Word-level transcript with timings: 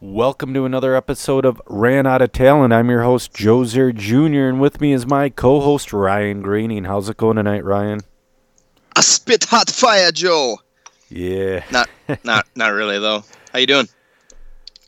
Welcome 0.00 0.52
to 0.54 0.64
another 0.64 0.96
episode 0.96 1.44
of 1.44 1.62
Ran 1.66 2.06
Out 2.06 2.20
of 2.20 2.32
Talent. 2.32 2.72
I'm 2.72 2.90
your 2.90 3.02
host, 3.02 3.32
Joe 3.32 3.64
Zer 3.64 3.92
Jr., 3.92 4.48
and 4.48 4.60
with 4.60 4.80
me 4.80 4.92
is 4.92 5.06
my 5.06 5.28
co 5.28 5.60
host, 5.60 5.92
Ryan 5.92 6.42
Greening. 6.42 6.84
How's 6.84 7.08
it 7.08 7.16
going 7.16 7.36
tonight, 7.36 7.64
Ryan? 7.64 8.00
A 8.96 9.02
spit 9.02 9.44
hot 9.44 9.70
fire, 9.70 10.10
Joe. 10.10 10.58
Yeah. 11.08 11.64
Not, 11.70 11.88
not, 12.24 12.46
not 12.56 12.72
really 12.72 12.98
though. 12.98 13.24
How 13.52 13.60
you 13.60 13.66
doing? 13.66 13.88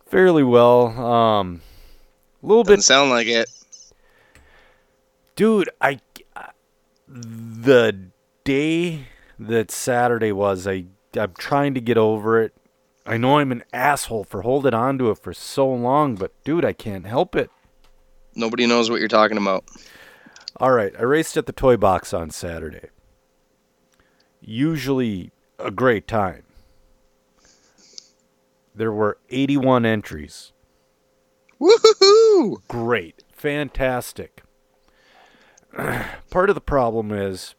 Fairly 0.07 0.43
well. 0.43 0.89
Um, 0.89 1.61
a 2.43 2.47
little 2.47 2.65
Doesn't 2.65 2.79
bit. 2.79 2.85
sound 2.85 3.11
like 3.11 3.27
it. 3.29 3.49
Dude, 5.37 5.71
I. 5.81 6.01
The 7.09 8.11
day 8.43 9.07
that 9.39 9.71
Saturday 9.71 10.33
was, 10.33 10.67
I, 10.67 10.87
I'm 11.17 11.33
trying 11.39 11.75
to 11.75 11.81
get 11.81 11.97
over 11.97 12.43
it. 12.43 12.53
I 13.07 13.17
know 13.17 13.39
I'm 13.39 13.53
an 13.53 13.63
asshole 13.73 14.25
for 14.25 14.43
holding 14.43 14.75
on 14.75 14.99
to 14.99 15.11
it 15.11 15.19
for 15.19 15.33
so 15.33 15.69
long, 15.69 16.17
but 16.17 16.33
dude, 16.43 16.65
I 16.65 16.73
can't 16.73 17.07
help 17.07 17.37
it. 17.37 17.51
Nobody 18.35 18.67
knows 18.67 18.91
what 18.91 18.99
you're 18.99 19.09
talking 19.09 19.39
about. 19.39 19.65
All 20.57 20.73
right, 20.73 20.93
I 20.99 21.03
raced 21.03 21.37
at 21.37 21.47
the 21.47 21.53
toy 21.53 21.77
box 21.77 22.13
on 22.13 22.31
Saturday. 22.31 22.89
Usually 24.41 25.31
a 25.59 25.71
great 25.71 26.09
time. 26.09 26.43
There 28.75 28.93
were 28.93 29.19
81 29.31 29.87
entries. 29.87 30.53
Woohoo! 31.61 32.59
Great, 32.69 33.23
fantastic. 33.33 34.43
Part 36.31 36.49
of 36.51 36.55
the 36.55 36.61
problem 36.61 37.11
is 37.13 37.55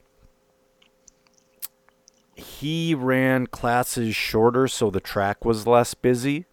he 2.38 2.94
ran 2.94 3.48
classes 3.48 4.16
shorter 4.16 4.68
so 4.68 4.90
the 4.90 5.00
track 5.00 5.44
was 5.44 5.66
less 5.66 5.94
busy. 5.94 6.46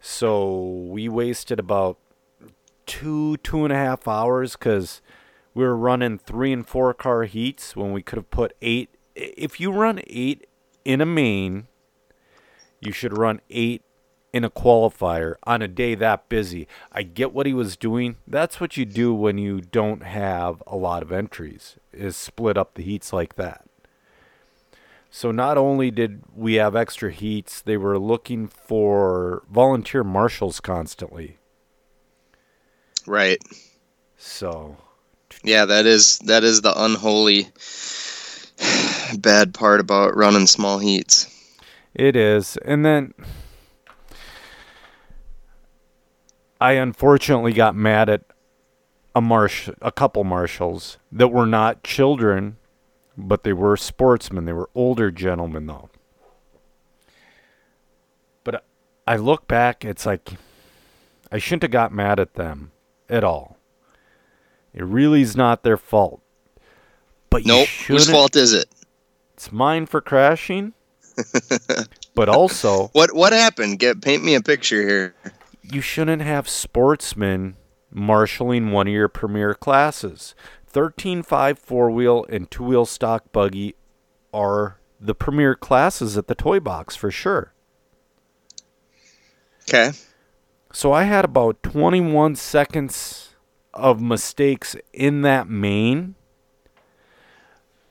So 0.00 0.86
we 0.88 1.08
wasted 1.08 1.58
about 1.58 1.98
two, 2.86 3.36
two 3.38 3.64
and 3.64 3.72
a 3.72 3.76
half 3.76 4.08
hours 4.08 4.56
because 4.56 5.02
we 5.52 5.62
were 5.62 5.76
running 5.76 6.18
three 6.18 6.52
and 6.52 6.66
four 6.66 6.94
car 6.94 7.24
heats 7.24 7.76
when 7.76 7.92
we 7.92 8.02
could 8.02 8.16
have 8.16 8.30
put 8.30 8.54
eight. 8.62 8.96
If 9.14 9.60
you 9.60 9.70
run 9.70 10.00
eight 10.06 10.46
in 10.84 11.00
a 11.00 11.06
main, 11.06 11.66
you 12.80 12.92
should 12.92 13.18
run 13.18 13.40
eight 13.50 13.82
in 14.32 14.44
a 14.44 14.50
qualifier 14.50 15.34
on 15.42 15.60
a 15.60 15.68
day 15.68 15.94
that 15.96 16.28
busy. 16.28 16.66
I 16.92 17.02
get 17.02 17.32
what 17.32 17.46
he 17.46 17.52
was 17.52 17.76
doing. 17.76 18.16
That's 18.26 18.60
what 18.60 18.76
you 18.76 18.84
do 18.84 19.12
when 19.12 19.36
you 19.36 19.60
don't 19.60 20.02
have 20.02 20.62
a 20.66 20.76
lot 20.76 21.02
of 21.02 21.12
entries, 21.12 21.76
is 21.92 22.16
split 22.16 22.56
up 22.56 22.74
the 22.74 22.82
heats 22.82 23.12
like 23.12 23.36
that. 23.36 23.68
So 25.10 25.30
not 25.32 25.56
only 25.56 25.90
did 25.90 26.22
we 26.34 26.54
have 26.54 26.76
extra 26.76 27.10
heats, 27.10 27.62
they 27.62 27.76
were 27.76 27.98
looking 27.98 28.46
for 28.46 29.42
volunteer 29.50 30.04
marshals 30.04 30.60
constantly. 30.60 31.38
Right. 33.06 33.38
So 34.16 34.76
Yeah, 35.42 35.64
that 35.64 35.86
is 35.86 36.18
that 36.20 36.44
is 36.44 36.60
the 36.60 36.74
unholy 36.76 37.48
bad 39.18 39.54
part 39.54 39.80
about 39.80 40.14
running 40.14 40.46
small 40.46 40.78
heats. 40.78 41.34
It 41.94 42.14
is. 42.14 42.58
And 42.58 42.84
then 42.84 43.14
I 46.60 46.72
unfortunately 46.72 47.54
got 47.54 47.74
mad 47.74 48.10
at 48.10 48.24
a 49.14 49.20
marsh 49.20 49.70
a 49.80 49.90
couple 49.90 50.22
marshals 50.22 50.98
that 51.10 51.28
were 51.28 51.46
not 51.46 51.82
children, 51.82 52.57
but 53.18 53.42
they 53.42 53.52
were 53.52 53.76
sportsmen. 53.76 54.44
They 54.44 54.52
were 54.52 54.70
older 54.74 55.10
gentlemen 55.10 55.66
though. 55.66 55.90
But 58.44 58.64
I 59.06 59.16
look 59.16 59.48
back, 59.48 59.84
it's 59.84 60.06
like 60.06 60.30
I 61.30 61.38
shouldn't 61.38 61.62
have 61.64 61.72
got 61.72 61.92
mad 61.92 62.20
at 62.20 62.34
them 62.34 62.70
at 63.10 63.24
all. 63.24 63.58
It 64.72 64.84
really 64.84 65.22
is 65.22 65.36
not 65.36 65.62
their 65.64 65.76
fault. 65.76 66.22
But 67.30 67.44
you 67.44 67.48
Nope. 67.52 67.68
Whose 67.88 68.08
fault 68.08 68.36
is 68.36 68.52
it? 68.52 68.68
It's 69.34 69.50
mine 69.52 69.86
for 69.86 70.00
crashing. 70.00 70.72
but 72.14 72.28
also, 72.28 72.88
What 72.92 73.12
what 73.14 73.32
happened? 73.32 73.80
Get 73.80 74.00
paint 74.00 74.24
me 74.24 74.34
a 74.36 74.40
picture 74.40 74.80
here. 74.82 75.14
you 75.62 75.80
shouldn't 75.80 76.22
have 76.22 76.48
sportsmen 76.48 77.56
marshaling 77.90 78.70
one 78.70 78.86
of 78.86 78.92
your 78.92 79.08
premier 79.08 79.54
classes. 79.54 80.34
13.5 80.72 81.58
four 81.58 81.90
wheel 81.90 82.26
and 82.28 82.50
two 82.50 82.64
wheel 82.64 82.86
stock 82.86 83.32
buggy 83.32 83.74
are 84.32 84.78
the 85.00 85.14
premier 85.14 85.54
classes 85.54 86.16
at 86.16 86.26
the 86.26 86.34
toy 86.34 86.60
box 86.60 86.96
for 86.96 87.10
sure. 87.10 87.52
Okay. 89.68 89.92
So 90.72 90.92
I 90.92 91.04
had 91.04 91.24
about 91.24 91.62
21 91.62 92.36
seconds 92.36 93.34
of 93.74 94.00
mistakes 94.00 94.76
in 94.92 95.22
that 95.22 95.48
main. 95.48 96.14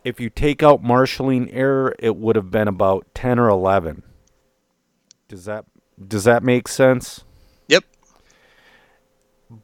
If 0.04 0.20
you 0.20 0.30
take 0.30 0.64
out 0.64 0.84
marshaling 0.84 1.52
error, 1.52 1.96
it 2.00 2.16
would 2.16 2.36
have 2.36 2.52
been 2.52 2.68
about 2.68 3.06
10 3.14 3.40
or 3.40 3.50
11. 3.50 4.04
Does 5.28 5.46
that 5.46 5.66
does 6.08 6.26
that 6.26 6.44
make 6.44 6.68
sense? 6.68 7.24
Yep. 7.68 7.84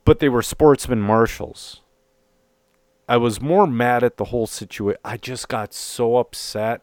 But 0.03 0.19
they 0.19 0.29
were 0.29 0.41
sportsman 0.41 1.01
marshals. 1.01 1.82
I 3.07 3.17
was 3.17 3.41
more 3.41 3.67
mad 3.67 4.03
at 4.03 4.17
the 4.17 4.25
whole 4.25 4.47
situation. 4.47 4.99
I 5.03 5.17
just 5.17 5.47
got 5.49 5.73
so 5.73 6.17
upset. 6.17 6.81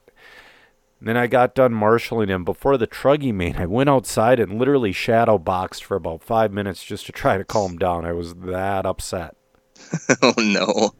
Then 1.00 1.16
I 1.16 1.26
got 1.28 1.54
done 1.54 1.72
marshaling 1.72 2.28
him 2.28 2.44
before 2.44 2.76
the 2.76 2.86
truggy 2.86 3.32
main. 3.32 3.56
I 3.56 3.64
went 3.64 3.88
outside 3.88 4.38
and 4.38 4.58
literally 4.58 4.92
shadow 4.92 5.38
boxed 5.38 5.82
for 5.82 5.97
about 5.97 6.22
five 6.22 6.53
minutes 6.53 6.84
just 6.84 7.06
to 7.06 7.12
try 7.12 7.38
to 7.38 7.44
calm 7.44 7.78
down. 7.78 8.04
I 8.04 8.12
was 8.12 8.34
that 8.34 8.84
upset. 8.84 9.34
oh 10.22 10.34
no. 10.36 10.91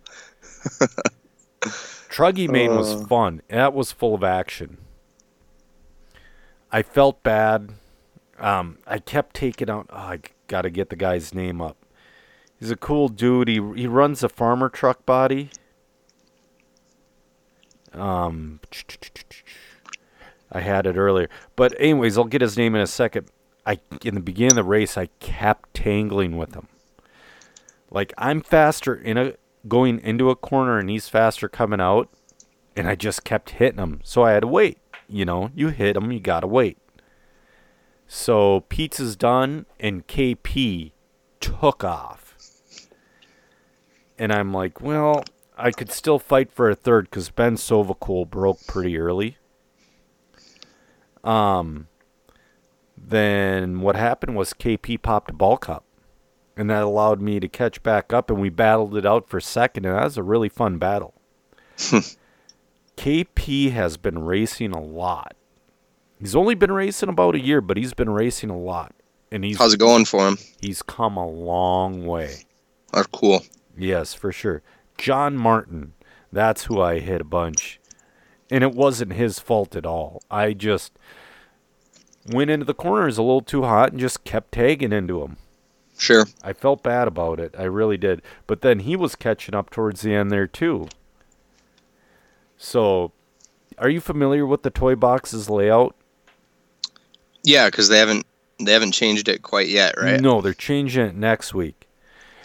Truggy 2.09 2.49
main 2.49 2.75
was 2.75 2.93
Uh. 2.95 3.07
fun. 3.07 3.43
That 3.49 3.75
was 3.75 3.93
full 3.93 4.15
of 4.15 4.25
action. 4.25 4.79
I 6.73 6.83
felt 6.83 7.23
bad. 7.23 7.75
Um, 8.39 8.79
I 8.87 8.99
kept 8.99 9.35
taking 9.37 9.69
out. 9.69 9.87
Oh, 9.91 9.97
I 9.97 10.21
got 10.49 10.63
to 10.63 10.71
get 10.71 10.89
the 10.89 10.97
guy's 10.97 11.35
name 11.35 11.61
up. 11.61 11.77
He's 12.61 12.71
a 12.71 12.77
cool 12.77 13.09
dude. 13.09 13.49
He 13.49 13.55
he 13.75 13.87
runs 13.87 14.23
a 14.23 14.29
farmer 14.29 14.69
truck 14.69 15.07
body. 15.07 15.51
Um, 17.93 18.61
I 20.53 20.61
had 20.61 20.87
it 20.87 20.97
earlier, 20.97 21.29
but 21.57 21.75
anyways, 21.81 22.19
I'll 22.19 22.25
get 22.25 22.43
his 22.43 22.59
name 22.59 22.75
in 22.75 22.83
a 22.83 22.87
second. 22.87 23.29
I 23.65 23.81
in 24.05 24.15
the 24.15 24.21
beginning 24.21 24.53
of 24.53 24.57
the 24.57 24.65
race, 24.65 24.99
I 24.99 25.07
kept 25.21 25.73
tangling 25.73 26.37
with 26.37 26.55
him. 26.55 26.69
Like 27.91 28.13
I'm 28.19 28.43
faster 28.43 28.95
in 28.95 29.17
a 29.17 29.35
going 29.67 29.99
into 30.01 30.29
a 30.29 30.37
corner, 30.37 30.79
and 30.79 30.91
he's 30.91 31.09
faster 31.09 31.49
coming 31.49 31.81
out, 31.81 32.11
and 32.77 32.87
I 32.87 32.95
just 32.95 33.25
kept 33.25 33.51
hitting 33.51 33.81
him. 33.81 34.01
So 34.05 34.23
I 34.23 34.33
had 34.33 34.41
to 34.41 34.47
wait. 34.47 34.79
You 35.09 35.25
know, 35.25 35.51
you 35.55 35.69
hit 35.69 35.97
him, 35.97 36.13
you 36.13 36.21
gotta 36.21 36.47
wait. 36.47 36.77
So 38.07 38.61
pizza's 38.69 39.17
done, 39.17 39.65
and 39.79 40.07
KP 40.07 40.93
took 41.41 41.85
off. 41.85 42.30
And 44.21 44.33
I'm 44.35 44.53
like, 44.53 44.83
well, 44.83 45.25
I 45.57 45.71
could 45.71 45.91
still 45.91 46.19
fight 46.19 46.53
for 46.53 46.69
a 46.69 46.75
third 46.75 47.07
because 47.07 47.31
Ben 47.31 47.57
Sovacool 47.57 48.29
broke 48.29 48.59
pretty 48.67 48.99
early. 48.99 49.39
Um, 51.25 51.89
then 52.97 53.81
what 53.81 53.97
happened 53.97 54.37
was 54.37 54.53
KP 54.53 55.01
popped 55.01 55.31
a 55.31 55.35
ball 55.35 55.57
cup, 55.57 55.85
and 56.55 56.69
that 56.69 56.83
allowed 56.83 57.23
me 57.23 57.41
to 57.41 57.49
catch 57.49 57.83
back 57.83 58.13
up, 58.13 58.29
and 58.31 58.39
we 58.39 58.51
battled 58.51 58.95
it 58.95 59.07
out 59.07 59.27
for 59.27 59.41
second, 59.41 59.87
and 59.87 59.97
that 59.97 60.05
was 60.05 60.19
a 60.19 60.23
really 60.23 60.51
fun 60.51 60.77
battle. 60.77 61.15
KP 62.99 63.73
has 63.73 63.97
been 63.97 64.19
racing 64.25 64.73
a 64.73 64.83
lot. 64.83 65.35
He's 66.19 66.37
only 66.37 66.55
been 66.55 66.73
racing 66.73 67.09
about 67.09 67.35
a 67.35 67.41
year, 67.41 67.63
but 67.63 67.79
he's 67.79 67.95
been 67.95 68.11
racing 68.11 68.51
a 68.51 68.59
lot, 68.59 68.93
and 69.33 69.45
he's 69.45 69.57
How's 69.57 69.73
it 69.73 69.81
going 69.81 70.05
for 70.05 70.29
him? 70.29 70.37
he's 70.61 70.83
come 70.83 71.17
a 71.17 71.27
long 71.27 72.05
way. 72.05 72.45
Oh, 72.93 73.05
cool. 73.13 73.43
Yes, 73.77 74.15
for 74.15 74.33
sure. 74.33 74.63
John 74.99 75.37
Martin, 75.37 75.95
that's 76.33 76.65
who 76.65 76.81
I 76.81 76.99
hit 76.99 77.21
a 77.21 77.25
bunch. 77.25 77.81
And 78.51 78.65
it 78.65 78.75
wasn't 78.75 79.13
his 79.13 79.39
fault 79.39 79.77
at 79.77 79.87
all. 79.87 80.23
I 80.31 80.53
just 80.53 80.93
went 82.27 82.51
into 82.51 82.67
the 82.67 82.75
corners 82.75 83.17
a 83.17 83.23
little 83.23 83.41
too 83.41 83.63
hot 83.63 83.93
and 83.93 84.01
just 84.01 84.25
kept 84.25 84.53
tagging 84.53 84.93
into 84.93 85.23
him. 85.23 85.37
Sure. 85.97 86.27
I 86.43 86.53
felt 86.53 86.83
bad 86.83 87.09
about 87.09 87.39
it. 87.39 87.55
I 87.59 87.65
really 87.65 87.97
did. 87.97 88.23
But 88.47 88.63
then 88.63 88.81
he 88.81 88.97
was 88.97 89.15
catching 89.15 89.55
up 89.55 89.71
towards 89.71 90.01
the 90.01 90.15
end 90.15 90.31
there 90.31 90.47
too. 90.47 90.89
So, 92.57 93.13
are 93.79 93.89
you 93.89 94.01
familiar 94.01 94.47
with 94.47 94.63
the 94.63 94.71
toy 94.71 94.95
box's 94.95 95.49
layout? 95.49 95.95
Yeah, 97.43 97.67
because 97.67 97.89
they 97.89 97.99
haven't 97.99 98.27
they 98.59 98.73
haven't 98.73 98.93
changed 98.93 99.29
it 99.29 99.43
quite 99.43 99.69
yet, 99.69 99.95
right? 99.99 100.21
No, 100.21 100.41
they're 100.41 100.53
changing 100.53 101.07
it 101.07 101.15
next 101.15 101.55
week. 101.55 101.87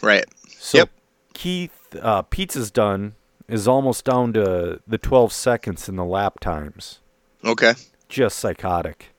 Right. 0.02 0.26
So 0.48 0.80
Yep. 0.80 0.90
Keith, 1.36 1.96
uh, 2.02 2.22
pizza's 2.24 2.72
done 2.72 3.14
is 3.48 3.68
almost 3.68 4.06
down 4.06 4.34
to 4.34 4.80
the 4.88 4.98
12 4.98 5.32
seconds 5.34 5.88
in 5.88 5.98
the 5.98 6.06
lap 6.06 6.40
times. 6.40 7.02
Okay. 7.44 7.74
Just 8.08 8.40
psychotic. 8.40 9.14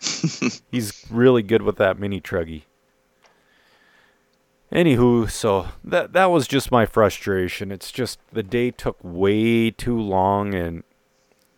He's 0.70 1.06
really 1.08 1.42
good 1.42 1.62
with 1.62 1.76
that 1.76 1.98
mini 1.98 2.20
truggy. 2.20 2.64
Anywho, 4.72 5.30
so 5.30 5.68
that 5.82 6.12
that 6.12 6.26
was 6.26 6.46
just 6.46 6.70
my 6.70 6.86
frustration. 6.86 7.72
It's 7.72 7.90
just 7.90 8.18
the 8.32 8.42
day 8.42 8.70
took 8.70 8.98
way 9.02 9.70
too 9.70 9.98
long, 9.98 10.54
and 10.54 10.84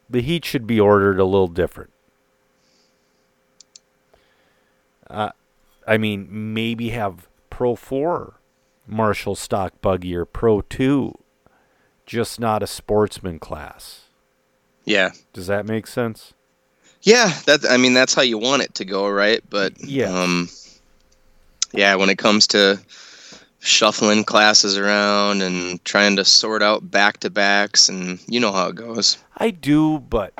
the 0.09 0.23
heat 0.23 0.45
should 0.45 0.67
be 0.67 0.81
ordered 0.81 1.19
a 1.21 1.25
little 1.25 1.49
different. 1.49 1.93
Uh, 5.09 5.31
I 5.87 5.99
mean, 5.99 6.27
maybe 6.55 6.91
have 6.91 7.29
Pro 7.51 7.77
Four 7.77 8.35
Marshall 8.87 9.35
stock 9.37 9.81
buggy 9.81 10.15
or 10.15 10.25
Pro 10.25 10.61
Two, 10.63 11.17
just 12.07 12.41
not 12.41 12.63
a 12.63 12.67
sportsman 12.67 13.39
class. 13.39 14.03
Yeah. 14.85 15.11
Does 15.33 15.47
that 15.47 15.67
make 15.67 15.87
sense? 15.87 16.35
Yeah, 17.03 17.33
that 17.47 17.65
I 17.69 17.77
mean 17.77 17.95
that's 17.95 18.15
how 18.15 18.23
you 18.23 18.39
want 18.39 18.63
it 18.63 18.75
to 18.77 18.85
go, 18.85 19.09
right? 19.09 19.43
But 19.49 19.73
Yeah. 19.85 20.11
um, 20.13 20.49
yeah, 21.73 21.95
when 21.97 22.11
it 22.11 22.19
comes 22.19 22.47
to 22.49 22.81
shuffling 23.61 24.25
classes 24.25 24.77
around 24.77 25.41
and 25.43 25.85
trying 25.85 26.17
to 26.17 26.25
sort 26.25 26.63
out 26.63 26.91
back 26.91 27.19
to 27.21 27.31
backs, 27.31 27.89
and 27.89 28.21
you 28.27 28.41
know 28.41 28.53
how 28.53 28.69
it 28.69 28.75
goes. 28.75 29.19
I 29.37 29.51
do, 29.51 29.99
but 30.01 30.33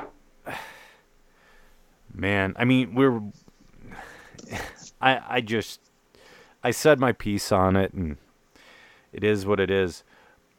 man, 2.13 2.53
I 2.57 2.65
mean, 2.65 2.95
we're 2.95 3.19
I 5.01 5.21
I 5.37 5.41
just 5.41 5.79
I 6.63 6.71
said 6.71 6.99
my 6.99 7.11
piece 7.11 7.51
on 7.51 7.75
it 7.75 7.93
and 7.93 8.17
it 9.13 9.23
is 9.23 9.45
what 9.45 9.59
it 9.59 9.69
is. 9.71 10.03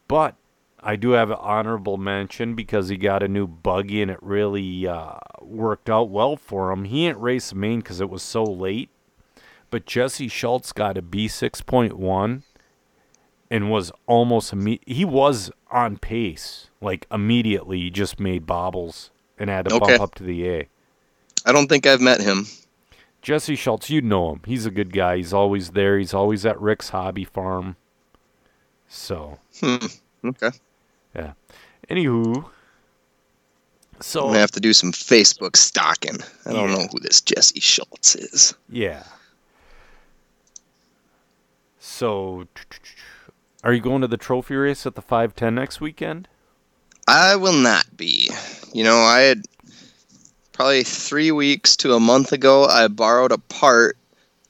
But 0.07 0.35
I 0.81 0.95
do 0.95 1.11
have 1.11 1.29
an 1.31 1.37
honorable 1.39 1.97
mention 1.97 2.55
because 2.55 2.89
he 2.89 2.97
got 2.97 3.23
a 3.23 3.27
new 3.27 3.47
buggy 3.47 4.01
and 4.01 4.09
it 4.11 4.19
really 4.21 4.87
uh, 4.87 5.15
worked 5.41 5.89
out 5.89 6.09
well 6.09 6.35
for 6.37 6.71
him. 6.71 6.85
He 6.85 7.05
didn't 7.07 7.19
race 7.21 7.53
main 7.53 7.79
because 7.79 7.99
it 8.01 8.09
was 8.09 8.21
so 8.23 8.43
late, 8.43 8.89
but 9.71 9.85
Jesse 9.85 10.27
Schultz 10.27 10.71
got 10.71 10.97
a 10.97 11.01
B6.1 11.01 12.43
and 13.51 13.69
was 13.71 13.91
almost 14.07 14.53
imme- 14.53 14.79
he 14.85 15.05
was 15.05 15.51
on 15.71 15.97
pace 15.97 16.69
like 16.81 17.05
immediately 17.11 17.79
he 17.81 17.89
just 17.89 18.19
made 18.19 18.45
bobbles 18.45 19.11
and 19.37 19.49
had 19.49 19.65
to 19.65 19.75
Okay. 19.75 19.85
bump 19.85 20.01
up 20.01 20.15
to 20.15 20.23
the 20.23 20.47
A. 20.49 20.67
I 21.45 21.51
don't 21.51 21.67
think 21.67 21.85
I've 21.85 22.01
met 22.01 22.21
him. 22.21 22.45
Jesse 23.21 23.55
Schultz, 23.55 23.89
you 23.89 24.01
know 24.01 24.33
him. 24.33 24.41
He's 24.45 24.65
a 24.67 24.71
good 24.71 24.93
guy. 24.93 25.17
He's 25.17 25.33
always 25.33 25.71
there. 25.71 25.97
He's 25.97 26.13
always 26.13 26.45
at 26.45 26.59
Rick's 26.61 26.89
hobby 26.89 27.23
farm. 27.23 27.75
So, 28.97 29.37
Hmm. 29.59 29.75
Okay. 30.23 30.51
yeah. 31.15 31.33
Anywho, 31.89 32.45
so 33.99 34.21
gonna 34.27 34.39
have 34.39 34.51
to 34.51 34.59
do 34.61 34.71
some 34.73 34.91
Facebook 34.93 35.55
stalking. 35.57 36.17
I 36.45 36.53
don't 36.53 36.69
Yeah. 36.69 36.75
know 36.77 36.87
who 36.91 36.99
this 37.01 37.19
Jesse 37.21 37.59
Schultz 37.59 38.15
is. 38.15 38.53
yeah. 38.69 39.03
So, 41.79 42.47
are 43.63 43.73
you 43.73 43.81
going 43.81 44.01
to 44.01 44.07
the 44.07 44.17
trophy 44.17 44.55
race 44.55 44.85
at 44.85 44.95
the 44.95 45.01
510 45.01 45.53
next 45.55 45.79
weekend? 45.79 46.27
I 47.07 47.35
will 47.35 47.53
not 47.53 47.95
be. 47.95 48.31
You 48.73 48.83
know, 48.83 48.97
I 48.97 49.19
had 49.21 49.43
probably 50.51 50.83
three 50.83 51.31
weeks 51.31 51.75
to 51.77 51.93
a 51.93 51.99
month 51.99 52.31
ago. 52.31 52.65
I 52.65 52.87
borrowed 52.87 53.31
a 53.31 53.37
part 53.37 53.97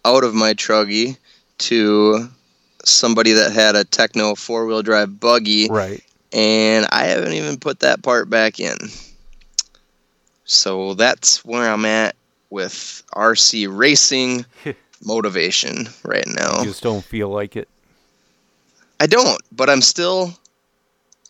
out 0.06 0.24
of 0.24 0.34
my 0.34 0.54
truggy 0.54 1.18
to 1.58 2.30
somebody 2.88 3.34
that 3.34 3.52
had 3.52 3.76
a 3.76 3.84
Tekno 3.86 4.38
four 4.38 4.66
wheel 4.66 4.82
drive 4.84 5.20
buggy, 5.20 5.68
Right. 5.70 6.04
and 6.32 6.86
I 6.92 7.06
haven't 7.06 7.34
even 7.34 7.58
put 7.58 7.80
that 7.82 8.04
part 8.04 8.30
back 8.30 8.60
in. 8.60 8.78
So 10.46 10.94
that's 10.94 11.44
where 11.44 11.70
I'm 11.72 11.86
at 11.86 12.16
with 12.50 13.04
RC 13.14 13.68
racing 13.76 14.46
motivation 15.04 15.88
right 16.04 16.28
now. 16.28 16.60
You 16.60 16.66
just 16.66 16.84
don't 16.84 17.04
feel 17.04 17.30
like 17.30 17.56
it. 17.56 17.68
I 19.00 19.08
don't, 19.08 19.42
but 19.52 19.70
I'm 19.70 19.82
still. 19.82 20.34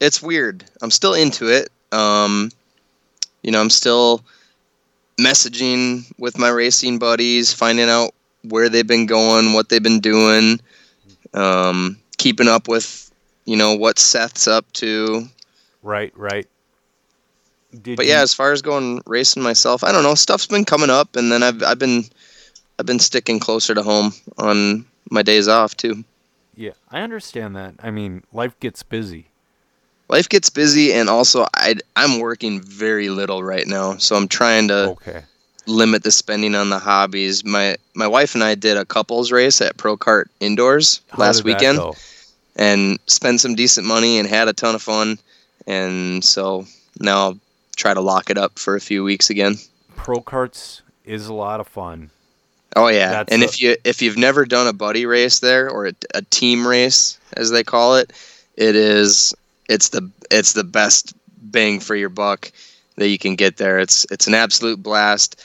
It's 0.02 0.22
weird. 0.22 0.66
I'm 0.82 0.92
still 0.92 1.14
into 1.14 1.48
it. 1.48 1.70
Um, 1.94 2.52
you 3.44 3.52
know, 3.52 3.62
I'm 3.62 3.70
still 3.70 4.22
messaging 5.18 6.12
with 6.20 6.38
my 6.38 6.50
racing 6.50 7.00
buddies, 7.00 7.54
finding 7.54 7.90
out 7.90 8.14
where 8.44 8.68
they've 8.68 8.86
been 8.86 9.06
going, 9.06 9.54
what 9.54 9.70
they've 9.70 9.82
been 9.82 10.02
doing, 10.02 10.60
um, 11.36 11.98
keeping 12.18 12.48
up 12.48 12.68
with, 12.68 13.12
you 13.46 13.56
know, 13.56 13.76
what 13.76 14.00
Seth's 14.00 14.48
up 14.48 14.72
to. 14.74 15.28
Right, 15.84 16.12
right. 16.18 16.48
Did 17.82 17.98
But 17.98 18.06
you- 18.06 18.14
yeah, 18.14 18.22
as 18.22 18.34
far 18.34 18.52
as 18.52 18.62
going 18.62 19.02
racing 19.06 19.44
myself, 19.44 19.84
I 19.84 19.92
don't 19.92 20.04
know. 20.04 20.16
Stuff's 20.16 20.48
been 20.48 20.66
coming 20.66 20.90
up, 20.90 21.16
and 21.16 21.32
then 21.32 21.44
I've 21.44 21.62
I've 21.62 21.80
been 21.80 22.06
I've 22.80 22.86
been 22.86 23.00
sticking 23.00 23.40
closer 23.40 23.74
to 23.76 23.84
home 23.84 24.14
on 24.38 24.86
my 25.12 25.22
days 25.22 25.48
off 25.48 25.76
too. 25.78 26.04
yeah, 26.56 26.72
I 26.90 27.02
understand 27.02 27.56
that. 27.58 27.76
I 27.84 27.92
mean, 27.92 28.24
life 28.32 28.58
gets 28.60 28.82
busy. 28.82 29.28
life 30.08 30.30
gets 30.30 30.50
busy 30.50 30.94
and 30.94 31.10
also 31.10 31.46
I 31.54 31.76
I'm 31.96 32.20
working 32.20 32.62
very 32.62 33.10
little 33.10 33.44
right 33.44 33.68
now, 33.68 33.98
so 33.98 34.16
I'm 34.16 34.28
trying 34.28 34.70
to 34.70 34.90
Okay. 34.92 35.24
Limit 35.68 36.04
the 36.04 36.12
spending 36.12 36.56
on 36.56 36.70
the 36.70 36.80
hobbies. 36.80 37.44
My 37.44 37.78
my 37.94 38.08
wife 38.08 38.36
and 38.36 38.44
I 38.44 38.56
did 38.56 38.78
a 38.78 38.86
couples 38.86 39.32
race 39.32 39.62
at 39.62 39.78
Pro 39.78 39.98
Kart 39.98 40.26
indoors 40.40 41.02
How 41.10 41.24
last 41.24 41.44
weekend 41.44 41.80
and 42.56 43.00
spent 43.08 43.42
some 43.42 43.56
decent 43.56 43.86
money 43.86 44.18
and 44.18 44.28
had 44.28 44.48
a 44.48 44.54
ton 44.54 44.76
of 44.76 44.82
fun. 44.82 45.18
And 45.68 46.24
so 46.24 46.66
now 47.00 47.18
I'll 47.18 47.40
try 47.76 47.94
to 47.94 48.02
lock 48.02 48.30
it 48.30 48.38
up 48.38 48.58
for 48.58 48.76
a 48.76 48.82
few 48.82 49.04
weeks 49.04 49.30
again. 49.30 49.56
Pro 49.96 50.22
karts 50.22 50.82
is 51.06 51.28
a 51.28 51.34
lot 51.34 51.60
of 51.60 51.68
fun. 51.68 52.12
Oh 52.76 52.88
yeah, 52.88 53.12
That's 53.12 53.34
and 53.34 53.42
a- 53.42 53.46
if 53.46 53.62
you 53.62 53.78
if 53.84 54.02
you've 54.02 54.18
never 54.18 54.46
done 54.46 54.68
a 54.68 54.74
buddy 54.74 55.06
race 55.06 55.40
there 55.40 55.70
or 55.70 55.88
a, 55.88 55.94
a 56.14 56.22
team 56.24 56.68
race 56.68 57.18
as 57.34 57.52
they 57.52 57.64
call 57.64 57.96
it, 57.96 58.12
it 58.58 58.76
is 58.76 59.34
it's 59.70 59.90
the 59.90 60.10
it's 60.30 60.54
the 60.54 60.64
best 60.64 61.14
bang 61.38 61.80
for 61.80 61.96
your 61.96 62.10
buck 62.10 62.52
that 62.98 63.10
you 63.10 63.18
can 63.18 63.36
get 63.36 63.58
there. 63.58 63.80
It's 63.80 64.06
it's 64.12 64.28
an 64.28 64.34
absolute 64.34 64.82
blast. 64.84 65.44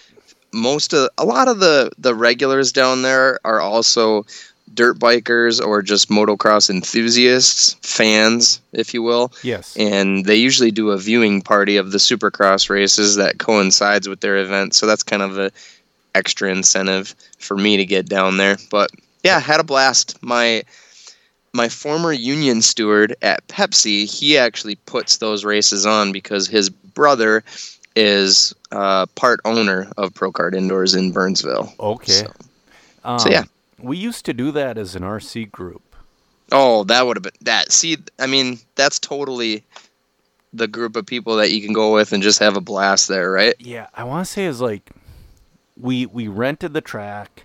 Most 0.52 0.92
of 0.92 1.08
a 1.18 1.24
lot 1.24 1.48
of 1.48 1.60
the 1.60 1.90
the 1.98 2.14
regulars 2.14 2.72
down 2.72 3.02
there 3.02 3.38
are 3.44 3.60
also 3.60 4.26
dirt 4.72 4.98
bikers 4.98 5.64
or 5.64 5.82
just 5.82 6.10
motocross 6.10 6.70
enthusiasts, 6.70 7.74
fans, 7.82 8.60
if 8.72 8.94
you 8.94 9.02
will. 9.02 9.32
Yes. 9.42 9.76
and 9.76 10.24
they 10.24 10.36
usually 10.36 10.70
do 10.70 10.90
a 10.90 10.98
viewing 10.98 11.42
party 11.42 11.76
of 11.76 11.92
the 11.92 11.98
supercross 11.98 12.70
races 12.70 13.16
that 13.16 13.38
coincides 13.38 14.08
with 14.08 14.20
their 14.20 14.36
event. 14.38 14.74
So 14.74 14.86
that's 14.86 15.02
kind 15.02 15.22
of 15.22 15.38
a 15.38 15.50
extra 16.14 16.50
incentive 16.50 17.14
for 17.38 17.56
me 17.56 17.76
to 17.76 17.84
get 17.84 18.08
down 18.08 18.36
there. 18.36 18.58
But 18.70 18.90
yeah 19.22 19.40
had 19.40 19.60
a 19.60 19.64
blast. 19.64 20.22
My 20.22 20.62
my 21.52 21.68
former 21.68 22.12
union 22.12 22.62
steward 22.62 23.16
at 23.22 23.46
pepsi 23.48 24.04
he 24.04 24.38
actually 24.38 24.76
puts 24.76 25.16
those 25.16 25.44
races 25.44 25.84
on 25.84 26.12
because 26.12 26.46
his 26.46 26.70
brother 26.70 27.42
is 27.96 28.54
uh, 28.72 29.06
part 29.16 29.40
owner 29.44 29.90
of 29.96 30.14
pro 30.14 30.32
kart 30.32 30.54
indoors 30.54 30.94
in 30.94 31.12
burnsville 31.12 31.72
okay. 31.80 32.12
so- 32.12 32.32
Um, 33.04 33.18
so 33.18 33.30
yeah. 33.30 33.44
we 33.80 33.96
used 33.96 34.24
to 34.26 34.32
do 34.34 34.50
that 34.52 34.76
as 34.78 34.94
an 34.94 35.02
RC 35.02 35.50
group. 35.50 35.82
Oh, 36.52 36.84
that 36.84 37.06
would 37.06 37.16
have 37.16 37.22
been 37.22 37.32
that. 37.42 37.72
See, 37.72 37.96
I 38.18 38.26
mean, 38.26 38.58
that's 38.74 38.98
totally 38.98 39.62
the 40.52 40.66
group 40.66 40.96
of 40.96 41.06
people 41.06 41.36
that 41.36 41.50
you 41.52 41.62
can 41.62 41.72
go 41.72 41.94
with 41.94 42.12
and 42.12 42.22
just 42.22 42.40
have 42.40 42.56
a 42.56 42.60
blast 42.60 43.06
there, 43.08 43.30
right? 43.30 43.54
Yeah, 43.60 43.86
I 43.94 44.02
want 44.04 44.26
to 44.26 44.32
say 44.32 44.46
it's 44.46 44.60
like 44.60 44.90
we 45.76 46.06
we 46.06 46.26
rented 46.28 46.74
the 46.74 46.80
track, 46.80 47.44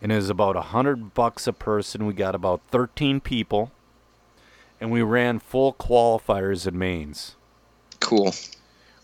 and 0.00 0.12
it 0.12 0.14
was 0.16 0.30
about 0.30 0.54
a 0.56 0.60
hundred 0.62 1.12
bucks 1.12 1.46
a 1.48 1.52
person. 1.52 2.06
We 2.06 2.12
got 2.14 2.34
about 2.36 2.60
thirteen 2.70 3.20
people, 3.20 3.72
and 4.80 4.90
we 4.92 5.02
ran 5.02 5.40
full 5.40 5.72
qualifiers 5.74 6.66
and 6.68 6.78
mains. 6.78 7.34
Cool. 7.98 8.32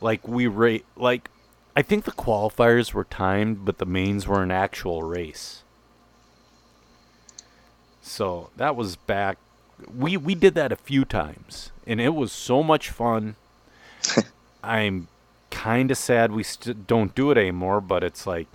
Like 0.01 0.27
we 0.29 0.47
rate 0.47 0.85
like 0.97 1.31
I 1.77 1.83
think 1.83 2.05
the 2.05 2.13
qualifiers 2.13 2.93
were 2.93 3.05
timed, 3.05 3.65
but 3.65 3.79
the 3.79 3.87
mains 3.87 4.27
were 4.27 4.43
an 4.43 4.51
actual 4.51 5.03
race. 5.03 5.63
So 8.03 8.51
that 8.57 8.77
was 8.77 8.97
back. 8.97 9.39
We 9.97 10.17
we 10.17 10.35
did 10.35 10.55
that 10.55 10.73
a 10.73 10.77
few 10.77 11.05
times, 11.05 11.71
and 11.87 12.01
it 12.01 12.15
was 12.15 12.33
so 12.33 12.63
much 12.63 12.91
fun. 12.91 13.37
I'm 14.65 15.09
kind 15.51 15.91
of 15.91 15.99
sad 15.99 16.33
we 16.33 16.43
st- 16.43 16.87
don't 16.87 17.15
do 17.15 17.31
it 17.31 17.39
anymore, 17.39 17.81
but 17.81 18.03
it's 18.05 18.27
like 18.27 18.49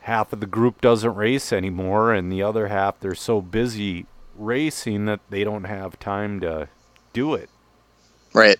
half 0.00 0.32
of 0.32 0.40
the 0.40 0.46
group 0.46 0.80
doesn't 0.80 1.14
race 1.14 1.52
anymore, 1.52 2.12
and 2.12 2.32
the 2.32 2.42
other 2.42 2.68
half 2.68 3.00
they're 3.00 3.14
so 3.14 3.40
busy 3.40 4.06
racing 4.36 5.06
that 5.06 5.20
they 5.30 5.44
don't 5.44 5.64
have 5.64 5.98
time 5.98 6.40
to 6.40 6.68
do 7.12 7.34
it 7.34 7.50
Right. 8.32 8.58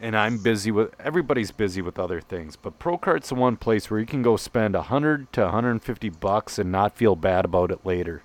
And 0.00 0.16
I'm 0.16 0.38
busy 0.38 0.70
with 0.70 0.92
everybody's 1.00 1.50
busy 1.50 1.80
with 1.82 1.98
other 1.98 2.20
things. 2.20 2.56
But 2.56 2.78
Pro 2.78 2.98
Kart's 2.98 3.28
the 3.30 3.34
one 3.36 3.56
place 3.56 3.90
where 3.90 4.00
you 4.00 4.06
can 4.06 4.22
go 4.22 4.36
spend 4.36 4.74
a 4.74 4.82
hundred 4.82 5.32
to 5.34 5.42
150 5.42 6.08
bucks 6.10 6.58
and 6.58 6.70
not 6.72 6.96
feel 6.96 7.16
bad 7.16 7.44
about 7.44 7.70
it 7.70 7.84
later. 7.84 8.22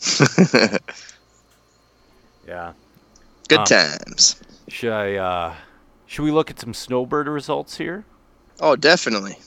Yeah. 2.46 2.72
Good 3.48 3.60
Um, 3.60 3.64
times. 3.66 4.40
Should 4.68 4.92
I? 4.92 5.14
Uh, 5.14 5.54
should 6.06 6.22
we 6.24 6.30
look 6.30 6.50
at 6.50 6.60
some 6.60 6.74
snowbird 6.74 7.28
results 7.28 7.76
here? 7.76 8.04
Oh, 8.60 8.76
definitely. 8.76 9.38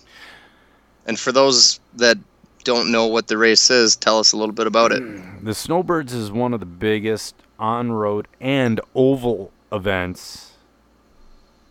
And 1.06 1.20
for 1.20 1.32
those 1.32 1.80
that 1.96 2.18
don't 2.64 2.92
know 2.92 3.06
what 3.06 3.28
the 3.28 3.38
race 3.38 3.70
is, 3.70 3.96
tell 3.96 4.18
us 4.20 4.32
a 4.32 4.38
little 4.38 4.56
bit 4.56 4.66
about 4.66 4.92
it. 4.92 5.04
The 5.44 5.54
Snowbirds 5.54 6.14
is 6.14 6.32
one 6.32 6.54
of 6.54 6.60
the 6.60 6.66
biggest 6.66 7.36
on 7.60 7.92
road 7.92 8.28
and 8.42 8.82
oval 8.96 9.52
events 9.72 10.54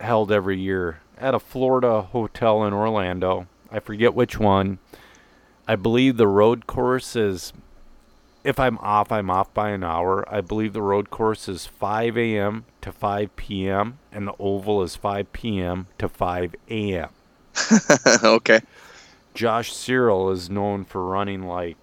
held 0.00 0.32
every 0.32 0.58
year 0.58 1.00
at 1.18 1.34
a 1.34 1.40
Florida 1.40 2.02
hotel 2.02 2.64
in 2.64 2.72
Orlando. 2.72 3.46
I 3.70 3.80
forget 3.80 4.14
which 4.14 4.38
one. 4.38 4.78
I 5.66 5.76
believe 5.76 6.16
the 6.16 6.28
road 6.28 6.66
course 6.66 7.16
is, 7.16 7.52
if 8.42 8.60
I'm 8.60 8.78
off, 8.78 9.10
I'm 9.10 9.30
off 9.30 9.52
by 9.54 9.70
an 9.70 9.82
hour. 9.82 10.24
I 10.32 10.40
believe 10.40 10.72
the 10.72 10.82
road 10.82 11.10
course 11.10 11.48
is 11.48 11.66
5 11.66 12.18
a.m. 12.18 12.66
to 12.82 12.92
5 12.92 13.34
p.m., 13.36 13.98
and 14.12 14.26
the 14.28 14.34
oval 14.38 14.82
is 14.82 14.96
5 14.96 15.32
p.m. 15.32 15.86
to 15.98 16.08
5 16.08 16.54
a.m. 16.68 17.08
okay. 18.24 18.60
Josh 19.32 19.72
Cyrul 19.72 20.32
is 20.32 20.50
known 20.50 20.84
for 20.84 21.04
running 21.04 21.42
like 21.42 21.76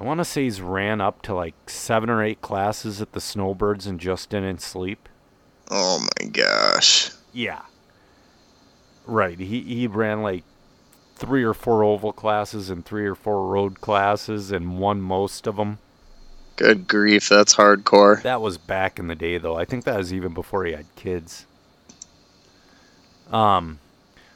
I 0.00 0.04
want 0.04 0.18
to 0.18 0.24
say 0.24 0.44
he's 0.44 0.60
ran 0.60 1.00
up 1.00 1.22
to 1.22 1.34
like 1.34 1.54
seven 1.68 2.08
or 2.08 2.22
eight 2.22 2.40
classes 2.40 3.02
at 3.02 3.12
the 3.12 3.20
Snowbirds 3.20 3.86
and 3.86 3.98
just 3.98 4.30
didn't 4.30 4.62
sleep. 4.62 5.08
Oh 5.70 6.00
my 6.00 6.26
gosh. 6.28 7.10
Yeah. 7.32 7.62
Right. 9.06 9.38
He 9.38 9.62
he 9.62 9.86
ran 9.86 10.22
like 10.22 10.44
three 11.16 11.42
or 11.42 11.54
four 11.54 11.82
oval 11.82 12.12
classes 12.12 12.70
and 12.70 12.84
three 12.84 13.06
or 13.06 13.14
four 13.14 13.46
road 13.48 13.80
classes 13.80 14.50
and 14.52 14.78
won 14.78 15.00
most 15.00 15.46
of 15.46 15.56
them. 15.56 15.78
Good 16.56 16.88
grief, 16.88 17.28
that's 17.28 17.54
hardcore. 17.54 18.22
That 18.22 18.40
was 18.40 18.58
back 18.58 18.98
in 18.98 19.08
the 19.08 19.14
day 19.14 19.38
though. 19.38 19.56
I 19.56 19.64
think 19.64 19.84
that 19.84 19.96
was 19.96 20.12
even 20.12 20.34
before 20.34 20.64
he 20.64 20.72
had 20.72 20.86
kids. 20.96 21.46
Um 23.30 23.80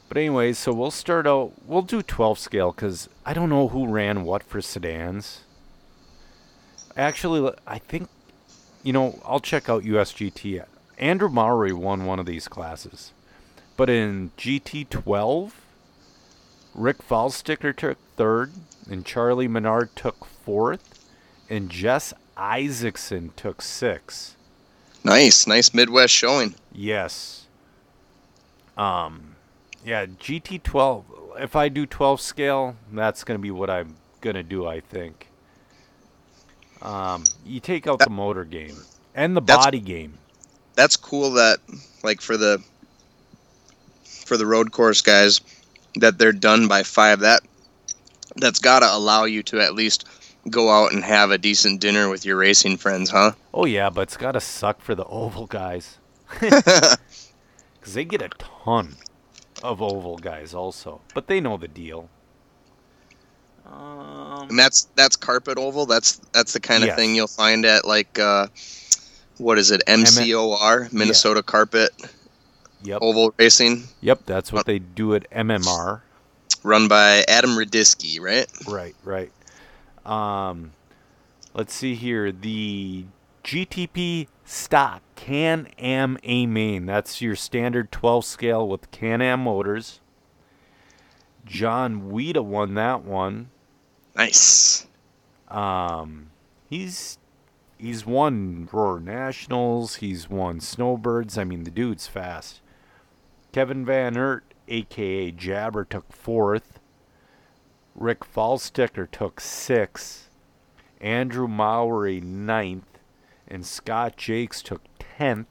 but 0.08 0.18
anyways, 0.18 0.58
so 0.58 0.72
we'll 0.72 0.90
start 0.90 1.26
out 1.26 1.52
we'll 1.64 1.82
do 1.82 2.02
12 2.02 2.38
scale 2.38 2.72
cuz 2.72 3.08
I 3.24 3.32
don't 3.34 3.50
know 3.50 3.68
who 3.68 3.86
ran 3.88 4.24
what 4.24 4.42
for 4.42 4.60
sedans. 4.60 5.40
Actually, 6.96 7.52
I 7.66 7.78
think 7.78 8.08
you 8.82 8.92
know, 8.92 9.20
I'll 9.24 9.40
check 9.40 9.68
out 9.68 9.84
USGT. 9.84 10.64
Andrew 11.02 11.28
Mowry 11.28 11.72
won 11.72 12.04
one 12.06 12.20
of 12.20 12.26
these 12.26 12.46
classes. 12.46 13.12
But 13.76 13.90
in 13.90 14.30
GT12, 14.38 15.50
Rick 16.76 16.98
Falsticker 16.98 17.76
took 17.76 17.98
third, 18.16 18.52
and 18.88 19.04
Charlie 19.04 19.48
Menard 19.48 19.96
took 19.96 20.24
fourth, 20.24 21.04
and 21.50 21.68
Jess 21.68 22.14
Isaacson 22.36 23.32
took 23.34 23.62
sixth. 23.62 24.36
Nice, 25.02 25.44
nice 25.48 25.74
Midwest 25.74 26.14
showing. 26.14 26.54
Yes. 26.70 27.48
Um, 28.78 29.34
yeah, 29.84 30.06
GT12. 30.06 31.04
If 31.40 31.56
I 31.56 31.68
do 31.68 31.84
12 31.84 32.20
scale, 32.20 32.76
that's 32.92 33.24
going 33.24 33.40
to 33.40 33.42
be 33.42 33.50
what 33.50 33.70
I'm 33.70 33.96
going 34.20 34.36
to 34.36 34.44
do, 34.44 34.68
I 34.68 34.78
think. 34.78 35.26
Um, 36.80 37.24
you 37.44 37.58
take 37.58 37.88
out 37.88 37.98
the 37.98 38.10
motor 38.10 38.44
game 38.44 38.76
and 39.16 39.36
the 39.36 39.40
body 39.40 39.80
game. 39.80 40.18
That's 40.74 40.96
cool 40.96 41.32
that 41.32 41.58
like 42.02 42.20
for 42.20 42.36
the 42.36 42.62
for 44.04 44.36
the 44.36 44.46
road 44.46 44.72
course 44.72 45.02
guys 45.02 45.40
that 45.96 46.18
they're 46.18 46.32
done 46.32 46.68
by 46.68 46.82
5. 46.82 47.20
That 47.20 47.42
that's 48.36 48.58
got 48.58 48.80
to 48.80 48.92
allow 48.92 49.24
you 49.24 49.42
to 49.44 49.60
at 49.60 49.74
least 49.74 50.06
go 50.50 50.70
out 50.70 50.92
and 50.92 51.04
have 51.04 51.30
a 51.30 51.38
decent 51.38 51.80
dinner 51.80 52.08
with 52.08 52.24
your 52.24 52.36
racing 52.36 52.76
friends, 52.78 53.10
huh? 53.10 53.32
Oh 53.52 53.64
yeah, 53.66 53.90
but 53.90 54.02
it's 54.02 54.16
got 54.16 54.32
to 54.32 54.40
suck 54.40 54.80
for 54.80 54.94
the 54.94 55.04
oval 55.04 55.46
guys 55.46 55.98
because 56.40 56.98
they 57.84 58.04
get 58.04 58.22
a 58.22 58.30
ton 58.38 58.96
of 59.62 59.82
oval 59.82 60.16
guys 60.16 60.54
also, 60.54 61.00
but 61.14 61.26
they 61.26 61.40
know 61.40 61.56
the 61.58 61.68
deal. 61.68 62.08
Um, 63.66 64.48
And 64.50 64.58
that's 64.58 64.84
that's 64.96 65.14
carpet 65.16 65.58
oval. 65.58 65.86
That's 65.86 66.16
that's 66.32 66.52
the 66.54 66.60
kind 66.60 66.82
of 66.82 66.88
Yes. 66.88 66.96
thing 66.96 67.14
you'll 67.14 67.26
find 67.28 67.64
at 67.64 67.86
like 67.86 68.18
uh, 68.18 68.48
what 69.42 69.58
is 69.58 69.70
it? 69.70 69.82
MCOR, 69.86 70.92
Minnesota 70.92 71.42
Carpet 71.42 71.90
yep, 72.82 73.00
Oval 73.02 73.34
Racing, 73.38 73.84
yep, 74.00 74.20
that's 74.26 74.52
what 74.52 74.66
they 74.66 74.78
do 74.78 75.14
at 75.14 75.28
MMR. 75.30 76.02
run 76.62 76.88
by 76.88 77.24
Adam 77.28 77.50
Radisky, 77.50 78.20
right? 78.20 78.46
Right, 78.68 78.94
right. 79.04 79.32
Um, 80.04 80.72
let's 81.54 81.74
see 81.74 81.94
here. 81.94 82.32
The 82.32 83.06
GTP 83.44 84.28
stock 84.44 85.02
Can 85.16 85.68
Am 85.78 86.18
A 86.22 86.46
main. 86.46 86.86
That's 86.86 87.20
your 87.20 87.36
standard 87.36 87.90
12 87.92 88.24
scale 88.24 88.68
with 88.68 88.90
Can 88.90 89.20
Am 89.20 89.40
motors. 89.40 90.00
John 91.44 92.10
Weeda 92.12 92.44
won 92.44 92.74
that 92.74 93.04
one. 93.04 93.50
Nice. 94.14 94.86
Um, 95.48 96.30
he's 96.68 97.18
he's 97.82 98.06
won 98.06 98.68
Roar 98.72 99.00
Nationals. 99.00 99.96
He's 99.96 100.30
won 100.30 100.60
Snowbirds. 100.60 101.36
I 101.36 101.44
mean, 101.44 101.64
the 101.64 101.70
dude's 101.70 102.06
fast. 102.06 102.60
Kevin 103.50 103.84
Van 103.84 104.16
Ert, 104.16 104.44
aka 104.68 105.32
Jabber, 105.32 105.84
took 105.84 106.10
fourth. 106.12 106.78
Rick 107.94 108.20
Falsticker 108.20 109.10
took 109.10 109.40
sixth. 109.40 110.30
Andrew 111.00 111.48
Mowry 111.48 112.20
ninth, 112.20 112.98
and 113.48 113.66
Scott 113.66 114.16
Jakes 114.16 114.62
took 114.62 114.82
tenth. 115.18 115.48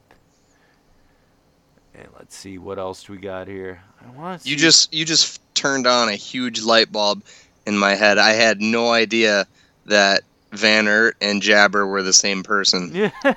And 1.94 2.08
let's 2.18 2.34
see 2.34 2.56
what 2.56 2.78
else 2.78 3.08
we 3.10 3.18
got 3.18 3.46
here. 3.46 3.82
I 4.00 4.18
want 4.18 4.46
You 4.46 4.56
just 4.56 4.92
you 4.94 5.04
just 5.04 5.40
turned 5.54 5.86
on 5.86 6.08
a 6.08 6.14
huge 6.14 6.62
light 6.62 6.90
bulb 6.90 7.22
in 7.66 7.76
my 7.76 7.94
head. 7.94 8.16
I 8.16 8.30
had 8.30 8.62
no 8.62 8.90
idea 8.90 9.46
that 9.84 10.22
Van 10.52 10.86
Ert 10.86 11.16
and 11.20 11.42
Jabber 11.42 11.86
were 11.86 12.02
the 12.02 12.12
same 12.12 12.42
person. 12.42 12.90
yeah. 12.94 13.10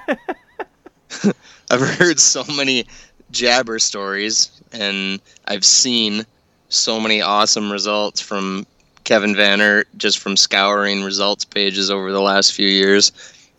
I've 1.71 1.81
heard 1.81 2.19
so 2.19 2.43
many 2.55 2.85
Jabber 3.31 3.79
stories, 3.79 4.51
and 4.71 5.19
I've 5.47 5.65
seen 5.65 6.25
so 6.69 6.99
many 6.99 7.21
awesome 7.21 7.71
results 7.71 8.21
from 8.21 8.65
Kevin 9.03 9.35
Van 9.35 9.61
Ert 9.61 9.87
just 9.97 10.19
from 10.19 10.35
scouring 10.37 11.03
results 11.03 11.45
pages 11.45 11.89
over 11.89 12.11
the 12.11 12.21
last 12.21 12.53
few 12.53 12.67
years, 12.67 13.11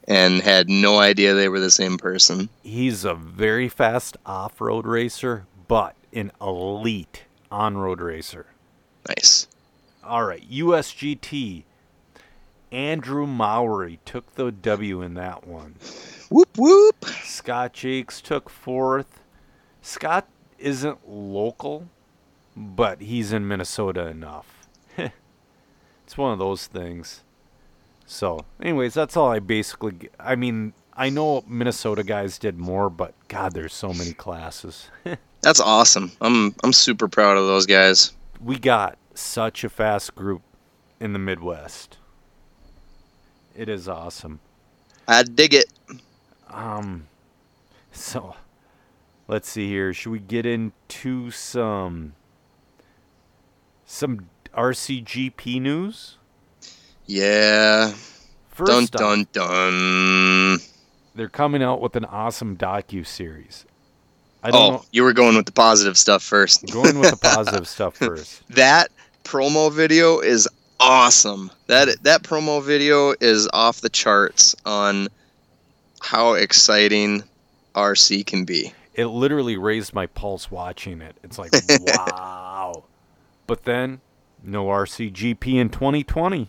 and 0.06 0.40
had 0.42 0.68
no 0.68 0.98
idea 0.98 1.34
they 1.34 1.48
were 1.48 1.60
the 1.60 1.70
same 1.70 1.98
person. 1.98 2.48
he's 2.62 3.04
a 3.04 3.14
very 3.14 3.68
fast 3.68 4.16
off-road 4.26 4.86
racer, 4.86 5.46
but 5.66 5.96
an 6.12 6.30
elite 6.40 7.24
on-road 7.50 8.00
racer. 8.00 8.46
Nice. 9.08 9.46
All 10.04 10.24
right, 10.24 10.48
USGT. 10.50 11.64
Andrew 12.76 13.26
Mowry 13.26 14.00
took 14.04 14.34
the 14.34 14.52
W 14.52 15.00
in 15.00 15.14
that 15.14 15.46
one. 15.46 15.76
Whoop 16.28 16.58
whoop. 16.58 17.06
Scott 17.24 17.72
Jakes 17.72 18.20
took 18.20 18.50
fourth. 18.50 19.22
Scott 19.80 20.28
isn't 20.58 21.08
local, 21.08 21.88
but 22.54 23.00
he's 23.00 23.32
in 23.32 23.48
Minnesota 23.48 24.08
enough. 24.08 24.68
it's 24.98 26.18
one 26.18 26.34
of 26.34 26.38
those 26.38 26.66
things. 26.66 27.22
So, 28.04 28.44
anyways, 28.60 28.92
that's 28.92 29.16
all 29.16 29.30
I 29.30 29.38
basically. 29.38 30.10
I 30.20 30.36
mean, 30.36 30.74
I 30.92 31.08
know 31.08 31.44
Minnesota 31.48 32.04
guys 32.04 32.36
did 32.36 32.58
more, 32.58 32.90
but 32.90 33.14
God, 33.28 33.54
there's 33.54 33.72
so 33.72 33.94
many 33.94 34.12
classes. 34.12 34.90
That's 35.40 35.60
awesome. 35.60 36.12
I'm 36.20 36.54
I'm 36.62 36.74
super 36.74 37.08
proud 37.08 37.38
of 37.38 37.46
those 37.46 37.64
guys. 37.64 38.12
we 38.38 38.58
got 38.58 38.98
such 39.14 39.64
a 39.64 39.70
fast 39.70 40.14
group 40.14 40.42
in 41.00 41.14
the 41.14 41.18
Midwest. 41.18 41.96
It 43.56 43.68
is 43.68 43.88
awesome. 43.88 44.40
I 45.08 45.22
dig 45.22 45.54
it. 45.54 45.66
Um, 46.48 47.06
so 47.92 48.36
let's 49.28 49.48
see 49.48 49.68
here. 49.68 49.92
Should 49.94 50.10
we 50.10 50.18
get 50.18 50.44
into 50.46 51.30
some 51.30 52.14
some 53.84 54.28
RCGP 54.54 55.60
news? 55.60 56.18
Yeah. 57.06 57.92
First 58.50 58.92
dun 58.92 59.26
dun 59.32 60.56
dun. 60.56 60.58
they're 61.14 61.28
coming 61.28 61.62
out 61.62 61.80
with 61.80 61.94
an 61.96 62.04
awesome 62.06 62.56
docu 62.56 63.06
series. 63.06 63.64
I 64.42 64.50
don't 64.50 64.60
Oh, 64.62 64.70
know. 64.76 64.84
you 64.92 65.02
were 65.02 65.12
going 65.12 65.36
with 65.36 65.46
the 65.46 65.52
positive 65.52 65.96
stuff 65.98 66.22
first. 66.22 66.66
Going 66.72 66.98
with 66.98 67.10
the 67.10 67.16
positive 67.16 67.66
stuff 67.74 67.96
first. 67.96 68.42
that 68.50 68.90
promo 69.24 69.72
video 69.72 70.20
is 70.20 70.48
awesome. 70.80 71.50
That 71.66 72.02
that 72.02 72.22
promo 72.22 72.62
video 72.62 73.14
is 73.20 73.48
off 73.52 73.80
the 73.80 73.88
charts 73.88 74.54
on 74.64 75.08
how 76.00 76.34
exciting 76.34 77.24
RC 77.74 78.26
can 78.26 78.44
be. 78.44 78.72
It 78.94 79.06
literally 79.06 79.56
raised 79.56 79.92
my 79.94 80.06
pulse 80.06 80.50
watching 80.50 81.02
it. 81.02 81.16
It's 81.22 81.38
like 81.38 81.52
wow. 81.86 82.84
But 83.46 83.64
then 83.64 84.00
no 84.42 84.66
RCGP 84.66 85.54
in 85.54 85.68
2020. 85.68 86.48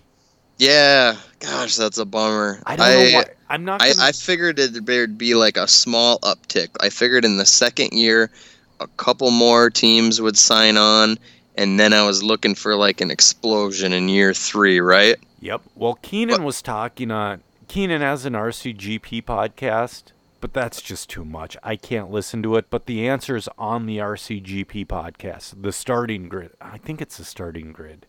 Yeah, 0.59 1.15
gosh, 1.39 1.75
that's 1.75 1.99
a 1.99 2.05
bummer. 2.05 2.59
I 2.65 2.75
don't 2.75 2.87
know 2.87 3.17
why. 3.19 3.25
I'm 3.49 3.63
not. 3.63 3.81
I, 3.81 3.93
Gonna, 3.93 4.07
I 4.07 4.11
figured 4.11 4.57
it 4.57 4.85
there'd 4.85 5.17
be 5.17 5.35
like 5.35 5.55
a 5.55 5.67
small 5.67 6.19
uptick. 6.19 6.69
I 6.79 6.89
figured 6.89 7.25
in 7.25 7.37
the 7.37 7.45
second 7.45 7.93
year, 7.93 8.31
a 8.79 8.87
couple 8.87 9.29
more 9.29 9.69
teams 9.69 10.19
would 10.19 10.37
sign 10.37 10.77
on, 10.77 11.19
and 11.57 11.79
then 11.79 11.93
I 11.93 12.05
was 12.05 12.23
looking 12.23 12.55
for 12.55 12.75
like 12.75 13.01
an 13.01 13.11
explosion 13.11 13.93
in 13.93 14.09
year 14.09 14.33
three, 14.33 14.79
right? 14.79 15.17
Yep. 15.41 15.61
Well, 15.75 15.95
Keenan 16.01 16.43
was 16.43 16.61
talking 16.61 17.11
on 17.11 17.41
Keenan 17.67 18.01
has 18.01 18.25
an 18.25 18.33
RCGP 18.33 19.23
podcast, 19.23 20.11
but 20.39 20.53
that's 20.53 20.81
just 20.81 21.09
too 21.09 21.25
much. 21.25 21.57
I 21.63 21.75
can't 21.75 22.11
listen 22.11 22.41
to 22.43 22.55
it. 22.55 22.69
But 22.69 22.85
the 22.85 23.07
answer 23.07 23.35
is 23.35 23.49
on 23.57 23.85
the 23.85 23.97
RCGP 23.97 24.87
podcast, 24.87 25.61
the 25.61 25.71
starting 25.71 26.29
grid. 26.29 26.51
I 26.61 26.77
think 26.77 27.01
it's 27.01 27.17
the 27.17 27.25
starting 27.25 27.73
grid. 27.73 28.05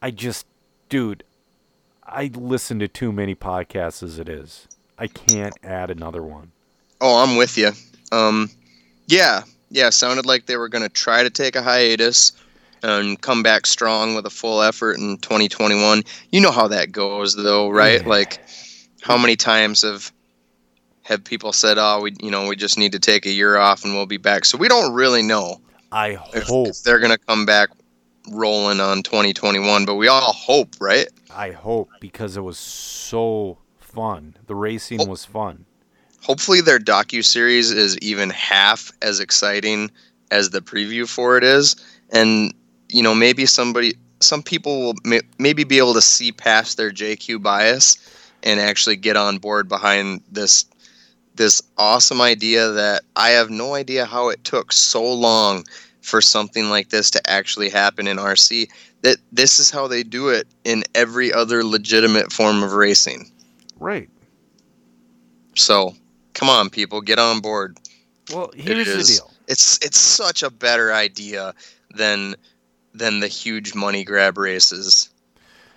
I 0.00 0.10
just, 0.10 0.46
dude, 0.88 1.24
I 2.04 2.30
listen 2.34 2.78
to 2.80 2.88
too 2.88 3.10
many 3.10 3.34
podcasts 3.34 4.02
as 4.02 4.18
it 4.18 4.28
is. 4.28 4.68
I 4.98 5.08
can't 5.08 5.54
add 5.62 5.90
another 5.90 6.22
one. 6.22 6.52
Oh, 7.00 7.22
I'm 7.22 7.36
with 7.36 7.58
you. 7.58 7.72
Um, 8.12 8.50
yeah, 9.06 9.42
yeah. 9.70 9.90
Sounded 9.90 10.26
like 10.26 10.46
they 10.46 10.56
were 10.56 10.68
going 10.68 10.82
to 10.84 10.88
try 10.88 11.22
to 11.22 11.30
take 11.30 11.56
a 11.56 11.62
hiatus 11.62 12.32
and 12.82 13.20
come 13.20 13.42
back 13.42 13.66
strong 13.66 14.14
with 14.14 14.26
a 14.26 14.30
full 14.30 14.60
effort 14.62 14.98
in 14.98 15.16
2021. 15.18 16.02
You 16.30 16.40
know 16.40 16.50
how 16.50 16.68
that 16.68 16.92
goes, 16.92 17.34
though, 17.34 17.70
right? 17.70 18.02
Yeah. 18.02 18.08
Like, 18.08 18.44
how 19.02 19.16
many 19.18 19.36
times 19.36 19.82
have 19.82 20.12
have 21.02 21.22
people 21.24 21.52
said, 21.52 21.76
"Oh, 21.78 22.00
we, 22.02 22.14
you 22.20 22.30
know, 22.30 22.46
we 22.48 22.56
just 22.56 22.78
need 22.78 22.92
to 22.92 22.98
take 22.98 23.26
a 23.26 23.30
year 23.30 23.56
off 23.56 23.84
and 23.84 23.94
we'll 23.94 24.06
be 24.06 24.16
back." 24.16 24.44
So 24.44 24.56
we 24.58 24.68
don't 24.68 24.94
really 24.94 25.22
know 25.22 25.60
I 25.92 26.18
if, 26.34 26.44
hope, 26.44 26.68
if 26.68 26.82
they're 26.82 26.98
going 26.98 27.12
to 27.12 27.18
come 27.18 27.44
back 27.46 27.68
rolling 28.30 28.80
on 28.80 29.02
2021, 29.02 29.84
but 29.84 29.96
we 29.96 30.08
all 30.08 30.32
hope, 30.32 30.76
right? 30.80 31.06
I 31.30 31.50
hope, 31.50 31.90
because 32.00 32.36
it 32.38 32.40
was 32.40 32.58
so 32.58 33.58
fun. 33.80 34.36
The 34.46 34.54
racing 34.54 35.02
Oh. 35.02 35.06
was 35.06 35.24
fun. 35.26 35.66
Hopefully 36.24 36.62
their 36.62 36.78
docu 36.78 37.22
series 37.22 37.70
is 37.70 37.98
even 37.98 38.30
half 38.30 38.90
as 39.02 39.20
exciting 39.20 39.90
as 40.30 40.50
the 40.50 40.60
preview 40.60 41.08
for 41.08 41.36
it 41.36 41.44
is 41.44 41.76
and 42.10 42.52
you 42.88 43.02
know 43.02 43.14
maybe 43.14 43.44
somebody 43.44 43.94
some 44.20 44.42
people 44.42 44.80
will 44.80 44.94
may, 45.04 45.20
maybe 45.38 45.64
be 45.64 45.78
able 45.78 45.92
to 45.92 46.00
see 46.00 46.32
past 46.32 46.76
their 46.76 46.90
JQ 46.90 47.42
bias 47.42 47.98
and 48.42 48.58
actually 48.58 48.96
get 48.96 49.16
on 49.16 49.38
board 49.38 49.68
behind 49.68 50.22
this 50.32 50.64
this 51.34 51.62
awesome 51.76 52.20
idea 52.20 52.70
that 52.70 53.02
I 53.16 53.30
have 53.30 53.50
no 53.50 53.74
idea 53.74 54.06
how 54.06 54.28
it 54.28 54.44
took 54.44 54.72
so 54.72 55.04
long 55.12 55.64
for 56.00 56.20
something 56.20 56.70
like 56.70 56.90
this 56.90 57.10
to 57.10 57.30
actually 57.30 57.68
happen 57.68 58.06
in 58.06 58.18
RC 58.18 58.68
that 59.02 59.16
this 59.32 59.58
is 59.58 59.70
how 59.70 59.88
they 59.88 60.02
do 60.02 60.28
it 60.28 60.46
in 60.64 60.84
every 60.94 61.32
other 61.32 61.64
legitimate 61.64 62.32
form 62.32 62.62
of 62.62 62.72
racing 62.72 63.30
Right. 63.78 64.08
so 65.54 65.94
come 66.34 66.48
on 66.48 66.70
people 66.70 67.00
get 67.00 67.18
on 67.18 67.40
board. 67.40 67.78
Well, 68.32 68.50
here's 68.54 68.86
the 68.86 69.14
deal. 69.14 69.30
it's 69.48 69.78
it's 69.84 69.98
such 69.98 70.42
a 70.42 70.50
better 70.50 70.92
idea 70.92 71.54
than 71.90 72.34
than 72.92 73.20
the 73.20 73.28
huge 73.28 73.74
money 73.74 74.04
grab 74.04 74.38
races 74.38 75.10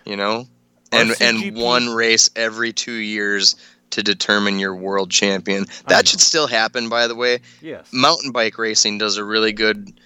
you 0.07 0.15
know? 0.15 0.47
And 0.91 1.13
and 1.19 1.57
one 1.57 1.89
race 1.89 2.29
every 2.35 2.71
2 2.71 2.93
years 2.93 3.55
to 3.89 4.01
determine 4.01 4.57
your 4.57 4.73
world 4.73 5.11
champion. 5.11 5.65
That 5.87 6.07
should 6.07 6.21
still 6.21 6.47
happen 6.47 6.87
by 6.87 7.07
the 7.07 7.15
way. 7.15 7.39
Yes. 7.61 7.87
mountain 7.91 8.31
bike 8.31 8.57
racing 8.57 8.97
does 8.97 9.17
a 9.17 9.23
really 9.23 9.51
good 9.51 9.99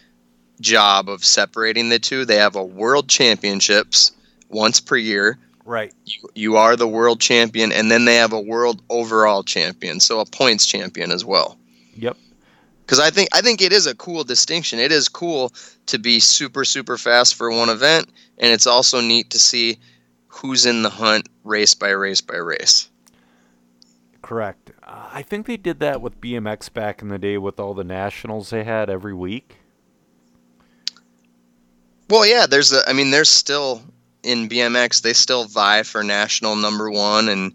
job 0.60 1.08
of 1.08 1.24
separating 1.24 1.90
the 1.90 2.00
two. 2.00 2.26
They 2.26 2.38
have 2.38 2.56
a 2.56 2.64
world 2.64 3.08
championships 3.08 4.12
once 4.50 4.80
per 4.80 4.98
year 4.98 5.38
Right. 5.66 5.94
you, 6.06 6.30
you 6.36 6.56
are 6.58 6.76
the 6.76 6.88
world 6.88 7.22
champion 7.22 7.72
and 7.72 7.90
then 7.92 8.06
they 8.06 8.16
have 8.16 8.34
a 8.34 8.40
world 8.42 8.82
overall 8.90 9.44
champion 9.44 10.00
so 10.00 10.20
a 10.20 10.26
points 10.26 10.66
champion 10.66 11.12
as 11.12 11.24
well 11.24 11.58
Yep. 11.96 12.18
because 12.86 13.00
I 13.00 13.10
think 13.12 13.30
I 13.34 13.42
think 13.42 13.62
it 13.62 13.72
is 13.72 13.86
a 13.88 13.96
cool 13.96 14.24
distinction. 14.24 14.80
It 14.80 14.92
is 14.92 15.08
cool 15.08 15.54
to 15.88 16.00
be 16.00 16.20
super 16.20 16.66
super 16.66 16.98
fast 16.98 17.36
for 17.36 17.52
one 17.52 17.70
event, 17.70 18.10
and 18.38 18.52
it's 18.52 18.66
also 18.68 19.02
neat 19.02 19.30
to 19.32 19.40
see 19.40 19.78
who's 20.28 20.66
in 20.66 20.82
the 20.82 20.90
hunt 20.90 21.28
race 21.44 21.76
by 21.76 21.90
race 21.90 22.22
by 22.22 22.36
race. 22.38 22.90
Correct. 24.22 24.72
Uh, 24.84 25.10
I 25.12 25.22
think 25.22 25.46
they 25.46 25.58
did 25.58 25.80
that 25.80 26.02
with 26.02 26.22
BMX 26.22 26.72
back 26.74 27.02
in 27.02 27.10
the 27.10 27.20
day 27.20 27.38
with 27.38 27.60
all 27.60 27.74
the 27.74 27.84
nationals 27.84 28.50
they 28.50 28.64
had 28.64 28.90
every 28.90 29.14
week. 29.14 29.58
Well, 32.10 32.26
yeah, 32.26 32.46
there's 32.46 32.72
a. 32.74 32.82
I 32.88 32.94
mean, 32.94 33.12
there's 33.12 33.30
still 33.30 33.82
in 34.24 34.50
BMX 34.50 35.02
they 35.02 35.14
still 35.14 35.46
vie 35.46 35.84
for 35.84 36.04
national 36.04 36.56
number 36.56 36.90
one 36.90 37.30
and 37.30 37.54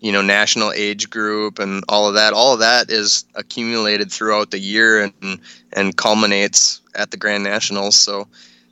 you 0.00 0.12
know 0.12 0.22
national 0.22 0.72
age 0.72 1.10
group 1.10 1.58
and 1.58 1.82
all 1.88 2.08
of 2.08 2.14
that. 2.14 2.32
All 2.32 2.52
of 2.54 2.60
that 2.60 2.90
is 2.90 3.24
accumulated 3.34 4.10
throughout 4.12 4.50
the 4.50 4.58
year 4.58 5.02
and 5.02 5.40
and 5.72 5.96
culminates 5.96 6.80
at 6.94 7.10
the 7.10 7.16
Grand 7.16 7.44
Nationals. 7.44 7.96
So 7.96 8.28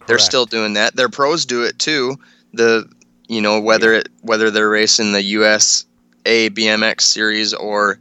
they're 0.07 0.18
still 0.18 0.47
doing 0.47 0.75
that. 0.75 0.97
Their 0.97 1.09
pros 1.09 1.47
do 1.47 1.62
it 1.64 1.79
too. 1.79 2.16
The 2.53 2.88
you 3.29 3.40
know 3.40 3.61
whether 3.61 3.92
it 3.94 4.09
whether 4.23 4.51
they're 4.51 4.68
racing 4.68 5.12
the 5.12 5.23
US 5.23 5.87
A 6.27 6.51
BMX 6.51 7.03
series 7.03 7.55
or 7.55 7.99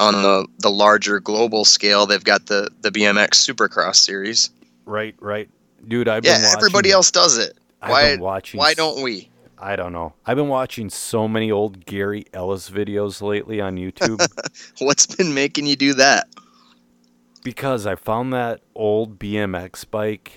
on 0.00 0.22
the 0.22 0.46
the 0.58 0.70
larger 0.70 1.20
global 1.20 1.64
scale, 1.64 2.06
they've 2.06 2.22
got 2.24 2.46
the 2.46 2.70
the 2.82 2.90
BMX 2.90 3.30
Supercross 3.30 3.96
series. 3.96 4.50
right, 4.86 5.14
right, 5.20 5.48
dude. 5.86 6.08
I've 6.08 6.22
been 6.22 6.32
Yeah, 6.32 6.46
watching, 6.46 6.58
everybody 6.58 6.90
else 6.90 7.10
does 7.10 7.38
it. 7.38 7.56
I've 7.80 7.90
Why 7.90 8.10
been 8.12 8.20
watching. 8.20 8.58
why 8.58 8.74
don't 8.74 9.02
we? 9.02 9.30
I 9.60 9.74
don't 9.76 9.92
know. 9.92 10.14
I've 10.24 10.36
been 10.36 10.48
watching 10.48 10.88
so 10.88 11.26
many 11.26 11.50
old 11.50 11.84
Gary 11.84 12.26
Ellis 12.32 12.70
videos 12.70 13.20
lately 13.22 13.60
on 13.60 13.76
YouTube 13.76 14.24
What's 14.78 15.06
been 15.06 15.34
making 15.34 15.66
you 15.66 15.76
do 15.76 15.94
that? 15.94 16.28
because 17.44 17.86
I 17.86 17.94
found 17.94 18.32
that 18.32 18.60
old 18.74 19.18
BMX 19.18 19.88
bike 19.90 20.32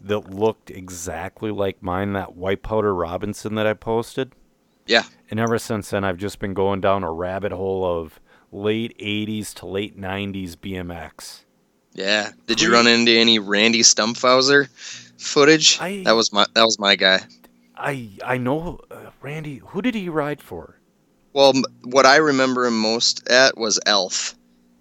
that 0.00 0.30
looked 0.30 0.70
exactly 0.70 1.50
like 1.50 1.82
mine, 1.82 2.14
that 2.14 2.34
White 2.34 2.62
Powder 2.62 2.94
Robinson 2.94 3.54
that 3.54 3.66
I 3.66 3.74
posted. 3.74 4.32
Yeah. 4.86 5.04
And 5.30 5.38
ever 5.38 5.58
since 5.58 5.90
then, 5.90 6.02
I've 6.02 6.16
just 6.16 6.38
been 6.40 6.54
going 6.54 6.80
down 6.80 7.04
a 7.04 7.12
rabbit 7.12 7.52
hole 7.52 7.84
of 7.84 8.18
late 8.50 8.96
80s 8.98 9.54
to 9.56 9.66
late 9.66 9.96
90s 10.00 10.56
BMX. 10.56 11.44
Yeah. 11.92 12.30
Did 12.46 12.60
you 12.60 12.72
run 12.72 12.86
into 12.86 13.12
any 13.12 13.38
Randy 13.38 13.82
Stumpfhauser 13.82 14.68
footage? 15.20 15.78
I- 15.80 16.02
that 16.04 16.12
was 16.12 16.32
my 16.32 16.46
that 16.54 16.64
was 16.64 16.78
my 16.78 16.96
guy. 16.96 17.20
I 17.76 18.10
I 18.24 18.36
know 18.38 18.80
uh, 18.90 19.10
Randy. 19.22 19.62
Who 19.68 19.80
did 19.82 19.94
he 19.94 20.08
ride 20.08 20.42
for? 20.42 20.76
Well, 21.32 21.52
what 21.84 22.06
I 22.06 22.16
remember 22.16 22.66
him 22.66 22.78
most 22.80 23.28
at 23.30 23.56
was 23.56 23.78
Elf. 23.86 24.34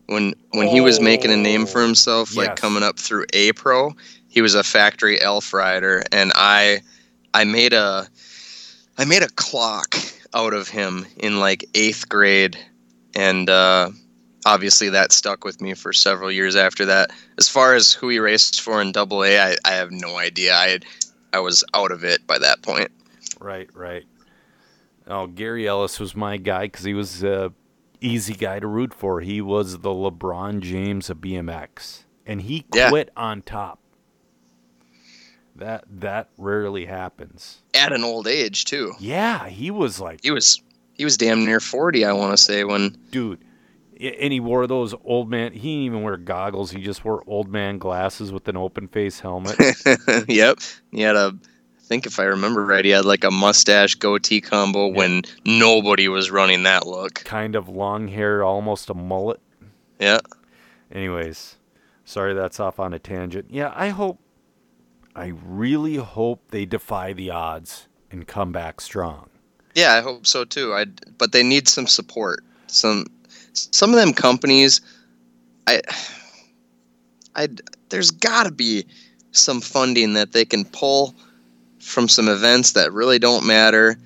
When 0.07 0.33
when 0.51 0.67
he 0.67 0.81
was 0.81 0.99
making 0.99 1.31
a 1.31 1.37
name 1.37 1.65
for 1.67 1.81
Oh, 1.81 1.85
himself, 1.85 2.35
like 2.35 2.49
yes. 2.49 2.59
coming 2.59 2.81
up 2.83 2.97
through 2.97 3.25
A 3.33 3.51
Pro, 3.53 3.91
he 4.27 4.41
was 4.41 4.55
a 4.55 4.63
factory 4.63 5.21
Elf 5.21 5.53
rider, 5.53 6.01
and 6.11 6.31
I 6.35 6.81
I 7.33 7.43
made 7.43 7.73
a 7.73 8.07
I 8.97 9.05
made 9.05 9.21
a 9.21 9.29
clock 9.35 9.95
out 10.33 10.53
of 10.53 10.67
him 10.67 11.05
in 11.17 11.39
like 11.39 11.63
eighth 11.75 12.09
grade, 12.09 12.57
and 13.15 13.49
uh, 13.49 13.91
obviously 14.45 14.89
that 14.89 15.11
stuck 15.11 15.43
with 15.43 15.61
me 15.61 15.73
for 15.73 15.93
several 15.93 16.31
years 16.31 16.55
after 16.55 16.85
that. 16.85 17.11
As 17.37 17.47
far 17.49 17.75
as 17.75 17.93
who 17.93 18.09
he 18.09 18.19
raced 18.19 18.61
for 18.61 18.81
in 18.81 18.91
Double 18.91 19.23
A, 19.23 19.39
I, 19.39 19.55
I 19.65 19.71
have 19.71 19.91
no 19.91 20.17
idea. 20.17 20.55
I 20.55 20.67
had, 20.69 20.85
I 21.33 21.39
was 21.39 21.63
out 21.73 21.91
of 21.91 22.03
it 22.03 22.25
by 22.27 22.37
that 22.39 22.61
point. 22.61 22.89
Right, 23.39 23.69
right. 23.75 24.05
Oh, 25.07 25.27
Gary 25.27 25.67
Ellis 25.67 25.99
was 25.99 26.15
my 26.15 26.37
guy 26.37 26.63
because 26.65 26.83
he 26.85 26.93
was 26.93 27.23
a 27.23 27.51
easy 28.01 28.33
guy 28.33 28.59
to 28.59 28.67
root 28.67 28.93
for. 28.93 29.21
He 29.21 29.41
was 29.41 29.79
the 29.79 29.89
LeBron 29.89 30.61
James 30.61 31.09
of 31.09 31.17
BMX, 31.17 32.03
and 32.25 32.41
he 32.41 32.65
Yeah. 32.73 32.89
quit 32.89 33.09
on 33.17 33.41
top. 33.41 33.79
That 35.55 35.83
that 35.99 36.29
rarely 36.37 36.85
happens. 36.85 37.57
At 37.73 37.91
an 37.91 38.03
old 38.03 38.27
age 38.27 38.65
too. 38.65 38.93
Yeah, 38.99 39.47
he 39.49 39.71
was 39.71 39.99
like, 39.99 40.21
He 40.23 40.31
was 40.31 40.61
he 40.93 41.03
was 41.03 41.17
damn 41.17 41.43
near 41.45 41.59
forty, 41.59 42.05
I 42.05 42.13
want 42.13 42.31
to 42.31 42.37
say, 42.37 42.63
when 42.63 42.95
dude, 43.11 43.43
and 43.99 44.31
he 44.31 44.39
wore 44.39 44.65
those 44.65 44.95
old 45.03 45.29
man. 45.29 45.51
He 45.51 45.59
didn't 45.59 45.83
even 45.83 46.01
wear 46.03 46.17
goggles. 46.17 46.71
He 46.71 46.81
just 46.81 47.03
wore 47.03 47.23
old 47.27 47.49
man 47.49 47.77
glasses 47.77 48.31
with 48.31 48.47
an 48.47 48.55
open 48.55 48.87
face 48.87 49.19
helmet. 49.19 49.57
yep. 50.27 50.59
He 50.91 51.01
had 51.01 51.15
a 51.15 51.37
I 51.77 51.81
think 51.89 52.05
if 52.05 52.19
I 52.19 52.23
remember 52.23 52.63
right, 52.63 52.85
he 52.85 52.91
had 52.91 53.05
like 53.05 53.23
a 53.23 53.31
mustache 53.31 53.95
goatee 53.95 54.41
combo 54.41 54.87
when 54.87 55.23
nobody 55.43 56.07
was 56.07 56.29
running 56.29 56.63
that 56.63 56.85
look. 56.85 57.15
kind 57.15 57.55
of 57.55 57.67
long 57.67 58.07
hair, 58.07 58.43
almost 58.43 58.91
a 58.91 58.93
mullet. 58.93 59.39
Yeah. 59.99 60.19
Anyways, 60.91 61.57
sorry 62.05 62.35
that's 62.35 62.59
off 62.59 62.79
on 62.79 62.93
a 62.93 62.99
tangent. 62.99 63.47
Yeah, 63.49 63.73
I 63.75 63.89
hope, 63.89 64.19
I 65.15 65.33
really 65.43 65.95
hope 65.95 66.43
they 66.49 66.65
defy 66.65 67.13
the 67.13 67.31
odds 67.31 67.87
and 68.11 68.27
come 68.27 68.51
back 68.51 68.81
strong. 68.81 69.29
Yeah, 69.73 69.93
I 69.93 70.01
hope 70.01 70.25
so 70.25 70.45
too. 70.45 70.73
I 70.73 70.85
but 71.17 71.31
they 71.31 71.43
need 71.43 71.67
some 71.67 71.87
support. 71.87 72.43
Some 72.67 73.07
some 73.53 73.91
of 73.91 73.95
them 73.97 74.13
companies 74.13 74.81
I 75.67 75.81
I 77.35 77.49
there's 77.89 78.11
got 78.11 78.43
to 78.43 78.51
be 78.51 78.85
some 79.31 79.61
funding 79.61 80.13
that 80.13 80.31
they 80.31 80.45
can 80.45 80.65
pull 80.65 81.15
from 81.79 82.07
some 82.07 82.27
events 82.27 82.73
that 82.73 82.91
really 82.91 83.19
don't 83.19 83.45
matter 83.45 83.97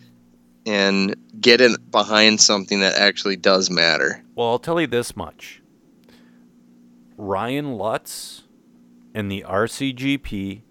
and 0.66 1.16
get 1.40 1.60
it 1.60 1.92
behind 1.92 2.40
something 2.40 2.80
that 2.82 2.96
actually 2.96 3.36
does 3.36 3.70
matter. 3.70 4.24
Well, 4.36 4.50
I'll 4.50 4.60
tell 4.60 4.80
you 4.80 4.88
this 4.88 5.16
much. 5.16 5.62
Ryan 7.18 7.74
Lutz 7.74 8.44
and 9.14 9.32
the 9.32 9.46
RCGP 9.48 10.62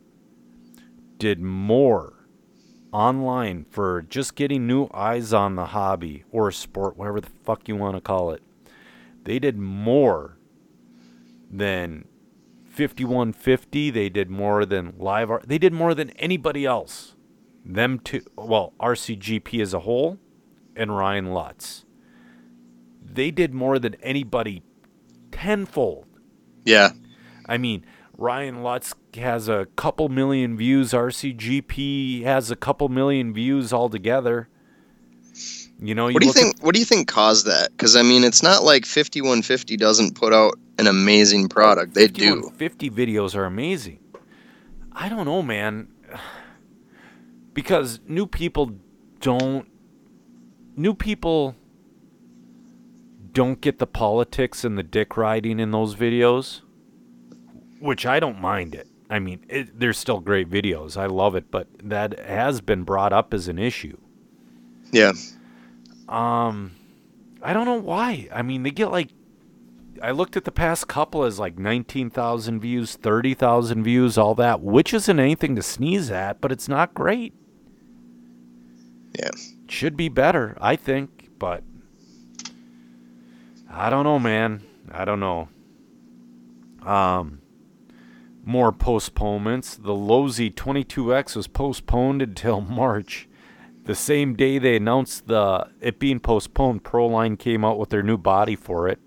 did 1.19 1.41
more 1.41 2.15
online 2.93 3.65
for 3.71 4.03
just 4.03 4.35
getting 4.35 4.67
new 4.67 4.89
eyes 4.93 5.33
on 5.33 5.55
the 5.57 5.67
hobby 5.67 6.25
or 6.31 6.51
sport, 6.51 6.97
whatever 6.97 7.21
the 7.21 7.31
fuck 7.45 7.69
you 7.69 7.77
want 7.77 7.97
to 7.97 8.01
call 8.01 8.33
it. 8.33 8.43
They 9.25 9.39
did 9.39 9.57
more 9.59 10.39
than 11.51 12.07
5150. 12.67 13.91
They 13.91 14.09
did 14.09 14.31
more 14.31 14.65
than 14.65 14.93
LiveRC. 14.93 15.47
They 15.47 15.59
did 15.59 15.73
more 15.73 15.95
than 15.95 16.11
anybody 16.11 16.65
else. 16.65 17.15
Them 17.65 18.01
two, 18.01 18.23
well, 18.37 18.73
RCGP 18.81 19.63
as 19.63 19.75
a 19.75 19.81
whole 19.81 20.19
and 20.75 20.97
Ryan 20.97 21.33
Lutz. 21.33 21.85
They 23.05 23.31
did 23.31 23.53
more 23.53 23.79
than 23.79 23.95
anybody 23.97 24.63
tenfold. 25.31 26.07
Yeah. 26.65 26.91
I 27.47 27.59
mean, 27.59 27.85
Ryan 28.17 28.63
Lutz 28.63 28.95
has 29.15 29.49
a 29.49 29.67
couple 29.77 30.09
million 30.09 30.57
views. 30.57 30.93
RCGP 30.93 32.23
has 32.23 32.51
a 32.51 32.57
couple 32.57 32.89
million 32.89 33.35
views 33.35 33.73
altogether. 33.73 34.49
You 35.85 35.95
know, 35.97 36.07
you 36.07 36.15
What 36.15 36.21
do 36.23 36.27
you 36.27 36.31
look 36.31 36.37
at- 36.37 36.43
think? 36.43 36.63
What 36.65 36.75
do 36.75 36.79
you 36.81 36.87
think 36.87 37.09
caused 37.09 37.47
that? 37.47 37.71
Because 37.73 37.97
I 37.97 38.03
mean, 38.03 38.23
it's 38.25 38.43
not 38.43 38.63
like 38.63 38.87
5150 38.87 39.77
doesn't 39.77 40.15
put 40.15 40.33
out 40.33 40.55
an 40.79 40.87
amazing 40.87 41.49
product. 41.49 41.95
They 41.95 42.07
do. 42.07 42.53
50 42.57 42.89
videos 42.91 43.35
are 43.35 43.45
amazing. 43.45 43.99
I 44.93 45.09
don't 45.09 45.27
know, 45.27 45.43
man. 45.43 45.89
Because 47.55 48.01
new 48.09 48.27
people 48.27 48.73
don't 49.21 49.69
new 50.75 50.95
people 50.95 51.55
don't 53.35 53.61
get 53.61 53.79
the 53.79 53.87
politics 53.87 54.65
and 54.65 54.79
the 54.79 54.83
dick 54.83 55.19
riding 55.19 55.61
in 55.61 55.71
those 55.71 55.95
videos, 55.95 56.63
which 57.79 58.07
I 58.07 58.21
don't 58.21 58.41
mind 58.41 58.75
it. 58.75 58.89
I 59.11 59.19
mean, 59.19 59.45
it, 59.51 59.79
they're 59.79 59.93
still 59.93 60.21
great 60.21 60.49
videos. 60.49 60.97
I 60.97 61.05
love 61.07 61.35
it, 61.35 61.51
but 61.51 61.67
that 61.83 62.19
has 62.21 62.63
been 62.63 62.85
brought 62.85 63.13
up 63.13 63.35
as 63.35 63.49
an 63.49 63.59
issue. 63.59 63.99
Yeah. 64.93 65.13
Um, 66.09 66.73
I 67.43 67.53
don't 67.53 67.67
know 67.67 67.81
why. 67.81 68.29
I 68.33 68.43
mean, 68.43 68.63
they 68.63 68.71
get 68.71 68.91
like. 68.91 69.11
I 70.03 70.11
looked 70.11 70.37
at 70.37 70.45
the 70.45 70.53
past 70.53 70.89
couple 70.89 71.23
as 71.23 71.39
like 71.39 71.59
19,000 71.59 72.59
views, 72.59 72.97
30,000 72.97 73.85
views, 73.85 74.19
all 74.19 74.35
that, 74.35 74.61
which 74.61 74.93
isn't 74.93 75.21
anything 75.21 75.55
to 75.55 75.63
sneeze 75.63 76.11
at, 76.11 76.41
but 76.41 76.51
it's 76.51 76.67
not 76.67 76.93
great. 76.93 77.35
Yeah. 79.17 79.31
Should 79.69 79.97
be 79.97 80.09
better, 80.09 80.57
I 80.61 80.75
think, 80.75 81.31
but 81.39 81.63
I 83.71 83.91
don't 83.91 84.05
know, 84.05 84.19
man. 84.19 84.63
I 84.91 85.05
don't 85.05 85.21
know. 85.21 85.49
Um, 86.85 87.41
more 88.45 88.73
postponements. 88.73 89.77
The 89.77 89.93
Losi 89.93 90.53
22X 90.53 91.37
was 91.37 91.47
postponed 91.47 92.23
until 92.23 92.61
March. 92.61 93.29
The 93.93 93.97
same 93.97 94.33
day 94.33 94.57
they 94.57 94.77
announced 94.77 95.27
the 95.27 95.69
it 95.83 95.99
being 95.99 96.19
postponed, 96.19 96.83
Proline 96.83 97.39
came 97.39 97.63
out 97.63 97.79
with 97.79 97.91
their 97.91 98.03
new 98.03 98.17
body 98.17 98.57
for 98.57 98.89
it. 98.89 99.07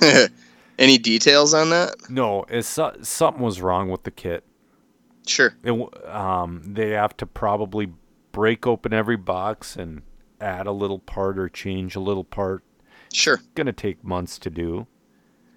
Any 0.78 0.96
details 0.96 1.52
on 1.52 1.68
that? 1.68 1.94
no, 2.08 2.46
it's 2.48 2.66
so- 2.66 2.96
something 3.02 3.42
was 3.42 3.60
wrong 3.60 3.90
with 3.90 4.04
the 4.04 4.10
kit. 4.10 4.42
Sure. 5.26 5.54
It, 5.62 6.08
um, 6.08 6.62
they 6.64 6.92
have 6.92 7.14
to 7.18 7.26
probably 7.26 7.92
break 8.32 8.66
open 8.66 8.94
every 8.94 9.18
box 9.18 9.76
and 9.76 10.00
add 10.40 10.66
a 10.66 10.72
little 10.72 11.00
part 11.00 11.38
or 11.38 11.50
change 11.50 11.94
a 11.94 12.00
little 12.00 12.24
part. 12.24 12.64
Sure. 13.12 13.38
Gonna 13.54 13.74
take 13.74 14.02
months 14.02 14.38
to 14.38 14.48
do. 14.48 14.86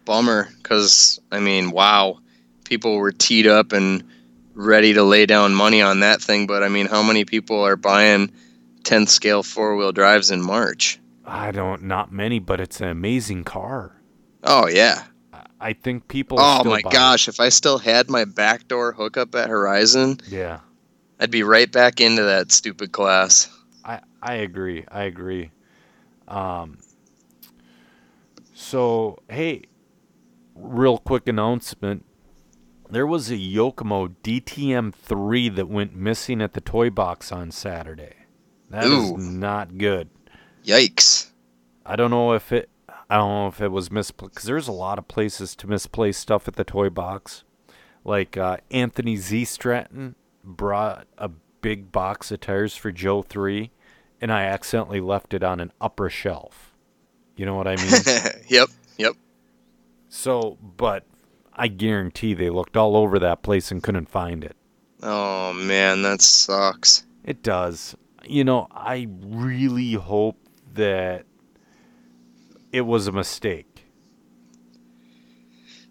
Bummer, 0.04 0.50
because 0.62 1.18
I 1.32 1.40
mean, 1.40 1.72
wow, 1.72 2.20
people 2.66 2.98
were 2.98 3.14
teed 3.14 3.48
up 3.48 3.72
and 3.72 4.04
ready 4.58 4.94
to 4.94 5.04
lay 5.04 5.26
down 5.26 5.54
money 5.54 5.82
on 5.82 6.02
that 6.02 6.22
thing. 6.22 6.48
But 6.48 6.64
I 6.64 6.68
mean, 6.70 6.88
how 6.88 7.04
many 7.04 7.24
people 7.24 7.62
are 7.64 7.76
buying 7.78 8.32
10th 8.84 9.10
scale 9.10 9.44
four 9.44 9.76
wheel 9.78 9.92
drives 9.92 10.32
in 10.32 10.42
March? 10.42 11.00
I 11.26 11.52
don't, 11.52 11.84
not 11.84 12.12
many, 12.12 12.40
but 12.40 12.60
it's 12.60 12.82
an 12.82 12.88
amazing 12.90 13.44
car. 13.44 14.02
Oh 14.44 14.68
yeah. 14.68 15.04
I 15.60 15.74
think 15.74 16.08
people. 16.08 16.38
Oh 16.40 16.60
still 16.60 16.72
my 16.72 16.80
it. 16.80 16.90
gosh, 16.92 17.28
if 17.28 17.40
I 17.40 17.50
still 17.50 17.80
had 17.80 18.10
my 18.10 18.26
backdoor 18.26 18.94
hookup 18.94 19.34
at 19.36 19.50
Horizon, 19.50 20.20
Yeah, 20.28 20.60
I'd 21.20 21.32
be 21.32 21.42
right 21.44 21.72
back 21.72 22.00
into 22.00 22.24
that 22.24 22.52
stupid 22.52 22.92
class. 22.92 23.50
I 23.84 24.02
I 24.22 24.36
agree. 24.36 24.86
I 24.90 25.04
agree. 25.04 25.50
Um. 26.28 26.78
So 28.54 29.20
hey, 29.30 29.64
real 30.56 30.98
quick 30.98 31.28
announcement. 31.28 32.06
There 32.90 33.08
was 33.08 33.30
a 33.30 33.36
Yokomo 33.36 34.16
DTM 34.24 34.94
three 34.94 35.50
that 35.50 35.68
went 35.68 35.96
missing 35.96 36.42
at 36.42 36.54
the 36.54 36.62
toy 36.62 36.90
box 36.90 37.32
on 37.32 37.52
Saturday. 37.52 38.14
That 38.70 38.86
is 38.86 39.12
Ooh. 39.12 39.18
not 39.18 39.78
good. 39.78 40.10
Yikes. 40.66 41.32
I 41.86 41.96
don't 41.96 42.12
know 42.12 42.34
if 42.34 42.52
it. 42.52 42.70
I 43.10 43.18
don't 43.18 43.30
know 43.30 43.48
if 43.48 43.62
it 43.62 43.72
was 43.72 43.90
misplaced 43.92 44.34
because 44.34 44.46
there's 44.46 44.68
a 44.68 44.74
lot 44.74 45.00
of 45.00 45.08
places 45.08 45.56
to 45.58 45.68
misplace 45.68 46.18
stuff 46.18 46.48
at 46.48 46.56
the 46.56 46.64
toy 46.64 46.90
box. 46.90 47.44
Like 48.04 48.38
uh, 48.38 48.58
Anthony 48.72 49.18
Z 49.18 49.46
Stratton 49.46 50.16
brought 50.44 51.08
a 51.18 51.30
big 51.62 51.92
box 51.92 52.32
of 52.32 52.42
tires 52.42 52.76
for 52.76 52.92
Joe 52.92 53.22
three, 53.22 53.72
and 54.22 54.32
I 54.32 54.44
accidentally 54.44 55.02
left 55.02 55.34
it 55.34 55.44
on 55.44 55.60
an 55.60 55.72
upper 55.80 56.10
shelf. 56.10 56.74
You 57.36 57.46
know 57.46 57.56
what 57.56 57.68
I 57.68 57.76
mean? 57.76 57.92
yep. 58.48 58.70
Yep. 58.98 59.16
so, 60.10 60.58
but 60.62 61.06
I 61.58 61.68
guarantee 61.68 62.34
they 62.34 62.50
looked 62.50 62.78
all 62.78 62.96
over 62.96 63.18
that 63.20 63.42
place 63.42 63.72
and 63.72 63.82
couldn't 63.82 64.10
find 64.10 64.44
it. 64.44 64.56
Oh 65.02 65.54
man, 65.54 66.02
that 66.04 66.22
sucks. 66.22 67.06
It 67.24 67.44
does. 67.44 67.96
You 68.26 68.44
know, 68.44 68.68
I 68.72 69.08
really 69.22 69.94
hope 69.94 70.38
that 70.74 71.26
it 72.72 72.82
was 72.82 73.08
a 73.08 73.12
mistake. 73.12 73.86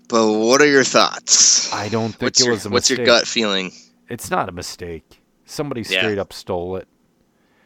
But 0.09 0.33
what 0.33 0.61
are 0.61 0.67
your 0.67 0.85
thoughts? 0.85 1.73
I 1.73 1.89
don't 1.89 2.11
think 2.11 2.23
what's 2.23 2.41
it 2.41 2.45
your, 2.45 2.55
was 2.55 2.67
a 2.67 2.69
what's 2.71 2.91
mistake. 2.91 2.99
What's 2.99 3.09
your 3.09 3.19
gut 3.19 3.27
feeling? 3.27 3.73
It's 4.09 4.31
not 4.31 4.49
a 4.49 4.53
mistake. 4.53 5.21
Somebody 5.47 5.81
Yeah. 5.83 6.01
straight 6.01 6.19
up 6.19 6.33
stole 6.33 6.77
it. 6.77 6.87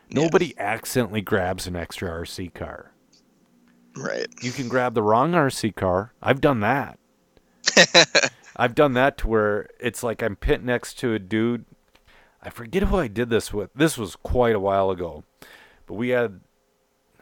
Yeah. 0.08 0.22
Nobody 0.22 0.54
accidentally 0.58 1.20
grabs 1.20 1.66
an 1.66 1.76
extra 1.76 2.08
RC 2.08 2.48
car. 2.54 2.92
Right. 3.96 4.28
You 4.40 4.52
can 4.52 4.68
grab 4.68 4.94
the 4.94 5.02
wrong 5.02 5.32
RC 5.32 5.74
car. 5.74 6.14
I've 6.22 6.40
done 6.40 6.60
that. 6.60 6.98
I've 8.56 8.74
done 8.74 8.92
that 8.94 9.18
to 9.18 9.28
where 9.28 9.68
it's 9.78 10.02
like 10.02 10.22
I'm 10.22 10.36
pit 10.36 10.62
next 10.62 10.98
to 11.00 11.14
a 11.14 11.18
dude. 11.18 11.64
I 12.42 12.50
forget 12.50 12.84
who 12.84 12.96
I 12.96 13.08
did 13.08 13.30
this 13.30 13.52
with. 13.52 13.70
This 13.74 13.98
was 13.98 14.16
quite 14.16 14.54
a 14.54 14.60
while 14.60 14.90
ago. 14.90 15.24
But 15.86 15.94
we 15.94 16.10
had, 16.10 16.40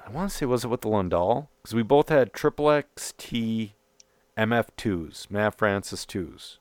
I 0.05 0.11
want 0.11 0.31
to 0.31 0.37
say, 0.37 0.47
was 0.47 0.65
it 0.65 0.69
with 0.69 0.83
the 0.83 0.89
Lundall? 0.89 1.49
Because 1.63 1.75
we 1.75 1.83
both 1.83 2.09
had 2.09 2.33
Triple 2.33 2.67
XT 2.67 3.73
MF2s, 4.37 5.31
Matt 5.31 5.59
Francis 5.59 6.07
2s. 6.07 6.59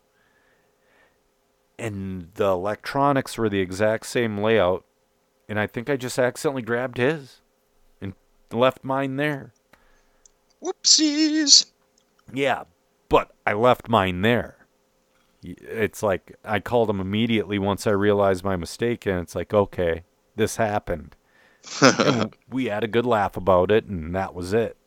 And 1.78 2.30
the 2.34 2.48
electronics 2.48 3.38
were 3.38 3.50
the 3.50 3.60
exact 3.60 4.08
same 4.08 4.40
layout. 4.40 4.84
And 5.48 5.60
I 5.60 5.68
think 5.68 5.90
I 5.90 5.96
just 5.96 6.18
accidentally 6.18 6.64
grabbed 6.64 6.98
his 6.98 7.42
and 8.02 8.14
left 8.52 8.84
mine 8.84 9.18
there. 9.18 9.54
Whoopsies. 10.64 11.68
Yeah, 12.34 12.64
but 13.10 13.32
I 13.46 13.54
left 13.54 13.90
mine 13.90 14.22
there. 14.22 14.68
It's 15.44 16.04
like 16.04 16.36
I 16.44 16.60
called 16.60 16.90
him 16.90 17.00
immediately 17.00 17.60
once 17.60 17.88
I 17.88 17.92
realized 17.92 18.44
my 18.44 18.56
mistake, 18.56 19.06
and 19.06 19.20
it's 19.20 19.36
like, 19.36 19.54
okay, 19.54 20.04
this 20.36 20.58
happened. 20.58 21.16
we 22.50 22.66
had 22.66 22.84
a 22.84 22.88
good 22.88 23.06
laugh 23.06 23.38
about 23.38 23.72
it, 23.72 23.86
and 23.86 24.16
that 24.16 24.34
was 24.34 24.54
it. 24.54 24.78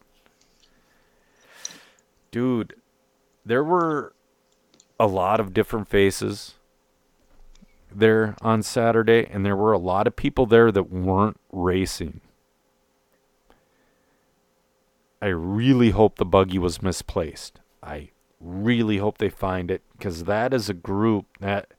Dude, 2.31 2.75
there 3.45 3.65
were 3.65 4.15
a 4.99 5.07
lot 5.07 5.41
of 5.41 5.55
different 5.55 5.89
faces 5.89 6.55
there 7.93 8.37
on 8.43 8.63
Saturday, 8.63 9.27
and 9.31 9.45
there 9.45 9.57
were 9.57 9.73
a 9.73 9.79
lot 9.79 10.07
of 10.07 10.17
people 10.17 10.47
there 10.47 10.71
that 10.71 10.91
weren't 10.91 11.41
racing. 11.51 12.21
I 15.23 15.27
really 15.27 15.91
hope 15.91 16.17
the 16.17 16.25
buggy 16.25 16.59
was 16.59 16.83
misplaced. 16.83 17.61
I 17.83 18.11
really 18.40 18.99
hope 18.99 19.19
they 19.19 19.29
find 19.29 19.71
it 19.71 19.83
because 19.93 20.25
that 20.25 20.55
is 20.55 20.69
a 20.69 20.75
group 20.75 21.27
that, 21.40 21.73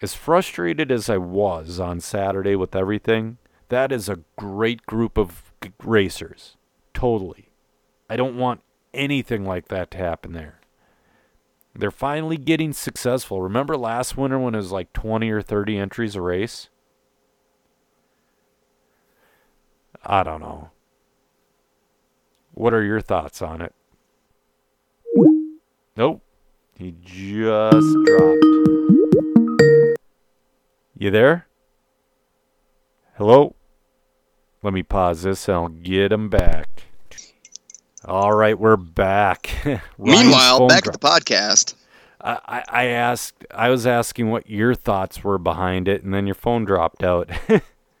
as 0.00 0.14
frustrated 0.14 0.90
as 0.90 1.08
I 1.08 1.18
was 1.18 1.80
on 1.80 2.00
Saturday 2.00 2.56
with 2.56 2.76
everything, 2.76 3.38
that 3.68 3.92
is 3.92 4.08
a 4.08 4.20
great 4.36 4.86
group 4.86 5.16
of 5.16 5.52
g- 5.62 5.72
racers. 5.82 6.56
Totally. 6.92 7.50
I 8.08 8.16
don't 8.16 8.36
want 8.36 8.60
anything 8.92 9.44
like 9.44 9.68
that 9.68 9.90
to 9.92 9.98
happen 9.98 10.32
there. 10.32 10.60
They're 11.74 11.90
finally 11.90 12.36
getting 12.36 12.72
successful. 12.74 13.40
Remember 13.40 13.76
last 13.76 14.16
winter 14.16 14.38
when 14.38 14.54
it 14.54 14.58
was 14.58 14.72
like 14.72 14.92
20 14.92 15.30
or 15.30 15.40
30 15.40 15.78
entries 15.78 16.14
a 16.14 16.20
race? 16.20 16.68
I 20.04 20.22
don't 20.22 20.40
know. 20.40 20.70
What 22.52 22.74
are 22.74 22.82
your 22.82 23.00
thoughts 23.00 23.40
on 23.40 23.62
it? 23.62 23.74
Nope. 25.96 26.22
He 26.78 26.94
just 27.04 27.96
dropped. 28.06 28.44
You 30.96 31.10
there? 31.10 31.46
Hello? 33.16 33.54
Let 34.62 34.72
me 34.72 34.82
pause 34.82 35.22
this 35.22 35.48
and 35.48 35.56
I'll 35.56 35.68
get 35.68 36.12
him 36.12 36.28
back. 36.30 36.84
All 38.04 38.32
right, 38.32 38.58
we're 38.58 38.76
back. 38.76 39.50
Meanwhile, 39.98 40.66
back 40.66 40.84
dro- 40.84 40.92
at 40.94 41.00
the 41.00 41.06
podcast. 41.06 41.74
I, 42.20 42.38
I 42.46 42.64
I 42.68 42.84
asked, 42.86 43.44
I 43.54 43.68
was 43.68 43.86
asking 43.86 44.30
what 44.30 44.48
your 44.48 44.74
thoughts 44.74 45.22
were 45.22 45.38
behind 45.38 45.88
it, 45.88 46.02
and 46.02 46.12
then 46.14 46.26
your 46.26 46.34
phone 46.34 46.64
dropped 46.64 47.04
out. 47.04 47.30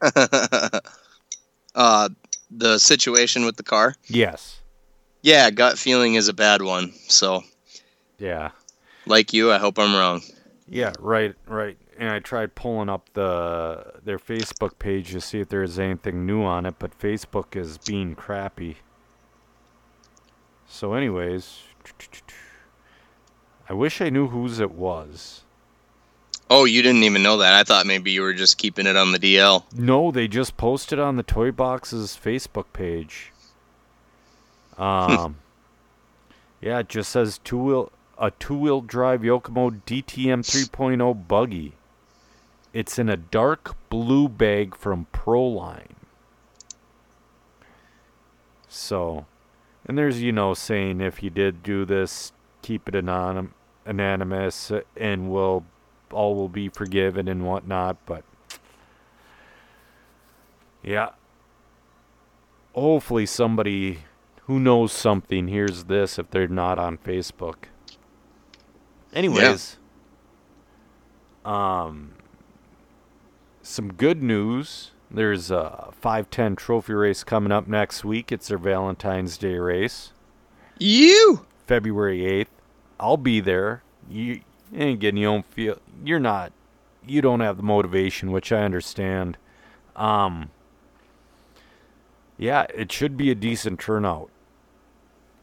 uh, 1.74 2.08
the 2.50 2.78
situation 2.78 3.44
with 3.44 3.56
the 3.56 3.62
car. 3.62 3.94
yes. 4.06 4.60
Yeah, 5.24 5.50
gut 5.50 5.78
feeling 5.78 6.14
is 6.14 6.26
a 6.26 6.32
bad 6.32 6.62
one. 6.62 6.92
So, 7.06 7.44
Yeah. 8.22 8.50
like 9.04 9.32
you, 9.32 9.50
I 9.50 9.58
hope 9.58 9.80
I'm 9.80 9.96
wrong. 9.96 10.22
Yeah, 10.68 10.92
right, 11.00 11.34
right. 11.48 11.76
And 11.98 12.08
I 12.08 12.20
tried 12.20 12.54
pulling 12.54 12.88
up 12.88 13.10
the 13.14 13.94
their 14.04 14.18
Facebook 14.18 14.78
page 14.78 15.10
to 15.10 15.20
see 15.20 15.40
if 15.40 15.48
there's 15.48 15.76
anything 15.78 16.24
new 16.24 16.44
on 16.44 16.64
it, 16.64 16.76
but 16.78 16.96
Facebook 16.96 17.56
is 17.56 17.78
being 17.78 18.14
crappy. 18.14 18.76
So, 20.68 20.94
anyways, 20.94 21.62
I 23.68 23.72
wish 23.74 24.00
I 24.00 24.08
knew 24.08 24.28
whose 24.28 24.60
it 24.60 24.70
was. 24.70 25.42
Oh, 26.48 26.64
you 26.64 26.80
didn't 26.80 27.02
even 27.02 27.24
know 27.24 27.38
that. 27.38 27.54
I 27.54 27.64
thought 27.64 27.86
maybe 27.86 28.12
you 28.12 28.22
were 28.22 28.34
just 28.34 28.56
keeping 28.56 28.86
it 28.86 28.96
on 28.96 29.10
the 29.10 29.18
DL. 29.18 29.64
No, 29.74 30.12
they 30.12 30.28
just 30.28 30.56
posted 30.56 30.98
on 31.00 31.16
the 31.16 31.22
Toy 31.24 31.50
Box's 31.50 32.18
Facebook 32.22 32.66
page. 32.72 33.32
Um, 34.78 35.38
yeah, 36.60 36.78
it 36.78 36.88
just 36.88 37.10
says 37.10 37.38
two 37.42 37.58
wheel 37.58 37.92
a 38.22 38.30
two 38.30 38.56
wheel 38.56 38.80
drive 38.80 39.22
Yokomo 39.22 39.82
DTM 39.84 40.42
3.0 40.42 41.26
buggy. 41.26 41.72
It's 42.72 42.96
in 42.96 43.08
a 43.08 43.16
dark 43.16 43.74
blue 43.90 44.28
bag 44.28 44.76
from 44.76 45.08
Proline. 45.12 45.96
So, 48.68 49.26
and 49.84 49.98
there's 49.98 50.22
you 50.22 50.30
know 50.30 50.54
saying 50.54 51.00
if 51.00 51.20
you 51.20 51.30
did 51.30 51.64
do 51.64 51.84
this, 51.84 52.32
keep 52.62 52.88
it 52.88 52.94
anonym, 52.94 53.50
anonymous, 53.84 54.70
and 54.96 55.28
will 55.28 55.64
all 56.12 56.36
will 56.36 56.48
be 56.48 56.68
forgiven 56.68 57.26
and 57.26 57.44
whatnot. 57.44 57.96
But 58.06 58.22
yeah. 60.80 61.10
Hopefully 62.72 63.26
somebody 63.26 63.98
who 64.44 64.60
knows 64.60 64.92
something 64.92 65.48
hears 65.48 65.84
this 65.84 66.18
if 66.20 66.30
they're 66.30 66.46
not 66.46 66.78
on 66.78 66.98
Facebook. 66.98 67.64
Anyways, 69.12 69.76
um 71.44 72.14
some 73.62 73.92
good 73.92 74.22
news. 74.22 74.90
There's 75.10 75.50
a 75.50 75.90
510 75.92 76.56
trophy 76.56 76.94
race 76.94 77.22
coming 77.22 77.52
up 77.52 77.68
next 77.68 78.04
week. 78.04 78.32
It's 78.32 78.48
their 78.48 78.58
Valentine's 78.58 79.36
Day 79.36 79.56
race, 79.58 80.12
You. 80.78 81.44
February 81.66 82.20
8th. 82.20 82.46
I'll 82.98 83.18
be 83.18 83.40
there. 83.40 83.82
You 84.08 84.40
ain't 84.74 85.00
getting 85.00 85.18
you 85.18 85.26
don't 85.26 85.46
feel 85.46 85.78
you're 86.04 86.18
not 86.20 86.52
you 87.06 87.20
don't 87.20 87.40
have 87.40 87.56
the 87.56 87.62
motivation, 87.62 88.30
which 88.32 88.50
I 88.52 88.62
understand. 88.62 89.36
Um 89.94 90.50
yeah, 92.38 92.66
it 92.74 92.90
should 92.90 93.16
be 93.16 93.30
a 93.30 93.34
decent 93.34 93.78
turnout. 93.78 94.30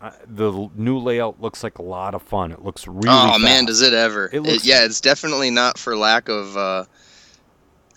Uh, 0.01 0.12
the 0.27 0.69
new 0.75 0.97
layout 0.97 1.41
looks 1.41 1.62
like 1.63 1.77
a 1.77 1.81
lot 1.81 2.15
of 2.15 2.21
fun. 2.21 2.51
It 2.53 2.63
looks 2.63 2.88
really. 2.88 3.09
oh 3.09 3.38
man, 3.38 3.65
does 3.65 3.81
it 3.81 3.93
ever? 3.93 4.29
It 4.31 4.39
looks- 4.41 4.65
yeah, 4.65 4.85
it's 4.85 5.01
definitely 5.01 5.49
not 5.51 5.77
for 5.77 5.97
lack 5.97 6.29
of. 6.29 6.55
Uh, 6.55 6.85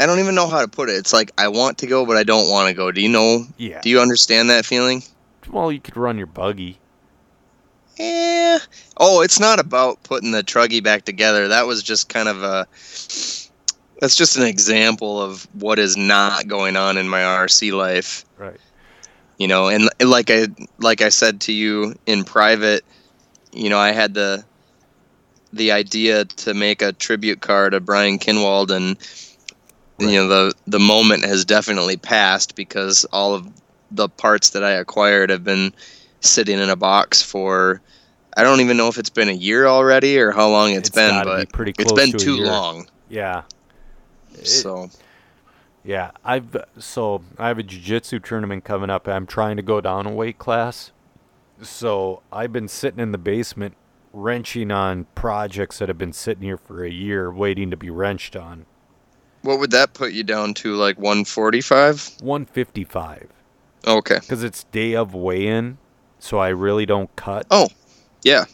I 0.01 0.07
don't 0.07 0.19
even 0.19 0.35
know 0.35 0.49
how 0.49 0.63
to 0.63 0.69
put 0.69 0.89
it. 0.89 0.95
It's 0.95 1.13
like 1.13 1.31
I 1.39 1.47
want 1.47 1.79
to 1.79 1.87
go, 1.87 2.05
but 2.05 2.17
I 2.17 2.25
don't 2.25 2.51
want 2.51 2.69
to 2.69 2.75
go. 2.75 2.91
Do 2.91 3.01
you 3.01 3.09
know? 3.09 3.45
Yeah. 3.57 3.81
Do 3.83 3.89
you 3.91 4.01
understand 4.01 4.51
that 4.51 4.67
feeling? 4.67 5.03
well, 5.51 5.71
you 5.71 5.81
could 5.81 5.97
run 5.97 6.19
your 6.19 6.27
buggy. 6.27 6.79
Yeah. 7.99 8.59
Oh, 8.97 9.21
it's 9.21 9.39
not 9.39 9.61
about 9.61 10.03
putting 10.03 10.31
the 10.33 10.43
truggy 10.43 10.83
back 10.83 11.05
together. 11.05 11.49
That 11.49 11.67
was 11.67 11.83
just 11.83 12.09
kind 12.09 12.29
of 12.29 12.43
a. 12.43 12.67
That's 14.01 14.17
just 14.17 14.37
an 14.37 14.43
example 14.43 15.23
of 15.23 15.47
what 15.55 15.79
is 15.79 15.97
not 15.97 16.49
going 16.49 16.77
on 16.77 16.97
in 16.97 17.09
my 17.09 17.21
RC 17.21 17.73
life. 17.73 18.25
Right. 18.37 18.59
You 19.43 19.49
know, 19.49 19.67
and 19.67 19.91
like 20.01 20.31
I 20.31 20.47
like 20.79 21.03
I 21.03 21.09
said 21.09 21.41
to 21.41 21.53
you 21.53 21.97
in 22.07 22.23
private, 22.23 22.85
you 23.53 23.71
know, 23.71 23.79
I 23.79 23.91
had 23.91 24.15
the 24.15 24.45
the 25.53 25.73
idea 25.73 26.27
to 26.27 26.55
make 26.55 26.81
a 26.81 26.93
tribute 26.93 27.41
card 27.41 27.73
to 27.73 27.81
Brian 27.81 28.21
Kinwald, 28.21 28.71
and 28.71 28.97
you 29.99 30.07
know 30.15 30.29
the 30.29 30.55
the 30.69 30.79
moment 30.79 31.25
has 31.25 31.45
definitely 31.45 31.97
passed 31.97 32.55
because 32.55 33.05
all 33.07 33.35
of 33.35 33.49
the 33.91 34.09
parts 34.09 34.51
that 34.51 34.63
I 34.63 34.71
acquired 34.71 35.31
have 35.31 35.43
been 35.43 35.75
sitting 36.21 36.61
in 36.61 36.71
a 36.71 36.77
box 36.77 37.21
for 37.21 37.81
I 38.37 38.45
don't 38.45 38.61
even 38.61 38.77
know 38.77 38.87
if 38.87 38.97
it's 38.97 39.11
been 39.11 39.29
a 39.29 39.33
year 39.33 39.67
already 39.67 40.21
or 40.21 40.31
how 40.31 40.51
long 40.51 40.71
It's 40.71 40.91
it's 40.91 40.95
been, 40.95 41.19
be 41.25 41.29
but 41.29 41.53
pretty 41.53 41.75
it's 41.81 41.93
been 41.93 42.13
too 42.13 42.37
long. 42.37 42.87
Yeah. 43.09 43.43
It- 44.35 44.47
So 44.47 44.89
Yeah, 45.85 46.13
I've 46.25 46.57
so 46.79 47.23
I 47.39 47.49
have 47.49 47.59
a 47.59 47.63
jiu-jitsu 47.65 48.21
tournament 48.21 48.65
coming 48.65 48.91
up. 48.91 49.09
I'm 49.09 49.27
trying 49.27 49.57
to 49.57 49.63
go 49.63 49.81
down 49.81 50.07
a 50.07 50.13
weight 50.13 50.39
class. 50.39 50.93
So, 51.63 52.23
I've 52.33 52.53
been 52.53 52.69
sitting 52.69 53.01
in 53.01 53.13
the 53.13 53.19
basement 53.19 53.77
wrenching 54.13 54.71
on 54.73 55.07
projects 55.15 55.79
that 55.79 55.89
have 55.89 55.99
been 55.99 56.13
sitting 56.13 56.43
here 56.43 56.57
for 56.59 56.85
a 56.85 56.91
year 56.91 57.33
waiting 57.33 57.71
to 57.71 57.77
be 57.77 57.91
wrenched 57.91 58.37
on. 58.37 58.67
what 59.43 59.59
would 59.61 59.71
that 59.73 59.95
put 59.95 60.13
you 60.13 60.25
down 60.25 60.55
to? 60.55 60.75
Like 60.77 60.99
145? 60.99 62.17
155 62.21 63.29
Okay. 63.87 64.21
cuz 64.29 64.43
it's 64.45 64.65
day 64.65 64.95
of 64.97 65.15
weigh-in, 65.15 65.79
so 66.19 66.39
I 66.39 66.49
really 66.49 66.87
don't 66.87 67.15
cut. 67.17 67.47
Oh, 67.51 67.69
yeah. 68.23 68.45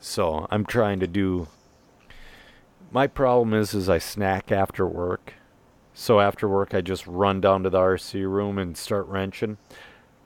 So, 0.00 0.46
I'm 0.50 0.64
trying 0.66 1.00
to 1.00 1.06
do 1.06 1.48
My 2.90 3.06
problem 3.06 3.54
is 3.54 3.74
is 3.74 3.88
I 3.88 3.98
snack 3.98 4.52
after 4.52 4.86
work. 4.86 5.34
So 5.98 6.20
after 6.20 6.46
work 6.46 6.74
I 6.74 6.82
just 6.82 7.06
run 7.06 7.40
down 7.40 7.62
to 7.62 7.70
the 7.70 7.78
RC 7.78 8.30
room 8.30 8.58
and 8.58 8.76
start 8.76 9.06
wrenching. 9.06 9.56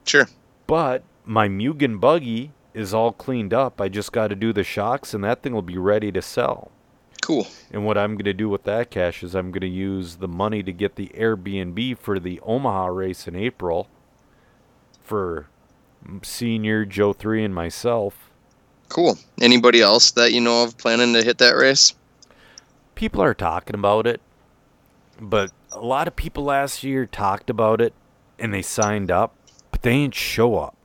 Sure. 0.05 0.27
But 0.67 1.03
my 1.25 1.47
Mugen 1.47 1.99
buggy 1.99 2.51
is 2.73 2.93
all 2.93 3.13
cleaned 3.13 3.53
up. 3.53 3.79
I 3.79 3.87
just 3.87 4.11
got 4.11 4.27
to 4.27 4.35
do 4.35 4.51
the 4.51 4.65
shocks, 4.65 5.13
and 5.13 5.23
that 5.23 5.41
thing 5.41 5.53
will 5.53 5.61
be 5.61 5.77
ready 5.77 6.11
to 6.11 6.21
sell. 6.21 6.71
Cool. 7.21 7.47
And 7.71 7.85
what 7.85 7.97
I'm 7.97 8.15
going 8.15 8.25
to 8.25 8.33
do 8.33 8.49
with 8.49 8.63
that 8.63 8.91
cash 8.91 9.23
is 9.23 9.33
I'm 9.33 9.51
going 9.51 9.61
to 9.61 9.67
use 9.67 10.17
the 10.17 10.27
money 10.27 10.61
to 10.61 10.73
get 10.73 10.97
the 10.97 11.09
Airbnb 11.15 11.97
for 11.97 12.19
the 12.19 12.41
Omaha 12.41 12.87
race 12.87 13.27
in 13.27 13.35
April 13.35 13.87
for 14.99 15.47
senior 16.21 16.83
Joe 16.83 17.13
3 17.13 17.45
and 17.45 17.55
myself. 17.55 18.29
Cool. 18.89 19.17
Anybody 19.39 19.81
else 19.81 20.11
that 20.11 20.33
you 20.33 20.41
know 20.41 20.63
of 20.63 20.77
planning 20.77 21.13
to 21.13 21.23
hit 21.23 21.37
that 21.37 21.55
race? 21.55 21.93
People 22.95 23.21
are 23.21 23.33
talking 23.33 23.75
about 23.75 24.05
it, 24.05 24.19
but 25.21 25.51
a 25.71 25.79
lot 25.79 26.07
of 26.07 26.15
people 26.15 26.43
last 26.43 26.83
year 26.83 27.05
talked 27.05 27.49
about 27.49 27.79
it 27.79 27.93
and 28.39 28.51
they 28.53 28.63
signed 28.63 29.11
up, 29.11 29.35
but 29.69 29.83
they 29.83 29.91
ain't 29.91 30.15
show 30.15 30.57
up. 30.57 30.75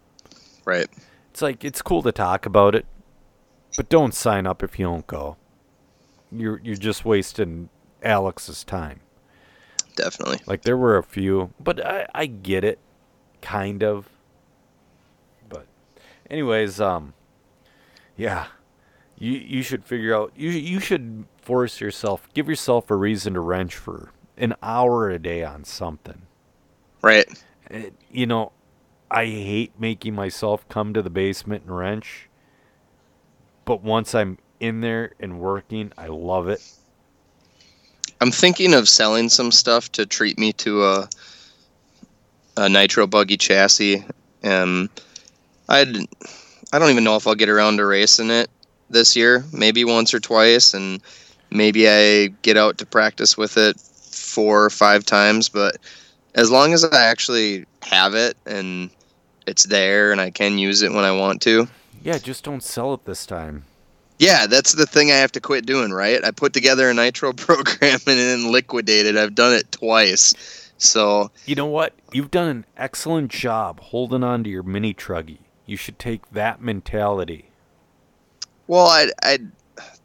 Right. 0.64 0.86
It's 1.30 1.40
like 1.40 1.64
it's 1.64 1.80
cool 1.80 2.02
to 2.02 2.12
talk 2.12 2.44
about 2.44 2.74
it, 2.74 2.84
but 3.76 3.88
don't 3.88 4.14
sign 4.14 4.46
up 4.46 4.62
if 4.62 4.78
you 4.78 4.84
don't 4.84 5.06
go. 5.06 5.36
You're 6.30 6.60
you're 6.62 6.76
just 6.76 7.04
wasting 7.04 7.70
Alex's 8.02 8.62
time. 8.62 9.00
Definitely. 9.96 10.40
Like 10.46 10.62
there 10.62 10.76
were 10.76 10.98
a 10.98 11.02
few, 11.02 11.52
but 11.58 11.84
I 11.84 12.06
I 12.14 12.26
get 12.26 12.62
it, 12.64 12.78
kind 13.40 13.82
of. 13.82 14.08
But, 15.48 15.66
anyways, 16.28 16.80
um, 16.80 17.14
yeah, 18.16 18.46
you 19.18 19.32
you 19.32 19.62
should 19.62 19.84
figure 19.84 20.14
out 20.14 20.32
you 20.36 20.50
you 20.50 20.80
should 20.80 21.24
force 21.40 21.80
yourself, 21.80 22.28
give 22.34 22.48
yourself 22.48 22.90
a 22.90 22.96
reason 22.96 23.34
to 23.34 23.40
wrench 23.40 23.76
for 23.76 24.10
an 24.36 24.54
hour 24.62 25.10
a 25.10 25.18
day 25.18 25.42
on 25.44 25.64
something. 25.64 26.22
Right. 27.02 27.26
It, 27.70 27.94
you 28.10 28.26
know, 28.26 28.52
I 29.10 29.24
hate 29.24 29.72
making 29.78 30.14
myself 30.14 30.68
come 30.68 30.94
to 30.94 31.02
the 31.02 31.10
basement 31.10 31.64
and 31.64 31.76
wrench. 31.76 32.28
But 33.64 33.82
once 33.82 34.14
I'm 34.14 34.38
in 34.60 34.80
there 34.80 35.12
and 35.20 35.40
working, 35.40 35.92
I 35.98 36.06
love 36.06 36.48
it. 36.48 36.62
I'm 38.20 38.30
thinking 38.30 38.74
of 38.74 38.88
selling 38.88 39.28
some 39.28 39.52
stuff 39.52 39.92
to 39.92 40.06
treat 40.06 40.38
me 40.38 40.52
to 40.54 40.84
a 40.84 41.08
a 42.58 42.68
nitro 42.70 43.06
buggy 43.06 43.36
chassis. 43.36 44.02
Um, 44.42 44.88
I'd 45.68 45.96
I 46.72 46.78
don't 46.78 46.90
even 46.90 47.04
know 47.04 47.16
if 47.16 47.26
I'll 47.26 47.34
get 47.34 47.48
around 47.48 47.76
to 47.76 47.86
racing 47.86 48.30
it 48.30 48.48
this 48.88 49.14
year. 49.16 49.44
Maybe 49.52 49.84
once 49.84 50.14
or 50.14 50.20
twice, 50.20 50.72
and 50.72 51.02
maybe 51.50 51.88
I 51.88 52.28
get 52.42 52.56
out 52.56 52.78
to 52.78 52.86
practice 52.86 53.36
with 53.36 53.58
it 53.58 53.76
four 54.16 54.64
or 54.64 54.70
five 54.70 55.04
times. 55.04 55.48
But 55.48 55.76
as 56.34 56.50
long 56.50 56.72
as 56.72 56.84
I 56.84 57.04
actually 57.04 57.66
have 57.82 58.14
it 58.14 58.36
and 58.46 58.90
it's 59.46 59.64
there 59.64 60.12
and 60.12 60.20
I 60.20 60.30
can 60.30 60.58
use 60.58 60.82
it 60.82 60.92
when 60.92 61.04
I 61.04 61.12
want 61.12 61.40
to. 61.42 61.68
Yeah, 62.02 62.18
just 62.18 62.44
don't 62.44 62.62
sell 62.62 62.94
it 62.94 63.04
this 63.04 63.26
time. 63.26 63.64
Yeah, 64.18 64.46
that's 64.46 64.72
the 64.72 64.86
thing 64.86 65.10
I 65.12 65.16
have 65.16 65.32
to 65.32 65.40
quit 65.40 65.66
doing, 65.66 65.92
right? 65.92 66.24
I 66.24 66.30
put 66.30 66.52
together 66.52 66.88
a 66.88 66.94
nitro 66.94 67.32
program 67.34 68.00
and 68.06 68.18
then 68.18 68.50
liquidate 68.50 69.06
it. 69.06 69.16
I've 69.16 69.34
done 69.34 69.52
it 69.54 69.70
twice. 69.72 70.72
So, 70.78 71.30
You 71.46 71.54
know 71.54 71.66
what? 71.66 71.94
You've 72.12 72.30
done 72.30 72.48
an 72.48 72.66
excellent 72.76 73.30
job 73.30 73.80
holding 73.80 74.22
on 74.22 74.44
to 74.44 74.50
your 74.50 74.62
mini 74.62 74.94
truggy. 74.94 75.38
You 75.64 75.76
should 75.76 75.98
take 75.98 76.30
that 76.32 76.60
mentality. 76.60 77.50
well, 78.66 78.86
I, 78.86 79.08
I, 79.22 79.38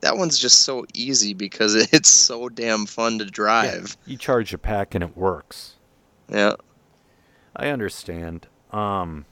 that 0.02 0.18
one's 0.18 0.38
just 0.38 0.64
so 0.64 0.86
easy 0.94 1.34
because 1.34 1.76
it's 1.94 2.10
so 2.10 2.50
damn 2.50 2.86
fun 2.86 3.20
to 3.20 3.26
drive. 3.26 3.98
You 4.06 4.18
charge 4.18 4.54
a 4.54 4.58
pack 4.58 4.96
and 4.96 5.04
it 5.04 5.16
works. 5.16 5.76
Yeah. 6.30 6.56
I 7.56 7.70
understand. 7.70 8.48
Um, 8.72 9.26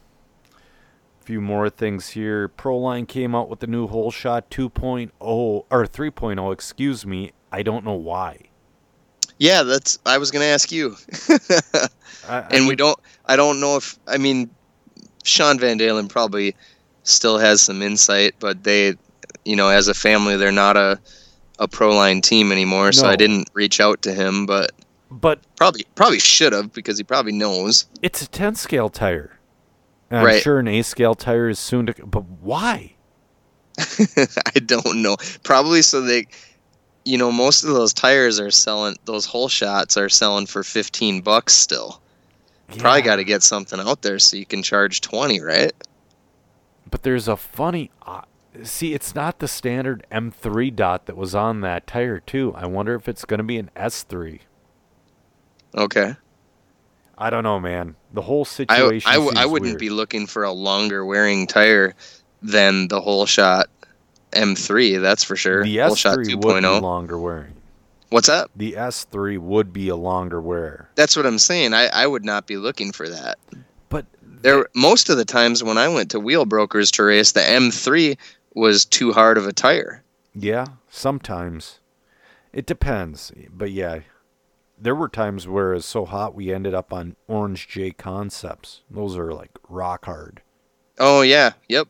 a 1.22 1.24
few 1.24 1.42
more 1.42 1.70
things 1.70 2.10
here. 2.10 2.50
Proline 2.50 3.08
came 3.08 3.36
out 3.36 3.50
with 3.50 3.60
the 3.60 3.68
new 3.68 3.88
hole 3.88 4.12
shot 4.12 4.50
2.0 4.50 5.12
or 5.22 5.66
3.0, 5.70 6.54
excuse 6.54 7.06
me. 7.06 7.32
I 7.52 7.64
don't 7.64 7.86
know 7.86 7.94
why. 7.94 8.50
Yeah, 9.40 9.64
that's. 9.64 9.98
I 10.06 10.18
was 10.18 10.32
gonna 10.32 10.46
ask 10.46 10.70
you, 10.70 10.98
I, 11.30 11.88
I 12.28 12.40
and 12.52 12.68
we 12.68 12.76
don't. 12.76 13.00
I 13.26 13.38
don't 13.38 13.62
know 13.62 13.78
if. 13.78 13.98
I 14.06 14.18
mean, 14.18 14.50
Sean 15.24 15.58
Van 15.58 15.78
Dalen 15.78 16.10
probably 16.10 16.56
still 17.04 17.38
has 17.38 17.62
some 17.62 17.82
insight, 17.82 18.36
but 18.40 18.64
they, 18.64 18.96
you 19.46 19.56
know, 19.56 19.70
as 19.70 19.88
a 19.88 19.94
family, 19.94 20.36
they're 20.38 20.52
not 20.52 20.78
a 20.78 21.00
a 21.60 21.68
pro 21.68 21.94
line 21.94 22.22
team 22.22 22.52
anymore. 22.52 22.92
So 22.94 23.08
I 23.08 23.16
didn't 23.18 23.50
reach 23.54 23.80
out 23.82 24.02
to 24.04 24.14
him, 24.14 24.46
but 24.46 24.72
but 25.12 25.40
probably 25.56 25.86
probably 25.96 26.20
should 26.20 26.54
have 26.54 26.72
because 26.74 26.98
he 26.98 27.04
probably 27.04 27.32
knows. 27.34 27.86
it's 28.02 28.22
a 28.22 28.28
10 28.30 28.56
scale 28.56 28.90
tire. 28.90 29.40
And 30.10 30.20
I'm 30.20 30.26
Right. 30.26 30.42
sure 30.42 30.60
an 30.60 30.68
A 30.68 30.82
scale 30.84 31.16
tire 31.16 31.50
is 31.50 31.60
soon 31.60 31.86
to. 31.88 31.94
But 32.06 32.24
why? 32.42 32.94
I 33.78 34.60
don't 34.66 35.02
know. 35.02 35.18
Probably 35.44 35.82
so 35.82 36.02
they, 36.02 36.28
you 37.06 37.18
know, 37.18 37.32
most 37.32 37.64
of 37.64 37.70
those 37.74 37.94
tires 37.94 38.40
are 38.40 38.52
selling. 38.52 38.96
Those 39.06 39.26
hole 39.26 39.50
shots 39.50 39.98
are 39.98 40.10
selling 40.10 40.46
for 40.46 40.64
fifteen 40.64 41.22
bucks 41.22 41.54
still. 41.54 42.02
Yeah. 42.72 42.82
Probably 42.82 43.02
got 43.02 43.16
to 43.18 43.24
get 43.24 43.42
something 43.44 43.80
out 43.80 44.02
there 44.02 44.20
so 44.20 44.38
you 44.38 44.46
can 44.46 44.64
charge 44.64 45.02
twenty, 45.02 45.42
right? 45.42 45.72
But 46.90 47.04
there's 47.04 47.28
a 47.28 47.36
funny. 47.38 47.92
See, 48.64 48.94
it's 48.94 49.16
not 49.16 49.40
the 49.40 49.48
standard 49.48 50.06
M3 50.12 50.76
dot 50.76 51.06
that 51.06 51.18
was 51.18 51.36
on 51.36 51.62
that 51.62 51.88
tire, 51.88 52.20
too. 52.20 52.54
I 52.56 52.66
wonder 52.66 52.96
if 52.96 53.08
it's 53.08 53.26
going 53.26 53.38
to 53.40 53.44
be 53.44 53.58
an 53.58 53.70
S3. 53.76 54.40
Okay. 55.76 56.16
I 57.18 57.30
don't 57.30 57.44
know, 57.44 57.60
man. 57.60 57.96
The 58.14 58.22
whole 58.22 58.42
I, 58.42 58.44
situation. 58.44 59.12
I, 59.12 59.16
I 59.16 59.18
seems 59.18 59.48
wouldn't 59.48 59.72
weird. 59.72 59.80
be 59.80 59.90
looking 59.90 60.26
for 60.26 60.44
a 60.44 60.52
longer 60.52 61.06
wearing 61.06 61.48
tire 61.48 61.94
than 62.42 62.88
the 62.88 63.02
hole 63.02 63.26
shot 63.26 63.68
M3. 64.32 65.02
That's 65.02 65.24
for 65.24 65.36
sure. 65.36 65.64
The 65.64 65.78
hole 65.80 65.96
shot 65.96 66.18
S3 66.18 66.36
would 66.36 66.62
be 66.62 66.68
2.0. 66.68 66.82
longer 66.82 67.20
wearing. 67.20 67.54
What's 68.10 68.28
that? 68.28 68.50
The 68.56 68.74
S3 68.74 69.38
would 69.38 69.72
be 69.72 69.90
a 69.90 69.96
longer 69.96 70.42
wear. 70.42 70.90
That's 70.96 71.16
what 71.16 71.26
I'm 71.26 71.38
saying. 71.38 71.74
I, 71.74 71.88
I 71.88 72.08
would 72.08 72.26
not 72.26 72.48
be 72.48 72.58
looking 72.58 72.92
for 72.92 73.08
that. 73.08 73.38
But 73.90 74.06
There, 74.24 74.68
most 74.74 75.10
of 75.10 75.18
the 75.18 75.26
times 75.26 75.64
when 75.64 75.78
I 75.78 75.88
went 75.90 76.10
to 76.12 76.20
wheel 76.20 76.46
brokers 76.46 76.90
to 76.92 77.04
race, 77.04 77.34
the 77.34 77.42
M3 77.42 78.18
was 78.56 78.86
too 78.86 79.12
hard 79.14 79.38
of 79.38 79.48
a 79.48 79.54
tire. 79.54 80.04
yeah, 80.36 80.66
sometimes 80.90 81.80
it 82.54 82.66
depends. 82.66 83.32
But 83.52 83.72
yeah, 83.72 84.00
there 84.78 84.96
were 84.96 85.10
times 85.10 85.48
where 85.48 85.74
it's 85.74 85.86
so 85.86 86.06
hot 86.06 86.34
we 86.36 86.54
ended 86.54 86.74
up 86.74 86.92
on 86.94 87.16
Orange 87.28 87.68
JConcepts. 87.68 88.82
Those 88.90 89.18
are 89.18 89.34
like 89.34 89.52
rock 89.68 90.06
hard. 90.06 90.42
Oh 90.98 91.22
yeah, 91.22 91.54
yep. 91.68 91.88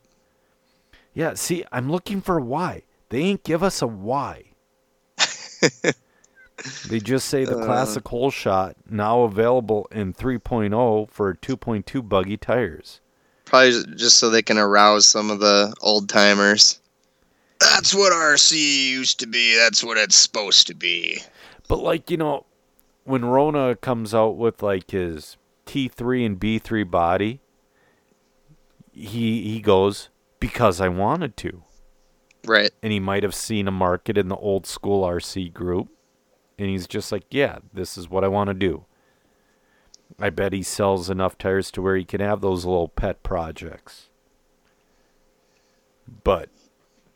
Yeah, 1.13 1.34
see, 1.34 1.65
I'm 1.72 1.91
looking 1.91 2.22
for 2.22 2.38
a 2.38 2.43
why. 2.43 2.84
They 3.10 3.19
ain't 3.22 3.43
give 3.43 3.63
us 3.63 3.82
a 3.82 3.88
why. 3.88 4.45
they 6.88 7.00
just 7.00 7.28
say 7.28 7.45
the 7.45 7.58
Uh. 7.58 7.65
classic 7.65 8.08
hole 8.08 8.32
shot 8.32 8.76
now 8.89 9.22
available 9.22 9.88
in 9.91 10.13
3.0 10.13 11.10
for 11.10 11.34
2.2 11.34 12.08
buggy 12.08 12.38
tires. 12.38 13.02
Probably 13.49 13.83
just 13.95 14.17
so 14.17 14.29
they 14.29 14.41
can 14.41 14.57
arouse 14.57 15.05
some 15.05 15.31
of 15.31 15.39
the 15.39 15.73
old 15.81 16.07
timers. 16.07 16.79
That's 17.59 17.93
what 17.93 18.13
RC 18.13 18.53
used 18.91 19.19
to 19.19 19.27
be. 19.27 19.57
That's 19.57 19.83
what 19.83 19.97
it's 19.97 20.15
supposed 20.15 20.67
to 20.67 20.75
be. 20.75 21.21
But 21.67 21.79
like, 21.79 22.09
you 22.09 22.17
know, 22.17 22.45
when 23.03 23.25
Rona 23.25 23.75
comes 23.75 24.13
out 24.13 24.38
with 24.38 24.62
like 24.62 24.91
his 24.91 25.38
T3 25.65 26.25
and 26.25 26.39
B3 26.39 26.89
body, 26.89 27.41
he 28.91 29.43
he 29.43 29.59
goes 29.62 30.09
because 30.39 30.79
I 30.79 30.88
wanted 30.88 31.35
to. 31.38 31.63
Right. 32.45 32.71
And 32.81 32.93
he 32.93 32.99
might 32.99 33.23
have 33.23 33.35
seen 33.35 33.67
a 33.67 33.71
market 33.71 34.17
in 34.17 34.29
the 34.29 34.38
old 34.38 34.65
school 34.65 35.05
RC 35.05 35.51
group 35.53 35.89
and 36.59 36.69
he's 36.69 36.88
just 36.88 37.12
like, 37.12 37.25
"Yeah, 37.31 37.59
this 37.73 37.97
is 37.97 38.09
what 38.09 38.23
I 38.23 38.27
want 38.27 38.49
to 38.49 38.53
do." 38.53 38.85
I 40.19 40.29
bet 40.29 40.53
he 40.53 40.63
sells 40.63 41.10
enough 41.10 41.38
tires 41.38 41.71
to 41.71 41.82
where 41.82 41.95
he 41.95 42.03
can 42.03 42.21
have 42.21 42.41
those 42.41 42.65
little 42.65 42.89
pet 42.89 43.23
projects. 43.23 44.08
But 46.23 46.49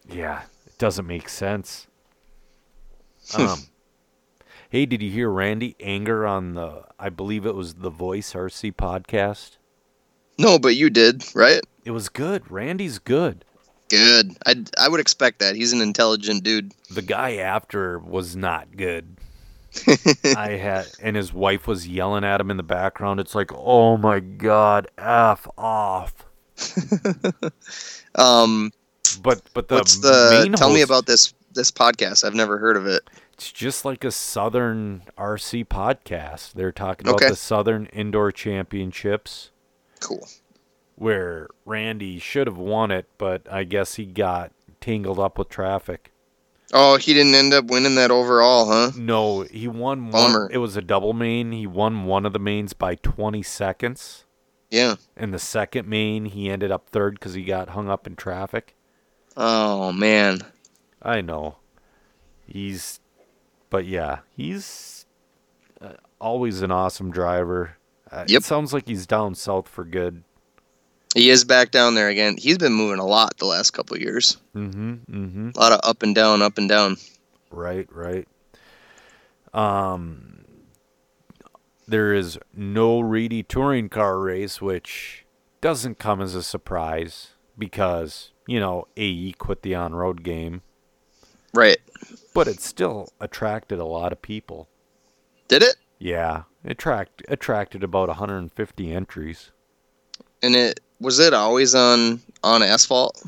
yeah, 0.10 0.44
it 0.66 0.78
doesn't 0.78 1.08
make 1.08 1.30
sense. 1.30 1.88
Um 3.38 3.60
Hey, 4.70 4.88
did 4.88 5.04
you 5.04 5.12
hear 5.12 5.30
Randy 5.30 5.76
anger 5.80 6.26
on 6.26 6.56
the 6.56 6.84
I 6.98 7.10
believe 7.10 7.46
it 7.46 7.56
was 7.56 7.76
the 7.76 7.90
Voice 7.92 8.34
RC 8.34 8.74
podcast? 8.74 9.58
No, 10.40 10.58
but 10.58 10.76
you 10.76 10.90
did, 10.90 11.24
right? 11.36 11.62
It 11.86 11.92
was 11.92 12.10
good. 12.10 12.50
Randy's 12.50 12.98
good. 13.00 13.46
Good. 13.90 14.36
I 14.46 14.64
I 14.78 14.90
would 14.90 15.00
expect 15.00 15.40
that. 15.40 15.56
He's 15.56 15.74
an 15.74 15.82
intelligent 15.82 16.44
dude. 16.44 16.74
The 16.90 17.02
guy 17.04 17.36
after 17.36 18.00
was 18.00 18.36
not 18.36 18.76
good. 18.76 19.18
I 20.38 20.52
had 20.62 20.88
and 21.02 21.16
his 21.16 21.34
wife 21.34 21.68
was 21.68 21.88
yelling 21.88 22.24
at 22.24 22.40
him 22.42 22.52
in 22.52 22.58
the 22.58 22.64
background. 22.64 23.20
It's 23.20 23.34
like, 23.36 23.52
"Oh 23.54 23.98
my 23.98 24.20
god, 24.20 24.88
f 24.98 25.48
off." 25.58 26.26
Um, 28.16 28.72
But 29.22 29.42
but 29.54 29.68
the 29.68 29.76
what's 29.76 30.00
the? 30.00 30.40
main 30.44 30.54
Tell 30.54 30.72
me 30.74 30.82
about 30.82 31.06
this 31.06 31.34
this 31.54 31.72
podcast. 31.72 32.24
I've 32.24 32.36
never 32.36 32.58
heard 32.58 32.78
of 32.78 32.86
it. 32.88 33.04
It's 33.34 33.52
just 33.52 33.84
like 33.86 34.04
a 34.04 34.12
Southern 34.12 35.04
RC 35.18 35.66
podcast. 35.68 36.54
They're 36.54 36.72
talking 36.72 37.08
about 37.08 37.22
Okay. 37.22 37.30
the 37.30 37.36
Southern 37.36 37.88
Indoor 37.88 38.32
Championships. 38.32 39.50
Cool. 40.00 40.28
where 40.96 41.48
Randy 41.66 42.20
should 42.20 42.46
have 42.46 42.58
won 42.58 42.92
it, 42.92 43.08
but 43.18 43.48
I 43.52 43.64
guess 43.64 43.96
he 43.96 44.06
got 44.06 44.52
tangled 44.82 45.18
up 45.20 45.38
with 45.40 45.50
traffic. 45.50 46.12
Oh, 46.76 46.98
he 46.98 47.14
didn't 47.14 47.36
end 47.36 47.54
up 47.54 47.66
winning 47.66 47.96
that 47.96 48.10
overall, 48.10 48.66
huh? 48.66 48.92
No, 48.98 49.42
he 49.42 49.68
won 49.68 50.10
Bummer. 50.10 50.46
one. 50.48 50.52
It 50.52 50.58
was 50.58 50.76
a 50.76 50.82
double 50.82 51.14
main. 51.14 51.52
He 51.52 51.68
won 51.68 52.06
one 52.06 52.26
of 52.26 52.34
the 52.34 52.40
mains 52.40 52.74
by 52.74 52.96
20 52.96 53.44
seconds. 53.44 54.26
Yeah. 54.72 54.96
And 55.16 55.32
the 55.32 55.38
second 55.40 55.88
main, 55.88 56.26
he 56.26 56.50
ended 56.50 56.72
up 56.72 56.90
third 56.90 57.14
because 57.20 57.36
he 57.36 57.44
got 57.44 57.70
hung 57.70 57.90
up 57.90 58.08
in 58.08 58.16
traffic. 58.16 58.76
Oh 59.38 59.92
man. 59.92 60.42
I 61.00 61.22
know. 61.22 61.58
He's, 62.48 63.00
but 63.70 63.86
yeah, 63.86 64.20
he's 64.36 65.06
uh, 65.80 65.94
always 66.20 66.62
an 66.64 66.72
awesome 66.72 67.12
driver. 67.12 67.78
Uh, 68.12 68.26
Yep. 68.28 68.40
It 68.40 68.44
sounds 68.46 68.74
like 68.74 68.88
he's 68.88 69.06
down 69.06 69.36
south 69.36 69.68
for 69.68 69.84
good. 69.86 70.24
He 71.14 71.30
is 71.30 71.44
back 71.46 71.72
down 71.72 71.96
there 71.96 72.10
again. 72.10 72.38
He's 72.38 72.58
been 72.58 72.74
moving 72.74 73.00
a 73.00 73.06
lot 73.06 73.38
the 73.38 73.46
last 73.46 73.72
couple 73.72 73.96
of 73.96 74.02
years. 74.02 74.38
Mm-hmm. 74.56 74.94
Mm-hmm. 75.10 75.50
A 75.56 75.60
lot 75.60 75.72
of 75.72 75.80
up 75.84 76.02
and 76.04 76.16
down, 76.16 76.42
up 76.42 76.58
and 76.58 76.68
down. 76.68 76.98
Right, 77.52 77.88
right. 77.92 78.28
Um, 79.54 80.46
there 81.88 82.14
is 82.14 82.40
no 82.56 83.00
Reedy 83.00 83.44
touring 83.44 83.90
car 83.90 84.18
race, 84.20 84.62
which 84.62 85.26
doesn't 85.62 86.00
come 86.00 86.22
as 86.22 86.34
a 86.36 86.44
surprise 86.44 87.30
because 87.58 88.32
you 88.48 88.60
know 88.60 88.88
AE 88.98 89.34
quit 89.38 89.62
the 89.62 89.76
on-road 89.76 90.24
game, 90.24 90.62
Right. 91.54 91.78
but 92.34 92.48
it 92.48 92.60
still 92.60 93.10
attracted 93.20 93.80
a 93.80 93.86
lot 93.86 94.12
of 94.12 94.22
people. 94.22 94.68
Did 95.48 95.62
it? 95.62 95.76
Yeah, 96.00 96.44
it 96.64 96.72
attract 96.72 97.22
attracted 97.28 97.84
about 97.84 98.08
150 98.10 98.92
entries. 98.92 99.52
And 100.44 100.56
it 100.56 100.80
was 101.00 101.18
it 101.20 101.34
always 101.34 101.74
on 101.74 102.22
on 102.44 102.62
asphalt 102.62 103.24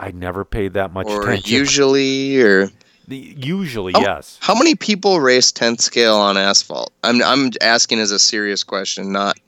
I 0.00 0.10
never 0.10 0.44
paid 0.44 0.72
that 0.72 0.92
much 0.92 1.06
or 1.06 1.22
attention. 1.30 1.52
usually 1.52 2.40
or 2.42 2.68
The- 3.06 3.34
usually, 3.38 3.92
yes. 3.96 4.38
how 4.40 4.54
many 4.54 4.74
people 4.74 5.20
race 5.20 5.52
10th 5.52 5.80
scale 5.80 6.16
on 6.16 6.36
asphalt? 6.36 6.92
I'm 7.04 7.22
I'm 7.22 7.50
asking 7.60 8.00
as 8.00 8.10
a 8.10 8.18
serious 8.18 8.64
question, 8.64 9.12
not 9.12 9.38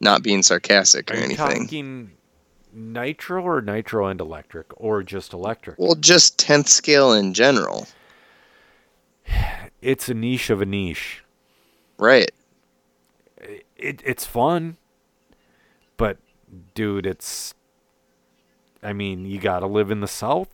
not 0.00 0.22
being 0.22 0.42
sarcastic 0.44 1.10
or 1.10 1.14
Are 1.14 1.16
you 1.16 1.24
anything. 1.24 1.62
talking 1.62 2.10
nitro 2.72 3.42
or 3.42 3.60
nitro 3.60 4.06
and 4.06 4.20
electric, 4.20 4.66
or 4.76 5.02
just 5.02 5.32
electric? 5.32 5.76
Well, 5.78 5.96
just 5.96 6.38
10th 6.38 6.68
scale 6.68 7.12
in 7.12 7.34
general. 7.34 7.88
It's 9.80 10.08
a 10.08 10.14
niche 10.14 10.50
of 10.50 10.60
a 10.60 10.66
niche. 10.66 11.22
Right. 11.98 12.30
it 13.76 14.02
it's 14.04 14.24
fun, 14.26 14.76
dude, 16.74 17.06
it's 17.06 17.54
I 18.82 18.92
mean, 18.92 19.24
you 19.26 19.40
got 19.40 19.60
to 19.60 19.66
live 19.66 19.90
in 19.90 20.00
the 20.00 20.08
south 20.08 20.48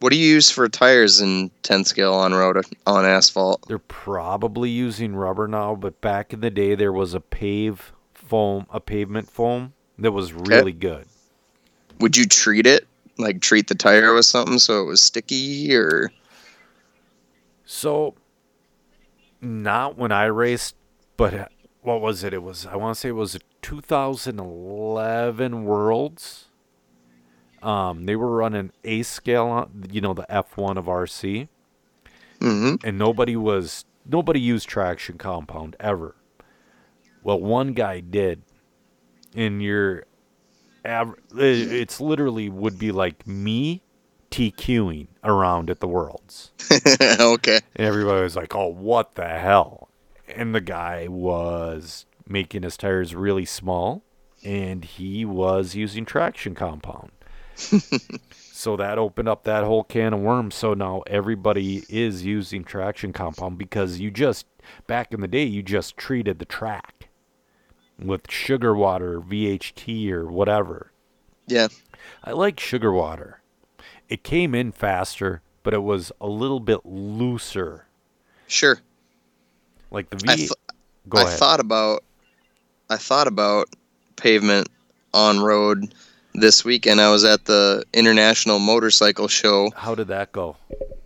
What 0.00 0.12
do 0.12 0.18
you 0.18 0.26
use 0.26 0.50
for 0.50 0.68
tires 0.68 1.20
in 1.20 1.50
10 1.62 1.84
scale 1.84 2.14
on 2.14 2.32
road 2.32 2.64
on 2.86 3.04
asphalt? 3.04 3.66
They're 3.68 3.78
probably 3.78 4.70
using 4.70 5.14
rubber 5.14 5.46
now, 5.48 5.74
but 5.74 6.00
back 6.00 6.32
in 6.32 6.40
the 6.40 6.50
day 6.50 6.74
there 6.74 6.92
was 6.92 7.14
a 7.14 7.20
pave 7.20 7.92
foam, 8.12 8.66
a 8.70 8.80
pavement 8.80 9.30
foam 9.30 9.72
that 9.98 10.12
was 10.12 10.32
really 10.32 10.72
good. 10.72 11.06
Would 12.00 12.16
you 12.16 12.26
treat 12.26 12.66
it 12.66 12.86
like 13.18 13.40
treat 13.40 13.68
the 13.68 13.74
tire 13.74 14.12
with 14.14 14.24
something 14.24 14.58
so 14.58 14.82
it 14.82 14.86
was 14.86 15.00
sticky 15.00 15.74
or 15.74 16.10
So, 17.66 18.14
not 19.40 19.96
when 19.96 20.12
I 20.12 20.24
raced, 20.24 20.74
but 21.16 21.34
uh, 21.34 21.48
what 21.82 22.00
was 22.00 22.24
it? 22.24 22.34
It 22.34 22.42
was 22.42 22.66
I 22.66 22.76
want 22.76 22.94
to 22.96 23.00
say 23.00 23.10
it 23.10 23.12
was 23.12 23.36
a 23.36 23.40
2011 23.64 25.64
Worlds. 25.64 26.48
Um, 27.62 28.04
they 28.04 28.14
were 28.14 28.36
running 28.36 28.72
a 28.84 29.02
scale 29.02 29.46
on, 29.46 29.86
you 29.90 30.02
know, 30.02 30.12
the 30.12 30.26
F1 30.30 30.76
of 30.76 30.84
RC, 30.86 31.48
Mhm. 32.40 32.84
and 32.84 32.98
nobody 32.98 33.36
was 33.36 33.86
nobody 34.06 34.38
used 34.38 34.68
traction 34.68 35.16
compound 35.16 35.76
ever. 35.80 36.14
Well, 37.22 37.40
one 37.40 37.72
guy 37.72 38.00
did, 38.00 38.42
and 39.34 39.62
your 39.62 40.04
aver- 40.84 41.16
it- 41.34 41.72
it's 41.72 42.02
literally 42.02 42.50
would 42.50 42.78
be 42.78 42.92
like 42.92 43.26
me 43.26 43.80
TQing 44.30 45.06
around 45.22 45.70
at 45.70 45.80
the 45.80 45.88
Worlds. 45.88 46.52
okay. 47.18 47.60
And 47.76 47.86
everybody 47.86 48.20
was 48.20 48.36
like, 48.36 48.54
"Oh, 48.54 48.66
what 48.68 49.14
the 49.14 49.26
hell?" 49.28 49.88
And 50.28 50.54
the 50.54 50.60
guy 50.60 51.06
was 51.08 52.04
making 52.26 52.62
his 52.62 52.76
tires 52.76 53.14
really 53.14 53.44
small, 53.44 54.02
and 54.44 54.84
he 54.84 55.24
was 55.24 55.74
using 55.74 56.04
traction 56.04 56.54
compound. 56.54 57.10
so 57.56 58.76
that 58.76 58.98
opened 58.98 59.28
up 59.28 59.44
that 59.44 59.64
whole 59.64 59.84
can 59.84 60.12
of 60.12 60.20
worms. 60.20 60.54
So 60.54 60.74
now 60.74 61.02
everybody 61.06 61.84
is 61.88 62.24
using 62.24 62.64
traction 62.64 63.12
compound 63.12 63.58
because 63.58 64.00
you 64.00 64.10
just 64.10 64.46
back 64.86 65.12
in 65.12 65.20
the 65.20 65.28
day 65.28 65.44
you 65.44 65.62
just 65.62 65.96
treated 65.96 66.38
the 66.38 66.44
track 66.44 67.08
with 67.98 68.30
sugar 68.30 68.74
water, 68.74 69.20
VHT, 69.20 70.10
or 70.10 70.26
whatever. 70.26 70.90
Yeah. 71.46 71.68
I 72.22 72.32
like 72.32 72.58
sugar 72.58 72.92
water. 72.92 73.40
It 74.08 74.24
came 74.24 74.54
in 74.54 74.72
faster, 74.72 75.42
but 75.62 75.74
it 75.74 75.82
was 75.82 76.10
a 76.20 76.26
little 76.26 76.60
bit 76.60 76.84
looser. 76.84 77.86
Sure. 78.46 78.80
Like 79.90 80.10
the 80.10 80.16
V. 80.16 80.24
I 80.28 80.36
th- 80.36 80.50
I 81.12 81.24
thought 81.24 81.60
about 81.60 82.02
I 82.94 82.96
thought 82.96 83.26
about 83.26 83.68
pavement 84.14 84.68
on 85.12 85.40
road 85.40 85.92
this 86.32 86.64
weekend. 86.64 87.00
I 87.00 87.10
was 87.10 87.24
at 87.24 87.44
the 87.44 87.82
International 87.92 88.60
Motorcycle 88.60 89.26
Show. 89.26 89.72
How 89.74 89.96
did 89.96 90.06
that 90.08 90.30
go? 90.30 90.56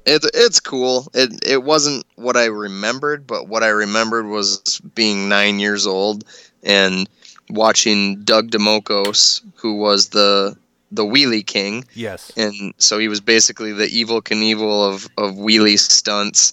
It, 0.04 0.22
it's 0.34 0.60
cool. 0.60 1.08
It 1.14 1.42
it 1.46 1.62
wasn't 1.64 2.04
what 2.16 2.36
I 2.36 2.44
remembered, 2.44 3.26
but 3.26 3.48
what 3.48 3.62
I 3.62 3.68
remembered 3.68 4.26
was 4.26 4.80
being 4.94 5.30
nine 5.30 5.60
years 5.60 5.86
old 5.86 6.24
and 6.62 7.08
watching 7.48 8.20
Doug 8.22 8.50
Domokos, 8.50 9.40
who 9.56 9.76
was 9.76 10.10
the 10.10 10.54
the 10.92 11.04
wheelie 11.04 11.46
king, 11.46 11.84
Yes. 11.94 12.30
and 12.36 12.74
so 12.78 12.98
he 12.98 13.08
was 13.08 13.20
basically 13.20 13.72
the 13.72 13.86
Evel 13.86 14.20
Knievel 14.22 14.92
of 14.92 15.08
of 15.16 15.36
wheelie 15.36 15.78
stunts. 15.78 16.52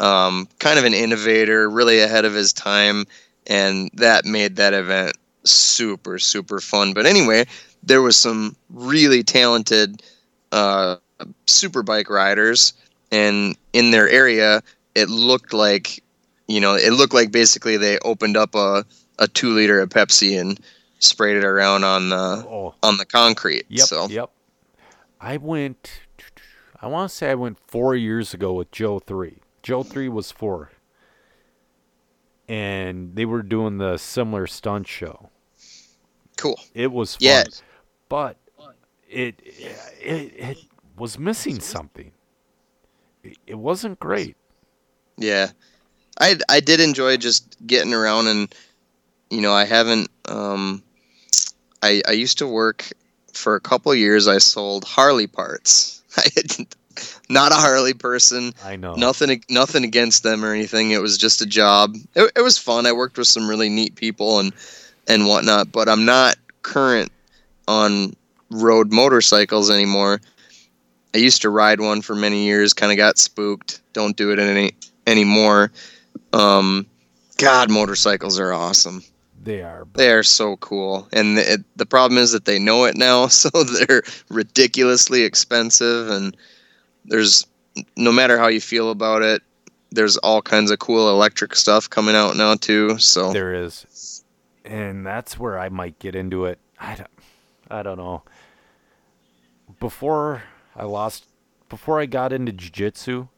Um, 0.00 0.48
kind 0.58 0.76
of 0.80 0.84
an 0.84 0.94
innovator, 0.94 1.70
really 1.70 2.00
ahead 2.00 2.24
of 2.24 2.34
his 2.34 2.52
time, 2.52 3.06
and 3.46 3.90
that 3.94 4.24
made 4.24 4.56
that 4.56 4.74
event 4.74 5.16
super 5.44 6.18
super 6.18 6.60
fun. 6.60 6.92
But 6.94 7.06
anyway, 7.06 7.46
there 7.82 8.02
was 8.02 8.16
some 8.16 8.56
really 8.70 9.22
talented 9.22 10.02
uh, 10.52 10.96
super 11.46 11.82
bike 11.82 12.08
riders, 12.10 12.72
and 13.12 13.56
in 13.72 13.90
their 13.90 14.08
area, 14.08 14.62
it 14.94 15.08
looked 15.08 15.52
like 15.52 16.02
you 16.48 16.60
know 16.60 16.74
it 16.74 16.90
looked 16.92 17.14
like 17.14 17.30
basically 17.32 17.76
they 17.76 17.98
opened 18.00 18.36
up 18.36 18.54
a 18.54 18.84
a 19.18 19.28
two 19.28 19.50
liter 19.54 19.80
of 19.80 19.88
Pepsi 19.90 20.40
and 20.40 20.58
sprayed 20.98 21.36
it 21.36 21.44
around 21.44 21.84
on 21.84 22.08
the 22.08 22.44
Oh, 22.48 22.74
on 22.82 22.96
the 22.96 23.04
concrete. 23.04 23.64
yep. 23.68 23.86
So 23.86 24.08
Yep. 24.08 24.30
I 25.20 25.36
went. 25.36 26.00
I 26.82 26.86
want 26.86 27.10
to 27.10 27.16
say 27.16 27.30
I 27.30 27.34
went 27.34 27.58
four 27.66 27.94
years 27.94 28.34
ago 28.34 28.52
with 28.52 28.70
Joe 28.70 28.98
three. 28.98 29.38
Joe 29.62 29.82
three 29.82 30.08
was 30.08 30.30
four, 30.30 30.70
and 32.48 33.14
they 33.16 33.24
were 33.24 33.42
doing 33.42 33.78
the 33.78 33.96
similar 33.98 34.46
stunt 34.46 34.86
show. 34.88 35.30
cool. 36.36 36.58
It 36.74 36.92
was 36.92 37.14
fun, 37.16 37.22
Yeah. 37.22 37.44
but 38.08 38.36
it, 39.08 39.40
it 40.00 40.32
it 40.36 40.58
was 40.96 41.18
missing 41.18 41.60
something. 41.60 42.12
It, 43.46 43.54
wasn't 43.54 43.98
great. 44.00 44.36
Yeah, 45.16 45.50
I 46.20 46.36
I 46.48 46.60
did 46.60 46.80
enjoy 46.80 47.16
just 47.16 47.56
getting 47.66 47.94
around 47.94 48.26
and 48.26 48.54
you 49.30 49.40
know 49.40 49.52
I 49.52 49.64
haven't 49.64 50.10
um 50.28 50.82
I 51.82 52.02
I 52.06 52.12
used 52.12 52.38
to 52.38 52.46
work 52.46 52.90
for 53.32 53.54
a 53.54 53.60
couple 53.60 53.94
years. 53.94 54.28
I 54.28 54.38
sold 54.38 54.84
Harley 54.84 55.26
parts. 55.26 56.02
I 56.16 56.28
not 57.28 57.52
a 57.52 57.56
Harley 57.56 57.94
person. 57.94 58.52
I 58.64 58.76
know. 58.76 58.94
Nothing 58.94 59.42
nothing 59.48 59.84
against 59.84 60.22
them 60.22 60.44
or 60.44 60.52
anything. 60.52 60.90
It 60.90 61.00
was 61.00 61.18
just 61.18 61.40
a 61.40 61.46
job. 61.46 61.96
It, 62.14 62.32
it 62.36 62.42
was 62.42 62.58
fun. 62.58 62.86
I 62.86 62.92
worked 62.92 63.18
with 63.18 63.28
some 63.28 63.48
really 63.48 63.68
neat 63.68 63.94
people 63.96 64.40
and 64.40 64.52
and 65.06 65.26
whatnot. 65.26 65.72
But 65.72 65.88
I'm 65.88 66.04
not 66.04 66.36
current 66.62 67.10
on 67.68 68.14
road 68.50 68.92
motorcycles 68.92 69.70
anymore. 69.70 70.20
I 71.14 71.18
used 71.18 71.42
to 71.42 71.50
ride 71.50 71.80
one 71.80 72.02
for 72.02 72.14
many 72.14 72.44
years. 72.44 72.72
Kind 72.72 72.92
of 72.92 72.98
got 72.98 73.18
spooked. 73.18 73.80
Don't 73.92 74.16
do 74.16 74.32
it 74.32 74.38
any 74.38 74.72
anymore. 75.06 75.70
Um, 76.32 76.86
God, 77.38 77.70
motorcycles 77.70 78.38
are 78.38 78.52
awesome. 78.52 79.02
They 79.42 79.62
are. 79.62 79.84
But 79.84 79.98
They 79.98 80.10
are 80.10 80.22
so 80.22 80.56
cool, 80.56 81.06
and 81.12 81.38
it, 81.38 81.64
the 81.76 81.86
problem 81.86 82.18
is 82.18 82.32
that 82.32 82.46
they 82.46 82.58
know 82.58 82.84
it 82.84 82.96
now, 82.96 83.26
so 83.28 83.50
they're 83.50 84.02
ridiculously 84.30 85.22
expensive. 85.22 86.10
And 86.10 86.36
there's 87.04 87.46
no 87.96 88.12
matter 88.12 88.38
how 88.38 88.46
you 88.48 88.60
feel 88.60 88.90
about 88.90 89.22
it, 89.22 89.42
there's 89.90 90.16
all 90.18 90.40
kinds 90.42 90.70
of 90.70 90.78
cool 90.78 91.10
electric 91.10 91.54
stuff 91.54 91.88
coming 91.90 92.14
out 92.16 92.36
now 92.36 92.54
too. 92.54 92.98
So 92.98 93.32
There 93.32 93.54
is, 93.54 94.24
and 94.64 95.04
that's 95.04 95.38
where 95.38 95.58
I 95.58 95.68
might 95.68 95.98
get 95.98 96.14
into 96.14 96.44
it. 96.46 96.58
I 96.78 96.94
don't, 96.94 97.10
I 97.70 97.82
don't 97.82 97.98
know. 97.98 98.22
Before 99.80 100.42
I 100.76 100.84
lost, 100.84 101.26
before 101.68 102.00
I 102.00 102.06
got 102.06 102.32
into 102.32 102.52
jiu-jitsu, 102.52 103.28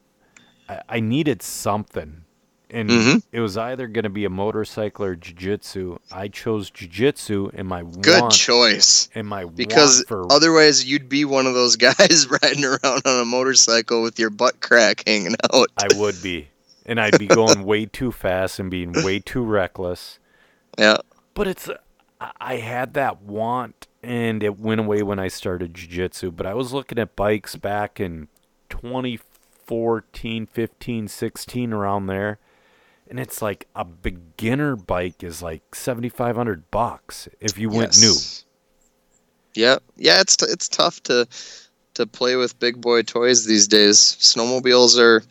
I, 0.69 0.81
I 0.89 1.01
needed 1.01 1.43
something, 1.43 2.25
and 2.71 2.91
Mhm. 2.91 3.23
it 3.33 3.41
was 3.41 3.57
either 3.57 3.87
going 3.87 4.03
to 4.05 4.11
be 4.11 4.25
a 4.25 4.31
motorcycle 4.31 5.05
or 5.05 5.15
jiu-jitsu. 5.15 5.99
I 6.11 6.29
chose 6.29 6.69
jiu-jitsu, 6.71 7.51
and 7.55 7.69
my 7.69 7.83
good 7.83 8.21
want, 8.23 8.33
choice. 8.35 9.09
and 9.15 9.29
my 9.29 9.45
Because 9.45 9.99
want 9.99 10.09
for 10.09 10.33
otherwise, 10.33 10.85
you'd 10.85 11.09
be 11.09 11.25
one 11.25 11.47
of 11.47 11.55
those 11.55 11.77
guys 11.89 12.27
riding 12.43 12.65
around 12.65 13.03
on 13.05 13.21
a 13.21 13.25
motorcycle 13.25 14.03
with 14.03 14.19
your 14.19 14.31
butt 14.31 14.61
crack 14.61 15.05
hanging 15.07 15.37
out. 15.55 15.71
I 15.79 15.87
would 15.97 16.21
be, 16.23 16.49
and 16.85 17.01
I'd 17.01 17.19
be 17.19 17.27
going 17.29 17.63
way 17.65 17.87
too 17.87 18.11
fast 18.13 18.59
and 18.59 18.71
being 18.71 18.93
way 19.05 19.19
too 19.21 19.43
reckless. 19.45 20.19
Yeah, 20.79 20.99
But 21.35 21.47
it's 21.47 21.71
I- 22.21 22.33
I 22.41 22.57
had 22.57 22.93
that 22.95 23.23
want 23.23 23.87
and 24.03 24.43
it 24.43 24.59
went 24.59 24.81
away 24.81 25.03
when 25.03 25.19
I 25.19 25.29
started 25.29 25.73
jiu-jitsu, 25.75 26.33
but 26.33 26.47
I 26.47 26.53
was 26.55 26.73
looking 26.73 26.99
at 26.99 27.17
bikes 27.17 27.57
back 27.57 27.99
in 28.01 28.29
2014, 28.69 30.47
15, 30.47 31.09
16 31.09 31.73
around 31.73 32.07
there. 32.07 32.39
And 33.09 33.21
it's 33.21 33.41
like 33.41 33.69
a 33.75 33.85
beginner 33.85 34.77
bike 34.77 35.23
is 35.23 35.41
like 35.43 35.75
7500 35.75 36.71
bucks 36.71 37.29
if 37.41 37.59
you 37.59 37.69
went 37.71 37.97
new. 38.01 38.09
Yes. 38.09 38.45
Yeah, 39.55 39.79
yeah, 39.97 40.21
it's 40.21 40.37
it's 40.43 40.69
tough 40.69 41.03
to 41.05 41.27
to 41.95 42.07
play 42.07 42.37
with 42.37 42.59
big 42.59 42.81
boy 42.81 43.03
toys 43.03 43.47
these 43.47 43.67
days. 43.67 43.99
Snowmobiles 43.99 44.99
are 44.99 45.23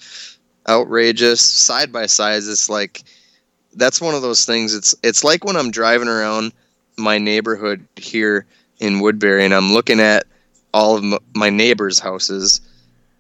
outrageous. 0.68 1.42
Side 1.42 1.92
by 1.92 2.08
sides, 2.08 2.48
it's 2.48 2.70
like 2.70 3.04
that's 3.76 4.02
one 4.02 4.16
of 4.16 4.22
those 4.22 4.46
things. 4.46 4.74
It's 4.74 4.96
it's 5.04 5.24
like 5.24 5.44
when 5.44 5.56
I'm 5.56 5.70
driving 5.70 6.08
around 6.08 6.54
my 6.98 7.20
neighborhood 7.20 7.88
here 7.98 8.46
in 8.80 9.00
Woodbury 9.00 9.46
and 9.46 9.54
I'm 9.54 9.74
looking 9.74 10.00
at 10.00 10.26
all 10.74 10.98
of 10.98 11.04
m- 11.04 11.20
my 11.36 11.50
neighbors' 11.50 12.00
houses 12.00 12.62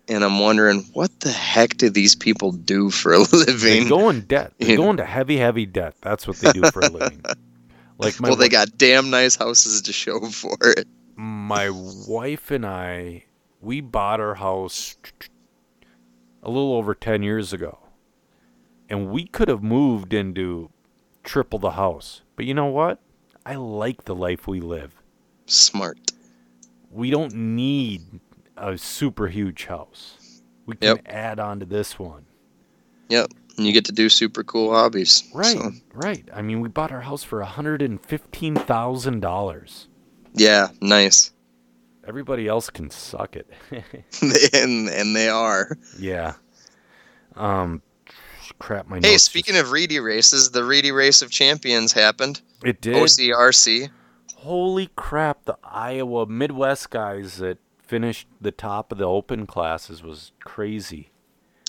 and 0.08 0.24
I'm 0.24 0.40
wondering 0.40 0.82
what 0.94 1.20
the 1.22 1.32
heck 1.32 1.78
do 1.78 1.90
these 1.90 2.16
people 2.16 2.52
do 2.52 2.90
for 2.90 3.14
a 3.14 3.20
living? 3.32 3.84
They 3.84 3.90
go 3.90 4.10
in 4.10 4.22
debt. 4.22 4.54
They 4.60 4.76
go 4.76 4.90
into 4.90 5.06
heavy 5.06 5.38
heavy 5.38 5.66
debt. 5.66 5.96
That's 6.02 6.28
what 6.28 6.38
they 6.38 6.52
do 6.52 6.70
for 6.72 6.82
a 6.82 6.90
living. 6.90 7.24
Like 7.98 8.20
my 8.20 8.28
well, 8.28 8.36
they 8.36 8.50
wi- 8.50 8.66
got 8.66 8.78
damn 8.78 9.10
nice 9.10 9.38
houses 9.38 9.82
to 9.84 9.94
show 9.94 10.20
for 10.30 10.58
it. 10.62 10.86
my 11.16 11.70
wife 11.72 12.52
and 12.52 12.66
I, 12.66 13.24
we 13.62 13.80
bought 13.80 14.20
our 14.20 14.36
house 14.36 14.98
a 16.44 16.50
little 16.50 16.74
over 16.74 16.94
10 16.94 17.24
years 17.24 17.54
ago. 17.54 17.80
And 18.90 19.10
we 19.12 19.26
could 19.26 19.48
have 19.48 19.64
moved 19.64 20.14
into 20.14 20.72
triple 21.24 21.58
the 21.58 21.72
house. 21.72 22.22
But 22.36 22.44
you 22.44 22.54
know 22.54 22.66
what? 22.66 23.00
I 23.46 23.56
like 23.56 24.04
the 24.04 24.14
life 24.14 24.46
we 24.46 24.60
live. 24.60 25.02
Smart. 25.46 26.12
We 26.92 27.10
don't 27.12 27.34
need 27.34 28.02
a 28.58 28.78
super 28.78 29.28
huge 29.28 29.66
house. 29.66 30.42
We 30.66 30.76
can 30.76 30.96
Yep. 30.98 31.02
add 31.08 31.40
on 31.40 31.60
to 31.60 31.66
this 31.66 32.00
one. 32.00 32.26
Yep. 33.10 33.32
And 33.58 33.66
you 33.66 33.72
get 33.72 33.86
to 33.86 33.92
do 33.92 34.10
super 34.10 34.44
cool 34.44 34.74
hobbies. 34.74 35.24
Right, 35.34 35.58
So, 35.58 35.72
right. 35.94 36.28
I 36.34 36.42
mean, 36.42 36.60
we 36.60 36.68
bought 36.70 36.92
our 36.92 37.02
house 37.02 37.24
for 37.24 37.42
hundred 37.44 37.82
and 37.82 38.04
fifteen 38.04 38.56
thousand 38.56 39.20
dollars. 39.22 39.88
yeah, 40.34 40.70
nice. 40.82 41.32
Everybody 42.08 42.48
else 42.48 42.70
can 42.70 42.90
suck 42.90 43.36
it. 43.36 43.50
and 44.54 44.90
and 44.90 45.16
they 45.16 45.30
are. 45.30 45.78
yeah. 46.00 46.34
Um, 47.36 47.82
crap. 48.60 48.88
My 48.88 49.00
Hey, 49.02 49.18
speaking 49.18 49.54
just- 49.56 49.66
of 49.66 49.72
Reedy 49.72 50.00
races, 50.00 50.52
the 50.52 50.64
Reedy 50.64 50.92
Race 50.92 51.22
of 51.22 51.30
Champions 51.32 51.94
happened. 51.94 52.42
it 52.64 52.82
did. 52.82 52.96
OCRC. 52.96 53.90
Holy 54.36 54.90
crap! 54.96 55.46
The 55.46 55.58
Iowa 55.64 56.28
Midwest 56.28 56.90
guys 56.92 57.38
that 57.38 57.58
finished 57.88 58.28
the 58.42 58.52
top 58.52 58.92
of 58.92 58.98
the 58.98 59.06
open 59.08 59.46
classes 59.48 60.02
was 60.04 60.32
crazy. 60.44 61.10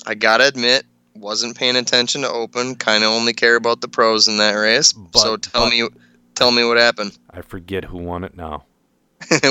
I 0.06 0.14
gotta 0.14 0.46
admit, 0.46 0.84
wasn't 1.14 1.56
paying 1.56 1.76
attention 1.76 2.22
to 2.22 2.30
Open. 2.30 2.74
Kind 2.76 3.02
of 3.04 3.10
only 3.10 3.32
care 3.32 3.56
about 3.56 3.80
the 3.80 3.88
pros 3.88 4.28
in 4.28 4.36
that 4.38 4.52
race. 4.52 4.92
But- 4.92 5.18
so 5.18 5.36
tell 5.36 5.64
but- 5.64 5.70
me, 5.70 5.88
tell 6.34 6.50
me 6.52 6.64
what 6.64 6.76
happened. 6.76 7.18
I 7.30 7.42
forget 7.42 7.84
who 7.86 7.98
won 7.98 8.24
it 8.24 8.36
now. 8.36 8.64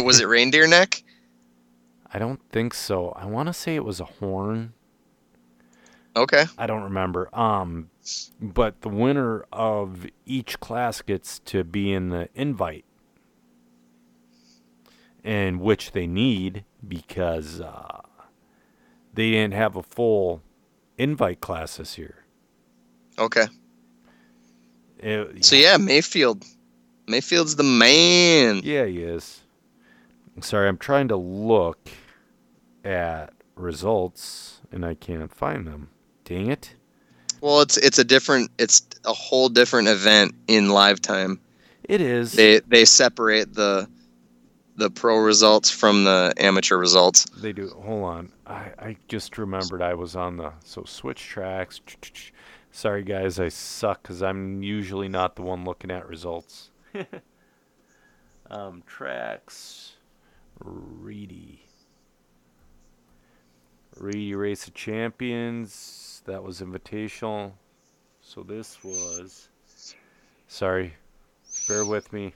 Was 0.04 0.20
it 0.20 0.28
Rinderneck? 0.28 1.02
I 2.14 2.20
don't 2.20 2.40
think 2.52 2.74
so. 2.74 3.10
I 3.10 3.26
want 3.26 3.48
to 3.48 3.54
say 3.54 3.76
it 3.76 3.84
was 3.84 4.00
a 4.00 4.06
horn. 4.06 4.74
Okay. 6.16 6.46
I 6.58 6.66
don't 6.68 6.84
remember. 6.84 7.28
Um, 7.38 7.90
but 8.40 8.82
the 8.82 8.90
winner 8.90 9.46
of 9.52 10.06
each 10.26 10.60
class 10.62 11.02
gets 11.02 11.40
to 11.40 11.64
be 11.66 11.92
in 11.92 12.10
the 12.10 12.30
invite, 12.36 12.85
and 15.26 15.60
which 15.60 15.92
they 15.92 16.06
need 16.08 16.64
because 16.88 17.60
uh, 17.60 18.02
they 19.14 19.32
didn't 19.32 19.56
have 19.56 19.76
a 19.76 19.84
full 19.84 20.42
invite 20.98 21.42
class 21.42 21.76
this 21.78 21.98
year. 21.98 22.24
Okay. 23.20 23.48
It- 25.00 25.44
So 25.44 25.56
yeah, 25.58 25.76
Mayfield. 25.78 26.46
Mayfield's 27.08 27.56
the 27.56 27.64
man. 27.64 28.62
Yeah, 28.64 28.86
he 28.86 29.00
is. 29.04 29.42
Sorry, 30.42 30.68
I'm 30.68 30.78
trying 30.78 31.08
to 31.10 31.16
look 31.16 31.90
at 32.84 33.34
results 33.56 34.62
and 34.72 34.86
I 34.86 34.94
can't 34.96 35.34
find 35.34 35.66
them. 35.68 35.90
Dang 36.24 36.50
it. 36.52 36.76
Well, 37.42 37.62
it's 37.62 37.78
it's 37.78 38.00
a 38.00 38.04
different, 38.04 38.50
it's 38.58 38.82
a 39.06 39.14
whole 39.14 39.50
different 39.50 39.88
event 39.88 40.34
in 40.48 40.68
LiveTime. 40.68 41.40
It 41.84 42.02
is. 42.02 42.34
They 42.34 42.60
they 42.68 42.86
separate 42.86 43.54
the 43.54 43.88
the 44.76 44.90
pro 44.90 45.18
results 45.18 45.72
from 45.72 46.04
the 46.04 46.34
amateur 46.38 46.78
results. 46.78 47.26
They 47.38 47.54
do. 47.54 47.70
Hold 47.70 48.04
on. 48.04 48.32
I, 48.46 48.72
I 48.80 48.98
just 49.08 49.38
remembered 49.38 49.82
I 49.82 49.94
was 49.94 50.16
on 50.16 50.38
the. 50.38 50.54
So 50.64 50.84
switch 50.86 51.24
tracks. 51.24 51.82
Sorry, 52.72 53.04
guys. 53.04 53.40
I 53.40 53.48
suck 53.50 54.02
because 54.04 54.22
I'm 54.22 54.62
usually 54.62 55.08
not 55.08 55.36
the 55.36 55.44
one 55.44 55.64
looking 55.64 55.92
at 55.92 56.08
results. 56.08 56.72
um, 58.50 58.84
tracks. 58.86 59.94
Reedy. 60.60 61.62
Reedy 63.98 64.36
Race 64.36 64.68
of 64.68 64.74
Champions. 64.74 66.22
That 66.26 66.44
was 66.44 66.62
invitational. 66.62 67.54
So 68.22 68.44
this 68.44 68.84
was. 68.84 69.48
Sorry. 70.48 70.94
Bear 71.68 71.86
with 71.86 72.12
me. 72.12 72.34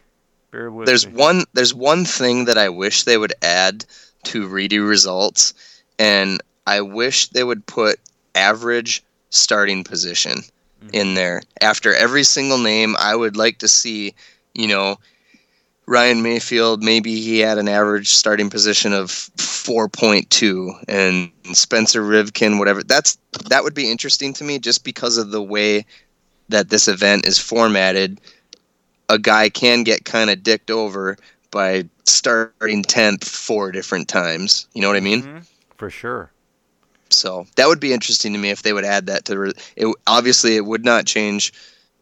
Bear 0.51 0.71
with 0.71 0.87
There's 0.87 1.05
me. 1.05 1.13
one 1.13 1.43
there's 1.53 1.73
one 1.73 2.05
thing 2.05 2.45
that 2.45 2.57
I 2.57 2.69
wish 2.69 3.03
they 3.03 3.17
would 3.17 3.33
add 3.41 3.85
to 4.25 4.47
redo 4.47 4.87
results, 4.87 5.53
and 5.97 6.41
I 6.65 6.81
wish 6.81 7.27
they 7.27 7.43
would 7.43 7.65
put 7.65 7.99
average 8.35 9.03
starting 9.29 9.83
position 9.83 10.39
mm-hmm. 10.39 10.89
in 10.93 11.13
there 11.13 11.41
after 11.61 11.93
every 11.93 12.23
single 12.23 12.57
name. 12.57 12.95
I 12.99 13.15
would 13.15 13.37
like 13.37 13.59
to 13.59 13.67
see, 13.67 14.15
you 14.53 14.67
know, 14.67 14.97
Ryan 15.85 16.21
Mayfield. 16.23 16.83
Maybe 16.83 17.19
he 17.21 17.39
had 17.39 17.57
an 17.57 17.67
average 17.67 18.09
starting 18.09 18.49
position 18.49 18.93
of 18.93 19.09
4.2, 19.09 20.83
and 20.87 21.31
Spencer 21.55 22.01
Rivkin, 22.01 22.57
whatever. 22.57 22.83
That's 22.83 23.17
that 23.49 23.63
would 23.63 23.75
be 23.75 23.91
interesting 23.91 24.33
to 24.33 24.43
me, 24.43 24.57
just 24.57 24.83
because 24.83 25.17
of 25.17 25.29
the 25.29 25.43
way 25.43 25.85
that 26.49 26.69
this 26.69 26.87
event 26.87 27.27
is 27.27 27.37
formatted 27.37 28.19
a 29.09 29.17
guy 29.19 29.49
can 29.49 29.83
get 29.83 30.05
kind 30.05 30.29
of 30.29 30.43
dicked 30.43 30.71
over 30.71 31.17
by 31.51 31.83
starting 32.05 32.83
10th 32.83 33.25
four 33.25 33.71
different 33.71 34.07
times. 34.07 34.67
You 34.73 34.81
know 34.81 34.87
what 34.87 34.97
I 34.97 35.01
mean? 35.01 35.23
Mhm. 35.23 35.45
For 35.75 35.89
sure. 35.89 36.31
So 37.09 37.47
that 37.55 37.67
would 37.67 37.79
be 37.79 37.91
interesting 37.91 38.33
to 38.33 38.39
me 38.39 38.51
if 38.51 38.61
they 38.61 38.71
would 38.71 38.85
add 38.85 39.07
that 39.07 39.25
to 39.25 39.39
re- 39.39 39.53
it. 39.75 39.87
Obviously, 40.05 40.55
it 40.55 40.65
would 40.65 40.85
not 40.85 41.05
change 41.05 41.51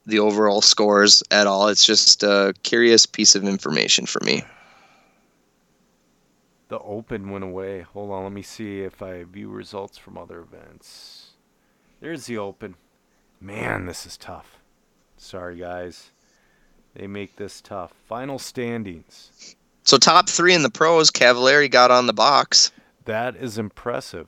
the 0.05 0.19
overall 0.19 0.61
scores 0.61 1.23
at 1.31 1.47
all. 1.47 1.69
It's 1.69 1.85
just 1.85 2.23
a 2.23 2.53
curious 2.63 3.05
piece 3.05 3.35
of 3.35 3.43
information 3.45 4.05
for 4.05 4.19
me. 4.21 4.43
The 6.69 6.79
open 6.79 7.29
went 7.29 7.45
away. 7.45 7.81
Hold 7.81 8.11
on, 8.11 8.23
let 8.23 8.33
me 8.33 8.41
see 8.41 8.81
if 8.81 9.01
I 9.01 9.23
view 9.23 9.49
results 9.49 9.97
from 9.97 10.17
other 10.17 10.41
events. 10.41 11.31
There's 12.01 12.25
the 12.25 12.37
open. 12.37 12.75
Man, 13.39 13.85
this 13.85 14.05
is 14.05 14.17
tough. 14.17 14.57
Sorry, 15.17 15.57
guys. 15.57 16.11
They 16.97 17.05
make 17.05 17.35
this 17.35 17.61
tough. 17.61 17.93
Final 18.07 18.39
standings. 18.39 19.55
So 19.83 19.97
top 19.97 20.27
three 20.27 20.55
in 20.55 20.63
the 20.63 20.71
pros, 20.71 21.11
Cavalieri 21.11 21.69
got 21.69 21.91
on 21.91 22.07
the 22.07 22.13
box. 22.13 22.71
That 23.05 23.35
is 23.35 23.59
impressive. 23.59 24.27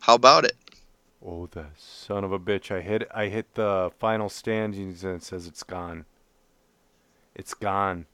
How 0.00 0.16
about 0.16 0.44
it? 0.44 0.56
Oh, 1.24 1.46
the 1.46 1.66
son 1.76 2.24
of 2.24 2.32
a 2.32 2.38
bitch! 2.38 2.74
I 2.74 2.80
hit. 2.80 3.06
I 3.14 3.26
hit 3.26 3.54
the 3.54 3.92
final 4.00 4.28
standings 4.28 5.04
and 5.04 5.16
it 5.16 5.22
says 5.22 5.46
it's 5.46 5.62
gone. 5.62 6.04
It's 7.36 7.54
gone. 7.54 8.06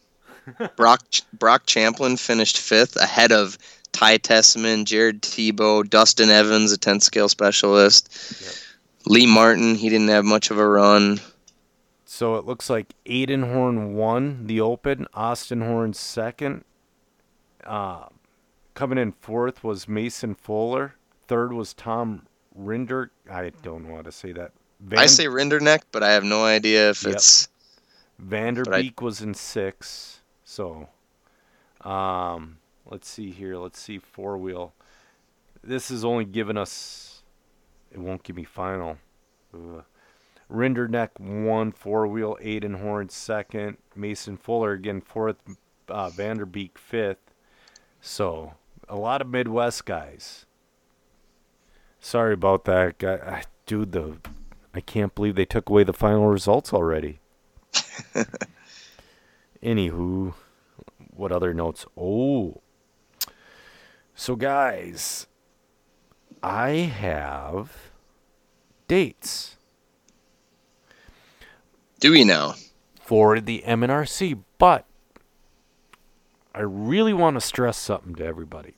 Brock 0.76 1.02
Brock 1.32 1.66
Champlin 1.66 2.16
finished 2.16 2.58
fifth, 2.58 2.96
ahead 2.96 3.30
of 3.30 3.58
Ty 3.92 4.18
Tessman, 4.18 4.86
Jared 4.86 5.22
Tebo, 5.22 5.88
Dustin 5.88 6.30
Evans, 6.30 6.72
a 6.72 6.78
10 6.78 7.00
scale 7.00 7.28
specialist. 7.28 8.40
Yep. 8.40 8.54
Lee 9.06 9.26
Martin, 9.26 9.76
he 9.76 9.88
didn't 9.88 10.08
have 10.08 10.24
much 10.24 10.50
of 10.50 10.58
a 10.58 10.66
run. 10.66 11.20
So 12.10 12.36
it 12.36 12.46
looks 12.46 12.70
like 12.70 12.94
Aiden 13.04 13.52
Horn 13.52 13.92
won 13.92 14.46
the 14.46 14.62
Open. 14.62 15.06
Austin 15.12 15.60
Horn 15.60 15.92
second. 15.92 16.64
Uh, 17.62 18.06
coming 18.72 18.96
in 18.96 19.12
fourth 19.12 19.62
was 19.62 19.86
Mason 19.86 20.34
Fuller. 20.34 20.94
Third 21.26 21.52
was 21.52 21.74
Tom 21.74 22.22
Rinder. 22.58 23.10
I 23.30 23.50
don't 23.62 23.86
know 23.86 23.96
how 23.96 24.00
to 24.02 24.10
say 24.10 24.32
that. 24.32 24.52
Van, 24.80 24.98
I 25.00 25.04
say 25.04 25.26
Rinderneck, 25.26 25.82
but 25.92 26.02
I 26.02 26.12
have 26.12 26.24
no 26.24 26.46
idea 26.46 26.88
if 26.88 27.02
Yep. 27.04 27.12
it's. 27.16 27.48
Vanderbeek 28.26 29.02
was 29.02 29.20
in 29.20 29.34
six. 29.34 30.22
So, 30.44 30.88
um, 31.82 32.56
let's 32.86 33.06
see 33.06 33.32
here. 33.32 33.58
Let's 33.58 33.78
see 33.78 33.98
four 33.98 34.38
wheel. 34.38 34.72
This 35.62 35.90
is 35.90 36.06
only 36.06 36.24
giving 36.24 36.56
us. 36.56 37.22
It 37.92 37.98
won't 37.98 38.22
give 38.22 38.34
me 38.34 38.44
final. 38.44 38.96
Ugh. 39.52 39.84
Rinderneck 40.50 41.18
one 41.18 41.72
four 41.72 42.06
wheel. 42.06 42.38
Aiden 42.42 42.80
Horn 42.80 43.08
second. 43.08 43.76
Mason 43.94 44.36
Fuller 44.36 44.72
again 44.72 45.00
fourth. 45.00 45.36
Uh, 45.88 46.10
Vanderbeek 46.10 46.76
fifth. 46.76 47.32
So 48.00 48.54
a 48.88 48.96
lot 48.96 49.20
of 49.20 49.28
Midwest 49.28 49.84
guys. 49.84 50.46
Sorry 52.00 52.34
about 52.34 52.64
that, 52.64 52.98
guy. 52.98 53.16
I, 53.16 53.42
dude. 53.66 53.92
The 53.92 54.16
I 54.74 54.80
can't 54.80 55.14
believe 55.14 55.34
they 55.34 55.44
took 55.44 55.68
away 55.68 55.82
the 55.84 55.92
final 55.92 56.28
results 56.28 56.72
already. 56.72 57.18
Anywho, 59.62 60.34
what 61.10 61.32
other 61.32 61.52
notes? 61.52 61.84
Oh. 61.96 62.60
So, 64.14 64.36
guys, 64.36 65.26
I 66.42 66.70
have 66.70 67.72
dates 68.86 69.57
Do 72.00 72.12
we 72.12 72.24
now? 72.24 72.54
for 73.08 73.40
the 73.40 73.64
MNRC, 73.66 74.38
but 74.58 74.84
I 76.54 76.60
really 76.60 77.14
want 77.14 77.36
to 77.36 77.40
stress 77.40 77.78
something 77.78 78.14
to 78.16 78.24
everybody. 78.26 78.74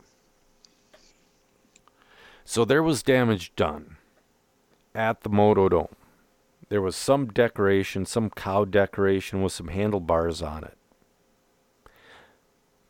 So, 2.44 2.64
there 2.64 2.80
was 2.80 3.02
damage 3.02 3.52
done 3.56 3.96
at 4.94 5.22
the 5.22 5.28
Moto 5.28 5.68
Dome. 5.68 5.96
There 6.68 6.80
was 6.80 6.94
some 6.94 7.26
decoration, 7.26 8.06
some 8.06 8.30
cow 8.30 8.64
decoration 8.64 9.42
with 9.42 9.50
some 9.50 9.66
handlebars 9.66 10.42
on 10.42 10.62
it. 10.62 10.78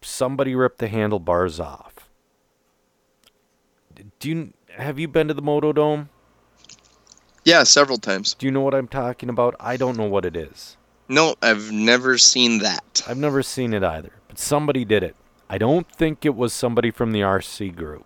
Somebody 0.03 0.55
ripped 0.55 0.79
the 0.79 0.89
handlebars 0.89 1.59
off. 1.59 2.11
Do 4.19 4.29
you 4.29 4.53
have 4.77 4.99
you 4.99 5.09
been 5.09 5.29
to 5.29 5.35
the 5.35 5.41
Moto 5.41 5.73
Dome? 5.73 6.11
Yeah, 7.45 7.63
several 7.63 7.99
times. 7.99 8.35
Do 8.35 8.47
you 8.47 8.53
know 8.53 8.61
what 8.61 8.75
I'm 8.75 8.89
talking 8.89 9.29
about? 9.29 9.57
I 9.59 9.77
don't 9.77 9.97
know 9.97 10.09
what 10.09 10.25
it 10.25 10.37
is. 10.37 10.77
No, 11.09 11.35
I've 11.43 11.73
never 11.73 12.19
seen 12.19 12.59
that. 12.59 13.03
I've 13.09 13.19
never 13.19 13.43
seen 13.43 13.73
it 13.73 13.83
either, 13.83 14.13
but 14.29 14.39
somebody 14.39 14.85
did 14.85 15.03
it. 15.03 15.17
I 15.49 15.59
don't 15.59 15.91
think 15.91 16.25
it 16.25 16.37
was 16.37 16.53
somebody 16.53 16.91
from 16.91 17.13
the 17.13 17.23
RC 17.23 17.75
group. 17.75 18.05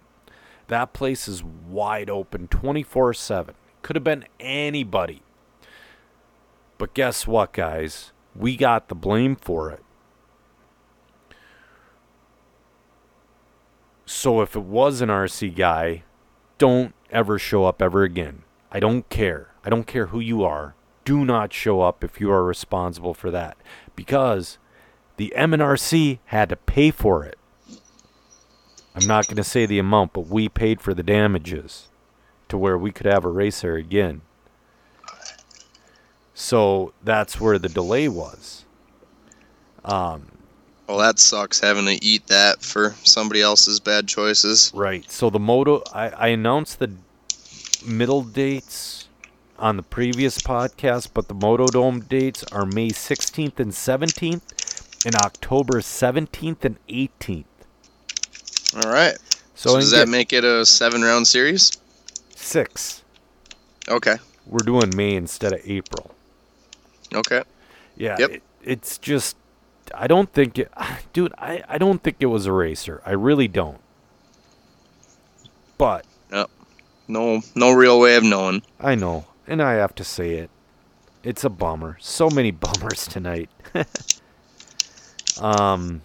That 0.68 0.94
place 0.94 1.28
is 1.28 1.44
wide 1.44 2.08
open 2.08 2.48
24 2.48 3.12
7. 3.12 3.54
Could 3.82 3.96
have 3.96 4.04
been 4.04 4.24
anybody. 4.40 5.22
But 6.78 6.94
guess 6.94 7.26
what, 7.26 7.52
guys? 7.52 8.12
We 8.34 8.56
got 8.56 8.88
the 8.88 8.94
blame 8.94 9.36
for 9.36 9.70
it. 9.70 9.82
So 14.06 14.40
if 14.40 14.56
it 14.56 14.62
was 14.62 15.00
an 15.00 15.08
RC 15.08 15.54
guy, 15.54 16.04
don't 16.56 16.94
ever 17.10 17.38
show 17.38 17.64
up 17.64 17.82
ever 17.82 18.04
again. 18.04 18.43
I 18.74 18.80
don't 18.80 19.08
care. 19.08 19.50
I 19.64 19.70
don't 19.70 19.86
care 19.86 20.06
who 20.06 20.18
you 20.18 20.42
are. 20.42 20.74
Do 21.04 21.24
not 21.24 21.52
show 21.52 21.80
up 21.80 22.02
if 22.02 22.20
you 22.20 22.30
are 22.32 22.44
responsible 22.44 23.14
for 23.14 23.30
that 23.30 23.56
because 23.94 24.58
the 25.16 25.32
MNRC 25.36 26.18
had 26.26 26.48
to 26.48 26.56
pay 26.56 26.90
for 26.90 27.24
it. 27.24 27.38
I'm 28.96 29.06
not 29.06 29.26
going 29.28 29.36
to 29.36 29.44
say 29.44 29.64
the 29.64 29.78
amount, 29.78 30.12
but 30.12 30.26
we 30.26 30.48
paid 30.48 30.80
for 30.80 30.92
the 30.92 31.02
damages 31.04 31.88
to 32.48 32.58
where 32.58 32.76
we 32.76 32.90
could 32.90 33.06
have 33.06 33.24
a 33.24 33.28
racer 33.28 33.76
again. 33.76 34.22
So 36.34 36.92
that's 37.02 37.40
where 37.40 37.58
the 37.58 37.68
delay 37.68 38.08
was. 38.08 38.64
Um, 39.84 40.26
Well, 40.88 40.98
that 40.98 41.18
sucks 41.18 41.60
having 41.60 41.86
to 41.86 42.04
eat 42.04 42.26
that 42.26 42.60
for 42.62 42.94
somebody 43.04 43.40
else's 43.40 43.78
bad 43.78 44.08
choices. 44.08 44.72
Right. 44.74 45.10
So 45.10 45.30
the 45.30 45.38
moto, 45.38 45.82
I, 45.92 46.08
I 46.10 46.28
announced 46.28 46.80
the 46.80 46.90
middle 47.86 48.22
dates 48.22 49.08
on 49.58 49.76
the 49.76 49.82
previous 49.82 50.38
podcast, 50.38 51.08
but 51.14 51.28
the 51.28 51.34
Motodome 51.34 52.08
dates 52.08 52.42
are 52.52 52.66
May 52.66 52.88
16th 52.90 53.60
and 53.60 53.70
17th, 53.72 55.06
and 55.06 55.14
October 55.16 55.80
17th 55.80 56.64
and 56.64 56.78
18th. 56.88 57.44
All 58.84 58.90
right. 58.92 59.16
So, 59.54 59.70
So, 59.70 59.80
does 59.80 59.90
that 59.92 60.08
make 60.08 60.32
it 60.32 60.44
a 60.44 60.64
seven 60.66 61.02
round 61.02 61.26
series? 61.26 61.72
six? 62.34 63.02
Okay. 63.88 64.16
We're 64.46 64.64
doing 64.64 64.90
May 64.96 65.14
instead 65.14 65.52
of 65.52 65.60
April. 65.64 66.14
Okay. 67.14 67.42
Yeah. 67.96 68.16
Yep. 68.18 68.30
It, 68.30 68.42
it's 68.62 68.98
just, 68.98 69.36
I 69.94 70.06
don't 70.06 70.32
think 70.32 70.58
it, 70.58 70.72
dude. 71.12 71.32
I 71.38 71.62
I 71.68 71.78
don't 71.78 72.02
think 72.02 72.16
it 72.20 72.26
was 72.26 72.46
a 72.46 72.52
racer. 72.52 73.00
I 73.06 73.12
really 73.12 73.46
don't. 73.48 73.80
But 75.78 76.04
No, 77.06 77.42
no 77.54 77.72
real 77.72 78.00
way 78.00 78.16
of 78.16 78.24
knowing. 78.24 78.62
I 78.80 78.94
know, 78.94 79.26
and 79.46 79.62
I 79.62 79.74
have 79.74 79.94
to 79.96 80.04
say 80.04 80.34
it. 80.34 80.50
It's 81.22 81.44
a 81.44 81.50
bummer. 81.50 81.96
So 82.00 82.30
many 82.30 82.50
bummers 82.52 83.06
tonight. 83.06 83.50
um, 85.40 86.02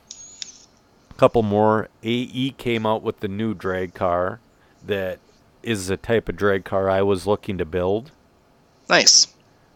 couple 1.20 1.44
more. 1.44 1.90
AE 2.02 2.52
came 2.58 2.86
out 2.86 3.04
with 3.04 3.20
the 3.20 3.28
new 3.28 3.54
drag 3.54 3.94
car 3.94 4.40
that 4.86 5.20
is 5.62 5.88
the 5.88 5.98
type 5.98 6.30
of 6.30 6.38
drag 6.38 6.64
car 6.64 6.90
I 6.90 7.02
was 7.02 7.28
looking 7.28 7.58
to 7.58 7.66
build. 7.66 8.12
Nice. 8.90 9.28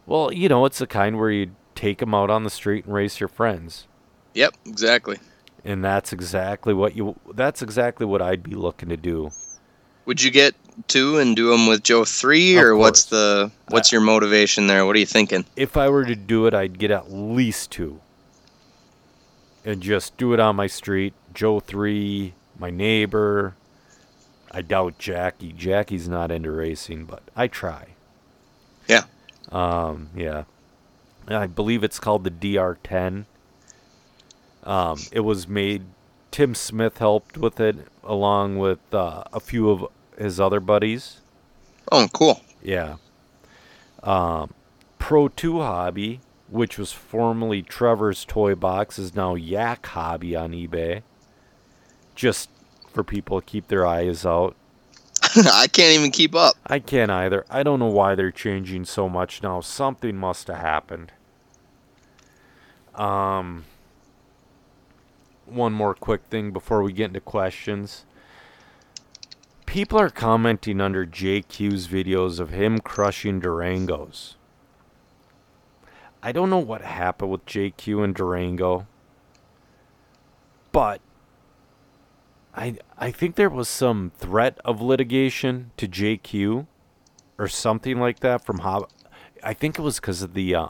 Well, 0.06 0.32
you 0.32 0.48
know, 0.48 0.64
it's 0.64 0.78
the 0.78 0.86
kind 0.86 1.18
where 1.18 1.30
you 1.30 1.50
take 1.74 1.98
them 1.98 2.14
out 2.14 2.30
on 2.30 2.44
the 2.44 2.50
street 2.50 2.86
and 2.86 2.94
race 2.94 3.20
your 3.20 3.28
friends. 3.28 3.86
Yep. 4.32 4.54
Exactly. 4.64 5.18
And 5.64 5.84
that's 5.84 6.12
exactly 6.12 6.74
what 6.74 6.96
you 6.96 7.18
that's 7.32 7.62
exactly 7.62 8.04
what 8.06 8.20
I'd 8.20 8.42
be 8.42 8.54
looking 8.54 8.88
to 8.88 8.96
do. 8.96 9.30
Would 10.06 10.22
you 10.22 10.30
get 10.30 10.54
two 10.88 11.18
and 11.18 11.34
do 11.34 11.50
them 11.50 11.66
with 11.66 11.82
Joe 11.82 12.04
three, 12.04 12.58
or 12.58 12.76
what's 12.76 13.04
the 13.04 13.50
what's 13.68 13.92
your 13.92 14.00
motivation 14.00 14.66
there? 14.66 14.84
What 14.84 14.96
are 14.96 15.00
you 15.00 15.06
thinking? 15.06 15.44
if 15.56 15.76
I 15.76 15.88
were 15.88 16.04
to 16.04 16.16
do 16.16 16.46
it, 16.46 16.54
I'd 16.54 16.78
get 16.78 16.90
at 16.90 17.12
least 17.12 17.70
two. 17.70 18.00
And 19.64 19.80
just 19.80 20.16
do 20.18 20.34
it 20.34 20.40
on 20.40 20.56
my 20.56 20.66
street. 20.66 21.14
Joe 21.32 21.58
3, 21.58 22.34
my 22.58 22.68
neighbor. 22.70 23.54
I 24.50 24.60
doubt 24.60 24.98
Jackie. 24.98 25.52
Jackie's 25.52 26.06
not 26.06 26.30
into 26.30 26.50
racing, 26.50 27.06
but 27.06 27.22
I 27.34 27.48
try. 27.48 27.88
Yeah. 28.86 29.04
Um, 29.50 30.10
yeah. 30.14 30.44
I 31.26 31.46
believe 31.46 31.82
it's 31.82 31.98
called 31.98 32.24
the 32.24 32.30
DR10. 32.30 33.24
Um, 34.64 34.98
it 35.10 35.20
was 35.20 35.48
made, 35.48 35.84
Tim 36.34 36.56
Smith 36.56 36.98
helped 36.98 37.38
with 37.38 37.60
it 37.60 37.76
along 38.02 38.58
with 38.58 38.80
uh, 38.92 39.22
a 39.32 39.38
few 39.38 39.70
of 39.70 39.86
his 40.18 40.40
other 40.40 40.58
buddies. 40.58 41.20
Oh, 41.92 42.08
cool. 42.12 42.40
Yeah. 42.60 42.96
Um, 44.02 44.52
Pro 44.98 45.28
2 45.28 45.60
Hobby, 45.60 46.18
which 46.48 46.76
was 46.76 46.90
formerly 46.90 47.62
Trevor's 47.62 48.24
Toy 48.24 48.56
Box, 48.56 48.98
is 48.98 49.14
now 49.14 49.36
Yak 49.36 49.86
Hobby 49.86 50.34
on 50.34 50.50
eBay. 50.50 51.02
Just 52.16 52.50
for 52.92 53.04
people 53.04 53.40
to 53.40 53.46
keep 53.46 53.68
their 53.68 53.86
eyes 53.86 54.26
out. 54.26 54.56
I 55.36 55.68
can't 55.68 55.96
even 55.96 56.10
keep 56.10 56.34
up. 56.34 56.56
I 56.66 56.80
can't 56.80 57.12
either. 57.12 57.46
I 57.48 57.62
don't 57.62 57.78
know 57.78 57.86
why 57.86 58.16
they're 58.16 58.32
changing 58.32 58.86
so 58.86 59.08
much 59.08 59.40
now. 59.40 59.60
Something 59.60 60.16
must 60.16 60.48
have 60.48 60.56
happened. 60.56 61.12
Um, 62.96 63.66
one 65.46 65.72
more 65.72 65.94
quick 65.94 66.22
thing 66.30 66.52
before 66.52 66.82
we 66.82 66.92
get 66.92 67.06
into 67.06 67.20
questions. 67.20 68.04
People 69.66 69.98
are 69.98 70.10
commenting 70.10 70.80
under 70.80 71.06
JQ's 71.06 71.88
videos 71.88 72.38
of 72.38 72.50
him 72.50 72.78
crushing 72.80 73.40
Durangos. 73.40 74.34
I 76.22 76.32
don't 76.32 76.50
know 76.50 76.58
what 76.58 76.82
happened 76.82 77.30
with 77.30 77.44
JQ 77.44 78.02
and 78.02 78.14
Durango, 78.14 78.86
but 80.72 81.00
I 82.54 82.76
I 82.96 83.10
think 83.10 83.34
there 83.34 83.50
was 83.50 83.68
some 83.68 84.12
threat 84.16 84.58
of 84.64 84.80
litigation 84.80 85.72
to 85.76 85.86
JQ 85.86 86.66
or 87.38 87.48
something 87.48 87.98
like 87.98 88.20
that 88.20 88.44
from 88.44 88.60
Hob. 88.60 88.88
I 89.42 89.52
think 89.52 89.78
it 89.78 89.82
was 89.82 89.96
because 89.96 90.22
of 90.22 90.34
the 90.34 90.54
uh, 90.54 90.68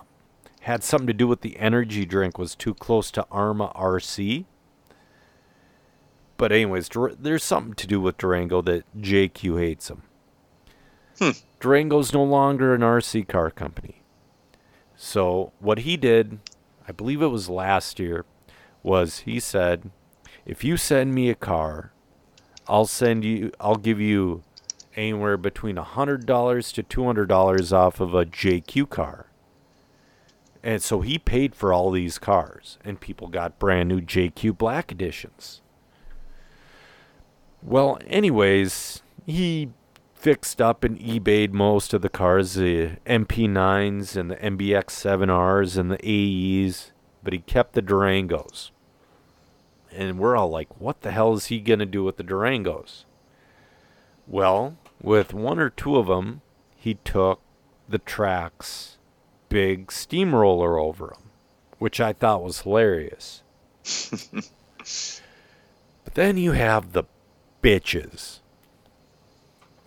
had 0.63 0.83
something 0.83 1.07
to 1.07 1.13
do 1.13 1.29
with 1.29 1.43
the 1.43 1.59
energy 1.59 2.07
drink 2.07 2.39
was 2.39 2.55
too 2.55 2.75
close 2.75 3.11
to 3.13 3.27
ARRMA 3.31 3.77
RC. 3.77 4.47
But 6.37 6.53
anyways, 6.53 6.91
there's 7.19 7.45
something 7.45 7.75
to 7.75 7.87
do 7.87 8.01
with 8.01 8.19
Durango 8.19 8.61
that 8.63 8.85
JQ 9.01 9.59
hates 9.61 9.89
him. 9.89 10.03
Hmm. 11.19 11.31
Durango's 11.61 12.13
no 12.13 12.25
longer 12.25 12.75
an 12.75 12.81
RC 12.81 13.29
car 13.29 13.51
company. 13.51 14.03
So 14.97 15.53
what 15.61 15.81
he 15.81 15.97
did, 15.97 16.41
I 16.89 16.93
believe 16.93 17.23
it 17.23 17.29
was 17.29 17.49
last 17.49 17.99
year, 18.01 18.25
was 18.83 19.21
he 19.21 19.39
said, 19.39 19.91
if 20.45 20.65
you 20.65 20.77
send 20.77 21.15
me 21.15 21.31
a 21.31 21.35
car, 21.35 21.93
I'll 22.67 22.87
send 22.87 23.25
you 23.25 23.53
I'll 23.61 23.77
give 23.77 24.01
you 24.01 24.43
anywhere 24.97 25.37
between 25.37 25.77
$100 25.77 26.25
to 26.73 26.83
$200 26.83 27.73
off 27.73 28.01
of 28.01 28.15
a 28.15 28.25
JQ 28.25 28.89
car. 28.91 29.27
And 30.63 30.83
so 30.83 31.01
he 31.01 31.19
paid 31.19 31.55
for 31.55 31.73
all 31.73 31.91
these 31.91 32.19
cars 32.19 32.79
and 32.85 33.01
people 33.01 33.29
got 33.29 33.59
brand 33.59 33.89
new 33.89 34.01
JQ 34.01 34.57
black 34.57 34.91
editions. 34.93 35.61
Well, 37.67 37.99
anyways, 38.07 39.03
he 39.25 39.71
fixed 40.13 40.61
up 40.61 40.85
and 40.85 40.99
eBayed 40.99 41.53
most 41.53 41.95
of 41.95 42.03
the 42.03 42.11
cars, 42.11 42.55
the 42.55 42.99
MP9s 43.07 44.17
and 44.17 44.31
the 44.31 44.37
MBX7Rs 44.37 45.79
and 45.79 45.91
the 45.91 46.67
AEs, 46.67 46.93
but 47.23 47.33
he 47.33 47.39
kept 47.39 47.73
the 47.73 47.81
Durangos. 47.81 48.71
And 49.91 50.19
we're 50.19 50.37
all 50.37 50.51
like, 50.51 50.79
what 50.79 51.01
the 51.01 51.11
hell 51.11 51.33
is 51.33 51.47
he 51.47 51.59
going 51.59 51.79
to 51.79 51.87
do 51.87 52.05
with 52.05 52.19
the 52.19 52.25
Durangos? 52.25 53.05
Well, 54.27 54.77
with 55.03 55.33
one 55.33 55.59
or 55.59 55.71
two 55.71 55.97
of 55.97 56.07
them, 56.07 56.43
he 56.77 56.99
took 57.03 57.41
the 57.89 57.99
tracks 57.99 58.99
big 59.49 59.91
steamroller 59.91 60.79
over 60.79 61.07
them, 61.07 61.31
which 61.79 61.99
I 61.99 62.13
thought 62.13 62.43
was 62.43 62.61
hilarious. 62.61 63.43
but 66.05 66.15
then 66.15 66.37
you 66.37 66.53
have 66.53 66.93
the 66.93 67.05
bitches. 67.65 68.41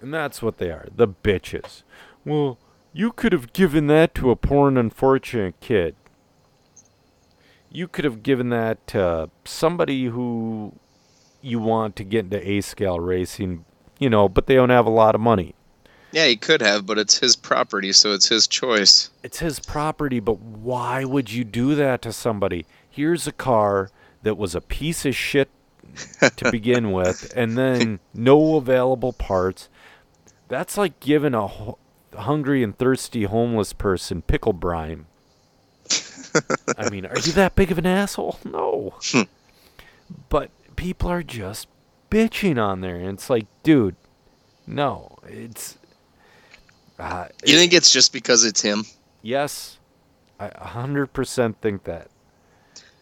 And 0.01 0.13
that's 0.13 0.41
what 0.41 0.57
they 0.57 0.71
are, 0.71 0.87
the 0.93 1.07
bitches. 1.07 1.83
Well, 2.25 2.57
you 2.91 3.11
could 3.11 3.31
have 3.31 3.53
given 3.53 3.87
that 3.87 4.15
to 4.15 4.31
a 4.31 4.35
poor 4.35 4.67
and 4.67 4.77
unfortunate 4.77 5.59
kid. 5.59 5.95
You 7.71 7.87
could 7.87 8.05
have 8.05 8.23
given 8.23 8.49
that 8.49 8.85
to 8.87 9.29
somebody 9.45 10.05
who 10.05 10.73
you 11.41 11.59
want 11.59 11.95
to 11.97 12.03
get 12.03 12.25
into 12.25 12.49
A 12.49 12.61
scale 12.61 12.99
racing, 12.99 13.65
you 13.99 14.09
know, 14.09 14.27
but 14.27 14.47
they 14.47 14.55
don't 14.55 14.69
have 14.69 14.85
a 14.87 14.91
lot 14.91 15.15
of 15.15 15.21
money. 15.21 15.53
Yeah, 16.11 16.25
he 16.25 16.37
could 16.37 16.61
have, 16.61 16.85
but 16.85 16.97
it's 16.97 17.19
his 17.19 17.35
property, 17.35 17.91
so 17.91 18.13
it's 18.13 18.29
his 18.29 18.47
choice. 18.47 19.11
It's 19.23 19.39
his 19.39 19.59
property, 19.59 20.19
but 20.19 20.39
why 20.39 21.03
would 21.03 21.31
you 21.31 21.43
do 21.43 21.75
that 21.75 22.01
to 22.03 22.13
somebody? 22.13 22.65
Here's 22.89 23.27
a 23.27 23.31
car 23.31 23.91
that 24.23 24.37
was 24.37 24.55
a 24.55 24.61
piece 24.61 25.05
of 25.05 25.15
shit 25.15 25.49
to 26.37 26.51
begin 26.51 26.91
with, 26.91 27.31
and 27.35 27.57
then 27.57 27.99
no 28.13 28.55
available 28.55 29.13
parts. 29.13 29.69
That's 30.47 30.77
like 30.77 30.99
giving 30.99 31.33
a 31.33 31.47
ho- 31.47 31.77
hungry 32.15 32.63
and 32.63 32.77
thirsty 32.77 33.23
homeless 33.23 33.73
person 33.73 34.21
pickle 34.21 34.53
brine. 34.53 35.05
I 36.77 36.89
mean, 36.89 37.05
are 37.05 37.17
you 37.19 37.31
that 37.33 37.55
big 37.55 37.71
of 37.71 37.77
an 37.77 37.85
asshole? 37.85 38.39
No. 38.45 38.93
but 40.29 40.49
people 40.75 41.09
are 41.09 41.23
just 41.23 41.67
bitching 42.11 42.61
on 42.61 42.81
there, 42.81 42.95
and 42.95 43.09
it's 43.09 43.29
like, 43.29 43.47
dude, 43.63 43.95
no, 44.65 45.17
it's. 45.27 45.77
Uh, 46.99 47.27
You 47.45 47.57
think 47.57 47.73
it's 47.73 47.91
just 47.91 48.11
because 48.13 48.43
it's 48.43 48.61
him? 48.61 48.83
yes, 49.21 49.77
I 50.39 50.47
a 50.49 50.65
hundred 50.67 51.13
percent 51.13 51.59
think 51.61 51.83
that. 51.85 52.09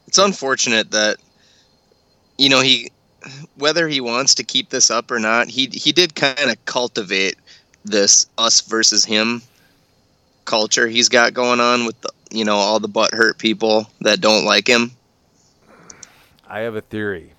It's 0.07 0.17
unfortunate 0.17 0.91
that 0.91 1.17
you 2.37 2.49
know 2.49 2.61
he 2.61 2.91
whether 3.57 3.87
he 3.87 4.01
wants 4.01 4.35
to 4.35 4.43
keep 4.43 4.69
this 4.69 4.91
up 4.91 5.09
or 5.11 5.19
not, 5.19 5.47
he 5.47 5.67
he 5.73 5.91
did 5.91 6.15
kind 6.15 6.49
of 6.49 6.63
cultivate 6.65 7.35
this 7.83 8.27
us 8.37 8.61
versus 8.61 9.05
him 9.05 9.41
culture 10.45 10.87
he's 10.87 11.09
got 11.09 11.33
going 11.33 11.59
on 11.59 11.85
with 11.85 11.99
the, 12.01 12.09
you 12.29 12.45
know 12.45 12.55
all 12.55 12.79
the 12.79 12.87
butt 12.87 13.13
hurt 13.13 13.37
people 13.37 13.89
that 14.01 14.21
don't 14.21 14.45
like 14.45 14.67
him. 14.67 14.91
I 16.47 16.59
have 16.59 16.75
a 16.75 16.81
theory. 16.81 17.33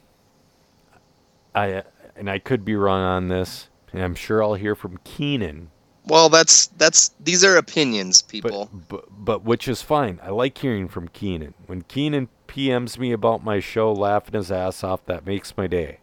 I 1.55 1.85
and 2.17 2.29
I 2.29 2.39
could 2.39 2.65
be 2.65 2.75
wrong 2.75 3.03
on 3.03 3.29
this, 3.29 3.69
and 3.93 4.03
I'm 4.03 4.15
sure 4.15 4.43
I'll 4.43 4.55
hear 4.55 4.75
from 4.75 4.99
Keenan. 5.05 5.71
Well, 6.05 6.29
that's 6.29 6.69
that's 6.79 7.11
these 7.21 7.45
are 7.45 7.57
opinions, 7.57 8.23
But, 8.23 8.31
people. 8.31 8.71
but 8.89 9.05
but 9.11 9.45
which 9.45 9.69
is 9.69 9.83
fine. 9.83 10.21
I 10.23 10.31
like 10.31 10.59
hearing 10.59 10.89
from 10.89 11.09
Keenan. 11.09 11.55
When 11.67 11.83
Keenan 11.83 12.29
PMs 12.57 12.99
me 12.99 13.13
about 13.13 13.45
my 13.45 13.61
show, 13.61 13.93
laughing 13.93 14.33
his 14.33 14.51
ass 14.51 14.83
off, 14.83 15.05
that 15.05 15.27
makes 15.27 15.55
my 15.59 15.67
day. 15.67 15.99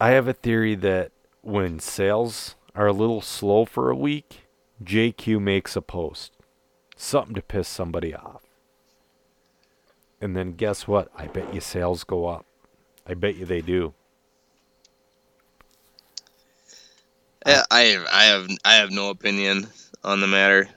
I 0.00 0.10
have 0.12 0.26
a 0.26 0.32
theory 0.32 0.74
that 0.76 1.12
when 1.42 1.78
sales 1.78 2.54
are 2.74 2.86
a 2.86 2.92
little 2.94 3.20
slow 3.20 3.66
for 3.66 3.90
a 3.90 3.96
week, 3.96 4.46
JQ 4.82 5.42
makes 5.42 5.76
a 5.76 5.82
post, 5.82 6.32
something 6.96 7.34
to 7.34 7.42
piss 7.42 7.68
somebody 7.68 8.14
off. 8.14 8.44
And 10.22 10.34
then 10.34 10.52
guess 10.52 10.88
what? 10.88 11.10
I 11.14 11.26
bet 11.26 11.52
you 11.52 11.60
sales 11.60 12.02
go 12.02 12.24
up. 12.24 12.46
I 13.06 13.12
bet 13.12 13.36
you 13.36 13.44
they 13.44 13.60
do. 13.60 13.92
Yeah, 17.46 17.62
I 17.70 18.02
I 18.10 18.24
have 18.24 18.48
I 18.64 18.74
have 18.76 18.90
no 18.90 19.10
opinion 19.10 19.68
on 20.02 20.20
the 20.20 20.26
matter. 20.26 20.70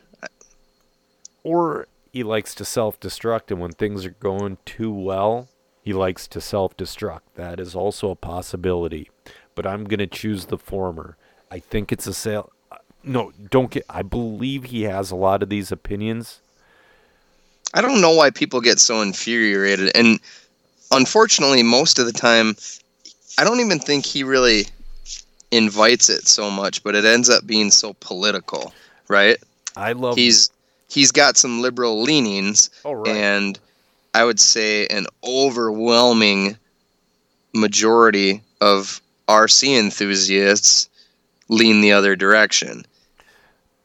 or 1.44 1.88
he 2.12 2.24
likes 2.24 2.56
to 2.56 2.66
self-destruct 2.66 3.52
and 3.52 3.60
when 3.60 3.72
things 3.72 4.06
are 4.06 4.16
going 4.20 4.58
too 4.66 4.92
well 4.92 5.48
he 5.82 5.94
likes 5.94 6.28
to 6.28 6.42
self-destruct 6.42 7.22
that 7.36 7.60
is 7.60 7.76
also 7.76 8.10
a 8.12 8.16
possibility 8.16 9.10
but 9.56 9.66
i'm 9.66 9.86
going 9.86 10.00
to 10.00 10.08
choose 10.08 10.46
the 10.46 10.58
former 10.58 11.18
i 11.52 11.60
think 11.60 11.92
it's 11.92 12.08
a 12.08 12.14
sale 12.14 12.52
uh, 12.72 12.78
no 13.04 13.32
don't 13.50 13.72
get 13.72 13.86
i 13.90 14.02
believe 14.02 14.66
he 14.66 14.84
has 14.84 15.12
a 15.12 15.16
lot 15.16 15.44
of 15.44 15.50
these 15.50 15.72
opinions 15.72 16.42
I 17.74 17.82
don't 17.82 18.02
know 18.02 18.12
why 18.12 18.32
people 18.32 18.62
get 18.62 18.80
so 18.80 19.02
infuriated. 19.02 19.92
And 19.96 20.20
unfortunately, 20.92 21.64
most 21.64 22.00
of 22.00 22.06
the 22.06 22.12
time, 22.12 22.56
I 23.38 23.44
don't 23.44 23.60
even 23.60 23.80
think 23.80 24.06
he 24.06 24.24
really 24.24 24.66
invites 25.52 26.10
it 26.10 26.28
so 26.28 26.50
much, 26.50 26.84
but 26.84 26.96
it 26.96 27.06
ends 27.06 27.30
up 27.30 27.46
being 27.46 27.72
so 27.72 27.94
political, 28.00 28.74
right? 29.08 29.38
i 29.76 29.92
love 29.92 30.16
He's 30.16 30.50
he's 30.90 31.12
got 31.12 31.38
some 31.38 31.62
liberal 31.62 32.02
leanings, 32.02 32.70
oh, 32.84 32.94
right. 32.94 33.08
and 33.16 33.60
I 34.14 34.26
would 34.26 34.40
say 34.40 34.88
an 34.88 35.06
overwhelming 35.24 36.58
majority 37.54 38.42
of 38.62 39.02
RC 39.28 39.78
enthusiasts 39.80 40.90
lean 41.48 41.82
the 41.82 41.92
other 41.92 42.16
direction. 42.16 42.86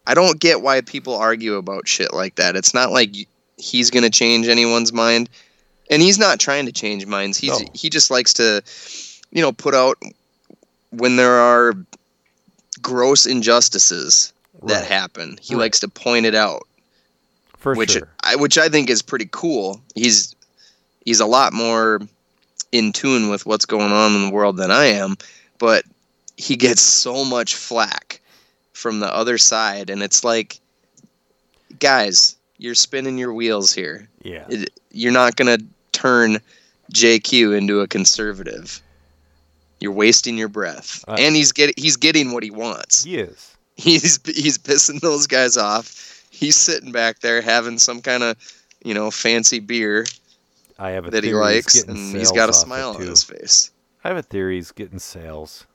I 0.07 0.15
don't 0.15 0.39
get 0.41 0.61
why 0.63 0.81
people 0.83 1.17
argue 1.17 1.55
about 1.55 1.89
shit 1.89 2.13
like 2.13 2.35
that. 2.37 2.57
It's 2.57 2.75
not 2.75 2.93
like 2.93 3.15
he's 3.57 3.91
going 3.91 4.03
to 4.03 4.11
change 4.11 4.49
anyone's 4.49 4.93
mind. 4.93 5.31
And 5.91 6.03
he's 6.03 6.19
not 6.19 6.41
trying 6.41 6.67
to 6.67 6.73
change 6.73 7.07
minds. 7.07 7.39
He's 7.39 7.61
No. 7.61 7.67
he 7.75 7.91
just 7.91 8.11
likes 8.11 8.33
to 8.35 8.63
you 9.31 9.43
know 9.43 9.53
put 9.53 9.75
out 9.75 9.99
when 10.91 11.17
there 11.17 11.35
are 11.35 11.75
gross 12.81 13.27
injustices 13.27 14.33
that 14.65 14.87
happen. 14.87 15.39
He 15.43 15.55
Right. 15.55 15.61
likes 15.63 15.81
to 15.81 15.89
point 15.89 16.27
it 16.27 16.35
out 16.35 16.67
for 17.65 17.75
which 17.75 17.93
sure 17.93 18.09
I 18.23 18.37
which 18.37 18.59
I 18.59 18.69
think 18.69 18.91
is 18.91 19.03
pretty 19.03 19.29
cool. 19.31 19.81
He's 19.95 20.37
he's 21.05 21.21
a 21.21 21.27
lot 21.27 21.53
more 21.53 22.01
in 22.71 22.93
tune 22.93 23.31
with 23.31 23.47
what's 23.47 23.65
going 23.65 23.91
on 23.91 24.15
in 24.15 24.27
the 24.27 24.33
world 24.33 24.57
than 24.59 24.71
I 24.71 24.87
am, 24.87 25.17
but 25.59 25.85
he 26.37 26.57
gets 26.57 26.83
so 26.83 27.25
much 27.25 27.55
flack 27.55 28.21
from 28.73 29.01
the 29.01 29.13
other 29.13 29.39
side 29.39 29.89
and 29.89 30.03
it's 30.03 30.23
like 30.25 30.61
guys, 31.79 32.37
you're 32.59 32.75
spinning 32.75 33.19
your 33.19 33.33
wheels 33.33 33.73
here. 33.73 34.09
yeah 34.23 34.45
It, 34.49 34.71
you're 34.91 35.13
not 35.13 35.37
going 35.37 35.59
to 35.59 35.65
turn 35.93 36.39
JQ 36.93 37.57
into 37.57 37.81
a 37.81 37.89
conservative. 37.89 38.81
You're 39.81 39.93
wasting 39.93 40.37
your 40.37 40.49
breath. 40.49 41.05
Uh, 41.09 41.17
and 41.19 41.35
he's 41.35 41.53
getting 41.53 41.75
he's 41.79 41.97
getting 41.97 42.33
what 42.33 42.43
he 42.43 42.51
wants 42.51 43.05
he 43.05 43.17
is 43.17 43.53
he's 43.77 44.21
he's 44.27 44.59
pissing 44.59 45.01
those 45.01 45.27
guys 45.27 45.57
off. 45.57 46.14
He's 46.35 46.57
sitting 46.57 46.93
back 46.93 47.21
there 47.21 47.41
having 47.41 47.79
some 47.79 48.01
kind 48.03 48.23
of 48.23 48.37
you 48.85 48.93
know 48.95 49.11
fancy 49.11 49.61
beer 49.61 50.05
i 50.79 50.91
have 50.91 51.07
a 51.07 51.11
that 51.11 51.23
he 51.25 51.31
theory 51.31 51.55
he's 51.55 51.65
likes, 51.65 51.75
getting 51.83 51.97
and 51.97 52.17
he's 52.17 52.33
got 52.33 52.49
a 52.51 52.53
smile 52.53 52.91
on 52.91 53.01
his 53.01 53.23
face. 53.25 53.71
i 54.03 54.09
have 54.09 54.17
a 54.17 54.23
theory 54.23 54.57
he's 54.57 54.73
getting 54.73 54.99
sales 54.99 55.67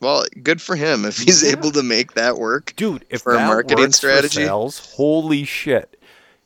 Well, 0.00 0.24
good 0.42 0.60
for 0.62 0.76
him 0.76 1.04
if 1.04 1.18
he's 1.18 1.42
Yeah. 1.42 1.52
able 1.52 1.72
to 1.72 1.82
make 1.82 2.12
that 2.14 2.36
work. 2.36 2.74
dude 2.76 3.04
if 3.10 3.22
For 3.22 3.32
a 3.34 3.36
that 3.38 3.46
marketing 3.46 3.84
works 3.86 3.96
strategy? 3.96 4.28
for 4.40 4.46
sales 4.46 4.92
holy 4.96 5.44
shit 5.44 5.96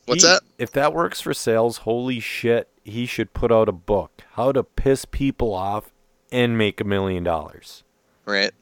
What's 0.06 0.22
He- 0.22 0.28
that? 0.28 0.42
If 0.58 0.70
that 0.72 0.92
works 0.92 1.20
for 1.22 1.32
sales, 1.32 1.78
holy 1.78 2.20
shit, 2.20 2.68
he 2.84 3.06
should 3.06 3.32
put 3.32 3.50
out 3.50 3.70
a 3.70 3.72
book. 3.72 4.22
How 4.32 4.52
to 4.52 4.62
piss 4.62 5.06
people 5.06 5.54
off 5.54 5.94
and 6.30 6.58
make 6.58 6.78
a 6.78 6.84
million 6.84 7.24
dollars. 7.24 7.84
Right? 8.26 8.52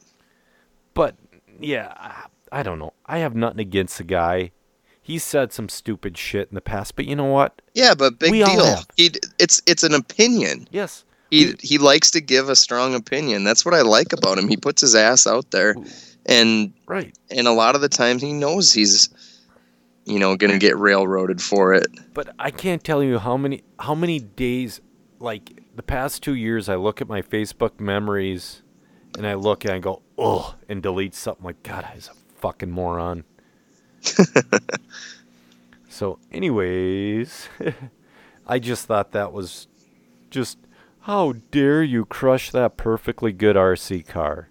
But 0.93 1.15
yeah, 1.59 1.93
I- 2.59 2.63
don't 2.63 2.79
know. 2.79 2.93
I 3.05 3.19
have 3.19 3.35
nothing 3.35 3.59
against 3.59 3.97
the 3.97 4.03
guy. 4.03 4.51
He 5.01 5.17
said 5.19 5.51
some 5.51 5.67
stupid 5.67 6.17
shit 6.17 6.47
in 6.49 6.55
the 6.55 6.61
past, 6.61 6.95
but 6.95 7.05
you 7.05 7.15
know 7.15 7.25
what? 7.25 7.61
Yeah, 7.73 7.93
but 7.93 8.19
big 8.19 8.31
We 8.31 8.41
all 8.43 8.55
deal. 8.55 8.83
He 8.95 9.11
it's 9.37 9.61
it's 9.65 9.83
an 9.83 9.93
opinion. 9.93 10.67
Yes. 10.71 11.03
He 11.29 11.55
he 11.61 11.77
likes 11.77 12.11
to 12.11 12.21
give 12.21 12.47
a 12.47 12.55
strong 12.55 12.93
opinion. 12.95 13.43
That's 13.43 13.65
what 13.65 13.73
I 13.73 13.81
like 13.81 14.13
about 14.13 14.37
him. 14.37 14.47
He 14.47 14.55
puts 14.55 14.81
his 14.81 14.95
ass 14.95 15.25
out 15.27 15.51
there, 15.51 15.75
and 16.25 16.71
Right. 16.87 17.17
and 17.31 17.47
a 17.47 17.51
lot 17.51 17.75
of 17.75 17.81
the 17.81 17.89
times 17.89 18.21
he 18.21 18.31
knows 18.31 18.71
he's 18.71 19.09
you 20.05 20.19
know 20.19 20.35
going 20.37 20.51
to 20.53 20.59
get 20.59 20.77
railroaded 20.77 21.41
for 21.41 21.73
it. 21.73 21.87
But 22.13 22.33
I 22.39 22.51
can't 22.51 22.83
tell 22.83 23.03
you 23.03 23.19
how 23.19 23.35
many 23.35 23.63
how 23.79 23.95
many 23.95 24.19
days 24.19 24.79
like 25.19 25.63
the 25.75 25.83
past 25.83 26.21
2 26.23 26.35
years 26.35 26.69
I 26.69 26.75
look 26.75 27.01
at 27.01 27.07
my 27.09 27.21
Facebook 27.21 27.79
memories 27.79 28.61
and 29.17 29.25
I 29.27 29.33
look 29.33 29.65
and 29.65 29.73
I 29.73 29.79
go, 29.79 30.01
"Ugh," 30.17 30.55
and 30.69 30.81
delete 30.83 31.13
something 31.15 31.43
like 31.45 31.61
god, 31.63 31.83
I 31.91 31.95
was 31.95 32.07
a 32.09 32.22
fucking 32.43 32.71
moron. 32.71 33.23
so, 35.89 36.19
anyways, 36.29 37.47
I 38.47 38.59
just 38.59 38.85
thought 38.85 39.13
that 39.13 39.31
was 39.31 39.67
just 40.29 40.57
how 41.03 41.35
dare 41.51 41.81
you 41.81 42.03
crush 42.03 42.51
that 42.51 42.75
perfectly 42.75 43.31
good 43.31 43.55
RC 43.55 44.05
car. 44.05 44.49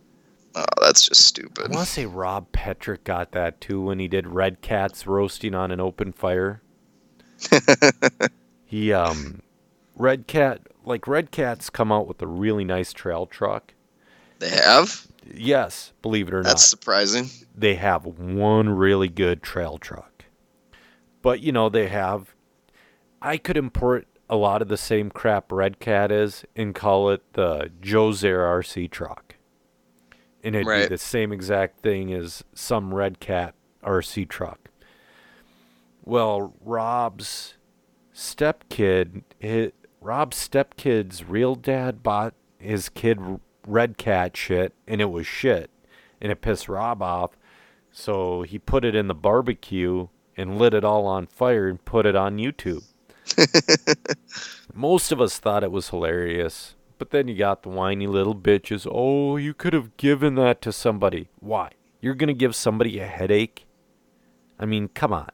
Oh, 0.54 0.64
that's 0.80 1.06
just 1.06 1.20
stupid. 1.26 1.66
I 1.70 1.74
want 1.74 1.86
to 1.86 1.92
say 1.92 2.06
Rob 2.06 2.50
Petrick 2.52 3.04
got 3.04 3.32
that 3.32 3.60
too 3.60 3.82
when 3.82 3.98
he 3.98 4.08
did 4.08 4.24
Redcats 4.24 5.06
roasting 5.06 5.54
on 5.54 5.70
an 5.70 5.80
open 5.80 6.12
fire. 6.12 6.62
he 8.64 8.90
um 8.94 9.42
Redcat 9.96 10.60
like 10.86 11.02
Redcats 11.02 11.70
come 11.70 11.92
out 11.92 12.08
with 12.08 12.22
a 12.22 12.26
really 12.26 12.64
nice 12.64 12.94
trail 12.94 13.26
truck. 13.26 13.74
They 14.38 14.48
have? 14.48 15.06
Yes, 15.32 15.92
believe 16.02 16.28
it 16.28 16.34
or 16.34 16.38
That's 16.42 16.46
not, 16.48 16.52
That's 16.52 16.66
surprising. 16.68 17.30
they 17.54 17.74
have 17.76 18.04
one 18.04 18.68
really 18.68 19.08
good 19.08 19.42
trail 19.42 19.78
truck. 19.78 20.24
But 21.22 21.40
you 21.40 21.52
know, 21.52 21.68
they 21.68 21.88
have 21.88 22.34
I 23.20 23.36
could 23.36 23.56
import 23.56 24.06
a 24.28 24.36
lot 24.36 24.62
of 24.62 24.68
the 24.68 24.76
same 24.76 25.10
crap 25.10 25.52
Redcat 25.52 26.10
is 26.10 26.44
and 26.56 26.74
call 26.74 27.10
it 27.10 27.22
the 27.34 27.70
Joe's 27.80 28.24
Air 28.24 28.40
RC 28.40 28.90
truck. 28.90 29.36
And 30.42 30.56
it'd 30.56 30.66
Right. 30.66 30.82
be 30.88 30.94
the 30.94 30.98
same 30.98 31.32
exact 31.32 31.80
thing 31.80 32.12
as 32.12 32.42
some 32.54 32.92
Redcat 32.94 33.54
RC 33.84 34.24
truck. 34.28 34.70
Well, 36.04 36.54
Rob's 36.60 37.54
stepkid, 38.12 39.22
hi 39.40 39.70
Rob's 40.00 40.36
stepkid's 40.48 41.22
real 41.24 41.54
dad 41.54 42.02
bought 42.02 42.34
his 42.58 42.88
kid 42.88 43.20
Redcat 43.66 44.36
shit, 44.36 44.74
and 44.86 45.00
it 45.00 45.10
was 45.10 45.26
shit, 45.26 45.70
and 46.20 46.32
it 46.32 46.40
pissed 46.40 46.68
Rob 46.68 47.02
off. 47.02 47.36
So 47.90 48.42
he 48.42 48.58
put 48.58 48.84
it 48.84 48.94
in 48.94 49.08
the 49.08 49.14
barbecue 49.14 50.08
and 50.36 50.58
lit 50.58 50.74
it 50.74 50.84
all 50.84 51.06
on 51.06 51.26
fire 51.26 51.68
and 51.68 51.84
put 51.84 52.06
it 52.06 52.16
on 52.16 52.38
YouTube. 52.38 52.84
Most 54.74 55.12
of 55.12 55.20
us 55.20 55.38
thought 55.38 55.62
it 55.62 55.70
was 55.70 55.90
hilarious, 55.90 56.74
but 56.98 57.10
then 57.10 57.28
you 57.28 57.36
got 57.36 57.62
the 57.62 57.68
whiny 57.68 58.06
little 58.06 58.34
bitches. 58.34 58.86
Oh, 58.90 59.36
you 59.36 59.54
could 59.54 59.72
have 59.72 59.96
given 59.96 60.34
that 60.36 60.62
to 60.62 60.72
somebody. 60.72 61.28
Why? 61.38 61.70
You're 62.00 62.14
going 62.14 62.28
to 62.28 62.34
give 62.34 62.56
somebody 62.56 62.98
a 62.98 63.06
headache? 63.06 63.66
I 64.58 64.66
mean, 64.66 64.88
come 64.88 65.12
on. 65.12 65.30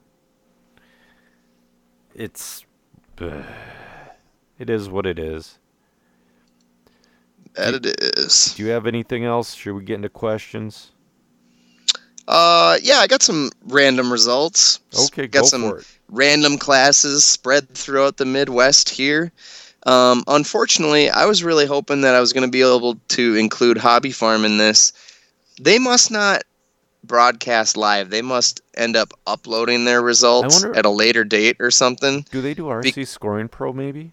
It's. 2.15 2.65
It 4.59 4.69
is 4.69 4.89
what 4.89 5.07
it 5.07 5.21
is. 5.21 5.61
That 7.59 7.75
it 7.75 7.87
is. 8.19 8.55
Do 8.57 8.63
you 8.65 8.71
have 8.71 8.87
anything 8.87 9.25
else? 9.25 9.55
Should 9.55 9.75
we 9.75 9.83
get 9.83 9.97
into 9.97 10.09
questions? 10.09 10.91
Uh, 12.29 12.77
yeah, 12.83 12.97
I 12.99 13.07
got 13.07 13.23
some 13.23 13.51
random 13.67 14.13
results. 14.13 14.81
Okay, 15.07 15.27
got 15.27 15.43
go 15.43 15.47
some 15.47 15.63
for 15.63 15.79
it. 15.79 15.87
random 16.09 16.59
classes 16.59 17.25
spread 17.25 17.69
throughout 17.71 18.17
the 18.19 18.27
Midwest 18.27 18.91
here. 18.91 19.33
Um, 19.87 20.23
unfortunately, 20.27 21.09
I 21.09 21.25
was 21.25 21.43
really 21.43 21.65
hoping 21.67 22.03
that 22.03 22.15
I 22.15 22.21
was 22.21 22.33
going 22.35 22.47
to 22.47 22.51
be 22.51 22.61
able 22.61 22.97
to 23.09 23.35
include 23.37 23.79
Hobby 23.79 24.11
Farm 24.13 24.45
in 24.45 24.59
this. 24.59 24.93
They 25.61 25.79
must 25.79 26.11
not 26.11 26.43
broadcast 27.05 27.77
live. 27.77 28.11
They 28.11 28.21
must 28.23 28.61
end 28.77 28.97
up 28.97 29.13
uploading 29.27 29.85
their 29.87 30.03
results 30.03 30.63
wonder- 30.63 30.79
at 30.79 30.85
a 30.85 30.91
later 30.91 31.25
date 31.25 31.57
or 31.61 31.71
something. 31.71 32.27
Do 32.31 32.43
they 32.43 32.53
do 32.55 32.65
RC 32.65 33.07
Scoring 33.07 33.49
Pro 33.49 33.73
maybe? 33.73 34.13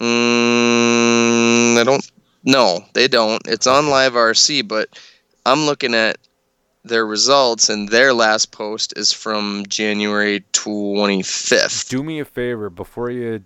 Mm, 0.00 1.78
I 1.78 1.84
don't. 1.84 2.10
No, 2.44 2.84
they 2.92 3.08
don't. 3.08 3.42
It's 3.46 3.66
on 3.66 3.84
LiveRC, 3.84 4.66
but 4.68 4.88
I'm 5.46 5.60
looking 5.66 5.94
at 5.94 6.18
their 6.84 7.06
results, 7.06 7.70
and 7.70 7.88
their 7.88 8.12
last 8.12 8.52
post 8.52 8.92
is 8.96 9.12
from 9.12 9.64
January 9.68 10.44
25th. 10.52 11.88
Do 11.88 12.02
me 12.02 12.20
a 12.20 12.24
favor 12.24 12.68
before 12.68 13.10
you 13.10 13.44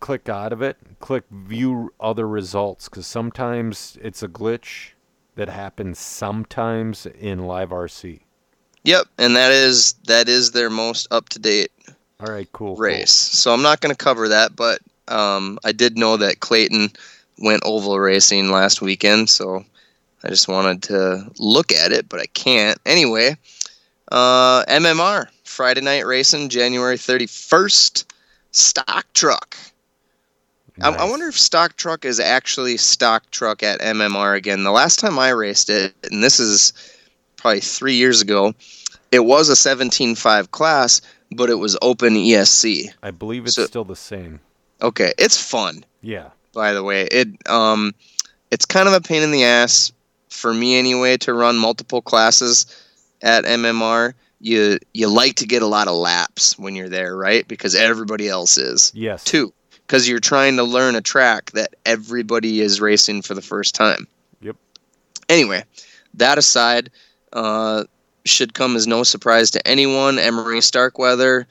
click 0.00 0.28
out 0.28 0.52
of 0.52 0.62
it, 0.62 0.76
click 1.00 1.24
view 1.30 1.92
other 2.00 2.28
results 2.28 2.88
because 2.88 3.06
sometimes 3.06 3.98
it's 4.00 4.22
a 4.22 4.28
glitch 4.28 4.90
that 5.34 5.48
happens 5.48 5.98
sometimes 5.98 7.06
in 7.06 7.40
LiveRC. 7.40 8.20
Yep, 8.84 9.06
and 9.18 9.36
that 9.36 9.50
is 9.50 9.94
that 10.04 10.28
is 10.28 10.52
their 10.52 10.70
most 10.70 11.08
up 11.10 11.28
to 11.30 11.38
date 11.38 11.72
All 12.20 12.32
right, 12.32 12.48
cool. 12.52 12.74
cool. 12.74 12.76
race. 12.76 13.12
So 13.12 13.52
I'm 13.52 13.62
not 13.62 13.80
going 13.80 13.94
to 13.94 14.04
cover 14.04 14.28
that, 14.28 14.54
but 14.54 14.80
um, 15.08 15.58
I 15.64 15.72
did 15.72 15.98
know 15.98 16.16
that 16.16 16.40
Clayton 16.40 16.90
went 17.38 17.62
oval 17.64 17.98
racing 17.98 18.50
last 18.50 18.80
weekend, 18.82 19.30
so 19.30 19.64
I 20.24 20.28
just 20.28 20.48
wanted 20.48 20.82
to 20.84 21.30
look 21.38 21.72
at 21.72 21.92
it, 21.92 22.08
but 22.08 22.20
I 22.20 22.26
can't. 22.26 22.78
Anyway, 22.84 23.36
uh, 24.10 24.64
MMR 24.66 25.28
Friday 25.44 25.80
night 25.80 26.06
racing, 26.06 26.48
January 26.48 26.96
31st, 26.96 28.04
stock 28.52 29.06
truck. 29.14 29.56
I, 30.80 30.90
I 30.90 31.10
wonder 31.10 31.26
if 31.26 31.36
stock 31.36 31.76
truck 31.76 32.04
is 32.04 32.20
actually 32.20 32.76
stock 32.76 33.28
truck 33.32 33.64
at 33.64 33.80
MMR 33.80 34.36
again. 34.36 34.62
The 34.62 34.70
last 34.70 35.00
time 35.00 35.18
I 35.18 35.30
raced 35.30 35.70
it, 35.70 35.92
and 36.10 36.22
this 36.22 36.38
is 36.38 36.72
probably 37.36 37.60
three 37.60 37.94
years 37.94 38.20
ago, 38.22 38.54
it 39.10 39.20
was 39.24 39.48
a 39.48 39.54
17.5 39.54 40.50
class, 40.52 41.00
but 41.32 41.50
it 41.50 41.56
was 41.56 41.76
open 41.82 42.14
ESC. 42.14 42.90
I 43.02 43.10
believe 43.10 43.46
it's 43.46 43.56
So- 43.56 43.66
still 43.66 43.84
the 43.84 43.96
same. 43.96 44.38
Okay, 44.80 45.12
it's 45.18 45.36
fun, 45.36 45.84
Yeah. 46.02 46.28
By 46.58 46.72
the 46.72 46.82
way. 46.82 47.02
It 47.02 47.28
um, 47.48 47.94
it's 48.50 48.66
kind 48.66 48.88
of 48.88 48.94
a 48.94 49.00
pain 49.00 49.22
in 49.22 49.30
the 49.30 49.44
ass 49.44 49.92
for 50.28 50.52
me 50.52 50.76
anyway 50.76 51.16
to 51.18 51.32
run 51.32 51.56
multiple 51.56 52.02
classes 52.02 52.66
at 53.22 53.44
MMR. 53.44 54.12
You 54.40 54.78
you 54.92 55.08
like 55.08 55.36
to 55.36 55.46
get 55.46 55.62
a 55.62 55.68
lot 55.68 55.86
of 55.86 55.94
laps 55.94 56.58
when 56.58 56.74
you're 56.74 56.88
there, 56.88 57.16
right? 57.16 57.46
Because 57.46 57.76
everybody 57.76 58.28
else 58.28 58.58
is. 58.58 58.90
Yes. 58.92 59.22
Two, 59.22 59.52
because 59.86 60.08
you're 60.08 60.18
trying 60.18 60.56
to 60.56 60.64
learn 60.64 60.96
a 60.96 61.00
track 61.00 61.52
that 61.52 61.76
everybody 61.86 62.60
is 62.60 62.80
racing 62.80 63.22
for 63.22 63.34
the 63.34 63.42
first 63.42 63.76
time. 63.76 64.08
Yep. 64.40 64.56
Anyway, 65.28 65.62
that 66.14 66.38
aside, 66.38 66.90
uh, 67.32 67.84
should 68.24 68.52
come 68.52 68.74
as 68.74 68.88
no 68.88 69.04
surprise 69.04 69.52
to 69.52 69.64
anyone. 69.66 70.18
Emery 70.18 70.60
Starkweather 70.60 71.46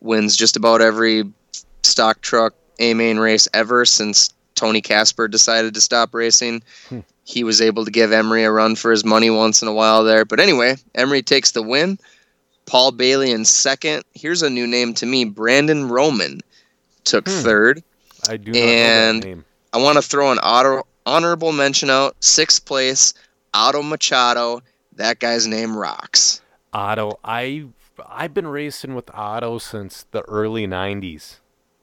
wins 0.00 0.36
just 0.36 0.56
about 0.58 0.82
every 0.82 1.24
stock 1.82 2.20
truck 2.20 2.52
A 2.78 2.92
main 2.92 3.18
race 3.18 3.48
ever 3.54 3.86
since 3.86 4.34
Tony 4.60 4.82
Casper 4.82 5.26
decided 5.26 5.72
to 5.72 5.80
stop 5.80 6.12
racing. 6.14 6.62
Hmm. 6.90 7.00
He 7.24 7.44
was 7.44 7.62
able 7.62 7.86
to 7.86 7.90
give 7.90 8.12
Emery 8.12 8.44
a 8.44 8.50
run 8.52 8.76
for 8.76 8.90
his 8.90 9.06
money 9.06 9.30
once 9.30 9.62
in 9.62 9.68
a 9.68 9.72
while 9.72 10.04
there. 10.04 10.26
But 10.26 10.38
anyway, 10.38 10.76
Emery 10.94 11.22
takes 11.22 11.52
the 11.52 11.62
win. 11.62 11.98
Paul 12.66 12.92
Bailey 12.92 13.30
in 13.30 13.46
second. 13.46 14.04
Here's 14.12 14.42
a 14.42 14.50
new 14.50 14.66
name 14.66 14.92
to 14.94 15.06
me. 15.06 15.24
Brandon 15.24 15.88
Roman 15.88 16.40
took 17.04 17.26
Hmm. 17.26 17.40
third. 17.40 17.82
I 18.28 18.36
do 18.36 18.52
not 18.52 18.58
And- 18.60 19.16
know 19.16 19.20
that 19.22 19.26
name. 19.28 19.44
I 19.72 19.78
want 19.78 19.96
to 19.96 20.02
throw 20.02 20.30
an 20.30 20.38
auto, 20.40 20.86
honorable 21.06 21.52
mention 21.52 21.88
out. 21.88 22.16
Sixth 22.20 22.66
place, 22.66 23.14
Otto 23.54 23.82
Machado. 23.82 24.60
That 24.96 25.20
guy's 25.20 25.46
name 25.46 25.74
rocks. 25.74 26.42
Otto. 26.74 27.18
I 27.24 27.64
I've 28.10 28.34
been 28.34 28.48
racing 28.48 28.94
with 28.94 29.10
Otto 29.14 29.56
since 29.58 30.04
the 30.10 30.20
early 30.22 30.66
'90s. 30.66 31.36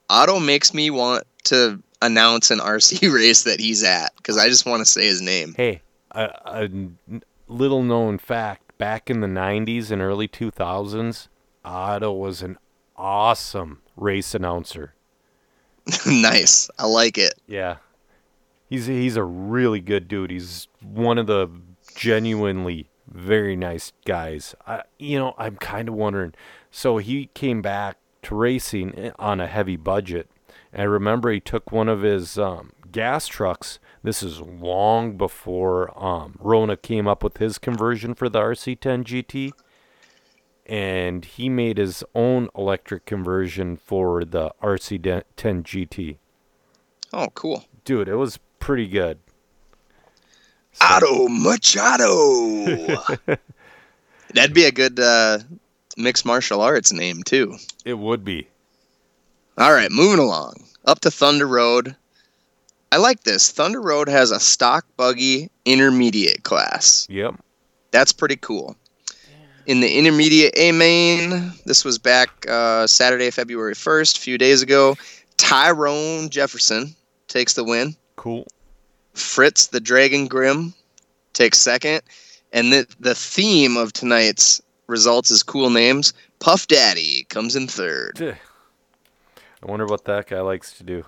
Otto 0.10 0.40
makes 0.40 0.74
me 0.76 0.90
want 0.92 1.24
to 1.46 1.82
announce 2.02 2.52
an 2.52 2.60
RC 2.60 3.14
race 3.14 3.44
that 3.44 3.60
he's 3.60 3.84
at 3.84 4.16
because 4.18 4.38
I 4.38 4.50
just 4.50 4.66
want 4.66 4.82
to 4.82 4.86
say 4.86 5.06
his 5.06 5.22
name. 5.22 5.54
Hey, 5.56 5.82
a 6.12 6.70
little 7.48 7.84
known 7.84 8.18
fact: 8.18 8.78
back 8.78 9.10
in 9.10 9.22
the 9.22 9.28
'90s 9.28 9.92
and 9.92 10.02
early 10.02 10.28
2000s, 10.28 11.28
Otto 11.64 12.12
was 12.12 12.42
an 12.42 12.58
awesome 12.96 13.82
race 13.96 14.34
announcer. 14.34 14.94
nice. 16.06 16.70
I 16.78 16.86
like 16.86 17.18
it. 17.18 17.36
Yeah, 17.48 17.78
he's 18.70 18.88
he's 18.88 19.16
a 19.16 19.24
really 19.24 19.80
good 19.80 20.08
dude. 20.08 20.32
He's 20.32 20.68
one 20.82 21.18
of 21.18 21.28
the 21.28 21.50
genuinely 21.96 22.90
very 23.12 23.56
nice 23.56 23.94
guys. 24.06 24.54
I, 24.66 24.84
you 25.00 25.18
know, 25.18 25.34
I'm 25.38 25.56
kind 25.56 25.88
of 25.90 25.96
wondering. 25.96 26.34
So 26.72 26.98
he 26.98 27.28
came 27.34 27.62
back 27.62 27.98
to 28.24 28.36
racing 28.36 28.98
eh, 28.98 29.12
on 29.18 29.40
a 29.40 29.48
heavy 29.48 29.78
budget. 29.78 30.30
I 30.78 30.84
remember 30.84 31.32
he 31.32 31.40
took 31.40 31.72
one 31.72 31.90
of 31.90 32.04
his 32.04 32.38
um, 32.38 32.72
gas 32.92 33.28
trucks. 33.28 33.80
This 34.04 34.22
is 34.22 34.40
long 34.40 35.18
before 35.18 35.92
um, 36.02 36.36
Rona 36.40 36.78
came 36.78 37.08
up 37.08 37.24
with 37.24 37.38
his 37.38 37.58
conversion 37.58 38.14
for 38.14 38.30
the 38.30 38.40
RC10 38.40 39.04
GT. 39.04 39.52
And 40.68 41.24
he 41.26 41.50
made 41.50 41.78
his 41.78 42.04
own 42.14 42.50
electric 42.56 43.06
conversion 43.06 43.78
for 43.78 44.24
the 44.26 44.52
RC10 44.62 45.24
GT 45.38 46.18
Oh, 47.14 47.28
cool. 47.34 47.64
dude, 47.86 48.10
it 48.10 48.16
was 48.16 48.38
pretty 48.60 48.88
good. 48.88 49.18
So- 50.74 50.86
Otto 50.86 51.28
Machado. 51.30 53.06
That'd 54.34 54.54
be 54.54 54.66
a 54.66 54.72
good 54.74 55.00
uh, 55.00 55.40
mixed 55.96 56.26
martial 56.26 56.60
arts 56.62 56.92
name 56.92 57.24
too. 57.24 57.56
It 57.86 57.98
would 57.98 58.24
be. 58.26 58.50
All 59.58 59.72
right, 59.74 59.90
moving 59.90 60.20
along. 60.20 60.66
Up 60.88 61.02
to 61.02 61.12
Thunder 61.12 61.46
Road. 61.46 61.96
I 62.94 62.98
like 62.98 63.24
this. 63.24 63.52
Thunder 63.52 63.82
Road 63.82 64.08
has 64.08 64.32
a 64.32 64.40
stock 64.40 64.86
buggy 64.96 65.52
intermediate 65.66 66.44
class. 66.44 67.06
Yep. 67.10 67.36
That's 67.92 68.14
pretty 68.14 68.38
cool. 68.38 68.78
In 69.66 69.82
the 69.82 69.98
intermediate 69.98 70.54
A 70.56 70.72
main, 70.72 71.52
this 71.66 71.84
was 71.84 71.98
back 72.00 72.30
uh, 72.48 72.88
Saturday, 72.88 73.30
February 73.32 73.74
1st, 73.74 74.18
a 74.18 74.22
few 74.22 74.38
days 74.38 74.62
ago. 74.62 74.96
Tyrone 75.36 76.30
Jefferson 76.30 76.96
takes 77.28 77.54
the 77.54 77.66
win. 77.66 77.94
Cool. 78.16 78.48
Fritz 79.14 79.68
the 79.68 79.82
Dragon 79.82 80.28
Grim 80.28 80.74
takes 81.34 81.60
second. 81.60 82.02
And 82.54 82.72
the, 82.72 82.88
the 83.02 83.14
theme 83.14 83.76
of 83.76 83.92
tonight's 83.92 84.62
results 84.88 85.32
is 85.32 85.44
cool 85.44 85.70
names. 85.70 86.14
Puff 86.40 86.68
Daddy 86.68 87.26
comes 87.30 87.58
in 87.58 87.68
third. 87.68 88.38
I 89.64 89.66
wonder 89.66 89.86
what 89.86 90.06
that 90.06 90.28
guy 90.28 90.42
likes 90.42 90.78
to 90.78 90.84
do. 90.84 91.06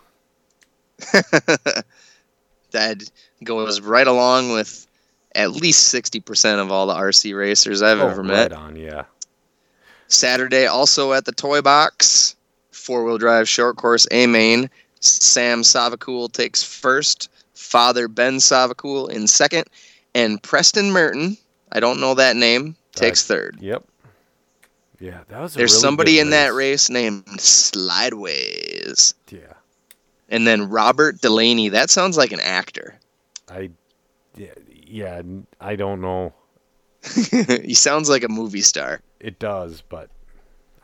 that 2.72 3.10
goes 3.44 3.82
right 3.82 4.08
along 4.08 4.52
with 4.52 4.88
at 5.36 5.52
least 5.52 5.94
60% 5.94 6.60
of 6.60 6.72
all 6.72 6.88
the 6.88 6.96
RC 6.96 7.38
racers 7.38 7.82
I've 7.82 8.00
oh, 8.00 8.10
ever 8.10 8.24
met. 8.24 8.52
Oh, 8.52 8.56
Right 8.56 8.66
on, 8.66 8.76
yeah. 8.76 9.04
Saturday, 10.08 10.66
also 10.66 11.14
at 11.14 11.26
the 11.26 11.32
Toy 11.32 11.62
Box, 11.62 12.36
four 12.72 13.06
wheel 13.06 13.20
drive 13.20 13.48
short 13.48 13.78
course 13.78 14.08
A 14.12 14.26
main. 14.26 14.70
Sam 15.02 15.62
Savacool 15.62 16.32
takes 16.32 16.64
first, 16.64 17.30
Father 17.54 18.08
Ben 18.08 18.38
Savacool 18.38 19.10
in 19.10 19.28
second, 19.28 19.66
and 20.16 20.42
Preston 20.42 20.92
Merton, 20.92 21.38
I 21.72 21.80
don't 21.80 22.02
know 22.02 22.16
that 22.16 22.36
name, 22.36 22.76
takes 22.94 23.30
uh, 23.30 23.34
third. 23.34 23.58
Yep. 23.62 23.86
Yeah, 25.00 25.22
that 25.30 25.40
was. 25.42 25.56
A 25.56 25.60
There's 25.60 25.72
really 25.74 25.82
somebody 25.82 26.20
in 26.20 26.30
that 26.32 26.54
race 26.54 26.90
named 26.90 27.26
Slideways. 27.26 29.14
Yeah, 29.30 29.54
And 30.30 30.46
then 30.46 30.70
Robert 30.70 31.22
Delaney. 31.22 31.70
That 31.70 31.90
sounds 31.90 32.18
like 32.18 32.32
an 32.32 32.40
actor. 32.42 32.96
I. 33.50 33.72
Yeah, 34.36 34.54
yeah, 34.86 35.22
I 35.60 35.76
don't 35.76 36.02
know. 36.02 36.34
he 37.64 37.74
sounds 37.74 38.10
like 38.10 38.24
a 38.24 38.30
movie 38.30 38.62
star. 38.62 39.02
It 39.20 39.40
does, 39.40 39.82
but 39.88 40.10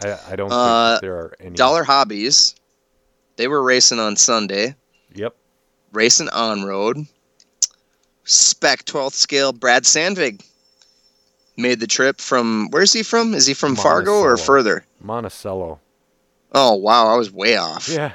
I, 0.03 0.17
I 0.31 0.35
don't 0.35 0.51
Uh, 0.51 0.93
think 0.95 1.01
there 1.01 1.15
are 1.15 1.33
any. 1.39 1.55
Dollar 1.55 1.83
Hobbies. 1.83 2.55
They 3.37 3.47
were 3.47 3.61
racing 3.63 3.99
on 3.99 4.15
Sunday. 4.15 4.75
Yep. 5.13 5.35
Racing 5.91 6.29
on 6.29 6.63
road. 6.63 7.05
Spec 8.23 8.85
12th 8.85 9.13
scale 9.13 9.51
Brad 9.53 9.83
Sandvig 9.83 10.43
made 11.57 11.79
the 11.79 11.87
trip 11.87 12.19
from 12.19 12.69
where's 12.71 12.93
he 12.93 13.03
from? 13.03 13.33
Is 13.33 13.47
he 13.47 13.53
from 13.53 13.75
Fargo 13.75 14.19
or 14.19 14.37
further? 14.37 14.85
Monticello. 15.01 15.79
Oh 16.53 16.75
wow, 16.75 17.07
I 17.07 17.17
was 17.17 17.31
way 17.31 17.57
off. 17.57 17.89
Yeah. 17.89 18.13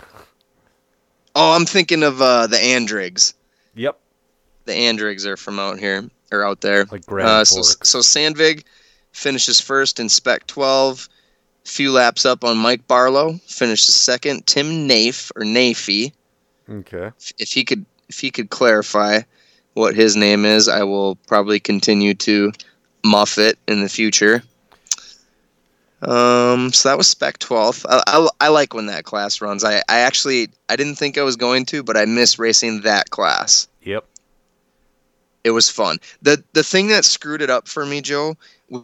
Oh, 1.35 1.55
I'm 1.55 1.67
thinking 1.67 2.03
of 2.03 2.21
uh, 2.21 2.47
the 2.47 2.57
Andrigs. 2.57 3.35
Yep. 3.75 3.99
The 4.65 4.73
Andrigs 4.73 5.27
are 5.27 5.37
from 5.37 5.59
out 5.59 5.79
here 5.79 6.09
or 6.33 6.45
out 6.45 6.61
there. 6.61 6.87
Like 6.87 7.07
Grand 7.07 7.29
Uh, 7.29 7.45
so, 7.45 7.63
so 7.63 7.99
Sandvig 8.01 8.65
finishes 9.13 9.61
first 9.61 10.01
in 10.01 10.09
Spec 10.09 10.47
12. 10.47 11.09
Few 11.65 11.93
laps 11.93 12.25
up 12.27 12.43
on 12.43 12.57
Mike 12.57 12.87
Barlow. 12.89 13.35
Finishes 13.47 13.95
second. 13.95 14.47
Tim 14.47 14.89
Nafe 14.89 15.31
or 15.37 15.43
Nafee. 15.43 16.13
Okay. 16.69 17.11
If 17.39 17.53
he 17.53 17.65
could, 17.65 17.85
if 18.09 18.19
he 18.19 18.31
could 18.31 18.51
clarify 18.51 19.21
what 19.75 19.95
his 19.95 20.17
name 20.17 20.45
is, 20.45 20.69
I 20.69 20.83
will 20.83 21.17
probably 21.27 21.61
continue 21.61 22.15
to 22.15 22.53
muff 23.05 23.39
it 23.39 23.59
in 23.69 23.83
the 23.83 23.89
future. 23.89 24.43
Um, 26.03 26.73
so 26.73 26.89
that 26.89 26.97
was 26.97 27.09
Spec 27.09 27.39
12. 27.39 27.85
I, 27.89 28.03
I, 28.07 28.29
I 28.41 28.49
like 28.49 28.73
when 28.73 28.87
that 28.87 29.05
class 29.05 29.41
runs. 29.43 29.65
I, 29.65 29.83
I 29.89 30.01
actually 30.01 30.49
I 30.71 30.77
didn't 30.77 30.95
think 30.95 31.19
I 31.19 31.23
was 31.23 31.37
going 31.37 31.67
to, 31.67 31.83
but 31.83 31.97
I 31.97 32.07
miss 32.07 32.39
racing 32.39 32.83
that 32.83 33.11
class 33.11 33.69
Yep. 33.83 34.05
it 35.45 35.51
was 35.51 35.69
fun. 35.69 35.99
the 36.23 36.43
The 36.55 36.63
thing 36.63 36.89
that 36.89 37.05
screwed 37.05 37.43
it 37.43 37.51
up 37.51 37.69
for 37.69 37.85
me, 37.85 38.01
Joe, 38.01 38.37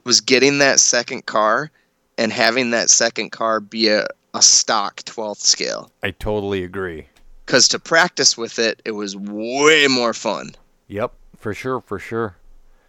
was 0.05 0.21
getting 0.21 0.59
that 0.59 0.79
second 0.79 1.25
car 1.25 1.71
and 2.19 2.33
having 2.33 2.71
that 2.73 2.91
second 2.91 3.31
car 3.31 3.61
be 3.61 3.89
a, 3.89 4.07
a 4.35 4.43
stock 4.43 4.97
12th 5.05 5.39
scale. 5.41 5.91
I 6.03 6.11
totally 6.11 6.65
agree. 6.65 7.07
Because 7.47 7.69
to 7.69 7.79
practice 7.79 8.37
with 8.37 8.59
it, 8.59 8.83
it 8.85 8.91
was 8.93 9.17
way 9.17 9.87
more 9.89 10.13
fun. 10.13 10.51
Yep. 10.89 11.13
For 11.39 11.55
sure. 11.55 11.81
For 11.81 11.99
sure. 11.99 12.37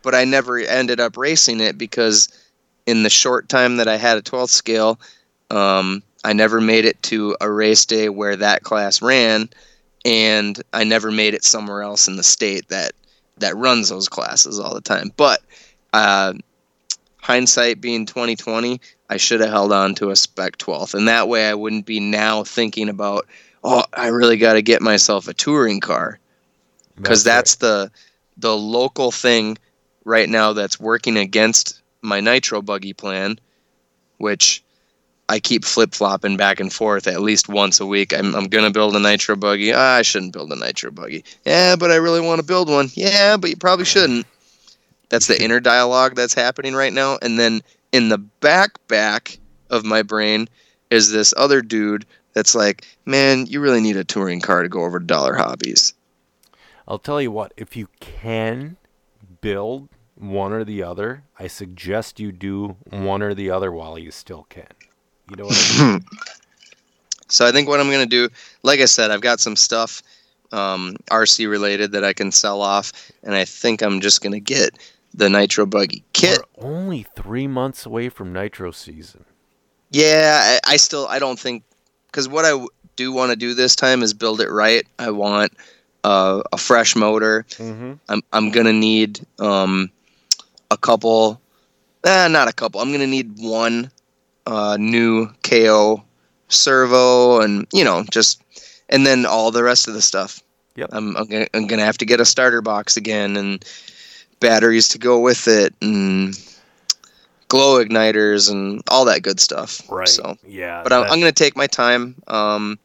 But 0.07 0.15
I 0.15 0.23
never 0.23 0.57
ended 0.57 1.01
up 1.01 1.17
racing 1.17 1.59
it 1.59 1.77
because 1.77 2.29
in 2.85 3.03
the 3.03 3.09
short 3.09 3.49
time 3.49 3.75
that 3.75 3.89
I 3.89 3.97
had 3.97 4.17
a 4.17 4.21
12th 4.21 4.51
scale, 4.51 4.97
um, 5.49 6.01
I 6.23 6.31
never 6.31 6.61
made 6.61 6.85
it 6.85 7.03
to 7.03 7.35
a 7.41 7.51
race 7.51 7.85
day 7.85 8.07
where 8.07 8.37
that 8.37 8.63
class 8.63 9.01
ran, 9.01 9.49
and 10.05 10.63
I 10.71 10.85
never 10.85 11.11
made 11.11 11.33
it 11.33 11.43
somewhere 11.43 11.81
else 11.81 12.07
in 12.07 12.15
the 12.15 12.23
state 12.23 12.69
that 12.69 12.93
that 13.39 13.57
runs 13.57 13.89
those 13.89 14.07
classes 14.07 14.61
all 14.61 14.73
the 14.73 14.79
time. 14.79 15.11
But 15.17 15.41
uh, 15.91 16.35
hindsight 17.17 17.81
being 17.81 18.05
2020, 18.05 18.79
I 19.09 19.17
should 19.17 19.41
have 19.41 19.49
held 19.49 19.73
on 19.73 19.93
to 19.95 20.11
a 20.11 20.15
spec 20.15 20.57
12th, 20.57 20.93
and 20.93 21.09
that 21.09 21.27
way 21.27 21.49
I 21.49 21.53
wouldn't 21.53 21.85
be 21.85 21.99
now 21.99 22.45
thinking 22.45 22.87
about, 22.87 23.27
oh, 23.61 23.83
I 23.91 24.07
really 24.07 24.37
got 24.37 24.53
to 24.53 24.61
get 24.61 24.81
myself 24.81 25.27
a 25.27 25.33
touring 25.33 25.81
car 25.81 26.17
because 26.95 27.25
that's 27.25 27.55
the 27.55 27.91
the 28.37 28.55
local 28.55 29.11
thing 29.11 29.57
right 30.07 30.29
now 30.29 30.53
that's 30.53 30.79
working 30.79 31.17
against 31.17 31.81
my 32.01 32.21
nitro 32.21 32.61
buggy 32.61 32.93
plan, 32.93 33.37
which 34.17 34.63
I 35.27 35.39
keep 35.39 35.65
flip 35.65 35.93
flopping 35.93 36.37
back 36.37 36.61
and 36.61 36.71
forth 36.71 37.07
at 37.07 37.21
least 37.21 37.49
once 37.49 37.81
a 37.81 37.85
week. 37.85 38.13
I'm, 38.13 38.33
I'm 38.33 38.47
gonna 38.47 38.71
build 38.71 38.95
a 38.95 38.99
nitro 38.99 39.35
buggy. 39.35 39.73
Ah, 39.73 39.95
I 39.95 40.01
shouldn't 40.01 40.31
build 40.31 40.51
a 40.53 40.55
nitro 40.55 40.91
buggy. 40.91 41.25
Yeah, 41.45 41.75
but 41.75 41.91
I 41.91 41.95
really 41.95 42.21
want 42.21 42.39
to 42.39 42.47
build 42.47 42.69
one. 42.69 42.89
Yeah, 42.93 43.35
but 43.35 43.49
you 43.49 43.57
probably 43.57 43.83
shouldn't. 43.83 44.25
That's 45.09 45.27
the 45.27 45.41
inner 45.41 45.59
dialogue 45.59 46.15
that's 46.15 46.33
happening 46.33 46.73
right 46.73 46.93
now. 46.93 47.17
And 47.21 47.37
then 47.37 47.61
in 47.91 48.07
the 48.07 48.17
back 48.17 48.71
back 48.87 49.37
of 49.69 49.83
my 49.83 50.03
brain 50.03 50.47
is 50.89 51.11
this 51.11 51.33
other 51.35 51.61
dude 51.61 52.05
that's 52.33 52.55
like, 52.55 52.85
man, 53.05 53.45
you 53.45 53.59
really 53.59 53.81
need 53.81 53.97
a 53.97 54.05
touring 54.05 54.39
car 54.39 54.63
to 54.63 54.69
go 54.69 54.85
over 54.85 54.99
to 54.99 55.05
Dollar 55.05 55.35
Hobbies. 55.35 55.93
I'll 56.87 56.99
tell 56.99 57.21
you 57.21 57.31
what, 57.31 57.53
if 57.57 57.75
you 57.75 57.89
can 57.99 58.77
build 59.41 59.89
one 60.19 60.53
or 60.53 60.63
the 60.63 60.83
other, 60.83 61.23
I 61.39 61.47
suggest 61.47 62.19
you 62.19 62.31
do 62.31 62.77
one 62.89 63.21
or 63.21 63.33
the 63.33 63.49
other 63.51 63.71
while 63.71 63.97
you 63.97 64.11
still 64.11 64.45
can. 64.49 64.67
You 65.29 65.35
know 65.37 65.45
what 65.45 65.75
I 65.79 65.91
mean? 65.91 66.05
So 67.29 67.45
I 67.45 67.51
think 67.51 67.67
what 67.67 67.81
I'm 67.81 67.89
going 67.89 67.99
to 67.99 68.05
do, 68.05 68.33
like 68.63 68.79
I 68.79 68.85
said, 68.85 69.11
I've 69.11 69.19
got 69.19 69.41
some 69.41 69.57
stuff 69.57 70.01
um, 70.53 70.95
RC 71.11 71.49
related 71.49 71.91
that 71.91 72.03
I 72.03 72.13
can 72.13 72.31
sell 72.31 72.61
off, 72.61 72.93
and 73.21 73.35
I 73.35 73.43
think 73.43 73.81
I'm 73.81 73.99
just 73.99 74.21
going 74.21 74.31
to 74.31 74.39
get 74.39 74.77
the 75.13 75.29
Nitro 75.29 75.65
Buggy 75.65 76.03
kit. 76.13 76.39
We're 76.55 76.69
only 76.71 77.05
three 77.15 77.47
months 77.47 77.85
away 77.85 78.07
from 78.09 78.31
Nitro 78.31 78.71
season. 78.71 79.25
Yeah, 79.91 80.59
I, 80.65 80.73
I 80.73 80.77
still 80.77 81.07
I 81.07 81.19
don't 81.19 81.39
think 81.39 81.63
because 82.07 82.27
what 82.29 82.45
I 82.45 82.51
w- 82.51 82.69
do 82.95 83.11
want 83.11 83.31
to 83.31 83.35
do 83.35 83.53
this 83.53 83.75
time 83.75 84.03
is 84.03 84.13
build 84.13 84.41
it 84.41 84.49
right. 84.49 84.85
I 84.99 85.11
want 85.11 85.51
uh, 86.03 86.43
a 86.51 86.57
fresh 86.57 86.95
motor. 86.95 87.45
Mm-hmm. 87.49 87.93
I'm 88.09 88.21
I'm 88.31 88.51
gonna 88.51 88.73
need 88.73 89.25
um, 89.39 89.91
a 90.71 90.77
couple, 90.77 91.41
eh, 92.03 92.27
not 92.27 92.47
a 92.47 92.53
couple. 92.53 92.81
I'm 92.81 92.91
gonna 92.91 93.07
need 93.07 93.35
one 93.37 93.91
uh, 94.45 94.77
new 94.79 95.27
KO 95.43 96.03
servo, 96.49 97.41
and 97.41 97.67
you 97.73 97.83
know 97.83 98.03
just, 98.09 98.41
and 98.89 99.05
then 99.05 99.25
all 99.25 99.51
the 99.51 99.63
rest 99.63 99.87
of 99.87 99.93
the 99.93 100.01
stuff. 100.01 100.41
Yep. 100.75 100.89
I'm 100.91 101.17
I'm 101.17 101.25
gonna, 101.25 101.47
I'm 101.53 101.67
gonna 101.67 101.85
have 101.85 101.97
to 101.99 102.05
get 102.05 102.21
a 102.21 102.25
starter 102.25 102.61
box 102.61 102.97
again 102.97 103.35
and 103.35 103.65
batteries 104.39 104.89
to 104.89 104.99
go 104.99 105.19
with 105.19 105.47
it 105.47 105.73
and 105.81 106.37
glow 107.47 107.83
igniters 107.83 108.51
and 108.51 108.81
all 108.89 109.05
that 109.05 109.23
good 109.23 109.39
stuff. 109.39 109.81
Right. 109.89 110.07
So, 110.07 110.37
yeah. 110.45 110.83
but 110.83 110.93
I'm, 110.93 111.03
I'm 111.03 111.19
gonna 111.19 111.31
take 111.31 111.55
my 111.55 111.67
time. 111.67 112.15
Um, 112.27 112.79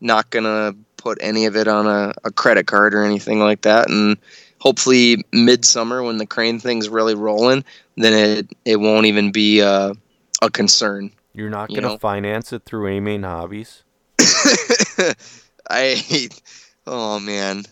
not 0.00 0.30
gonna 0.30 0.74
put 0.96 1.18
any 1.20 1.46
of 1.46 1.56
it 1.56 1.68
on 1.68 1.86
a, 1.86 2.12
a 2.24 2.30
credit 2.30 2.66
card 2.66 2.94
or 2.94 3.04
anything 3.04 3.40
like 3.40 3.62
that, 3.62 3.88
and 3.88 4.18
hopefully 4.64 5.22
midsummer 5.32 6.02
when 6.02 6.16
the 6.16 6.26
crane 6.26 6.58
thing's 6.58 6.88
really 6.88 7.14
rolling, 7.14 7.64
then 7.96 8.12
it 8.12 8.50
it 8.64 8.76
won't 8.80 9.06
even 9.06 9.30
be 9.30 9.62
uh, 9.62 9.94
a 10.42 10.50
concern. 10.50 11.12
You're 11.34 11.50
not 11.50 11.68
going 11.68 11.82
to 11.82 11.88
know. 11.90 11.98
finance 11.98 12.52
it 12.52 12.64
through 12.64 12.88
A 12.88 13.00
Main 13.00 13.22
Hobbies? 13.22 13.82
I 15.68 15.94
hate. 15.94 16.40
Oh 16.86 17.18
man, 17.18 17.64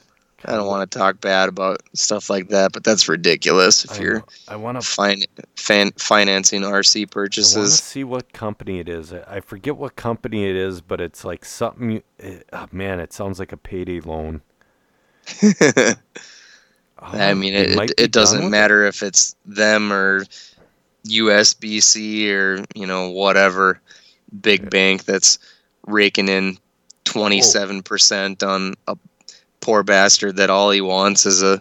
I 0.45 0.53
don't 0.53 0.67
want 0.67 0.91
to 0.91 0.99
talk 0.99 1.21
bad 1.21 1.49
about 1.49 1.81
stuff 1.95 2.29
like 2.29 2.49
that, 2.49 2.73
but 2.73 2.83
that's 2.83 3.09
ridiculous. 3.09 3.85
If 3.85 3.99
I 3.99 4.03
you're. 4.03 4.25
I 4.49 4.57
want 4.57 4.81
to 4.81 4.87
fin- 4.87 5.23
fan- 5.57 5.93
financing 5.97 6.63
RC 6.63 6.67
I 6.67 6.73
want 6.73 6.83
to 6.83 7.07
purchases, 7.07 7.79
see 7.79 8.05
what 8.05 8.33
company 8.33 8.81
it 8.81 8.89
is. 8.89 9.13
I 9.13 9.25
I 9.29 9.41
forget 9.41 9.77
what 9.77 9.97
company 9.97 10.49
it 10.49 10.57
is, 10.57 10.81
but 10.81 11.01
it's 11.01 11.25
like 11.25 11.45
something. 11.45 11.91
You, 11.91 12.03
it, 12.19 12.49
oh, 12.53 12.67
man, 12.73 13.01
it 13.01 13.13
sounds 13.13 13.39
like 13.39 13.53
a 13.53 13.57
payday 13.57 14.01
loan. 14.01 14.43
I 17.03 17.31
Oh, 17.31 17.35
mean, 17.35 17.55
it, 17.55 17.71
it, 17.71 17.93
it 17.99 18.13
doesn't 18.13 18.49
matter 18.51 18.85
if 18.87 19.03
it's 19.03 19.35
them 19.45 19.93
or 19.93 20.25
USBC 21.07 22.31
or 22.33 22.65
you 22.75 22.87
know 22.87 23.11
whatever 23.11 23.81
big 24.41 24.71
bank 24.71 25.05
that's 25.05 25.39
raking 25.87 26.29
in 26.29 26.59
twenty 27.05 27.43
seven 27.43 27.83
percent 27.83 28.43
on 28.43 28.75
a 28.87 28.97
poor 29.61 29.83
bastard 29.83 30.37
that 30.37 30.51
all 30.51 30.71
he 30.71 30.81
wants 30.81 31.27
is 31.27 31.43
a 31.43 31.61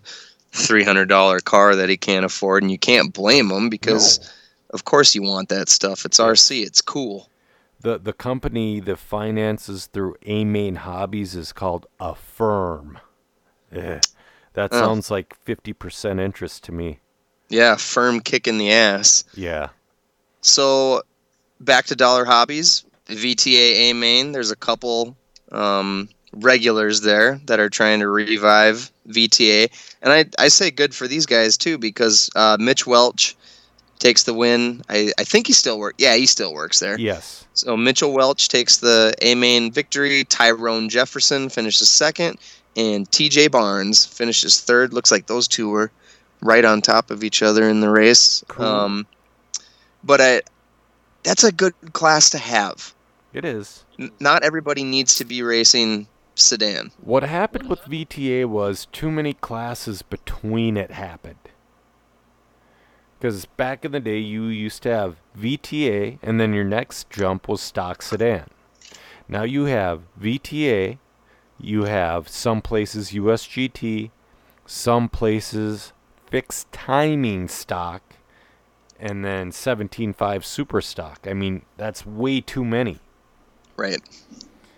three 0.51 0.83
hundred 0.83 1.09
dollar 1.09 1.39
car 1.39 1.75
that 1.75 1.89
he 1.89 1.97
can't 1.97 2.25
afford, 2.25 2.61
and 2.63 2.71
you 2.71 2.77
can't 2.77 3.13
blame 3.13 3.49
him 3.49 3.69
because 3.69 4.19
No. 4.19 4.25
of 4.75 4.85
course 4.85 5.15
you 5.15 5.23
want 5.23 5.49
that 5.49 5.69
stuff. 5.69 6.05
It's 6.05 6.19
RC, 6.19 6.63
it's 6.65 6.81
cool. 6.81 7.27
The 7.79 7.97
the 7.97 8.13
company 8.13 8.79
that 8.81 8.97
finances 8.99 9.87
through 9.87 10.15
A 10.27 10.45
Main 10.45 10.75
Hobbies 10.75 11.35
is 11.35 11.51
called 11.51 11.87
Affirm. 11.99 12.99
Eh, 13.71 13.99
that 14.53 14.69
Oh. 14.73 14.79
sounds 14.79 15.09
like 15.11 15.35
fifty 15.45 15.73
percent 15.73 16.19
interest 16.19 16.63
to 16.65 16.71
me. 16.71 16.99
Yeah, 17.49 17.75
firm 17.75 18.19
kick 18.21 18.47
in 18.47 18.57
the 18.57 18.71
ass. 18.71 19.23
Yeah. 19.33 19.69
So 20.41 21.03
back 21.59 21.85
to 21.87 21.95
Dollar 21.95 22.25
Hobbies, 22.25 22.83
VTA 23.07 23.89
A 23.91 23.93
main. 23.93 24.31
There's 24.31 24.51
a 24.51 24.55
couple 24.55 25.15
um, 25.51 26.09
regulars 26.33 27.01
there 27.01 27.39
that 27.45 27.59
are 27.59 27.69
trying 27.69 27.99
to 27.99 28.07
revive 28.07 28.91
VTA, 29.07 29.69
and 30.01 30.13
I 30.13 30.25
I 30.39 30.47
say 30.47 30.71
good 30.71 30.95
for 30.95 31.07
these 31.07 31.25
guys 31.25 31.57
too 31.57 31.77
because 31.77 32.29
uh, 32.35 32.57
Mitch 32.59 32.87
Welch 32.87 33.35
takes 33.99 34.23
the 34.23 34.33
win. 34.33 34.81
I, 34.89 35.11
I 35.19 35.23
think 35.23 35.47
he 35.47 35.53
still 35.53 35.77
work. 35.77 35.95
Yeah, 35.97 36.15
he 36.15 36.25
still 36.25 36.53
works 36.53 36.79
there. 36.79 36.97
Yes. 36.99 37.45
So 37.53 37.75
Mitchell 37.77 38.13
Welch 38.13 38.47
takes 38.49 38.77
the 38.77 39.13
A 39.21 39.35
main 39.35 39.71
victory. 39.71 40.23
Tyrone 40.23 40.87
Jefferson 40.89 41.49
finishes 41.49 41.89
second, 41.89 42.39
and 42.75 43.09
TJ 43.09 43.51
Barnes 43.51 44.05
finishes 44.05 44.61
third. 44.61 44.93
Looks 44.93 45.11
like 45.11 45.27
those 45.27 45.47
two 45.47 45.69
were 45.69 45.91
right 46.41 46.65
on 46.65 46.81
top 46.81 47.11
of 47.11 47.23
each 47.23 47.43
other 47.43 47.67
in 47.69 47.81
the 47.81 47.89
race. 47.89 48.43
Cool. 48.47 48.65
Um, 48.65 49.07
but 50.03 50.21
I, 50.21 50.41
that's 51.23 51.43
a 51.43 51.51
good 51.51 51.73
class 51.93 52.29
to 52.31 52.37
have. 52.37 52.93
It 53.33 53.45
is. 53.45 53.85
N- 53.99 54.11
Not 54.19 54.43
everybody 54.43 54.83
needs 54.83 55.15
to 55.15 55.25
be 55.25 55.43
racing 55.43 56.07
sedan. 56.35 56.91
What 57.01 57.23
happened 57.23 57.69
with 57.69 57.81
VTA 57.81 58.45
was 58.45 58.87
too 58.91 59.11
many 59.11 59.33
classes 59.33 60.01
between 60.01 60.77
it 60.77 60.91
happened. 60.91 61.35
Because 63.19 63.45
back 63.45 63.85
in 63.85 63.91
the 63.91 63.99
day, 63.99 64.17
you 64.17 64.45
used 64.45 64.81
to 64.83 64.89
have 64.89 65.15
VTA, 65.37 66.17
and 66.23 66.39
then 66.39 66.53
your 66.53 66.63
next 66.63 67.09
jump 67.11 67.47
was 67.47 67.61
stock 67.61 68.01
sedan. 68.01 68.47
Now 69.27 69.43
you 69.43 69.65
have 69.65 70.01
VTA, 70.19 70.97
you 71.63 71.83
have 71.83 72.27
some 72.27 72.61
places 72.61 73.11
USGT, 73.11 74.11
some 74.65 75.09
places 75.09 75.93
fixed 76.29 76.71
timing 76.71 77.47
stock, 77.47 78.01
and 78.99 79.25
then 79.25 79.51
17.5 79.51 80.43
super 80.43 80.81
stock. 80.81 81.27
I 81.27 81.33
mean, 81.33 81.63
that's 81.77 82.05
way 82.05 82.41
too 82.41 82.63
many. 82.63 82.99
Right. 83.75 84.01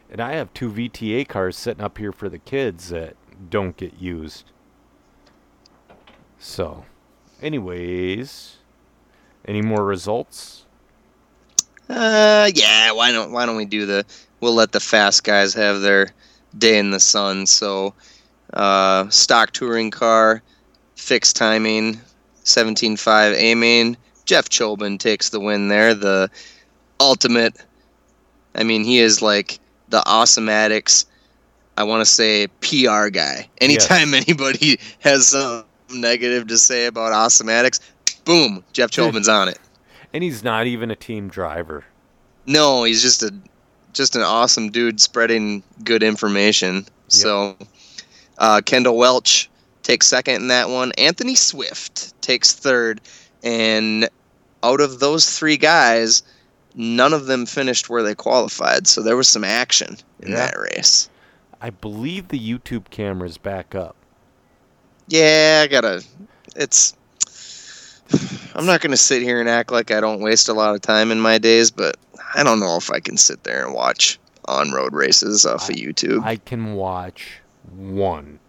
And 0.09 0.21
I 0.21 0.34
have 0.34 0.53
two 0.53 0.71
VTA 0.71 1.27
cars 1.27 1.57
sitting 1.57 1.84
up 1.84 1.97
here 1.97 2.11
for 2.11 2.29
the 2.29 2.39
kids 2.39 2.89
that 2.89 3.15
don't 3.49 3.75
get 3.75 3.99
used. 3.99 4.51
So, 6.39 6.86
anyways, 7.41 8.57
any 9.45 9.61
more 9.61 9.84
results? 9.84 10.65
Uh, 11.89 12.49
yeah. 12.53 12.91
Why 12.91 13.11
don't 13.11 13.31
Why 13.31 13.45
don't 13.45 13.57
we 13.57 13.65
do 13.65 13.86
the? 13.86 14.05
We'll 14.39 14.55
let 14.55 14.71
the 14.71 14.79
fast 14.79 15.23
guys 15.23 15.53
have 15.53 15.81
their 15.81 16.09
day 16.58 16.78
in 16.78 16.91
the 16.91 16.99
sun. 16.99 17.45
So, 17.45 17.93
uh, 18.54 19.10
stock 19.10 19.51
touring 19.51 19.91
car, 19.91 20.41
fixed 20.95 21.36
timing, 21.36 21.99
17.5 22.45 23.34
A 23.36 23.56
main. 23.56 23.97
Jeff 24.26 24.49
Chobin 24.49 24.97
takes 24.97 25.30
the 25.30 25.39
win 25.39 25.68
there. 25.68 25.93
The 25.93 26.30
ultimate. 26.99 27.56
I 28.56 28.64
mean, 28.64 28.84
he 28.84 28.99
is 28.99 29.22
like 29.22 29.60
the 29.89 30.01
Awesomatix. 30.01 31.06
I 31.76 31.84
want 31.84 32.01
to 32.01 32.06
say 32.06 32.47
PR 32.62 33.10
guy. 33.10 33.49
Anytime 33.60 34.14
anybody 34.14 34.80
has 34.99 35.30
some 35.30 35.66
negative 35.89 36.47
to 36.47 36.58
say 36.58 36.86
about 36.86 37.12
Awesomatix, 37.12 37.80
boom, 38.26 38.64
Jeff 38.74 38.91
Chobin's 38.95 39.28
on 39.28 39.49
it. 39.49 39.60
And 40.14 40.24
he's 40.24 40.43
not 40.43 40.68
even 40.68 40.91
a 40.91 40.95
team 40.95 41.28
driver. 41.28 41.84
No, 42.45 42.84
he's 42.84 43.01
just 43.01 43.24
a 43.24 43.34
just 43.93 44.15
an 44.15 44.21
awesome 44.21 44.69
dude 44.71 44.99
spreading 44.99 45.63
good 45.83 46.03
information. 46.03 46.85
So, 47.07 47.55
uh, 48.39 48.61
Kendall 48.65 48.97
Welch 48.97 49.49
takes 49.83 50.07
second 50.07 50.35
in 50.35 50.47
that 50.47 50.69
one. 50.69 50.91
Anthony 50.97 51.35
Swift 51.35 52.19
takes 52.21 52.53
third, 52.53 53.01
and 53.43 54.09
out 54.63 54.81
of 54.81 54.99
those 54.99 55.37
three 55.37 55.57
guys, 55.57 56.23
none 56.75 57.13
of 57.13 57.27
them 57.27 57.45
finished 57.45 57.89
where 57.89 58.01
they 58.03 58.15
qualified. 58.15 58.87
So 58.87 59.01
there 59.03 59.17
was 59.17 59.27
some 59.27 59.43
action 59.43 59.97
in 60.21 60.31
Yeah. 60.31 60.37
that 60.37 60.57
race. 60.57 61.09
I 61.61 61.69
believe 61.69 62.29
the 62.29 62.39
YouTube 62.39 62.89
camera's 62.89 63.37
back 63.37 63.75
up. 63.75 63.95
Yeah, 65.07 65.61
I 65.63 65.67
gotta. 65.67 66.03
It's. 66.55 66.95
I'm 68.55 68.65
not 68.65 68.81
gonna 68.81 68.97
sit 68.97 69.21
here 69.21 69.39
and 69.39 69.49
act 69.49 69.71
like 69.71 69.91
I 69.91 69.99
don't 69.99 70.19
waste 70.21 70.49
a 70.49 70.53
lot 70.53 70.75
of 70.75 70.81
time 70.81 71.11
in 71.11 71.19
my 71.19 71.37
days, 71.37 71.71
but 71.71 71.97
I 72.34 72.43
don't 72.43 72.59
know 72.59 72.77
if 72.77 72.91
I 72.91 72.99
can 72.99 73.17
sit 73.17 73.43
there 73.43 73.65
and 73.65 73.73
watch 73.73 74.19
on-road 74.45 74.93
races 74.93 75.45
off 75.45 75.69
of 75.69 75.75
YouTube. 75.75 76.23
I 76.23 76.38
can 76.38 76.75
watch 76.75 77.39
one. 77.75 78.39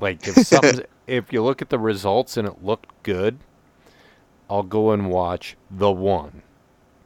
Like 0.00 0.26
if 0.26 0.46
something, 0.46 0.84
if 1.06 1.32
you 1.32 1.42
look 1.42 1.62
at 1.62 1.70
the 1.70 1.78
results 1.78 2.36
and 2.36 2.46
it 2.46 2.64
looked 2.64 3.02
good, 3.02 3.38
I'll 4.48 4.62
go 4.62 4.92
and 4.92 5.10
watch 5.10 5.56
the 5.70 5.90
one. 5.90 6.42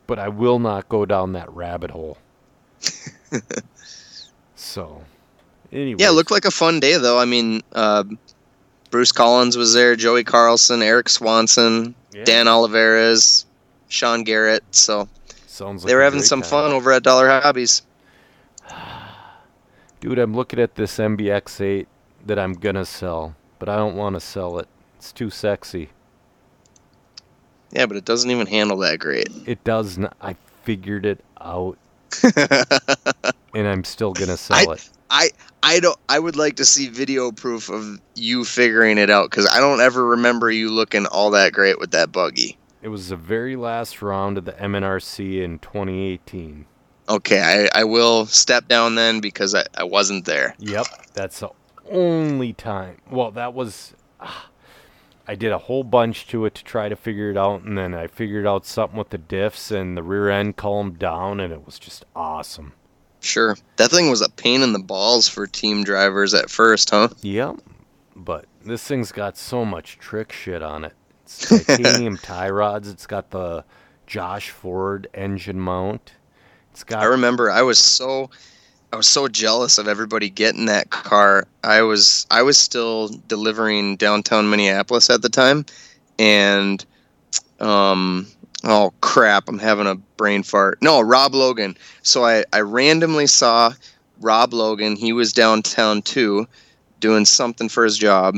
But 0.07 0.19
I 0.19 0.29
will 0.29 0.59
not 0.59 0.89
go 0.89 1.07
down 1.07 1.33
that 1.33 1.51
rabbit 1.53 1.91
hole. 1.91 2.19
so, 4.55 5.03
anyway. 5.73 5.97
Yeah, 6.01 6.11
it 6.11 6.13
looked 6.13 6.31
like 6.31 6.45
a 6.45 6.51
fun 6.51 6.81
day 6.81 6.99
though. 6.99 7.19
I 7.19 7.25
mean, 7.25 7.63
uh, 7.73 8.05
Bruce 8.91 9.13
Collins 9.13 9.57
was 9.57 9.73
there, 9.73 9.97
Joey 9.97 10.25
Carlson, 10.25 10.83
Eric 10.83 11.09
Swanson, 11.09 11.95
Dan 12.25 12.47
Oliveras, 12.47 13.47
Sean 13.89 14.23
Garrett. 14.23 14.63
So 14.71 15.09
Sounds 15.53 15.85
like 15.85 15.91
they 15.91 15.95
were 15.95 16.03
having 16.03 16.23
some 16.23 16.41
time. 16.41 16.49
fun 16.51 16.73
over 16.73 16.93
at 16.93 17.03
Dollar 17.03 17.29
Hobbies. 17.29 17.83
Dude, 20.01 20.19
I'm 20.19 20.35
looking 20.35 20.59
at 20.59 20.77
this 20.77 20.97
MBX8 20.97 21.85
that 22.25 22.39
I'm 22.39 22.55
gonna 22.55 22.87
sell, 22.87 23.37
but 23.59 23.69
I 23.69 23.77
don't 23.77 23.95
want 23.95 24.17
to 24.17 24.21
sell 24.21 24.59
it. 24.59 24.67
It's 24.97 25.13
too 25.13 25.29
sexy. 25.29 25.91
Yeah, 27.71 27.85
but 27.85 27.99
it 27.99 28.07
doesn't 28.07 28.31
even 28.31 28.47
handle 28.47 28.79
that 28.79 28.99
great. 28.99 29.29
It 29.45 29.63
does 29.63 29.99
not. 29.99 30.17
I 30.23 30.37
figured 30.63 31.05
it 31.05 31.23
out, 31.39 31.77
and 33.55 33.69
I'm 33.69 33.85
still 33.85 34.15
gonna 34.15 34.39
sell 34.39 34.71
I- 34.71 34.73
it. 34.73 34.89
I 35.11 35.29
I 35.63 35.81
don't. 35.81 35.99
I 36.09 36.19
would 36.19 36.37
like 36.37 36.57
to 36.57 36.65
see 36.65 36.89
video 36.89 37.31
proof 37.31 37.69
of 37.69 38.01
you 38.15 38.47
figuring 38.47 38.97
it 38.97 39.11
out 39.11 39.31
because 39.31 39.47
I 39.53 39.61
don't 39.61 39.83
ever 39.83 40.03
remember 40.07 40.51
you 40.51 40.71
looking 40.71 41.05
all 41.05 41.31
that 41.33 41.53
great 41.53 41.79
with 41.79 41.91
that 41.91 42.11
buggy. 42.11 42.57
It 42.83 42.89
was 42.89 43.09
the 43.09 43.17
very 43.17 43.55
last 43.55 44.03
round 44.03 44.37
of 44.39 44.45
the 44.45 44.53
MNRC 44.53 45.41
in 45.41 45.61
2018. 45.61 46.67
Okay, 47.09 47.69
I, 47.73 47.81
I 47.81 47.85
will 47.85 48.27
step 48.27 48.69
down 48.69 48.97
then 48.97 49.21
because 49.21 49.55
I, 49.55 49.65
I 49.77 49.85
wasn't 49.85 50.25
there. 50.25 50.55
Yep, 50.59 50.87
that's 51.15 51.41
the 51.41 51.51
only 51.91 52.53
time. 52.53 52.99
Well, 53.11 53.31
that 53.33 53.55
was. 53.55 53.95
ah, 54.21 54.49
I 55.27 55.37
did 55.37 55.53
a 55.53 55.59
whole 55.59 55.85
bunch 55.85 56.27
to 56.29 56.45
it 56.47 56.55
to 56.57 56.65
try 56.65 56.89
to 56.89 56.97
figure 56.97 57.31
it 57.31 57.37
out, 57.37 57.63
and 57.63 57.79
then 57.79 57.95
I 57.95 58.09
figured 58.09 58.47
out 58.47 58.67
something 58.67 58.99
with 58.99 59.11
the 59.11 59.19
diffs 59.19 59.71
and 59.71 59.97
the 59.97 60.03
rear 60.03 60.29
end 60.31 60.57
calmed 60.57 60.99
down, 60.99 61.39
and 61.39 61.53
it 61.53 61.65
was 61.65 61.79
just 61.79 62.05
awesome. 62.17 62.73
Sure, 63.21 63.57
that 63.77 63.93
thing 63.93 64.11
was 64.11 64.21
a 64.21 64.29
pain 64.29 64.63
in 64.63 64.73
the 64.73 64.81
balls 64.81 65.29
for 65.29 65.47
team 65.47 65.85
drivers 65.85 66.35
at 66.35 66.51
first, 66.51 66.91
huh? 66.91 67.09
Yep, 67.21 67.61
but 68.17 68.47
this 68.65 68.83
thing's 68.83 69.13
got 69.13 69.37
so 69.37 69.65
much 69.65 69.97
trick 69.99 70.33
shit 70.33 70.61
on 70.61 70.85
it. 70.85 70.95
It's 71.25 71.65
titanium 71.67 72.19
tie 72.19 72.51
rods. 72.51 72.89
It's 72.89 73.07
got 73.07 73.31
the 73.31 73.65
Josh 74.07 74.51
Ford 74.51 75.09
engine 75.15 75.61
mount. 75.61 76.13
It's 76.73 76.85
got 76.85 77.03
I 77.03 77.07
remember 77.07 77.51
I 77.51 77.63
was 77.63 77.79
so 77.79 78.31
I 78.93 78.97
was 78.97 79.07
so 79.07 79.29
jealous 79.29 79.79
of 79.79 79.89
everybody 79.89 80.29
getting 80.29 80.67
that 80.67 80.91
car. 80.91 81.47
I 81.65 81.83
was 81.83 82.27
I 82.31 82.43
was 82.43 82.59
still 82.59 83.09
delivering 83.29 83.97
downtown 83.97 84.51
Minneapolis 84.51 85.11
at 85.11 85.23
the 85.23 85.29
time 85.29 85.65
and 86.19 86.85
um 87.61 88.27
oh 88.65 88.93
crap, 89.01 89.49
I'm 89.49 89.59
having 89.59 89.87
a 89.87 89.95
brain 89.95 90.43
fart. 90.43 90.79
No, 90.83 91.01
Rob 91.01 91.35
Logan. 91.35 91.77
So 92.03 92.25
I 92.25 92.45
I 92.53 92.61
randomly 92.61 93.27
saw 93.27 93.73
Rob 94.21 94.53
Logan. 94.53 94.97
He 94.97 95.13
was 95.13 95.33
downtown 95.33 96.03
too 96.03 96.47
doing 97.01 97.25
something 97.25 97.69
for 97.69 97.85
his 97.85 97.99
job. 97.99 98.37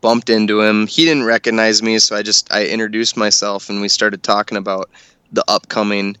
Bumped 0.00 0.30
into 0.30 0.60
him. 0.60 0.86
He 0.86 1.04
didn't 1.04 1.24
recognize 1.24 1.82
me, 1.82 1.98
so 1.98 2.14
I 2.14 2.22
just 2.22 2.52
I 2.52 2.66
introduced 2.66 3.16
myself 3.16 3.68
and 3.68 3.80
we 3.80 3.88
started 3.88 4.22
talking 4.22 4.56
about 4.56 4.90
the 5.32 5.44
upcoming 5.48 6.16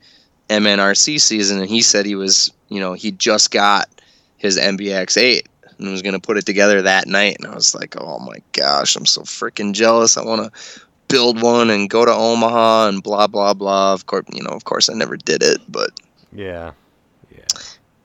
MNRC 0.50 1.20
season, 1.20 1.60
and 1.60 1.68
he 1.68 1.82
said 1.82 2.06
he 2.06 2.14
was, 2.14 2.52
you 2.68 2.80
know, 2.80 2.94
he 2.94 3.12
just 3.12 3.50
got 3.50 3.88
his 4.38 4.58
MBX 4.58 5.16
8 5.20 5.48
and 5.78 5.90
was 5.90 6.02
going 6.02 6.14
to 6.14 6.20
put 6.20 6.36
it 6.36 6.46
together 6.46 6.82
that 6.82 7.06
night. 7.06 7.36
And 7.38 7.46
I 7.46 7.54
was 7.54 7.74
like, 7.74 7.94
oh 8.00 8.18
my 8.18 8.38
gosh, 8.52 8.96
I'm 8.96 9.06
so 9.06 9.22
freaking 9.22 9.74
jealous. 9.74 10.16
I 10.16 10.24
want 10.24 10.52
to 10.52 10.80
build 11.08 11.40
one 11.42 11.70
and 11.70 11.88
go 11.90 12.04
to 12.04 12.12
Omaha 12.12 12.88
and 12.88 13.02
blah 13.02 13.26
blah 13.26 13.54
blah. 13.54 13.92
Of 13.94 14.06
course, 14.06 14.26
you 14.32 14.42
know, 14.42 14.50
of 14.50 14.64
course, 14.64 14.88
I 14.88 14.94
never 14.94 15.16
did 15.16 15.42
it, 15.42 15.60
but 15.68 15.90
yeah, 16.32 16.72
yeah. 17.30 17.44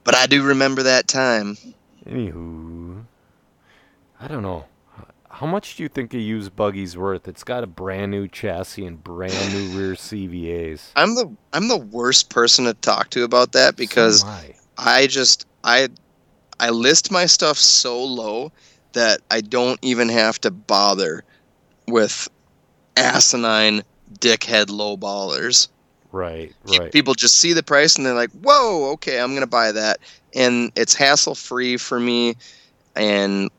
but 0.03 0.15
I 0.15 0.25
do 0.25 0.43
remember 0.43 0.83
that 0.83 1.07
time. 1.07 1.57
Anywho, 2.05 3.03
I 4.19 4.27
don't 4.27 4.43
know. 4.43 4.65
How 5.43 5.49
much 5.49 5.75
do 5.75 5.83
you 5.83 5.89
think 5.89 6.13
a 6.13 6.19
used 6.19 6.55
buggy's 6.55 6.95
worth? 6.95 7.27
It's 7.27 7.43
got 7.43 7.65
a 7.65 7.67
brand 7.67 8.11
new 8.11 8.29
chassis 8.29 8.85
and 8.85 9.03
brand 9.03 9.33
new 9.53 9.77
rear 9.77 9.91
CVAs. 9.91 10.91
I'm 10.95 11.15
the 11.15 11.35
I'm 11.51 11.67
the 11.67 11.75
worst 11.77 12.29
person 12.29 12.63
to 12.63 12.73
talk 12.75 13.09
to 13.09 13.25
about 13.25 13.51
that 13.51 13.75
because 13.75 14.21
So 14.21 14.27
I. 14.27 14.55
I 14.77 15.07
just 15.07 15.45
I 15.65 15.89
I 16.61 16.69
list 16.69 17.11
my 17.11 17.25
stuff 17.25 17.57
so 17.57 18.01
low 18.01 18.53
that 18.93 19.19
I 19.29 19.41
don't 19.41 19.77
even 19.81 20.07
have 20.07 20.39
to 20.39 20.49
bother 20.49 21.25
with 21.89 22.29
asinine 22.95 23.83
dickhead 24.19 24.69
low 24.69 24.95
ballers. 24.95 25.67
right, 26.13 26.53
right. 26.79 26.89
People 26.89 27.15
just 27.15 27.35
see 27.35 27.51
the 27.51 27.63
price 27.63 27.97
and 27.97 28.05
they're 28.05 28.13
like, 28.13 28.31
"Whoa, 28.31 28.91
okay, 28.93 29.19
I'm 29.19 29.33
gonna 29.33 29.45
buy 29.45 29.73
that," 29.73 29.99
and 30.33 30.71
it's 30.77 30.95
hassle 30.95 31.35
free 31.35 31.75
for 31.75 31.99
me. 31.99 32.35
And 32.95 33.49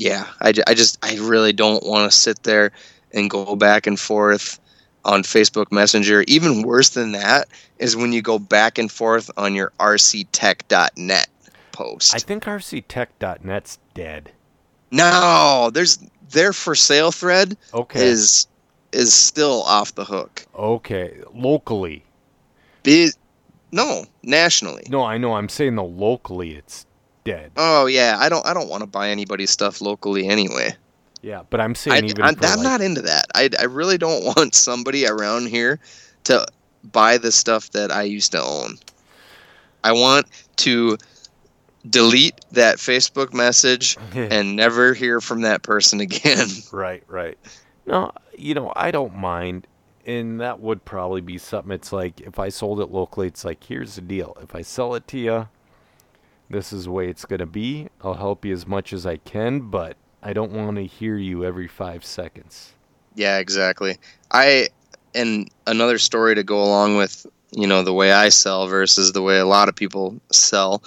yeah, 0.00 0.26
I, 0.40 0.52
I 0.66 0.72
just 0.74 0.98
I 1.04 1.16
really 1.18 1.52
don't 1.52 1.84
want 1.84 2.10
to 2.10 2.16
sit 2.16 2.42
there 2.42 2.72
and 3.12 3.28
go 3.28 3.54
back 3.54 3.86
and 3.86 4.00
forth 4.00 4.58
on 5.04 5.22
Facebook 5.22 5.70
Messenger. 5.70 6.24
Even 6.26 6.62
worse 6.62 6.90
than 6.90 7.12
that 7.12 7.48
is 7.78 7.96
when 7.96 8.12
you 8.12 8.22
go 8.22 8.38
back 8.38 8.78
and 8.78 8.90
forth 8.90 9.30
on 9.36 9.54
your 9.54 9.72
rctech.net 9.78 11.28
post. 11.72 12.14
I 12.14 12.18
think 12.18 12.44
RCTech.net's 12.44 13.78
dead. 13.94 14.32
no, 14.90 15.70
there's 15.72 15.98
their 16.30 16.52
for 16.52 16.74
sale 16.74 17.12
thread 17.12 17.56
Okay. 17.74 18.04
is 18.06 18.46
is 18.92 19.12
still 19.14 19.62
off 19.62 19.94
the 19.94 20.04
hook. 20.04 20.46
okay. 20.54 21.20
Locally. 21.34 22.02
Be, 22.82 23.10
no, 23.70 24.04
nationally. 24.22 24.82
No, 24.88 25.04
I 25.04 25.18
know. 25.18 25.34
I'm 25.34 25.48
saying 25.48 25.76
the 25.76 25.84
locally 25.84 26.52
it's 26.54 26.86
dead. 27.24 27.52
Oh 27.56 27.86
yeah, 27.86 28.16
I 28.18 28.28
don't 28.28 28.46
I 28.46 28.54
don't 28.54 28.68
want 28.68 28.82
to 28.82 28.86
buy 28.86 29.10
anybody's 29.10 29.50
stuff 29.50 29.80
locally 29.80 30.28
anyway. 30.28 30.74
Yeah, 31.22 31.42
but 31.50 31.60
I'm 31.60 31.72
I, 31.72 31.74
saying 31.74 32.04
even 32.06 32.22
I'm, 32.22 32.34
for 32.34 32.46
I'm 32.46 32.58
like, 32.58 32.64
not 32.64 32.80
into 32.80 33.02
that. 33.02 33.26
I, 33.34 33.50
I 33.58 33.64
really 33.64 33.98
don't 33.98 34.24
want 34.36 34.54
somebody 34.54 35.06
around 35.06 35.48
here 35.48 35.78
to 36.24 36.46
buy 36.84 37.18
the 37.18 37.32
stuff 37.32 37.70
that 37.70 37.90
I 37.90 38.02
used 38.02 38.32
to 38.32 38.42
own. 38.42 38.78
I 39.84 39.92
want 39.92 40.26
to 40.56 40.98
delete 41.88 42.38
that 42.52 42.76
Facebook 42.76 43.32
message 43.32 43.96
and 44.14 44.56
never 44.56 44.94
hear 44.94 45.20
from 45.20 45.42
that 45.42 45.62
person 45.62 46.00
again. 46.00 46.48
Right, 46.72 47.02
right. 47.08 47.38
No, 47.86 48.12
you 48.36 48.54
know, 48.54 48.72
I 48.76 48.90
don't 48.90 49.16
mind. 49.16 49.66
And 50.06 50.40
that 50.40 50.60
would 50.60 50.84
probably 50.84 51.20
be 51.20 51.38
something. 51.38 51.72
It's 51.72 51.92
like 51.92 52.20
if 52.20 52.38
I 52.38 52.48
sold 52.48 52.80
it 52.80 52.90
locally, 52.90 53.26
it's 53.26 53.44
like, 53.44 53.62
here's 53.62 53.96
the 53.96 54.00
deal. 54.00 54.36
If 54.42 54.54
I 54.54 54.62
sell 54.62 54.94
it 54.94 55.06
to 55.08 55.18
you, 55.18 55.48
This 56.50 56.72
is 56.72 56.84
the 56.84 56.90
way 56.90 57.08
it's 57.08 57.24
going 57.24 57.38
to 57.38 57.46
be. 57.46 57.88
I'll 58.02 58.14
help 58.14 58.44
you 58.44 58.52
as 58.52 58.66
much 58.66 58.92
as 58.92 59.06
I 59.06 59.18
can, 59.18 59.60
but 59.70 59.96
I 60.22 60.32
don't 60.32 60.50
want 60.52 60.76
to 60.76 60.84
hear 60.84 61.16
you 61.16 61.44
every 61.44 61.68
five 61.68 62.04
seconds. 62.04 62.72
Yeah, 63.14 63.38
exactly. 63.38 63.98
I 64.30 64.68
and 65.14 65.48
another 65.66 65.98
story 65.98 66.34
to 66.34 66.42
go 66.42 66.62
along 66.62 66.96
with 66.96 67.24
you 67.52 67.66
know 67.66 67.82
the 67.82 67.92
way 67.94 68.12
I 68.12 68.28
sell 68.28 68.66
versus 68.66 69.12
the 69.12 69.22
way 69.22 69.38
a 69.38 69.46
lot 69.46 69.68
of 69.68 69.76
people 69.76 70.20
sell. 70.32 70.82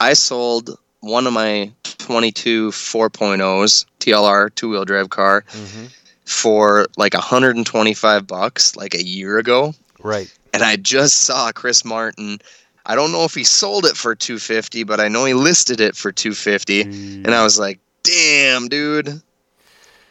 I 0.00 0.12
sold 0.14 0.78
one 1.00 1.26
of 1.26 1.32
my 1.32 1.72
22 1.98 2.70
4.0s 2.70 3.84
TLR 4.00 4.54
two 4.54 4.68
wheel 4.70 4.84
drive 4.84 5.10
car 5.10 5.42
Mm-hmm. 5.48 5.86
for 6.24 6.86
like 6.96 7.14
125 7.14 8.26
bucks 8.26 8.76
like 8.76 8.94
a 8.94 9.04
year 9.04 9.38
ago, 9.38 9.74
Right. 10.00 10.32
and 10.52 10.62
I 10.62 10.76
just 10.76 11.16
saw 11.20 11.50
Chris 11.52 11.84
Martin. 11.84 12.40
I 12.84 12.94
don't 12.94 13.12
know 13.12 13.24
if 13.24 13.34
he 13.34 13.44
sold 13.44 13.84
it 13.84 13.96
for 13.96 14.14
250, 14.14 14.84
but 14.84 15.00
I 15.00 15.08
know 15.08 15.24
he 15.24 15.34
listed 15.34 15.80
it 15.80 15.96
for 15.96 16.12
250, 16.12 16.82
hmm. 16.82 16.90
and 17.24 17.34
I 17.34 17.42
was 17.42 17.58
like, 17.58 17.78
"Damn, 18.02 18.68
dude." 18.68 19.22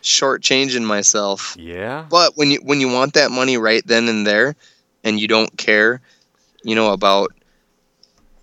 Shortchanging 0.04 0.84
myself. 0.84 1.56
yeah. 1.60 2.08
But 2.10 2.36
when 2.36 2.50
you 2.50 2.60
when 2.64 2.82
you 2.82 2.88
want 2.88 3.14
that 3.14 3.30
money 3.30 3.58
right 3.58 3.86
then 3.86 4.08
and 4.10 4.26
there, 4.26 4.56
and 5.04 5.20
you 5.20 5.28
don't 5.28 5.56
care, 5.58 6.02
you 6.64 6.74
know 6.74 6.92
about 6.92 7.32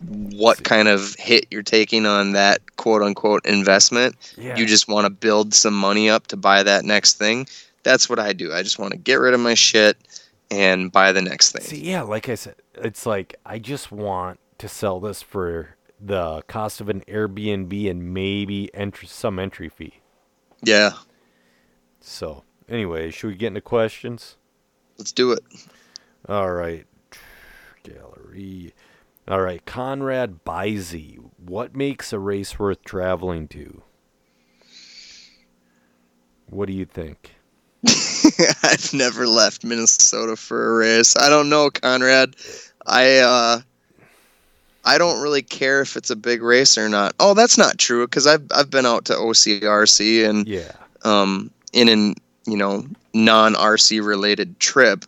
what 0.01 0.63
kind 0.63 0.89
of 0.89 1.15
hit 1.17 1.47
you're 1.51 1.63
taking 1.63 2.07
on 2.07 2.33
that 2.33 2.77
quote 2.77 3.03
unquote 3.03 3.45
investment. 3.45 4.15
Yeah. 4.37 4.57
You 4.57 4.67
just 4.67 4.89
want 4.89 5.07
to 5.07 5.11
build 5.11 5.55
some 5.55 5.75
money 5.75 6.09
up 6.09 6.29
to 6.29 6.37
buy 6.37 6.63
that 6.63 6.85
next 6.85 7.15
thing. 7.15 7.49
That's 7.83 8.09
what 8.09 8.19
I 8.19 8.33
do. 8.33 8.53
I 8.53 8.63
just 8.63 8.79
want 8.79 8.93
to 8.93 8.99
get 8.99 9.17
rid 9.17 9.35
of 9.35 9.41
my 9.41 9.55
shit 9.55 9.97
and 10.51 10.91
buy 10.91 11.13
the 11.13 11.23
next 11.23 11.53
thing. 11.53 11.63
See, 11.63 11.91
yeah, 11.91 12.03
like 12.03 12.29
I 12.29 12.35
said, 12.35 12.55
it's 12.83 13.07
like 13.07 13.37
I 13.45 13.59
just 13.59 13.91
want 13.93 14.41
to 14.59 14.69
sell 14.69 15.01
this 15.01 15.23
for 15.23 15.77
the 16.01 16.43
cost 16.49 16.81
of 16.81 16.89
an 16.89 17.03
Airbnb 17.09 17.91
and 17.91 18.15
maybe 18.15 18.73
entry 18.75 19.09
some 19.09 19.39
entry 19.39 19.69
fee. 19.69 20.01
Yeah, 20.63 20.91
So, 22.01 22.43
anyway, 22.69 23.11
should 23.11 23.29
we 23.29 23.35
get 23.37 23.49
into 23.49 23.61
questions? 23.61 24.37
let's 24.99 25.13
do 25.13 25.31
it. 25.33 25.41
All 26.29 26.51
right. 26.53 26.85
Gallery. 27.85 28.75
All 29.29 29.41
right. 29.41 29.65
Conrad 29.65 30.43
Bizy. 30.45 31.19
What 31.37 31.77
makes 31.77 32.13
a 32.13 32.19
race 32.19 32.59
worth 32.59 32.83
traveling 32.85 33.47
to? 33.49 33.83
What 36.51 36.67
do 36.67 36.73
you 36.73 36.85
think? 36.85 37.35
I've 38.65 38.93
never 38.93 39.27
left 39.27 39.65
Minnesota 39.65 40.35
for 40.35 40.71
a 40.71 40.77
race. 40.79 41.17
I 41.17 41.29
don't 41.29 41.49
know, 41.49 41.71
Conrad. 41.71 42.35
I 42.89 43.19
uh 43.19 43.61
I 44.85 44.97
don't 44.97 45.21
really 45.21 45.43
care 45.43 45.83
if 45.83 45.97
it's 45.97 46.11
a 46.11 46.17
big 46.17 46.43
race 46.43 46.79
or 46.79 46.89
not. 46.89 47.15
Oh, 47.21 47.35
that's 47.35 47.59
not 47.59 47.79
true 47.79 48.07
because 48.07 48.27
I've 48.27 48.47
I've 48.55 48.71
been 48.71 48.87
out 48.87 49.05
to 49.07 49.13
OCRC 49.15 50.29
and 50.29 50.49
Yeah. 50.49 50.73
um 51.05 51.51
in 51.73 51.89
an 51.89 52.15
you 52.47 52.57
know 52.57 52.87
non 53.15 53.55
RC 53.55 54.05
related 54.05 54.59
trip, 54.59 55.05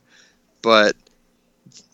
but 0.62 0.94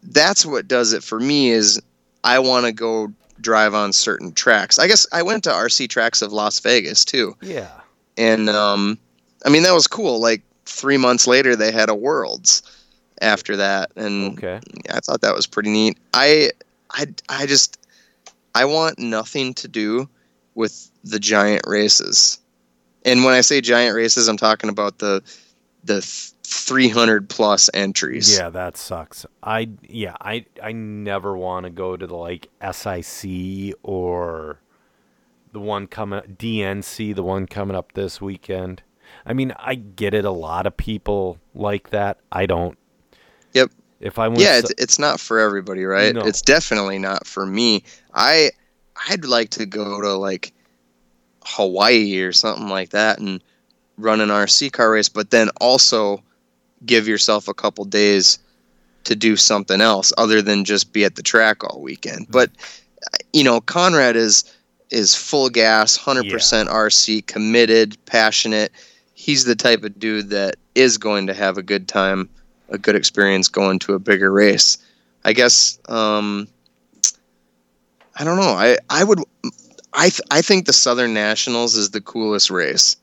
that's 0.02 0.44
what 0.44 0.66
does 0.68 0.92
it 0.92 1.02
for 1.04 1.20
me 1.20 1.50
is 1.50 1.80
I 2.24 2.38
want 2.40 2.66
to 2.66 2.72
go 2.72 3.12
drive 3.40 3.74
on 3.74 3.92
certain 3.92 4.32
tracks. 4.32 4.78
I 4.78 4.86
guess 4.88 5.06
I 5.12 5.22
went 5.22 5.44
to 5.44 5.50
RC 5.50 5.88
tracks 5.88 6.22
of 6.22 6.32
Las 6.32 6.58
Vegas 6.60 7.04
too 7.04 7.36
Yeah. 7.40 7.70
and 8.16 8.48
um, 8.50 8.98
I 9.44 9.50
mean 9.50 9.62
that 9.62 9.74
was 9.74 9.86
cool. 9.86 10.20
Like 10.20 10.42
three 10.64 10.96
months 10.96 11.26
later, 11.28 11.54
they 11.54 11.70
had 11.70 11.88
a 11.88 11.94
Worlds 11.94 12.62
after 13.22 13.56
that, 13.56 13.90
and 13.97 14.32
Okay. 14.38 14.60
yeah, 14.84 14.97
I 14.97 15.01
thought 15.01 15.20
that 15.22 15.34
was 15.34 15.47
pretty 15.47 15.70
neat. 15.70 15.98
I, 16.14 16.51
I, 16.90 17.06
I 17.28 17.47
just 17.47 17.78
I 18.55 18.64
want 18.64 18.98
nothing 18.98 19.55
to 19.55 19.68
do 19.68 20.09
with 20.55 20.90
the 21.05 21.18
giant 21.18 21.62
races, 21.66 22.38
and 23.05 23.24
when 23.24 23.34
I 23.34 23.40
say 23.40 23.60
giant 23.60 23.94
races, 23.97 24.28
I'm 24.28 24.36
talking 24.36 24.70
about 24.70 24.98
the 24.98 25.22
the 25.84 26.01
300 26.43 27.28
plus 27.28 27.70
entries. 27.74 28.36
Yeah, 28.36 28.51
that 28.51 28.76
sucks. 28.76 29.24
I 29.43 29.68
yeah, 29.88 30.14
I 30.20 30.47
I 30.62 30.72
never 30.72 31.36
want 31.36 31.64
to 31.64 31.70
go 31.70 31.97
to 31.97 32.06
the 32.06 32.16
like 32.16 32.48
SIC 32.72 33.74
or 33.82 34.59
the 35.52 35.60
one 35.60 35.86
coming 35.86 36.20
DNC, 36.22 37.14
the 37.14 37.22
one 37.22 37.47
coming 37.47 37.76
up 37.76 37.93
this 37.93 38.20
weekend. 38.20 38.82
I 39.24 39.32
mean, 39.32 39.52
I 39.59 39.74
get 39.76 40.12
it. 40.14 40.24
A 40.24 40.30
lot 40.30 40.66
of 40.66 40.76
people 40.76 41.38
like 41.55 41.90
that. 41.90 42.18
I 42.32 42.47
don't. 42.47 42.76
Yep. 43.57 43.70
If 44.01 44.19
I 44.19 44.28
went, 44.28 44.41
yeah, 44.41 44.59
it's, 44.59 44.70
it's 44.77 44.99
not 44.99 45.19
for 45.19 45.39
everybody, 45.39 45.85
right? 45.85 46.15
No. 46.15 46.20
It's 46.20 46.43
definitely 46.43 46.99
not 46.99 47.27
for 47.27 47.47
me. 47.47 47.83
I 48.12 48.51
I'd 49.09 49.24
like 49.24 49.51
to 49.51 49.65
go 49.65 50.01
to 50.03 50.12
like 50.12 50.53
Hawaii 51.45 52.20
or 52.20 52.33
something 52.33 52.69
like 52.69 52.91
that 52.91 53.19
and 53.19 53.43
run 53.97 54.20
an 54.20 54.28
RC 54.28 54.73
car 54.73 54.91
race, 54.91 55.09
but 55.09 55.31
then 55.31 55.49
also 55.61 56.23
give 56.85 57.09
yourself 57.09 57.49
a 57.49 57.55
couple 57.55 57.87
days 57.87 58.39
to 59.05 59.16
do 59.16 59.37
something 59.37 59.81
else 59.81 60.12
other 60.19 60.43
than 60.43 60.66
just 60.66 60.93
be 60.93 61.05
at 61.05 61.16
the 61.16 61.23
track 61.23 61.65
all 61.65 61.81
weekend. 61.81 62.24
Mm-hmm. 62.24 62.33
But 62.33 62.51
you 63.33 63.45
know, 63.45 63.62
Conrad 63.62 64.16
is 64.16 64.45
is 64.91 65.16
full 65.16 65.49
gas, 65.49 65.99
100% 65.99 66.31
RC, 66.69 67.27
committed, 67.27 67.97
passionate. 68.07 68.70
He's 69.15 69.45
the 69.45 69.57
type 69.57 69.83
of 69.83 69.99
dude 69.99 70.31
that 70.31 70.57
is 70.74 70.99
going 70.99 71.27
to 71.27 71.35
have 71.35 71.59
a 71.59 71.62
good 71.62 71.89
time, 71.89 72.28
a 72.68 72.78
good 72.78 72.94
experience 72.97 73.48
going 73.48 73.78
to 73.80 73.94
a 73.94 73.98
bigger 73.98 74.30
race. 74.32 74.78
I 75.24 75.32
guess 75.32 75.78
um 75.88 76.48
I 78.14 78.24
don't 78.24 78.36
know. 78.36 78.43
I 78.52 78.78
I 78.88 79.05
would 79.05 79.20
I 79.93 80.09
th- 80.10 80.20
I 80.30 80.43
think 80.43 80.66
the 80.66 80.72
Southern 80.72 81.14
Nationals 81.14 81.74
is 81.76 81.90
the 81.90 82.01
coolest 82.01 82.51
race. 82.51 82.97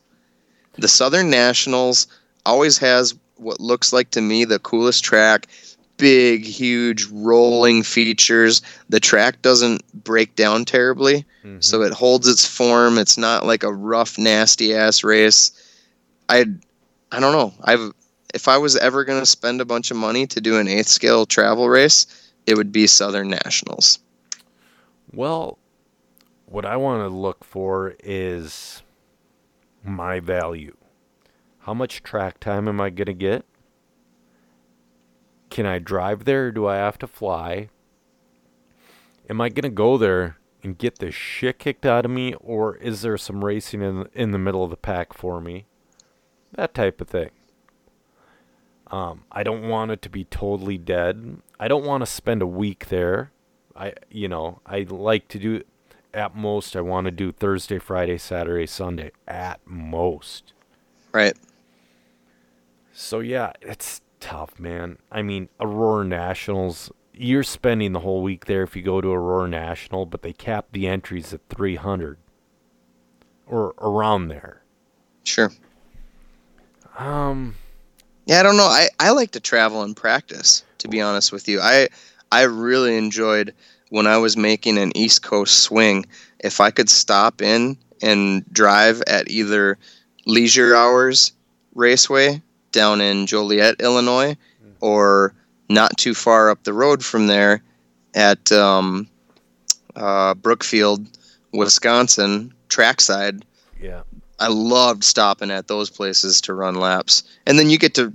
The 0.78 0.88
Southern 0.88 1.30
Nationals 1.30 2.06
always 2.44 2.78
has 2.78 3.14
what 3.36 3.60
looks 3.60 3.92
like 3.92 4.10
to 4.12 4.20
me 4.20 4.44
the 4.44 4.58
coolest 4.58 5.04
track. 5.04 5.46
Big, 5.96 6.44
huge, 6.44 7.06
rolling 7.12 7.84
features. 7.84 8.62
The 8.88 8.98
track 8.98 9.40
doesn't 9.42 9.82
break 10.04 10.34
down 10.34 10.64
terribly, 10.64 11.24
Mhm. 11.44 11.62
so 11.62 11.82
it 11.82 11.92
holds 11.92 12.26
its 12.26 12.44
form. 12.44 12.98
It's 12.98 13.16
not 13.16 13.46
like 13.46 13.62
a 13.62 13.72
rough, 13.72 14.18
nasty 14.18 14.74
ass 14.74 15.04
race. 15.04 15.52
I, 16.28 16.46
I 17.12 17.20
don't 17.20 17.32
know. 17.32 17.54
I've 17.62 17.92
if 18.34 18.48
I 18.48 18.58
was 18.58 18.76
ever 18.76 19.04
gonna 19.04 19.24
spend 19.24 19.60
a 19.60 19.64
bunch 19.64 19.90
of 19.90 19.96
money 19.96 20.26
to 20.26 20.40
do 20.40 20.58
an 20.58 20.68
eighth 20.68 20.88
scale 20.88 21.24
travel 21.24 21.68
race, 21.68 22.06
it 22.46 22.56
would 22.56 22.72
be 22.72 22.86
Southern 22.86 23.30
Nationals. 23.30 24.00
Well, 25.12 25.58
what 26.46 26.66
I 26.66 26.76
want 26.76 27.02
to 27.02 27.08
look 27.08 27.44
for 27.44 27.94
is 28.02 28.82
my 29.82 30.20
value. 30.20 30.76
How 31.60 31.72
much 31.72 32.02
track 32.02 32.40
time 32.40 32.68
am 32.68 32.80
I 32.80 32.90
going 32.90 33.06
to 33.06 33.14
get? 33.14 33.44
Can 35.50 35.66
I 35.66 35.78
drive 35.78 36.24
there 36.24 36.48
or 36.48 36.52
do 36.52 36.66
I 36.66 36.76
have 36.76 36.98
to 36.98 37.06
fly? 37.06 37.68
Am 39.30 39.40
I 39.40 39.48
going 39.48 39.62
to 39.62 39.68
go 39.70 39.96
there 39.96 40.36
and 40.62 40.76
get 40.76 40.98
the 40.98 41.10
shit 41.10 41.58
kicked 41.58 41.86
out 41.86 42.04
of 42.04 42.10
me 42.10 42.34
or 42.34 42.76
is 42.76 43.02
there 43.02 43.16
some 43.16 43.44
racing 43.44 43.80
in 43.80 44.08
in 44.12 44.32
the 44.32 44.38
middle 44.38 44.64
of 44.64 44.70
the 44.70 44.76
pack 44.76 45.12
for 45.14 45.40
me? 45.40 45.66
That 46.52 46.74
type 46.74 47.00
of 47.00 47.08
thing. 47.08 47.30
Um, 48.88 49.24
I 49.32 49.42
don't 49.42 49.68
want 49.68 49.90
it 49.90 50.02
to 50.02 50.08
be 50.08 50.24
totally 50.24 50.78
dead. 50.78 51.38
I 51.58 51.68
don't 51.68 51.84
want 51.84 52.02
to 52.02 52.06
spend 52.06 52.42
a 52.42 52.46
week 52.46 52.88
there. 52.88 53.32
I 53.76 53.94
you 54.10 54.28
know 54.28 54.60
I 54.66 54.86
like 54.88 55.28
to 55.28 55.38
do 55.38 55.62
at 56.12 56.36
most 56.36 56.76
I 56.76 56.80
want 56.80 57.06
to 57.06 57.10
do 57.10 57.32
Thursday, 57.32 57.78
Friday, 57.78 58.18
Saturday, 58.18 58.66
Sunday 58.66 59.10
at 59.26 59.60
most. 59.66 60.52
Right. 61.12 61.36
So 62.92 63.20
yeah, 63.20 63.52
it's 63.60 64.00
tough, 64.20 64.58
man. 64.60 64.98
I 65.10 65.22
mean, 65.22 65.48
Aurora 65.60 66.04
Nationals, 66.04 66.92
you're 67.12 67.42
spending 67.42 67.92
the 67.92 68.00
whole 68.00 68.22
week 68.22 68.46
there 68.46 68.62
if 68.62 68.76
you 68.76 68.82
go 68.82 69.00
to 69.00 69.08
Aurora 69.12 69.48
National, 69.48 70.06
but 70.06 70.22
they 70.22 70.32
cap 70.32 70.66
the 70.72 70.86
entries 70.86 71.34
at 71.34 71.40
300 71.48 72.18
or 73.46 73.74
around 73.78 74.28
there. 74.28 74.62
Sure. 75.24 75.50
Um, 76.96 77.56
Yeah, 78.26 78.40
I 78.40 78.42
don't 78.42 78.56
know. 78.56 78.64
I, 78.64 78.88
I 78.98 79.10
like 79.10 79.32
to 79.32 79.40
travel 79.40 79.82
and 79.82 79.96
practice, 79.96 80.64
to 80.78 80.88
be 80.88 81.00
honest 81.00 81.32
with 81.32 81.48
you. 81.48 81.60
I 81.60 81.88
I 82.32 82.42
really 82.42 82.96
enjoyed 82.96 83.54
when 83.90 84.06
I 84.06 84.16
was 84.16 84.36
making 84.36 84.78
an 84.78 84.96
East 84.96 85.22
Coast 85.22 85.60
swing. 85.60 86.06
If 86.40 86.60
I 86.60 86.70
could 86.70 86.88
stop 86.88 87.42
in 87.42 87.76
and 88.02 88.44
drive 88.52 89.02
at 89.06 89.30
either 89.30 89.78
Leisure 90.26 90.74
Hours 90.74 91.32
Raceway 91.74 92.42
down 92.72 93.00
in 93.00 93.26
Joliet, 93.26 93.76
Illinois, 93.80 94.36
or 94.80 95.34
not 95.68 95.96
too 95.96 96.14
far 96.14 96.50
up 96.50 96.64
the 96.64 96.72
road 96.72 97.04
from 97.04 97.26
there 97.26 97.62
at 98.14 98.50
um, 98.52 99.08
uh, 99.96 100.34
Brookfield, 100.34 101.06
Wisconsin, 101.52 102.52
trackside, 102.68 103.44
yeah. 103.80 104.02
I 104.40 104.48
loved 104.48 105.04
stopping 105.04 105.50
at 105.50 105.68
those 105.68 105.90
places 105.90 106.40
to 106.42 106.54
run 106.54 106.74
laps. 106.74 107.22
And 107.46 107.58
then 107.58 107.70
you 107.70 107.78
get 107.78 107.94
to 107.94 108.12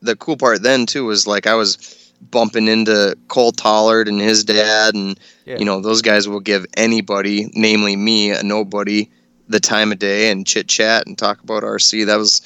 the 0.00 0.16
cool 0.16 0.36
part 0.36 0.62
then 0.62 0.86
too 0.86 1.04
was 1.04 1.26
like 1.26 1.46
I 1.46 1.54
was 1.54 2.12
bumping 2.30 2.68
into 2.68 3.16
Cole 3.28 3.52
Tollard 3.52 4.08
and 4.08 4.20
his 4.20 4.44
dad, 4.44 4.94
and 4.94 5.18
Yeah. 5.44 5.56
you 5.58 5.64
know 5.64 5.80
those 5.80 6.02
guys 6.02 6.28
will 6.28 6.40
give 6.40 6.66
anybody, 6.76 7.50
namely 7.54 7.96
me, 7.96 8.30
a 8.30 8.42
nobody, 8.42 9.08
the 9.48 9.60
time 9.60 9.92
of 9.92 9.98
day 9.98 10.30
and 10.30 10.46
chit 10.46 10.68
chat 10.68 11.06
and 11.06 11.16
talk 11.16 11.42
about 11.42 11.62
RC. 11.62 12.04
That 12.06 12.16
was 12.16 12.40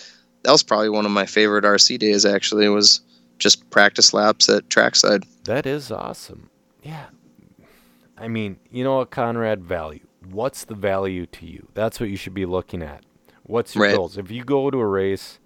that 0.44 0.52
was 0.52 0.62
probably 0.62 0.88
one 0.88 1.04
of 1.06 1.12
my 1.12 1.26
favorite 1.26 1.64
RC 1.64 1.98
days. 1.98 2.24
Actually, 2.24 2.68
was 2.68 3.00
just 3.38 3.68
practice 3.70 4.14
laps 4.14 4.48
at 4.48 4.68
trackside. 4.70 5.24
That 5.44 5.66
is 5.66 5.90
awesome. 5.90 6.48
Yeah. 6.82 7.06
I 8.16 8.28
mean, 8.28 8.56
you 8.70 8.84
know 8.84 8.98
what, 8.98 9.10
Conrad? 9.10 9.64
Value. 9.64 10.06
What's 10.30 10.64
the 10.64 10.74
value 10.74 11.26
to 11.26 11.46
you? 11.46 11.68
That's 11.74 11.98
what 12.00 12.08
you 12.08 12.16
should 12.16 12.34
be 12.34 12.46
looking 12.46 12.82
at. 12.82 13.04
What's 13.42 13.74
your 13.74 13.84
Right. 13.84 13.94
goals? 13.96 14.16
If 14.16 14.30
you 14.30 14.44
go 14.44 14.70
to 14.70 14.78
a 14.78 14.86
race 14.86 15.38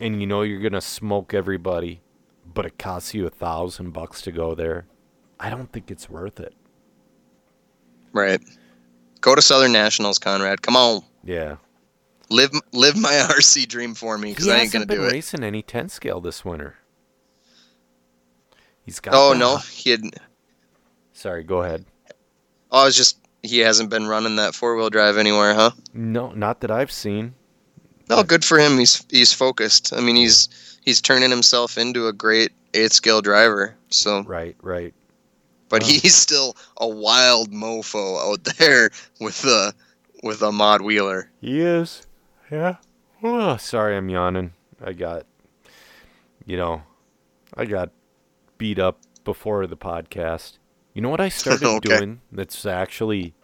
and 0.00 0.20
you 0.20 0.26
know 0.26 0.42
you're 0.42 0.60
gonna 0.60 0.80
smoke 0.80 1.32
everybody, 1.32 2.02
but 2.44 2.66
it 2.66 2.78
costs 2.78 3.14
you 3.14 3.26
a 3.26 3.30
thousand 3.30 3.92
bucks 3.92 4.20
to 4.22 4.32
go 4.32 4.54
there, 4.54 4.86
I 5.40 5.48
don't 5.50 5.72
think 5.72 5.90
it's 5.90 6.10
worth 6.10 6.38
it. 6.40 6.54
Right. 8.12 8.40
Go 9.20 9.34
to 9.34 9.40
Southern 9.42 9.72
Nationals, 9.72 10.18
Conrad. 10.18 10.60
Come 10.62 10.76
on, 10.76 11.02
Yeah. 11.24 11.56
live 12.28 12.50
live 12.72 12.96
my 12.96 13.12
RC 13.30 13.66
dream 13.66 13.94
for 13.94 14.18
me 14.18 14.30
because 14.32 14.48
I 14.48 14.58
ain't 14.58 14.72
gonna 14.72 14.84
do 14.84 14.88
hasn't 14.88 14.88
been 14.88 14.98
do 14.98 15.04
it. 15.06 15.12
racing 15.12 15.42
any 15.44 15.62
ten 15.62 15.88
scale 15.88 16.20
this 16.20 16.44
winter. 16.44 16.76
He's 18.84 19.00
got. 19.00 19.14
Oh 19.14 19.32
no, 19.32 19.56
he 19.58 19.90
had. 19.90 20.02
Sorry. 21.12 21.44
Go 21.44 21.62
ahead. 21.62 21.86
Oh, 22.70 22.82
I 22.82 22.84
was 22.86 22.96
just 22.96 23.18
he 23.42 23.58
hasn't 23.58 23.90
been 23.90 24.06
running 24.06 24.36
that 24.36 24.54
four 24.54 24.76
wheel 24.76 24.90
drive 24.90 25.16
anywhere, 25.16 25.54
huh? 25.54 25.70
No, 25.92 26.30
not 26.32 26.60
that 26.60 26.70
I've 26.70 26.92
seen. 26.92 27.34
No, 28.08 28.22
good 28.22 28.44
for 28.44 28.58
him. 28.58 28.78
He's 28.78 29.04
he's 29.10 29.32
focused. 29.32 29.92
I 29.94 30.00
mean, 30.00 30.16
he's 30.16 30.48
he's 30.84 31.00
turning 31.00 31.30
himself 31.30 31.78
into 31.78 32.08
a 32.08 32.12
great 32.12 32.52
eighth 32.74 32.92
scale 32.92 33.20
driver. 33.22 33.74
So, 33.88 34.22
Right. 34.22 34.56
Right. 34.62 34.94
but 35.68 35.82
he's 35.82 36.14
still 36.14 36.56
a 36.78 36.86
wild 36.88 37.50
mofo 37.52 38.18
out 38.32 38.44
there 38.58 38.90
with 39.20 39.44
a 39.44 39.72
with 40.22 40.42
a 40.42 40.52
mod 40.52 40.82
wheeler. 40.82 41.30
He 41.40 41.60
is. 41.60 42.06
Yeah. 42.50 42.76
Oh, 43.22 43.56
sorry, 43.56 43.96
I'm 43.96 44.08
yawning. 44.08 44.52
I 44.84 44.92
got, 44.92 45.26
you 46.44 46.56
know, 46.56 46.82
I 47.54 47.64
got 47.66 47.90
beat 48.58 48.78
up 48.78 48.98
before 49.24 49.66
the 49.66 49.76
podcast. 49.76 50.58
You 50.94 51.02
know 51.02 51.08
what 51.08 51.20
I 51.20 51.28
started 51.30 51.64
Okay. 51.66 51.98
doing 51.98 52.20
that's 52.30 52.64
actually, 52.66 53.34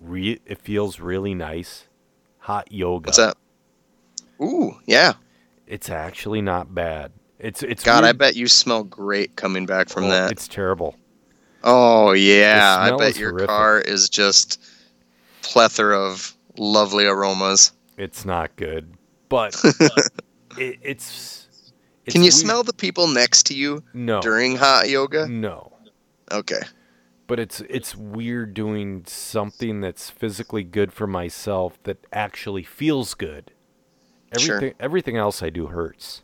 re- 0.00 0.40
it 0.46 0.58
feels 0.60 1.00
really 1.00 1.34
nice? 1.34 1.86
Hot 2.40 2.70
yoga. 2.72 3.06
What's 3.08 3.18
that? 3.18 3.36
Ooh, 4.40 4.74
yeah. 4.86 5.12
It's 5.66 5.88
actually 5.90 6.42
not 6.42 6.74
bad. 6.74 7.12
It's 7.38 7.62
it's 7.62 7.82
God, 7.82 8.04
I 8.04 8.12
bet 8.12 8.36
you 8.36 8.46
smell 8.46 8.84
great 8.84 9.34
coming 9.36 9.66
back 9.66 9.88
from 9.88 10.04
Oh, 10.04 10.10
that. 10.10 10.30
It's 10.32 10.46
terrible. 10.46 10.96
Oh 11.64 12.12
yeah, 12.12 12.76
I 12.78 12.96
bet 12.96 13.16
your 13.16 13.30
horrific. 13.30 13.48
car 13.48 13.80
is 13.80 14.08
just 14.08 14.60
plethora 15.42 15.98
of 15.98 16.36
lovely 16.56 17.04
aromas. 17.06 17.72
It's 17.96 18.24
not 18.24 18.54
good, 18.56 18.92
but 19.28 19.54
it, 20.58 20.78
it's, 20.82 21.48
it's. 22.04 22.12
Can 22.12 22.22
you 22.22 22.26
weird- 22.26 22.32
smell 22.34 22.62
the 22.64 22.72
people 22.72 23.06
next 23.08 23.44
to 23.46 23.54
you 23.54 23.82
No. 23.94 24.20
during 24.20 24.56
hot 24.56 24.88
yoga? 24.88 25.26
No. 25.28 25.71
Okay. 26.32 26.60
but 27.26 27.38
it's 27.38 27.60
it's 27.68 27.94
weird 27.94 28.54
doing 28.54 29.04
something 29.06 29.80
that's 29.80 30.10
physically 30.10 30.64
good 30.64 30.92
for 30.92 31.06
myself 31.06 31.82
that 31.84 32.04
actually 32.12 32.62
feels 32.62 33.14
good. 33.14 33.52
Sure. 34.38 34.56
Everything 34.56 34.74
everything 34.80 35.16
else 35.16 35.42
I 35.42 35.50
do 35.50 35.66
hurts. 35.68 36.22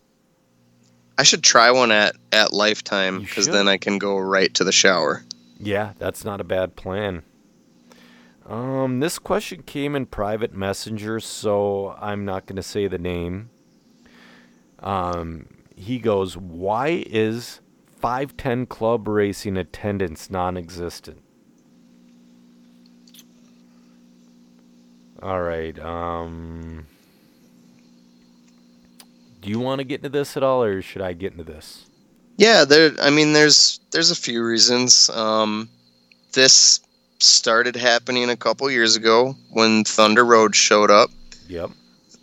I 1.18 1.22
should 1.24 1.43
try 1.43 1.70
one 1.70 1.90
at 1.93 2.14
at 2.32 2.52
Lifetime 2.52 3.20
because 3.20 3.47
then 3.47 3.68
I 3.68 3.76
can 3.76 3.98
go 3.98 4.18
right 4.18 4.52
to 4.55 4.64
the 4.64 4.72
shower. 4.72 5.24
Yeah, 5.60 5.93
that's 5.98 6.24
not 6.24 6.40
a 6.40 6.44
bad 6.44 6.76
plan. 6.76 7.22
Um, 8.47 9.01
this 9.01 9.18
question 9.18 9.62
came 9.62 9.94
in 9.94 10.06
private 10.06 10.55
messenger, 10.55 11.20
so 11.20 11.97
I'm 12.01 12.24
not 12.24 12.47
going 12.47 12.56
to 12.56 12.62
say 12.62 12.86
the 12.86 12.98
name. 12.98 13.51
Um, 14.78 15.47
he 15.76 15.98
goes, 15.98 16.36
"Why 16.36 17.05
is 17.06 17.60
510 18.00 18.66
club 18.66 19.08
racing 19.08 19.56
attendance 19.56 20.30
non-existent?" 20.30 21.22
All 25.22 25.42
right. 25.42 25.76
Um, 25.80 26.86
do 29.40 29.50
you 29.50 29.58
want 29.58 29.80
to 29.80 29.84
get 29.84 29.96
into 29.96 30.08
this 30.08 30.36
at 30.36 30.42
all, 30.42 30.62
or 30.62 30.80
should 30.80 31.02
I 31.02 31.12
get 31.12 31.32
into 31.32 31.44
this? 31.44 31.86
Yeah, 32.36 32.64
there. 32.64 32.92
I 33.02 33.10
mean, 33.10 33.32
there's 33.32 33.80
there's 33.90 34.12
a 34.12 34.16
few 34.16 34.44
reasons. 34.44 35.10
Um, 35.10 35.68
this 36.32 36.80
started 37.18 37.74
happening 37.74 38.30
a 38.30 38.36
couple 38.36 38.70
years 38.70 38.94
ago 38.94 39.34
when 39.50 39.82
Thunder 39.84 40.24
Road 40.24 40.54
showed 40.54 40.90
up. 40.90 41.10
Yep. 41.48 41.70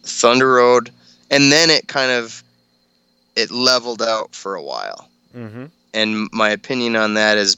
Thunder 0.03 0.53
Road, 0.53 0.91
and 1.29 1.51
then 1.51 1.69
it 1.69 1.89
kind 1.89 2.11
of 2.11 2.43
it 3.35 3.51
leveled 3.51 4.01
out 4.01 4.33
for 4.33 4.55
a 4.55 4.63
while. 4.63 5.09
Mm-hmm. 5.35 5.65
And 5.93 6.29
my 6.31 6.49
opinion 6.49 6.95
on 6.95 7.13
that 7.15 7.37
is, 7.37 7.57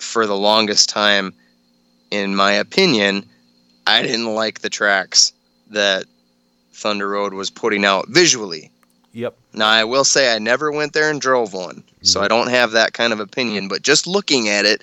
for 0.00 0.26
the 0.26 0.36
longest 0.36 0.88
time, 0.88 1.32
in 2.10 2.34
my 2.36 2.52
opinion, 2.52 3.24
I 3.86 4.02
didn't 4.02 4.34
like 4.34 4.60
the 4.60 4.70
tracks 4.70 5.32
that 5.70 6.04
Thunder 6.72 7.08
Road 7.08 7.34
was 7.34 7.50
putting 7.50 7.84
out 7.84 8.08
visually. 8.08 8.70
Yep. 9.12 9.36
Now, 9.52 9.68
I 9.68 9.84
will 9.84 10.04
say 10.04 10.34
I 10.34 10.38
never 10.38 10.72
went 10.72 10.92
there 10.94 11.10
and 11.10 11.20
drove 11.20 11.52
one, 11.52 11.84
so 12.02 12.20
I 12.22 12.28
don't 12.28 12.48
have 12.48 12.72
that 12.72 12.94
kind 12.94 13.12
of 13.12 13.20
opinion. 13.20 13.68
But 13.68 13.82
just 13.82 14.06
looking 14.06 14.48
at 14.48 14.64
it, 14.64 14.82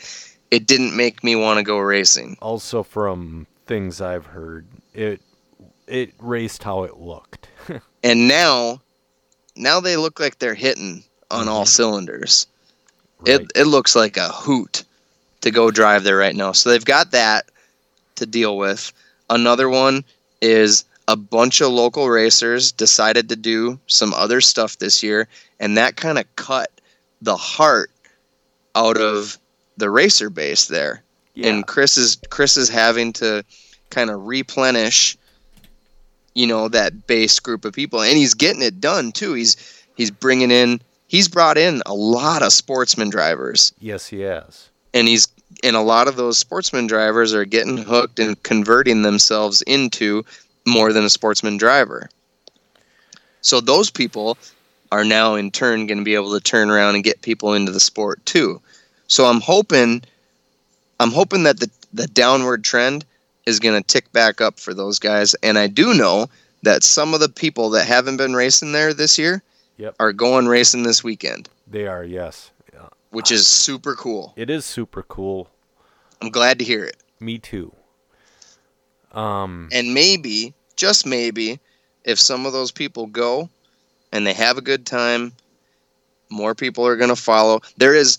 it 0.51 0.68
didn't 0.68 0.95
make 0.95 1.23
me 1.23 1.35
want 1.35 1.57
to 1.57 1.64
go 1.64 1.77
racing. 1.80 2.38
also 2.41 2.84
from 2.84 3.47
things 3.65 4.01
I've 4.01 4.27
heard, 4.27 4.68
it 4.93 5.22
it 5.88 6.14
raced 6.19 6.64
how 6.64 6.84
it 6.84 6.97
looked. 6.97 7.47
And 8.01 8.30
now, 8.30 8.81
now 9.57 9.81
they 9.81 9.97
look 9.97 10.22
like 10.22 10.39
they're 10.39 10.53
hitting 10.56 11.03
on 11.31 11.47
all 11.47 11.65
Mhm. 11.65 11.69
cylinders. 11.69 12.47
Right. 13.19 13.41
It 13.41 13.51
it 13.56 13.64
looks 13.68 13.95
like 13.95 14.18
a 14.18 14.30
hoot 14.30 14.84
to 15.41 15.51
go 15.51 15.72
drive 15.72 16.03
there 16.03 16.18
right 16.18 16.35
now. 16.35 16.51
So 16.51 16.69
they've 16.69 16.84
got 16.85 17.11
that 17.11 17.49
to 18.15 18.26
deal 18.26 18.57
with. 18.57 18.91
Another 19.30 19.69
one 19.69 20.03
is 20.41 20.84
a 21.07 21.15
bunch 21.15 21.61
of 21.61 21.72
local 21.72 22.10
racers 22.10 22.72
decided 22.72 23.30
to 23.30 23.35
do 23.35 23.80
some 23.88 24.14
other 24.14 24.41
stuff 24.41 24.77
this 24.77 25.01
year, 25.01 25.27
and 25.60 25.77
that 25.77 25.95
kind 25.95 26.18
of 26.19 26.26
cut 26.35 26.69
the 27.22 27.35
heart 27.35 27.91
out 28.76 28.97
of 28.97 29.38
the 29.77 29.89
racer 29.89 30.30
base 30.30 30.65
there. 30.65 31.01
yeah. 31.35 31.47
And 31.47 31.65
Chris 31.68 31.97
is 31.97 32.18
Chris 32.30 32.57
is 32.57 32.69
having 32.69 33.14
to 33.14 33.43
kind 33.89 34.10
of 34.10 34.27
replenish, 34.27 35.18
you 36.35 36.45
know, 36.47 36.68
that 36.69 37.07
base 37.07 37.39
group 37.39 37.65
of 37.65 37.73
people, 37.73 38.01
and 38.01 38.18
he's 38.18 38.34
getting 38.34 38.61
it 38.61 38.80
done 38.81 39.11
too. 39.11 39.34
He's 39.34 39.56
he's 39.95 40.11
bringing 40.11 40.51
in 40.51 40.81
he's 41.10 41.27
brought 41.27 41.57
in 41.57 41.81
a 41.86 41.94
lot 41.94 42.41
of 42.41 42.53
sportsman 42.53 43.10
drivers 43.10 43.73
yes, 43.81 44.07
he 44.07 44.22
has. 44.22 44.69
and 44.94 45.07
he's 45.07 45.27
and 45.64 45.76
a 45.76 45.81
lot 45.81 46.07
of 46.07 46.15
those 46.15 46.38
sportsman 46.38 46.88
drivers 46.88 47.34
are 47.34 47.44
getting 47.44 47.77
hooked 47.77 48.19
and 48.19 48.41
converting 48.44 49.02
themselves 49.02 49.61
into 49.64 50.23
more 50.65 50.94
than 50.94 51.03
a 51.03 51.10
sportsman 51.10 51.57
driver. 51.57 52.10
So 53.41 53.60
those 53.60 53.90
people 53.90 54.38
are 54.91 55.03
now 55.03 55.36
in 55.36 55.52
turn 55.52 55.88
going 55.88 55.98
to 55.98 56.03
be 56.03 56.15
able 56.15 56.34
to 56.34 56.40
turn 56.40 56.69
around 56.69 56.95
and 56.95 57.03
get 57.03 57.22
people 57.22 57.53
into 57.53 57.72
the 57.72 57.80
sport 57.80 58.26
too. 58.26 58.61
So 59.07 59.26
I'm 59.26 59.41
hoping 59.41 60.03
I'm 60.99 61.11
hoping 61.11 61.44
that 61.44 61.60
the 61.60 61.69
the 61.91 62.07
downward 62.07 62.64
trend 62.64 63.06
is 63.45 63.60
going 63.60 63.81
to 63.81 63.88
tick 63.88 64.11
back 64.11 64.41
up 64.41 64.60
for 64.60 64.73
those 64.73 64.99
guys 64.99 65.36
and 65.41 65.57
I 65.57 65.68
do 65.68 65.94
know 65.94 66.27
that 66.61 66.84
some 66.84 67.14
of 67.14 67.19
the 67.19 67.30
people 67.30 67.72
that 67.72 67.88
haven't 67.88 68.18
been 68.18 68.36
racing 68.36 68.73
there 68.73 68.94
this 68.94 69.18
year 69.18 69.41
Yep. 69.80 69.95
are 69.99 70.11
going 70.14 70.47
racing 70.47 70.84
this 70.84 71.03
weekend, 71.03 71.49
They 71.65 71.88
are. 71.88 72.03
Yes. 72.03 72.51
Yeah. 72.73 72.89
which 73.11 73.31
is 73.31 73.47
super 73.47 73.95
cool. 73.95 74.34
It 74.35 74.49
is 74.49 74.65
super 74.65 75.03
cool. 75.03 75.49
I'm 76.22 76.30
glad 76.30 76.60
to 76.60 76.65
hear 76.65 76.84
it. 76.84 76.97
Me 77.19 77.38
too. 77.38 77.73
Um. 79.14 79.69
And 79.72 79.93
maybe, 79.93 80.53
just 80.76 81.06
maybe, 81.06 81.60
if 82.03 82.19
some 82.19 82.45
of 82.45 82.51
those 82.53 82.72
people 82.72 83.07
go 83.07 83.49
and 84.11 84.27
they 84.27 84.34
have 84.34 84.57
a 84.57 84.61
good 84.61 84.85
time, 84.85 85.31
more 86.30 86.53
people 86.53 86.85
are 86.85 86.97
going 86.97 87.10
to 87.10 87.15
follow. 87.15 87.61
There 87.77 87.95
is 87.95 88.18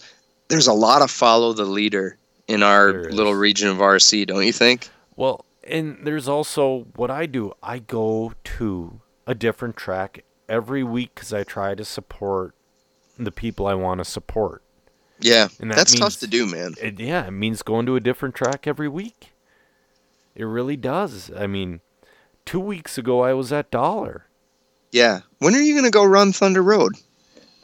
there's 0.48 0.66
a 0.66 0.72
lot 0.72 1.02
of 1.02 1.10
follow 1.10 1.52
the 1.52 1.64
leader 1.64 2.16
in 2.48 2.62
our 2.62 3.04
little 3.04 3.34
region 3.34 3.68
of 3.68 3.76
RC, 3.76 4.26
don't 4.26 4.44
you 4.44 4.52
think? 4.52 4.88
Well, 5.14 5.44
and 5.62 5.98
there's 6.04 6.26
also 6.26 6.86
what 6.96 7.10
I 7.10 7.26
do. 7.26 7.52
I 7.62 7.78
go 7.78 8.32
to 8.58 9.00
a 9.26 9.34
different 9.34 9.76
track 9.76 10.24
every 10.50 10.82
week 10.82 11.12
because 11.14 11.32
I 11.32 11.44
try 11.44 11.74
to 11.74 11.84
support 11.84 12.54
the 13.18 13.30
people 13.32 13.66
I 13.66 13.74
want 13.74 13.98
to 13.98 14.04
support. 14.04 14.62
Yeah. 15.20 15.48
And 15.60 15.70
that 15.70 15.76
That's 15.76 15.92
means- 15.92 16.00
tough 16.00 16.20
to 16.20 16.26
do, 16.26 16.46
man. 16.46 16.74
It, 16.80 16.98
yeah, 17.00 17.26
it 17.26 17.30
means 17.30 17.62
going 17.62 17.86
to 17.86 17.96
a 17.96 18.00
different 18.00 18.34
track 18.34 18.66
every 18.66 18.88
week. 18.88 19.32
It 20.34 20.44
really 20.44 20.76
does. 20.76 21.30
I 21.36 21.46
mean, 21.46 21.80
two 22.44 22.60
weeks 22.60 22.98
ago 22.98 23.22
I 23.22 23.32
was 23.34 23.52
at 23.52 23.70
Dollar. 23.70 24.26
Yeah. 24.92 25.20
When 25.38 25.54
are 25.54 25.60
you 25.60 25.74
going 25.74 25.84
to 25.84 25.90
go 25.90 26.04
run 26.04 26.32
Thunder 26.32 26.62
Road? 26.62 26.94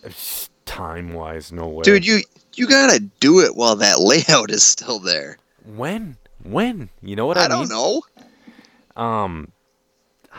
time 0.67 1.13
wise, 1.15 1.53
no 1.53 1.69
way. 1.69 1.83
Dude, 1.83 2.07
you 2.07 2.21
you 2.55 2.67
gotta 2.67 3.01
do 3.21 3.41
it 3.41 3.55
while 3.57 3.77
that 3.77 4.01
layout 4.01 4.51
is 4.51 4.63
still 4.63 4.99
there. 4.99 5.39
when? 5.65 6.17
When? 6.43 6.91
You 7.03 7.17
know 7.17 7.27
what 7.27 7.37
I, 7.39 7.45
I 7.47 7.49
don't 7.49 7.69
mean? 7.69 7.69
know. 7.71 8.03
Um, 8.97 9.53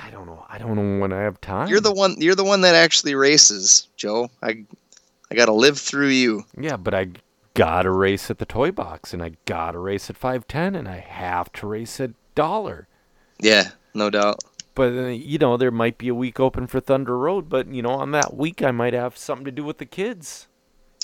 I 0.03 0.09
don't 0.09 0.25
know. 0.25 0.45
I 0.49 0.57
don't 0.57 0.75
know 0.75 0.99
when 0.99 1.13
I 1.13 1.21
have 1.21 1.41
time. 1.41 1.67
You're 1.69 1.81
the 1.81 1.93
one. 1.93 2.15
You're 2.19 2.35
the 2.35 2.43
one 2.43 2.61
that 2.61 2.75
actually 2.75 3.15
races, 3.15 3.87
Joe. 3.97 4.29
I 4.41 4.63
I 5.31 5.35
gotta 5.35 5.53
live 5.53 5.77
through 5.77 6.09
you. 6.09 6.45
Yeah, 6.57 6.77
but 6.77 6.93
I 6.93 7.09
gotta 7.53 7.91
race 7.91 8.29
at 8.29 8.37
the 8.37 8.45
toy 8.45 8.71
box, 8.71 9.13
and 9.13 9.23
I 9.23 9.33
gotta 9.45 9.79
race 9.79 10.09
at 10.09 10.17
five 10.17 10.47
ten, 10.47 10.75
and 10.75 10.87
I 10.87 10.99
have 10.99 11.51
to 11.53 11.67
race 11.67 11.99
at 11.99 12.11
dollar. 12.35 12.87
Yeah, 13.39 13.71
no 13.93 14.09
doubt. 14.09 14.39
But 14.75 14.93
uh, 14.93 15.07
you 15.07 15.39
know, 15.39 15.57
there 15.57 15.71
might 15.71 15.97
be 15.97 16.07
a 16.07 16.15
week 16.15 16.39
open 16.39 16.67
for 16.67 16.79
Thunder 16.79 17.17
Road, 17.17 17.49
but 17.49 17.67
you 17.67 17.81
know, 17.81 17.89
on 17.89 18.11
that 18.11 18.35
week 18.35 18.61
I 18.61 18.71
might 18.71 18.93
have 18.93 19.17
something 19.17 19.45
to 19.45 19.51
do 19.51 19.63
with 19.63 19.79
the 19.79 19.85
kids. 19.85 20.47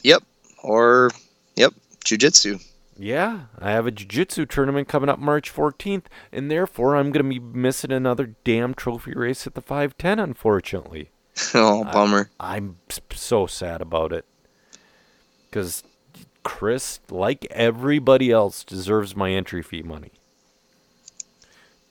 Yep. 0.03 0.24
Or 0.61 1.10
yep, 1.56 1.74
jujitsu. 2.06 2.64
Yeah, 2.98 3.45
I 3.60 3.72
have 3.72 3.88
a 3.88 3.91
jiu-jitsu 3.91 4.45
tournament 4.45 4.88
coming 4.88 5.10
up 5.10 5.20
March 5.20 5.53
14th, 5.53 6.06
and 6.32 6.49
therefore 6.52 6.95
I'm 6.95 7.11
going 7.11 7.26
to 7.26 7.40
be 7.40 7.40
missing 7.40 7.91
another 7.91 8.36
damn 8.44 8.74
trophy 8.74 9.14
race 9.14 9.48
at 9.48 9.56
the 9.56 9.61
510 9.61 10.20
unfortunately. 10.20 11.10
oh, 11.56 11.84
bummer. 11.86 12.30
I'm 12.40 12.78
so 13.11 13.48
sad 13.48 13.82
about 13.82 14.14
it. 14.14 14.26
Cuz 15.52 15.84
Chris, 16.44 16.99
like 17.10 17.45
everybody 17.52 18.32
else, 18.32 18.64
deserves 18.64 19.15
my 19.15 19.32
entry 19.32 19.64
fee 19.64 19.82
money. 19.82 20.11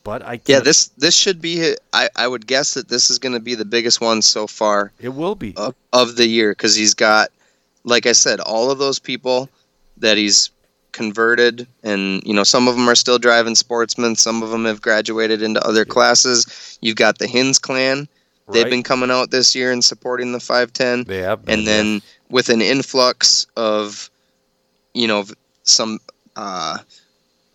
But 0.04 0.22
I 0.22 0.36
can't, 0.36 0.48
Yeah, 0.48 0.60
this 0.60 0.88
this 0.98 1.14
should 1.16 1.40
be. 1.40 1.74
I 1.92 2.08
I 2.16 2.26
would 2.26 2.46
guess 2.46 2.74
that 2.74 2.88
this 2.88 3.08
is 3.10 3.18
going 3.18 3.34
to 3.34 3.40
be 3.40 3.54
the 3.54 3.64
biggest 3.64 4.00
one 4.00 4.20
so 4.20 4.46
far 4.46 4.92
it 5.00 5.10
will 5.10 5.34
be. 5.34 5.54
of, 5.56 5.74
of 5.92 6.16
the 6.16 6.26
year 6.26 6.52
because 6.52 6.74
he's 6.74 6.94
got, 6.94 7.30
like 7.84 8.06
I 8.06 8.12
said, 8.12 8.40
all 8.40 8.70
of 8.70 8.78
those 8.78 8.98
people 8.98 9.48
that 9.98 10.16
he's 10.16 10.50
converted, 10.92 11.66
and 11.82 12.22
you 12.24 12.34
know 12.34 12.44
some 12.44 12.68
of 12.68 12.76
them 12.76 12.88
are 12.88 12.94
still 12.94 13.18
driving 13.18 13.54
sportsmen, 13.54 14.16
some 14.16 14.42
of 14.42 14.50
them 14.50 14.64
have 14.64 14.80
graduated 14.82 15.42
into 15.42 15.64
other 15.66 15.84
classes. 15.84 16.78
You've 16.80 16.96
got 16.96 17.18
the 17.18 17.26
Hins 17.26 17.58
clan; 17.58 18.08
they've 18.50 18.70
been 18.70 18.82
coming 18.82 19.10
out 19.10 19.30
this 19.30 19.54
year 19.54 19.72
and 19.72 19.84
supporting 19.84 20.32
the 20.32 20.40
510, 20.40 21.04
they 21.04 21.22
have 21.22 21.44
been, 21.44 21.58
and 21.58 21.66
then 21.66 22.02
with 22.30 22.48
an 22.48 22.62
influx 22.62 23.46
of, 23.56 24.10
you 24.94 25.06
know, 25.08 25.24
some. 25.64 25.98
Uh, 26.36 26.78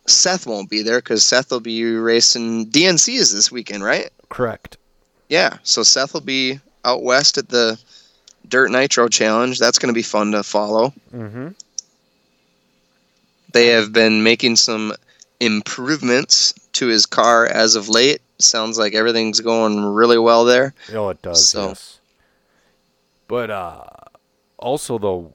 Seth 0.05 0.47
won't 0.47 0.69
be 0.69 0.83
there 0.83 0.99
because 0.99 1.25
Seth 1.25 1.51
will 1.51 1.59
be 1.59 1.83
racing. 1.83 2.67
DNC 2.67 3.15
is 3.15 3.33
this 3.33 3.51
weekend, 3.51 3.83
right? 3.83 4.09
correct. 4.29 4.77
Yeah, 5.29 5.57
so 5.63 5.83
Seth 5.83 6.13
will 6.13 6.21
be 6.21 6.59
out 6.85 7.03
west 7.03 7.37
at 7.37 7.49
the 7.49 7.77
Dirt 8.47 8.71
Nitro 8.71 9.09
Challenge. 9.09 9.59
That's 9.59 9.77
going 9.79 9.93
to 9.93 9.97
be 9.97 10.03
fun 10.03 10.31
to 10.31 10.43
follow. 10.43 10.93
Mhm. 11.13 11.53
They 13.53 13.67
have 13.67 13.93
been 13.93 14.23
making 14.23 14.57
some 14.57 14.93
improvements 15.39 16.53
to 16.73 16.87
his 16.87 17.05
car 17.05 17.45
as 17.45 17.75
of 17.75 17.89
late. 17.89 18.21
Sounds 18.39 18.77
like 18.77 18.93
everything's 18.93 19.39
going 19.39 19.83
really 19.83 20.17
well 20.19 20.45
there. 20.45 20.73
Oh, 20.93 21.09
it 21.09 21.21
does. 21.21 21.49
So- 21.49 21.69
yes. 21.69 21.99
But 23.27 23.49
uh, 23.51 23.83
also 24.57 24.97
though, 24.97 25.33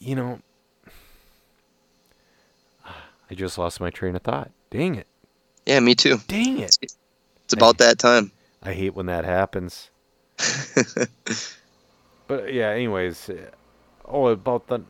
you 0.00 0.16
know, 0.16 0.40
I 3.30 3.34
just 3.34 3.56
lost 3.58 3.80
my 3.80 3.90
train 3.90 4.16
of 4.16 4.22
thought. 4.22 4.50
Dang 4.70 4.96
it! 4.96 5.06
Yeah, 5.66 5.78
me 5.80 5.94
too. 5.94 6.18
Dang 6.26 6.58
it! 6.58 6.76
It's 6.82 7.52
about 7.52 7.78
that 7.78 7.98
time. 7.98 8.32
I 8.62 8.72
hate 8.72 8.94
when 8.94 9.06
that 9.06 9.24
happens. 9.24 9.90
But 12.26 12.52
yeah, 12.52 12.68
anyways, 12.70 13.30
oh 14.04 14.26
about 14.26 14.66
the 14.66 14.80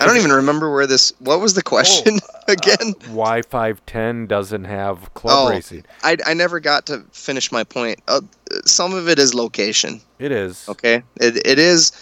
I 0.00 0.06
don't 0.06 0.16
even 0.16 0.32
remember 0.32 0.72
where 0.72 0.86
this. 0.86 1.12
What 1.18 1.40
was 1.40 1.54
the 1.54 1.62
question 1.62 2.18
again? 2.48 2.94
Why 3.10 3.42
five 3.42 3.84
ten 3.86 4.26
doesn't 4.26 4.64
have 4.64 5.12
club 5.14 5.48
Oh. 5.48 5.50
racing. 5.50 5.84
I, 6.02 6.16
I 6.26 6.34
never 6.34 6.60
got 6.60 6.86
to 6.86 7.00
finish 7.12 7.50
my 7.50 7.64
point. 7.64 8.00
Uh, 8.08 8.20
some 8.64 8.94
of 8.94 9.08
it 9.08 9.18
is 9.18 9.34
location. 9.34 10.00
It 10.18 10.30
is. 10.32 10.68
Okay, 10.68 11.02
it, 11.20 11.44
it 11.46 11.58
is, 11.58 11.92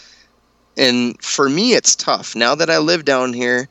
and 0.77 1.21
for 1.23 1.49
me, 1.49 1.73
it's 1.75 1.97
tough. 1.97 2.35
Now 2.37 2.55
that 2.55 2.69
I 2.71 2.79
live 2.79 3.05
down 3.05 3.33
here, 3.33 3.69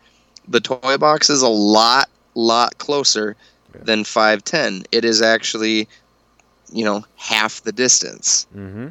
the 0.47 0.59
toy 0.61 0.97
box 0.97 1.29
is 1.29 1.41
a 1.41 1.47
lot, 1.47 2.09
lot 2.35 2.77
closer 2.79 3.35
Yeah. 3.75 3.81
than 3.83 4.03
five 4.03 4.43
ten. 4.43 4.83
It 4.91 5.05
is 5.05 5.21
actually, 5.21 5.87
you 6.71 6.83
know, 6.83 7.05
half 7.17 7.61
the 7.63 7.71
distance 7.71 8.47
Mm-hmm. 8.55 8.87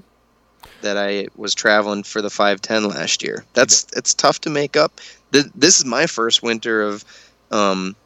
That 0.85 0.97
I 0.97 1.27
was 1.37 1.55
traveling 1.55 2.03
for 2.05 2.23
the 2.23 2.31
five 2.31 2.61
ten 2.63 2.89
last 2.89 3.23
year. 3.23 3.45
That's 3.55 3.87
it's 3.97 4.15
tough 4.15 4.41
to 4.43 4.51
make 4.51 4.77
up. 4.77 5.01
This 5.33 5.79
is 5.79 5.85
my 5.85 6.07
first 6.07 6.43
winter 6.43 6.81
of 6.83 7.05
um, 7.51 7.97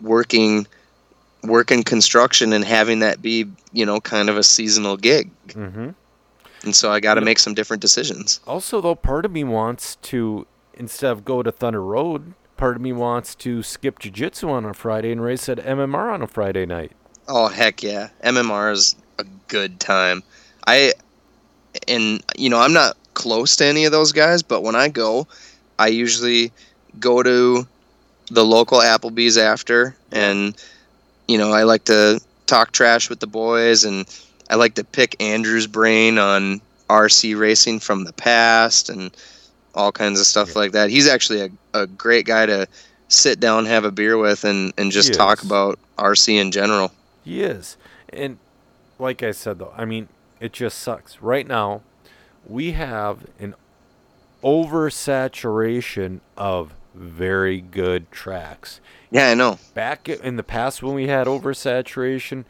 working 0.00 0.66
working 1.44 1.82
construction 1.84 2.52
and 2.52 2.64
having 2.64 2.98
that 3.00 3.22
be 3.22 3.46
you 3.72 3.84
know 3.86 4.00
kind 4.00 4.28
of 4.28 4.36
a 4.36 4.42
seasonal 4.42 4.96
gig 4.96 5.30
Mm-hmm. 5.48 5.90
and 6.64 6.74
so 6.76 6.90
i 6.90 6.98
got 7.00 7.14
to 7.14 7.20
make 7.20 7.38
some 7.38 7.54
different 7.54 7.80
decisions 7.80 8.40
Also, 8.46 8.80
though, 8.80 8.94
part 8.96 9.24
of 9.24 9.30
me 9.30 9.44
wants 9.44 9.96
to 10.10 10.46
instead 10.74 11.10
of 11.12 11.24
go 11.24 11.42
to 11.44 11.50
Thunder 11.52 11.82
Road, 11.82 12.34
part 12.56 12.74
of 12.76 12.82
me 12.82 12.92
wants 12.92 13.34
to 13.36 13.62
skip 13.62 13.98
jiu-jitsu 14.00 14.50
on 14.50 14.64
a 14.64 14.74
Friday 14.74 15.10
and 15.12 15.22
race 15.22 15.48
at 15.48 15.58
MMR 15.58 16.12
on 16.12 16.22
a 16.22 16.26
Friday 16.26 16.66
night. 16.66 16.92
Oh 17.28 17.48
heck 17.48 17.82
yeah. 17.84 18.08
MMR 18.24 18.72
is 18.72 18.96
a 19.18 19.24
good 19.46 19.78
time. 19.80 20.22
I 20.66 20.92
and 21.86 22.22
you 22.36 22.48
know, 22.50 22.58
I'm 22.58 22.72
not 22.72 22.96
close 23.14 23.56
to 23.56 23.64
any 23.64 23.84
of 23.84 23.92
those 23.92 24.12
guys, 24.12 24.42
but 24.42 24.62
when 24.62 24.76
I 24.76 24.88
go, 24.88 25.26
I 25.78 25.88
usually 25.88 26.52
go 27.00 27.22
to 27.22 27.66
the 28.30 28.44
local 28.44 28.78
Applebee's 28.80 29.38
after 29.38 29.96
and 30.12 30.56
you 31.26 31.38
know, 31.38 31.52
I 31.52 31.62
like 31.64 31.84
to 31.84 32.20
talk 32.46 32.72
trash 32.72 33.08
with 33.10 33.20
the 33.20 33.26
boys 33.26 33.84
and 33.84 34.06
I 34.50 34.54
like 34.54 34.74
to 34.74 34.84
pick 34.84 35.20
Andrew's 35.22 35.66
brain 35.66 36.18
on 36.18 36.60
RC 36.88 37.38
racing 37.38 37.80
from 37.80 38.04
the 38.04 38.12
past 38.14 38.88
and 38.88 39.14
all 39.74 39.92
kinds 39.92 40.18
of 40.20 40.26
stuff 40.26 40.48
Yeah. 40.54 40.58
like 40.58 40.72
that. 40.72 40.88
He's 40.90 41.06
actually 41.08 41.40
a, 41.42 41.50
a 41.82 41.86
great 41.86 42.24
guy 42.26 42.46
to 42.46 42.66
sit 43.08 43.40
down, 43.40 43.66
have 43.66 43.84
a 43.84 43.90
beer 43.90 44.16
with 44.18 44.44
and, 44.44 44.72
and 44.78 44.90
just 44.90 45.12
talk 45.14 45.42
about 45.42 45.78
RC 45.98 46.40
in 46.40 46.50
general. 46.50 46.92
He 47.24 47.42
is. 47.42 47.76
And 48.10 48.38
like 48.98 49.22
I 49.22 49.32
said 49.32 49.58
though, 49.58 49.72
I 49.76 49.84
mean, 49.84 50.08
it 50.40 50.52
just 50.52 50.78
sucks. 50.78 51.20
Right 51.20 51.46
now, 51.46 51.82
we 52.46 52.72
have 52.72 53.26
an 53.38 53.54
oversaturation 54.42 56.20
of 56.36 56.74
very 56.94 57.60
good 57.60 58.10
tracks. 58.10 58.80
Yeah, 59.10 59.30
I 59.30 59.34
know. 59.34 59.58
Back 59.74 60.08
in 60.08 60.36
the 60.36 60.42
past 60.42 60.82
when 60.82 60.94
we 60.94 61.08
had 61.08 61.26
oversaturation, 61.26 62.44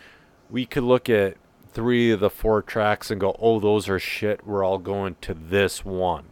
we 0.50 0.66
could 0.66 0.82
look 0.82 1.08
at 1.08 1.36
three 1.72 2.10
of 2.10 2.20
the 2.20 2.30
four 2.30 2.62
tracks 2.62 3.10
and 3.10 3.20
go, 3.20 3.36
"Oh, 3.38 3.60
those 3.60 3.88
are 3.88 3.98
shit. 3.98 4.46
We're 4.46 4.64
all 4.64 4.78
going 4.78 5.16
to 5.22 5.34
this 5.34 5.84
one." 5.84 6.26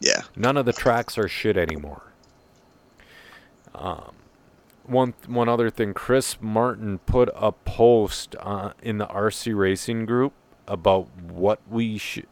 Yeah. 0.00 0.22
None 0.34 0.56
of 0.56 0.66
the 0.66 0.72
tracks 0.72 1.18
are 1.18 1.28
shit 1.28 1.56
anymore. 1.56 2.02
Um, 3.74 4.14
one 4.84 5.14
one 5.26 5.48
other 5.48 5.70
thing, 5.70 5.94
Chris 5.94 6.38
Martin 6.40 6.98
put 7.00 7.28
a 7.34 7.52
post 7.52 8.34
uh, 8.40 8.72
in 8.82 8.98
the 8.98 9.06
RC 9.06 9.56
Racing 9.56 10.06
group 10.06 10.32
about 10.70 11.08
what 11.18 11.60
we 11.68 11.98
should. 11.98 12.26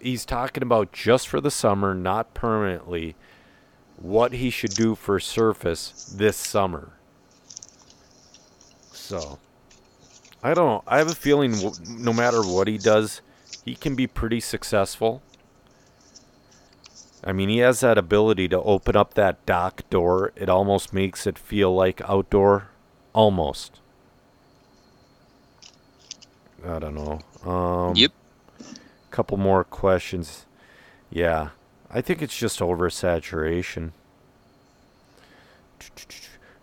He's 0.00 0.24
talking 0.24 0.62
about 0.62 0.92
just 0.92 1.28
for 1.28 1.40
the 1.40 1.50
summer, 1.50 1.94
not 1.94 2.32
permanently. 2.32 3.16
What 3.96 4.32
he 4.32 4.50
should 4.50 4.74
do 4.74 4.94
for 4.94 5.20
surface 5.20 6.14
this 6.16 6.36
summer. 6.36 6.92
So, 8.90 9.38
I 10.42 10.54
don't 10.54 10.66
know. 10.66 10.84
I 10.86 10.98
have 10.98 11.10
a 11.10 11.14
feeling 11.14 11.54
no 11.88 12.12
matter 12.12 12.40
what 12.42 12.68
he 12.68 12.78
does, 12.78 13.20
he 13.64 13.74
can 13.74 13.94
be 13.94 14.06
pretty 14.06 14.40
successful. 14.40 15.22
I 17.24 17.32
mean, 17.32 17.48
he 17.48 17.58
has 17.58 17.80
that 17.80 17.98
ability 17.98 18.48
to 18.48 18.60
open 18.62 18.96
up 18.96 19.14
that 19.14 19.44
dock 19.46 19.88
door. 19.90 20.32
It 20.34 20.48
almost 20.48 20.92
makes 20.92 21.26
it 21.26 21.38
feel 21.38 21.74
like 21.74 22.00
outdoor. 22.08 22.68
Almost. 23.12 23.81
I 26.66 26.78
don't 26.78 26.94
know. 26.94 27.50
Um, 27.50 27.96
Yep. 27.96 28.12
Couple 29.10 29.36
more 29.36 29.64
questions. 29.64 30.46
Yeah. 31.10 31.50
I 31.90 32.00
think 32.00 32.22
it's 32.22 32.36
just 32.36 32.60
oversaturation. 32.60 33.92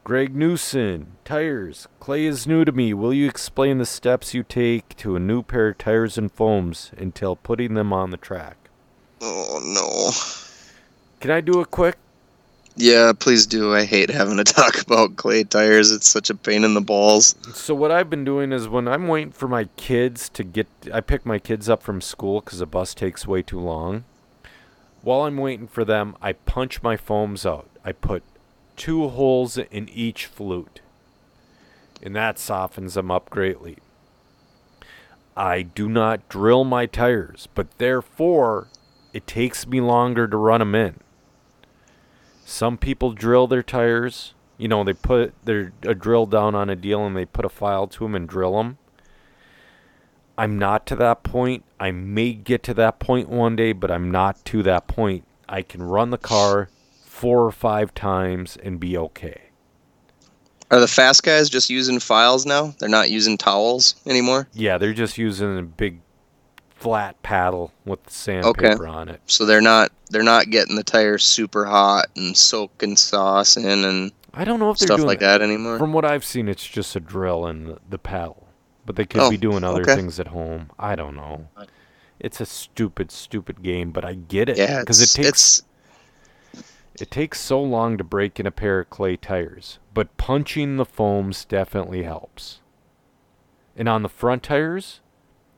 Greg 0.04 0.36
Newson, 0.36 1.12
tires. 1.24 1.88
Clay 2.00 2.26
is 2.26 2.48
new 2.48 2.66
to 2.66 2.72
me. 2.72 2.94
Will 2.96 3.14
you 3.14 3.28
explain 3.28 3.78
the 3.78 3.86
steps 3.86 4.34
you 4.34 4.42
take 4.44 4.96
to 4.98 5.16
a 5.16 5.20
new 5.20 5.44
pair 5.44 5.68
of 5.70 5.78
tires 5.78 6.18
and 6.18 6.32
foams 6.32 6.90
until 6.98 7.36
putting 7.36 7.76
them 7.76 7.94
on 7.94 8.10
the 8.10 8.18
track? 8.18 8.58
Oh 9.22 9.60
no. 9.62 10.12
Can 11.20 11.30
I 11.30 11.42
do 11.42 11.60
it 11.62 11.70
quick? 11.70 11.98
Yeah, 12.82 13.12
please 13.12 13.46
do. 13.46 13.76
I 13.76 13.84
hate 13.84 14.10
having 14.10 14.38
to 14.38 14.44
talk 14.46 14.82
about 14.82 15.18
clay 15.18 15.44
tires. 15.44 15.92
It's 15.92 16.08
such 16.08 16.30
a 16.30 16.36
pain 16.36 16.64
in 16.64 16.76
the 16.76 16.82
balls. 16.82 17.36
So 17.54 17.76
what 17.76 17.92
I've 17.92 18.10
been 18.10 18.24
doing 18.24 18.54
is 18.54 18.70
when 18.70 18.88
I'm 18.88 19.10
waiting 19.10 19.34
for 19.34 19.50
my 19.50 19.66
kids 19.76 20.30
to 20.30 20.46
get, 20.46 20.68
I 20.94 21.02
pick 21.02 21.26
my 21.26 21.40
kids 21.40 21.68
up 21.68 21.84
from 21.84 22.00
school 22.00 22.40
because 22.40 22.60
the 22.60 22.66
bus 22.66 22.94
takes 22.94 23.28
way 23.28 23.42
too 23.42 23.60
long. 23.60 24.06
While 25.02 25.24
I'm 25.24 25.36
waiting 25.36 25.68
for 25.68 25.84
them, 25.84 26.16
I 26.22 26.32
punch 26.32 26.82
my 26.82 26.96
foams 26.96 27.46
out. 27.46 27.70
I 27.84 27.92
put 27.92 28.24
two 28.78 29.10
holes 29.10 29.58
in 29.58 29.90
each 29.90 30.26
flute, 30.28 30.80
and 32.02 32.16
that 32.16 32.40
softens 32.40 32.94
them 32.94 33.12
up 33.12 33.30
greatly. 33.30 33.78
I 35.36 35.64
do 35.64 35.90
not 35.90 36.30
drill 36.30 36.64
my 36.64 36.86
tires, 36.86 37.50
but 37.54 37.78
therefore 37.78 38.68
it 39.12 39.28
takes 39.28 39.68
me 39.68 39.82
longer 39.82 40.30
to 40.30 40.38
run 40.38 40.60
them 40.60 40.76
in. 40.76 40.96
Some 42.50 42.80
people 42.80 43.12
drill 43.12 43.46
their 43.46 43.62
tires. 43.62 44.34
You 44.58 44.68
know, 44.68 44.84
they 44.84 44.94
put 44.94 45.34
their 45.46 45.72
a 45.84 45.94
drill 45.94 46.26
down 46.26 46.56
on 46.56 46.68
a 46.68 46.76
deal 46.76 47.06
and 47.06 47.16
they 47.16 47.26
put 47.26 47.46
a 47.46 47.50
file 47.50 47.86
to 47.88 48.04
them 48.04 48.16
and 48.16 48.28
drill 48.28 48.58
them. 48.58 48.80
I'm 50.36 50.58
not 50.58 50.88
to 50.88 50.96
that 50.96 51.22
point. 51.22 51.64
I 51.80 51.92
may 51.92 52.34
get 52.34 52.64
to 52.64 52.74
that 52.74 53.00
point 53.00 53.30
one 53.30 53.56
day, 53.56 53.72
but 53.72 53.92
I'm 53.92 54.10
not 54.10 54.44
to 54.46 54.64
that 54.64 54.88
point. 54.88 55.26
I 55.48 55.62
can 55.62 55.84
run 55.84 56.10
the 56.10 56.18
car 56.18 56.70
four 57.06 57.46
or 57.46 57.52
five 57.52 57.94
times 57.94 58.58
and 58.58 58.80
be 58.80 58.98
okay. 58.98 59.42
Are 60.72 60.80
the 60.80 60.88
fast 60.88 61.22
guys 61.22 61.50
just 61.50 61.70
using 61.70 62.00
files 62.00 62.48
now? 62.48 62.74
They're 62.80 62.90
not 62.90 63.12
using 63.12 63.38
towels 63.38 63.94
anymore. 64.08 64.48
Yeah, 64.54 64.80
they're 64.80 64.94
just 64.94 65.20
using 65.20 65.60
a 65.60 65.64
big 65.64 66.02
flat 66.80 67.22
paddle 67.24 67.72
with 67.86 68.10
sandpaper 68.10 68.88
on 68.88 69.10
it. 69.10 69.22
So 69.26 69.46
they're 69.46 69.62
not 69.62 69.92
they're 70.10 70.24
not 70.24 70.50
getting 70.50 70.76
the 70.76 70.84
tires 70.84 71.24
super 71.24 71.66
hot 71.66 72.08
and 72.16 72.36
soaking 72.36 72.96
sauce 72.96 73.58
in 73.58 73.84
and 73.84 74.12
I 74.34 74.46
don't 74.46 74.60
know 74.60 74.70
if 74.72 74.78
they're 74.78 74.88
stuff 74.88 75.02
like 75.02 75.20
that 75.20 75.42
anymore. 75.42 75.78
From 75.78 75.94
what 75.94 76.06
I've 76.06 76.24
seen, 76.24 76.48
it's 76.48 76.66
just 76.66 76.96
a 76.96 77.00
drill 77.00 77.46
and 77.46 77.68
the, 77.68 77.80
the 77.90 77.98
paddle, 77.98 78.48
but 78.86 78.96
they 78.96 79.06
could 79.06 79.22
Oh, 79.22 79.30
be 79.30 79.38
doing 79.38 79.64
other 79.64 79.82
okay. 79.82 79.96
things 79.96 80.20
at 80.20 80.28
home. 80.28 80.70
I 80.80 80.96
don't 80.96 81.16
know. 81.16 81.48
It's 82.20 82.40
a 82.42 82.46
stupid, 82.46 83.12
stupid 83.12 83.64
game, 83.64 83.92
but 83.92 84.06
I 84.06 84.14
get 84.14 84.50
it 84.50 84.58
yeah, 84.58 84.82
because 84.82 85.02
it 85.02 85.10
takes 85.10 85.64
it 87.00 87.10
takes 87.12 87.40
so 87.40 87.62
long 87.62 87.98
to 87.98 88.04
break 88.04 88.40
in 88.40 88.46
a 88.46 88.52
pair 88.52 88.80
of 88.82 88.90
clay 88.90 89.16
tires. 89.16 89.80
But 89.94 90.16
punching 90.18 90.78
the 90.78 90.86
foams 90.86 91.46
definitely 91.46 92.04
helps. 92.04 92.60
And 93.76 93.88
on 93.88 94.04
the 94.04 94.10
front 94.10 94.44
tires, 94.44 95.00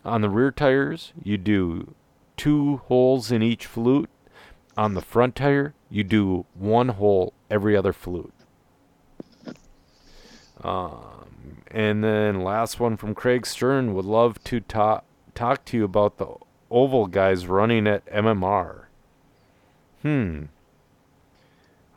on 0.03 0.21
the 0.21 0.29
rear 0.29 0.51
tires, 0.51 1.13
you 1.23 1.37
do 1.37 1.93
two 2.37 2.77
holes 2.87 3.31
in 3.31 3.41
each 3.41 3.65
flute. 3.65 4.09
On 4.77 4.93
the 4.93 5.01
front 5.01 5.35
tire, 5.35 5.73
you 5.89 6.03
do 6.03 6.45
one 6.53 6.89
hole 6.89 7.33
every 7.49 7.75
other 7.75 7.93
flute. 7.93 8.33
Um, 10.63 11.63
and 11.69 12.03
then 12.03 12.43
last 12.43 12.79
one 12.79 12.97
from 12.97 13.15
Craig 13.15 13.45
Stern 13.45 13.93
would 13.93 14.05
love 14.05 14.43
to 14.45 14.59
talk 14.59 15.05
talk 15.33 15.65
to 15.65 15.77
you 15.77 15.83
about 15.83 16.17
the 16.17 16.27
oval 16.69 17.07
guys 17.07 17.47
running 17.47 17.87
at 17.87 18.05
MMR. 18.07 18.85
Hmm. 20.01 20.43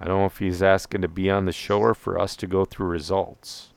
I 0.00 0.06
don't 0.06 0.18
know 0.18 0.26
if 0.26 0.38
he's 0.38 0.62
asking 0.62 1.02
to 1.02 1.08
be 1.08 1.30
on 1.30 1.46
the 1.46 1.52
show 1.52 1.80
or 1.80 1.94
for 1.94 2.18
us 2.18 2.36
to 2.36 2.46
go 2.46 2.64
through 2.64 2.86
results. 2.86 3.73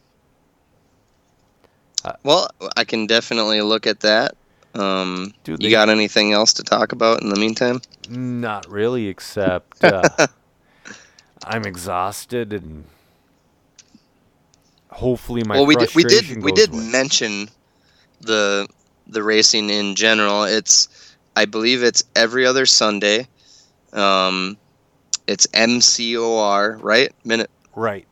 Well, 2.23 2.49
I 2.75 2.83
can 2.83 3.07
definitely 3.07 3.61
look 3.61 3.87
at 3.87 4.01
that. 4.01 4.35
Um, 4.73 5.33
Dude, 5.43 5.63
you 5.63 5.71
got 5.71 5.89
anything 5.89 6.33
else 6.33 6.53
to 6.53 6.63
talk 6.63 6.91
about 6.91 7.21
in 7.21 7.29
the 7.29 7.35
meantime? 7.35 7.81
Not 8.09 8.69
really, 8.69 9.07
except 9.07 9.83
uh, 9.83 10.27
I'm 11.43 11.65
exhausted 11.65 12.53
and 12.53 12.85
hopefully 14.89 15.43
my 15.43 15.55
well, 15.55 15.65
we 15.65 15.75
did 15.75 15.93
we 15.95 16.03
did 16.03 16.43
we 16.43 16.51
did 16.51 16.73
away. 16.73 16.89
mention 16.91 17.49
the 18.21 18.67
the 19.07 19.23
racing 19.23 19.69
in 19.69 19.95
general. 19.95 20.43
It's 20.43 21.15
I 21.35 21.45
believe 21.45 21.83
it's 21.83 22.03
every 22.15 22.45
other 22.45 22.65
Sunday. 22.65 23.27
Um, 23.93 24.57
it's 25.27 25.47
MCOR, 25.47 26.81
right? 26.81 27.11
Minute, 27.23 27.49
right. 27.75 28.07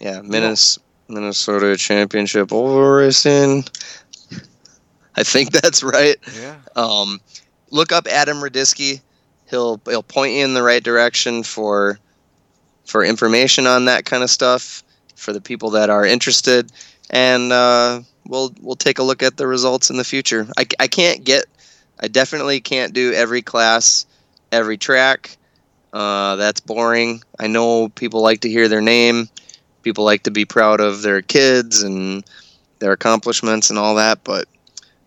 yeah, 0.00 0.22
Minnes, 0.22 0.78
Minnesota 1.10 1.76
Championship 1.76 2.52
Oval 2.52 2.82
Racing. 2.82 3.64
I 5.16 5.22
think 5.22 5.50
that's 5.52 5.82
right. 5.82 6.16
Yeah. 6.38 6.56
Um, 6.76 7.20
look 7.70 7.92
up 7.92 8.06
Adam 8.06 8.38
Radisky. 8.38 9.00
He'll 9.48 9.80
he'll 9.86 10.02
point 10.02 10.34
you 10.34 10.44
in 10.44 10.54
the 10.54 10.62
right 10.62 10.82
direction 10.82 11.42
for 11.42 11.98
for 12.84 13.04
information 13.04 13.66
on 13.66 13.86
that 13.86 14.04
kind 14.04 14.22
of 14.22 14.30
stuff 14.30 14.82
for 15.16 15.32
the 15.32 15.40
people 15.40 15.70
that 15.70 15.90
are 15.90 16.04
interested, 16.04 16.72
and 17.10 17.52
uh, 17.52 18.00
we'll 18.26 18.54
we'll 18.60 18.76
take 18.76 18.98
a 18.98 19.02
look 19.02 19.22
at 19.22 19.36
the 19.36 19.46
results 19.46 19.90
in 19.90 19.96
the 19.96 20.04
future. 20.04 20.46
I, 20.56 20.66
I 20.78 20.86
can't 20.86 21.24
get, 21.24 21.44
I 22.00 22.08
definitely 22.08 22.60
can't 22.60 22.94
do 22.94 23.12
every 23.12 23.42
class, 23.42 24.06
every 24.52 24.78
track. 24.78 25.36
Uh, 25.92 26.36
that's 26.36 26.60
boring. 26.60 27.22
I 27.38 27.48
know 27.48 27.88
people 27.88 28.22
like 28.22 28.42
to 28.42 28.48
hear 28.48 28.68
their 28.68 28.80
name. 28.80 29.28
People 29.82 30.04
like 30.04 30.22
to 30.24 30.30
be 30.30 30.44
proud 30.44 30.80
of 30.80 31.02
their 31.02 31.22
kids 31.22 31.82
and 31.82 32.24
their 32.78 32.92
accomplishments 32.92 33.70
and 33.70 33.78
all 33.78 33.94
that, 33.96 34.22
but 34.24 34.46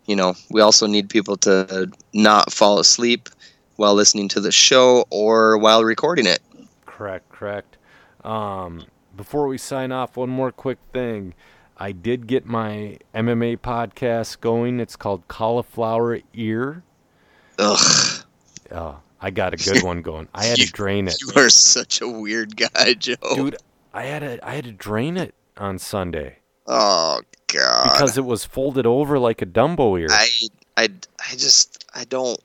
you 0.06 0.16
know, 0.16 0.36
we 0.50 0.60
also 0.62 0.86
need 0.86 1.10
people 1.10 1.38
to 1.38 1.90
not 2.14 2.52
fall 2.52 2.78
asleep 2.80 3.30
while 3.78 3.94
listening 3.96 4.28
to 4.30 4.40
the 4.42 4.52
show 4.52 5.06
or 5.10 5.58
while 5.58 5.84
recording 5.84 6.26
it. 6.28 6.40
Correct, 6.86 7.30
correct. 7.30 7.78
Um, 8.24 8.86
before 9.16 9.48
we 9.48 9.58
sign 9.58 9.92
off, 9.92 10.18
one 10.18 10.30
more 10.30 10.52
quick 10.52 10.78
thing. 10.92 11.34
I 11.78 11.92
did 11.92 12.28
get 12.28 12.46
my 12.46 12.98
MMA 13.16 13.58
podcast 13.58 14.40
going. 14.42 14.80
It's 14.80 14.96
called 14.96 15.28
Cauliflower 15.28 16.20
Ear. 16.34 16.84
Ugh, 17.60 18.24
Uh, 18.72 18.94
I 19.22 19.32
got 19.32 19.54
a 19.54 19.58
good 19.58 19.84
one 19.84 20.02
going. 20.02 20.28
I 20.34 20.46
had 20.46 20.58
to 20.58 20.66
drain 20.72 21.08
it. 21.08 21.16
you 21.22 21.32
are 21.42 21.50
such 21.50 22.02
a 22.02 22.08
weird 22.08 22.56
guy, 22.58 22.94
Joe. 22.94 23.16
Dude, 23.36 23.58
I 23.94 24.04
had 24.04 24.20
to 24.20 24.48
I 24.48 24.56
had 24.56 24.66
to 24.66 24.72
drain 24.72 25.18
it 25.18 25.36
on 25.58 25.78
Sunday 25.78 26.40
oh 26.68 27.22
God, 27.48 27.84
because 27.94 28.18
it 28.18 28.26
was 28.26 28.46
folded 28.46 28.86
over 28.86 29.20
like 29.20 29.42
a 29.42 29.46
Dumbo 29.46 30.00
ear. 30.00 30.08
I, 30.10 30.28
I, 30.78 30.90
I 31.20 31.32
just, 31.32 31.86
I 31.94 32.04
don't. 32.06 32.40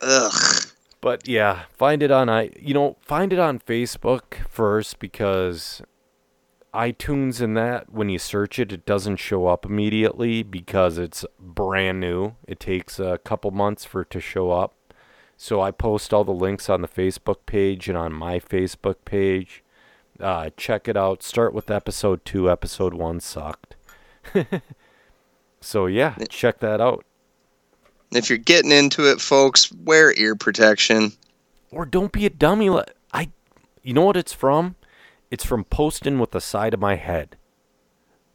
Ugh. 0.00 0.66
But 1.00 1.28
yeah, 1.28 1.64
find 1.76 2.02
it 2.02 2.10
on 2.10 2.30
I 2.30 2.50
you 2.58 2.72
know, 2.72 2.96
find 3.02 3.32
it 3.32 3.38
on 3.38 3.58
Facebook 3.58 4.46
first 4.48 4.98
because 4.98 5.82
iTunes 6.72 7.40
and 7.40 7.56
that 7.56 7.92
when 7.92 8.08
you 8.08 8.18
search 8.18 8.58
it 8.58 8.72
it 8.72 8.84
doesn't 8.84 9.16
show 9.16 9.46
up 9.46 9.64
immediately 9.66 10.42
because 10.42 10.98
it's 10.98 11.26
brand 11.38 12.00
new. 12.00 12.36
It 12.48 12.58
takes 12.58 12.98
a 12.98 13.18
couple 13.18 13.50
months 13.50 13.84
for 13.84 14.02
it 14.02 14.10
to 14.10 14.20
show 14.20 14.50
up. 14.50 14.74
So 15.36 15.60
I 15.60 15.72
post 15.72 16.14
all 16.14 16.24
the 16.24 16.32
links 16.32 16.70
on 16.70 16.80
the 16.80 16.88
Facebook 16.88 17.44
page 17.44 17.88
and 17.88 17.98
on 17.98 18.12
my 18.12 18.38
Facebook 18.38 18.96
page. 19.04 19.63
Uh, 20.20 20.50
check 20.56 20.88
it 20.88 20.96
out. 20.96 21.22
Start 21.22 21.52
with 21.54 21.70
episode 21.70 22.24
2. 22.24 22.50
Episode 22.50 22.94
1 22.94 23.20
sucked. 23.20 23.76
so 25.60 25.86
yeah, 25.86 26.14
check 26.28 26.60
that 26.60 26.80
out. 26.80 27.04
If 28.12 28.28
you're 28.28 28.38
getting 28.38 28.70
into 28.70 29.10
it, 29.10 29.20
folks, 29.20 29.72
wear 29.72 30.16
ear 30.16 30.36
protection. 30.36 31.12
Or 31.70 31.84
don't 31.84 32.12
be 32.12 32.26
a 32.26 32.30
dummy. 32.30 32.70
I, 33.12 33.30
you 33.82 33.92
know 33.92 34.04
what 34.04 34.16
it's 34.16 34.32
from? 34.32 34.76
It's 35.30 35.44
from 35.44 35.64
posting 35.64 36.20
with 36.20 36.30
the 36.30 36.40
side 36.40 36.74
of 36.74 36.80
my 36.80 36.94
head. 36.94 37.36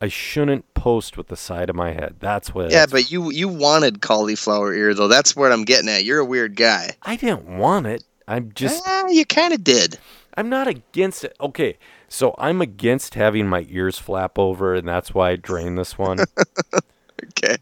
I 0.02 0.08
shouldn't 0.08 0.74
post 0.74 1.18
with 1.18 1.28
the 1.28 1.36
side 1.36 1.70
of 1.70 1.76
my 1.76 1.92
head. 1.92 2.16
That's 2.20 2.54
what. 2.54 2.72
Yeah, 2.72 2.86
but 2.90 3.12
you 3.12 3.32
you 3.32 3.50
wanted 3.50 4.02
cauliflower 4.02 4.74
ear 4.74 4.94
though. 4.94 5.10
That's 5.10 5.36
what 5.36 5.52
I'm 5.52 5.66
getting 5.66 5.90
at. 5.90 6.06
You're 6.06 6.20
a 6.20 6.26
weird 6.26 6.56
guy. 6.56 6.92
I 7.04 7.18
didn't 7.18 7.46
want 7.58 7.86
it. 7.86 8.04
I'm 8.28 8.52
just. 8.54 8.82
Ah, 8.86 9.08
you 9.10 9.26
kind 9.26 9.54
of 9.54 9.64
did. 9.64 9.98
I'm 10.40 10.48
not 10.48 10.70
against 10.70 11.26
it. 11.26 11.36
Okay, 11.42 11.78
so 12.08 12.34
I'm 12.38 12.62
against 12.62 13.16
having 13.16 13.46
my 13.46 13.66
ears 13.70 14.00
flap 14.00 14.40
over, 14.40 14.74
and 14.74 14.88
that's 14.88 15.14
why 15.14 15.32
I 15.32 15.36
drain 15.36 15.76
this 15.76 15.98
one. 15.98 16.20
Okay. 17.38 17.58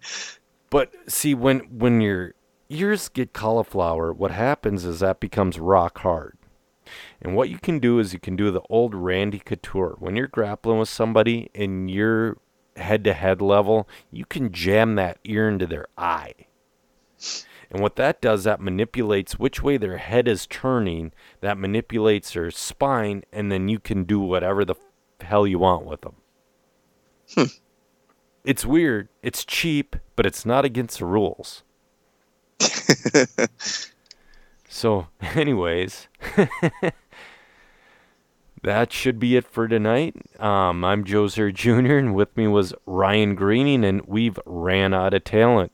But 0.69 0.93
see, 1.07 1.33
when 1.33 1.61
when 1.61 1.99
your 1.99 2.35
ears 2.69 3.09
get 3.09 3.33
cauliflower, 3.33 4.13
what 4.13 4.29
happens 4.29 4.85
is 4.85 4.99
that 4.99 5.19
becomes 5.19 5.59
rock 5.59 5.97
hard. 5.97 6.37
And 7.19 7.35
what 7.35 7.49
you 7.49 7.57
can 7.57 7.79
do 7.79 7.97
is 7.97 8.13
you 8.13 8.19
can 8.19 8.35
do 8.35 8.51
the 8.51 8.61
old 8.69 8.93
Randy 8.93 9.39
Couture. 9.39 9.95
When 9.97 10.15
you're 10.15 10.27
grappling 10.27 10.77
with 10.77 10.89
somebody 10.89 11.49
and 11.55 11.89
you're 11.89 12.37
head 12.75 13.03
to 13.05 13.13
head 13.13 13.41
level, 13.41 13.89
you 14.11 14.25
can 14.25 14.51
jam 14.51 14.93
that 14.95 15.17
ear 15.23 15.49
into 15.49 15.65
their 15.65 15.87
eye. 15.97 16.35
And 17.69 17.81
what 17.81 17.97
that 17.97 18.21
does, 18.21 18.45
that 18.45 18.61
manipulates 18.61 19.37
which 19.37 19.61
way 19.61 19.77
their 19.77 19.97
head 19.97 20.27
is 20.27 20.47
turning, 20.47 21.11
that 21.41 21.57
manipulates 21.57 22.33
their 22.33 22.49
spine, 22.49 23.23
and 23.31 23.51
then 23.51 23.67
you 23.67 23.79
can 23.79 24.05
do 24.05 24.19
whatever 24.19 24.63
the 24.63 24.75
f- 24.75 25.25
hell 25.27 25.45
you 25.45 25.59
want 25.59 25.85
with 25.85 26.01
them. 26.01 26.15
It's 28.45 28.65
weird, 28.65 29.09
it's 29.21 29.43
cheap, 29.43 29.97
but 30.15 30.25
it's 30.25 30.45
not 30.45 30.63
against 30.63 30.99
the 30.99 31.05
rules. 31.05 31.63
so, 34.69 35.07
anyways, 35.21 36.07
that 38.63 38.93
should 38.93 39.19
be 39.19 39.35
it 39.35 39.45
for 39.45 39.67
tonight. 39.67 40.15
Um, 40.39 40.85
I'm 40.85 41.03
Joe 41.03 41.27
Zer 41.27 41.51
Jr., 41.51 41.97
and 41.97 42.15
with 42.15 42.37
me 42.37 42.47
was 42.47 42.73
Ryan 42.85 43.35
Greening, 43.35 43.83
and 43.83 44.05
we've 44.05 44.39
ran 44.45 44.93
out 44.93 45.13
of 45.13 45.25
talent. 45.25 45.73